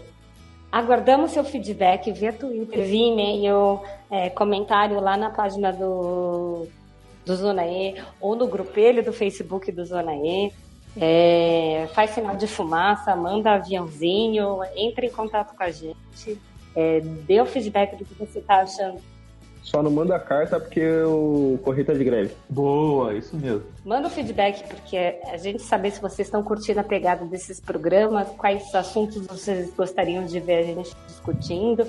Aguardamos 0.72 1.32
seu 1.32 1.44
feedback 1.44 2.12
via 2.12 2.32
Twitter, 2.32 2.86
via 2.86 3.08
e-mail, 3.08 3.82
é, 4.10 4.30
comentário 4.30 5.00
lá 5.00 5.18
na 5.18 5.32
página 5.32 5.72
do, 5.74 6.68
do 7.26 7.36
Zona 7.36 7.66
E 7.66 7.96
ou 8.22 8.36
no 8.36 8.48
grupelho 8.48 9.04
do 9.04 9.12
Facebook 9.12 9.72
do 9.72 9.84
Zona 9.84 10.16
E. 10.16 10.52
É, 10.98 11.88
faz 11.94 12.12
sinal 12.12 12.36
de 12.36 12.48
fumaça, 12.48 13.16
manda 13.16 13.54
aviãozinho, 13.54 14.60
entre 14.76 15.08
em 15.08 15.12
contato 15.12 15.56
com 15.56 15.64
a 15.64 15.70
gente, 15.70 16.40
é, 16.76 17.00
dê 17.00 17.40
o 17.40 17.46
feedback 17.46 17.96
do 17.96 18.04
que 18.04 18.14
você 18.16 18.40
está 18.40 18.62
achando 18.62 19.00
só 19.62 19.84
não 19.84 19.92
manda 19.92 20.20
carta 20.20 20.60
porque 20.60 20.84
o 21.04 21.60
correio 21.64 21.86
tá 21.86 21.94
de 21.94 22.04
greve. 22.04 22.34
Boa, 22.50 23.14
isso 23.14 23.36
mesmo. 23.36 23.64
Manda 23.86 24.08
o 24.08 24.12
feedback, 24.12 24.68
porque 24.68 25.20
a 25.32 25.38
gente 25.38 25.62
saber 25.62 25.92
se 25.92 26.02
vocês 26.02 26.28
estão 26.28 26.42
curtindo 26.42 26.80
a 26.80 26.84
pegada 26.84 27.26
desses 27.26 27.60
programas, 27.60 28.28
quais 28.30 28.74
assuntos 28.74 29.28
vocês 29.28 29.74
gostariam 29.76 30.26
de 30.26 30.40
ver 30.40 30.60
a 30.60 30.64
gente 30.64 30.96
discutindo. 31.08 31.86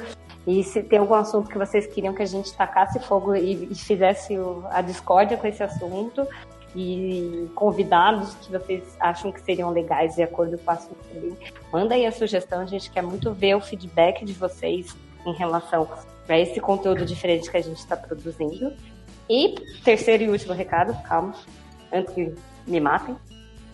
E 0.46 0.64
se 0.64 0.82
tem 0.82 0.98
algum 0.98 1.14
assunto 1.14 1.48
que 1.48 1.58
vocês 1.58 1.86
queriam 1.86 2.14
que 2.14 2.22
a 2.22 2.26
gente 2.26 2.52
tacasse 2.54 2.98
fogo 3.00 3.34
e, 3.34 3.68
e 3.70 3.74
fizesse 3.74 4.36
o, 4.36 4.64
a 4.70 4.80
discórdia 4.80 5.36
com 5.36 5.46
esse 5.46 5.62
assunto. 5.62 6.26
E 6.74 7.48
convidados 7.56 8.34
que 8.36 8.52
vocês 8.52 8.84
acham 9.00 9.32
que 9.32 9.40
seriam 9.40 9.70
legais 9.70 10.14
de 10.14 10.22
acordo 10.22 10.56
com 10.56 10.70
o 10.70 10.74
assunto 10.74 10.98
também. 11.12 11.36
Manda 11.72 11.94
aí 11.96 12.06
a 12.06 12.12
sugestão, 12.12 12.60
a 12.60 12.66
gente 12.66 12.90
quer 12.90 13.02
muito 13.02 13.32
ver 13.32 13.56
o 13.56 13.60
feedback 13.60 14.24
de 14.24 14.32
vocês 14.32 14.96
em 15.26 15.32
relação 15.32 15.88
para 16.26 16.38
esse 16.38 16.60
conteúdo 16.60 17.04
diferente 17.04 17.50
que 17.50 17.56
a 17.56 17.62
gente 17.62 17.78
está 17.78 17.96
produzindo. 17.96 18.72
E 19.28 19.54
terceiro 19.84 20.24
e 20.24 20.28
último 20.28 20.52
recado, 20.52 20.96
calma, 21.02 21.34
antes 21.92 22.14
que 22.14 22.34
me 22.66 22.80
matem. 22.80 23.16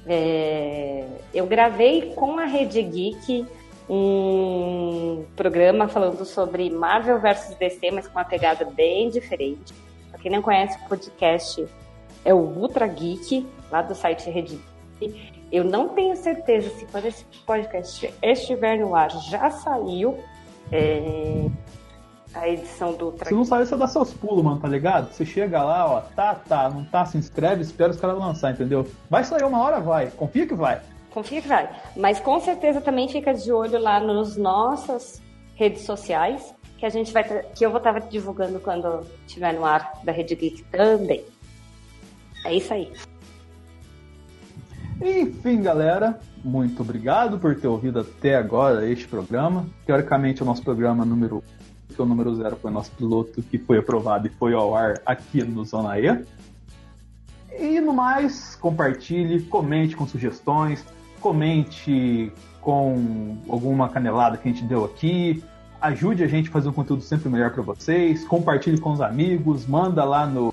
É, 0.07 1.05
eu 1.35 1.47
gravei 1.47 2.13
com 2.15 2.39
a 2.39 2.45
Rede 2.45 2.83
Geek 2.83 3.47
um 3.89 5.25
programa 5.37 5.89
falando 5.89 6.25
sobre 6.25 6.71
Marvel 6.71 7.21
vs 7.21 7.57
DC, 7.57 7.91
mas 7.93 8.07
com 8.09 8.19
uma 8.19 8.25
pegada 8.25 8.65
bem 8.65 9.09
diferente. 9.09 9.73
Pra 10.11 10.19
quem 10.19 10.31
não 10.31 10.43
conhece 10.43 10.77
o 10.79 10.89
podcast, 10.89 11.67
é 12.25 12.35
o 12.35 12.39
Ultra 12.39 12.87
Geek, 12.87 13.47
lá 13.71 13.83
do 13.83 13.95
site 13.95 14.29
Rede 14.29 14.61
Geek. 15.01 15.37
Eu 15.53 15.63
não 15.63 15.89
tenho 15.91 16.17
certeza 16.17 16.69
se 16.71 16.85
quando 16.87 17.07
esse 17.07 17.25
podcast 17.47 18.13
estiver 18.23 18.79
no 18.79 18.95
ar 18.95 19.11
já 19.11 19.51
saiu. 19.51 20.19
É, 20.73 21.47
a 22.37 22.49
edição 22.49 22.93
do 22.93 23.07
Ultra. 23.07 23.29
Se 23.29 23.35
não 23.35 23.45
sabe, 23.45 23.67
você 23.67 23.77
dá 23.77 23.87
seus 23.87 24.13
pulos, 24.13 24.45
mano, 24.45 24.61
tá 24.61 24.69
ligado? 24.69 25.13
Você 25.13 25.25
chega 25.25 25.63
lá, 25.63 25.91
ó, 25.91 26.01
tá, 26.01 26.35
tá, 26.35 26.69
não 26.69 26.85
tá, 26.85 27.05
se 27.07 27.17
inscreve, 27.17 27.63
espera 27.63 27.91
os 27.91 28.01
caras 28.01 28.19
lançar, 28.19 28.53
entendeu? 28.53 28.87
Vai 29.09 29.25
sair 29.25 29.45
uma 29.45 29.61
hora, 29.61 29.81
vai. 29.81 30.11
Confia 30.11 30.47
que 30.47 30.55
vai. 30.55 30.81
Confia 31.11 31.41
que 31.41 31.49
vai. 31.49 31.69
Mas 31.97 32.21
com 32.21 32.39
certeza 32.41 32.81
também 32.81 33.09
fica 33.09 33.33
de 33.33 33.51
olho 33.51 33.81
lá 33.81 33.99
nos 33.99 34.37
nossas 34.37 35.23
redes 35.55 35.83
sociais, 35.83 36.55
que 36.77 36.85
a 36.85 36.91
gente 36.91 37.13
vai 37.13 37.25
que 37.25 37.65
eu 37.65 37.71
vou 37.71 37.79
estar 37.79 37.99
divulgando 38.01 38.61
quando 38.61 39.07
estiver 39.27 39.55
no 39.55 39.65
ar 39.65 39.93
da 40.05 40.13
Rede 40.13 40.35
Geek 40.35 40.63
também. 40.65 41.25
É 42.45 42.55
isso 42.55 42.73
aí. 42.73 42.93
Enfim, 45.01 45.63
galera, 45.63 46.19
muito 46.45 46.81
obrigado 46.83 47.39
por 47.39 47.59
ter 47.59 47.67
ouvido 47.67 48.01
até 48.01 48.37
agora 48.37 48.89
este 48.89 49.09
programa. 49.09 49.67
Teoricamente, 49.85 50.41
é 50.41 50.45
o 50.45 50.47
nosso 50.47 50.63
programa 50.63 51.05
número 51.05 51.43
que 51.97 52.03
o 52.03 52.07
número 52.07 52.37
zero 52.37 52.55
foi 52.57 52.71
nosso 52.71 52.91
piloto 52.93 53.43
que 53.43 53.59
foi 53.59 53.79
aprovado 53.79 54.27
e 54.27 54.31
foi 54.31 54.53
ao 54.53 54.77
ar 54.77 55.01
aqui 55.05 55.43
no 55.43 55.65
Zona 55.65 55.99
E. 55.99 56.25
E 57.59 57.81
no 57.81 57.95
mais, 57.95 58.55
compartilhe, 58.57 59.43
comente 59.43 59.97
com 59.97 60.07
sugestões, 60.07 60.85
comente 61.21 62.31
com 62.61 63.39
alguma 63.49 63.89
canelada 63.89 64.37
que 64.37 64.49
a 64.49 64.53
gente 64.53 64.65
deu 64.65 64.85
aqui, 64.85 65.43
ajude 65.81 66.23
a 66.23 66.27
gente 66.27 66.51
a 66.51 66.53
fazer 66.53 66.69
um 66.69 66.73
conteúdo 66.73 67.03
sempre 67.03 67.31
melhor 67.31 67.51
para 67.51 67.63
vocês, 67.63 68.25
compartilhe 68.25 68.79
com 68.79 68.93
os 68.93 69.01
amigos, 69.01 69.67
manda 69.67 70.05
lá 70.05 70.27
no 70.27 70.53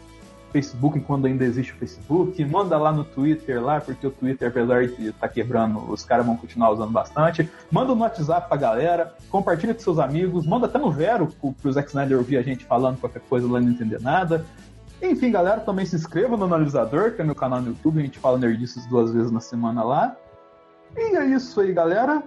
Facebook 0.54 1.00
quando 1.00 1.26
ainda 1.26 1.44
existe 1.44 1.74
o 1.74 1.76
Facebook, 1.76 2.46
manda 2.46 2.78
lá 2.78 2.92
no 2.92 3.04
Twitter 3.04 3.62
lá, 3.62 3.82
porque 3.82 4.06
o 4.06 4.12
Twitter, 4.12 4.48
apesar 4.48 4.86
de 4.86 5.08
estar 5.08 5.28
tá 5.28 5.28
quebrando, 5.28 5.92
os 5.92 6.06
caras 6.06 6.24
vão 6.24 6.38
continuar 6.38 6.70
usando 6.70 6.92
bastante. 6.92 7.50
Manda 7.72 7.96
no 7.96 8.02
WhatsApp 8.02 8.48
pra 8.48 8.56
galera, 8.56 9.16
compartilha 9.32 9.74
com 9.74 9.80
seus 9.80 9.98
amigos, 9.98 10.46
manda 10.46 10.68
até 10.68 10.78
no 10.78 10.92
Vero 10.92 11.28
pro 11.60 11.72
Zack 11.72 11.90
Snyder 11.90 12.20
ouvir 12.20 12.38
a 12.38 12.44
gente 12.44 12.64
falando 12.66 13.00
qualquer 13.00 13.22
coisa 13.22 13.52
lá 13.52 13.60
e 13.60 13.64
não 13.64 13.72
entender 13.72 14.00
nada. 14.00 14.46
Enfim, 15.02 15.32
galera, 15.32 15.60
também 15.60 15.86
se 15.86 15.96
inscreva 15.96 16.38
no 16.38 16.46
Analisador, 16.46 17.14
que 17.14 17.22
é 17.22 17.26
meu 17.26 17.36
canal 17.36 17.60
no 17.60 17.70
YouTube, 17.70 18.00
a 18.00 18.04
gente 18.04 18.20
fala 18.20 18.38
nerdices 18.38 18.86
duas 18.86 19.12
vezes 19.12 19.32
na 19.32 19.40
semana 19.40 19.84
lá. 19.84 20.16
E 20.96 21.18
é 21.18 21.26
isso 21.26 21.60
aí, 21.60 21.74
galera. 21.74 22.24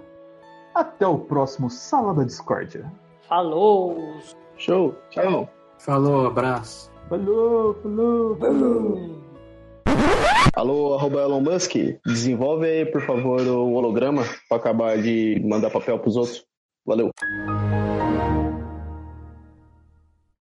Até 0.74 1.06
o 1.06 1.16
próximo 1.16 1.70
Sala 1.70 2.12
da 2.12 2.24
Discórdia. 2.24 2.84
Falou! 3.28 4.18
Show! 4.58 4.94
Tchau! 5.10 5.48
Falou, 5.78 6.26
abraço! 6.26 6.95
Falou, 7.08 7.74
falou, 7.82 8.36
falou. 8.36 9.16
Alô, 10.54 10.94
arroba 10.94 11.20
Elon 11.22 11.40
Musk, 11.40 11.76
desenvolve 12.04 12.66
aí, 12.66 12.84
por 12.84 13.00
favor, 13.02 13.40
o 13.42 13.74
holograma 13.74 14.24
para 14.48 14.56
acabar 14.56 14.98
de 15.00 15.40
mandar 15.44 15.70
papel 15.70 15.98
pros 16.00 16.16
outros. 16.16 16.44
Valeu. 16.84 17.10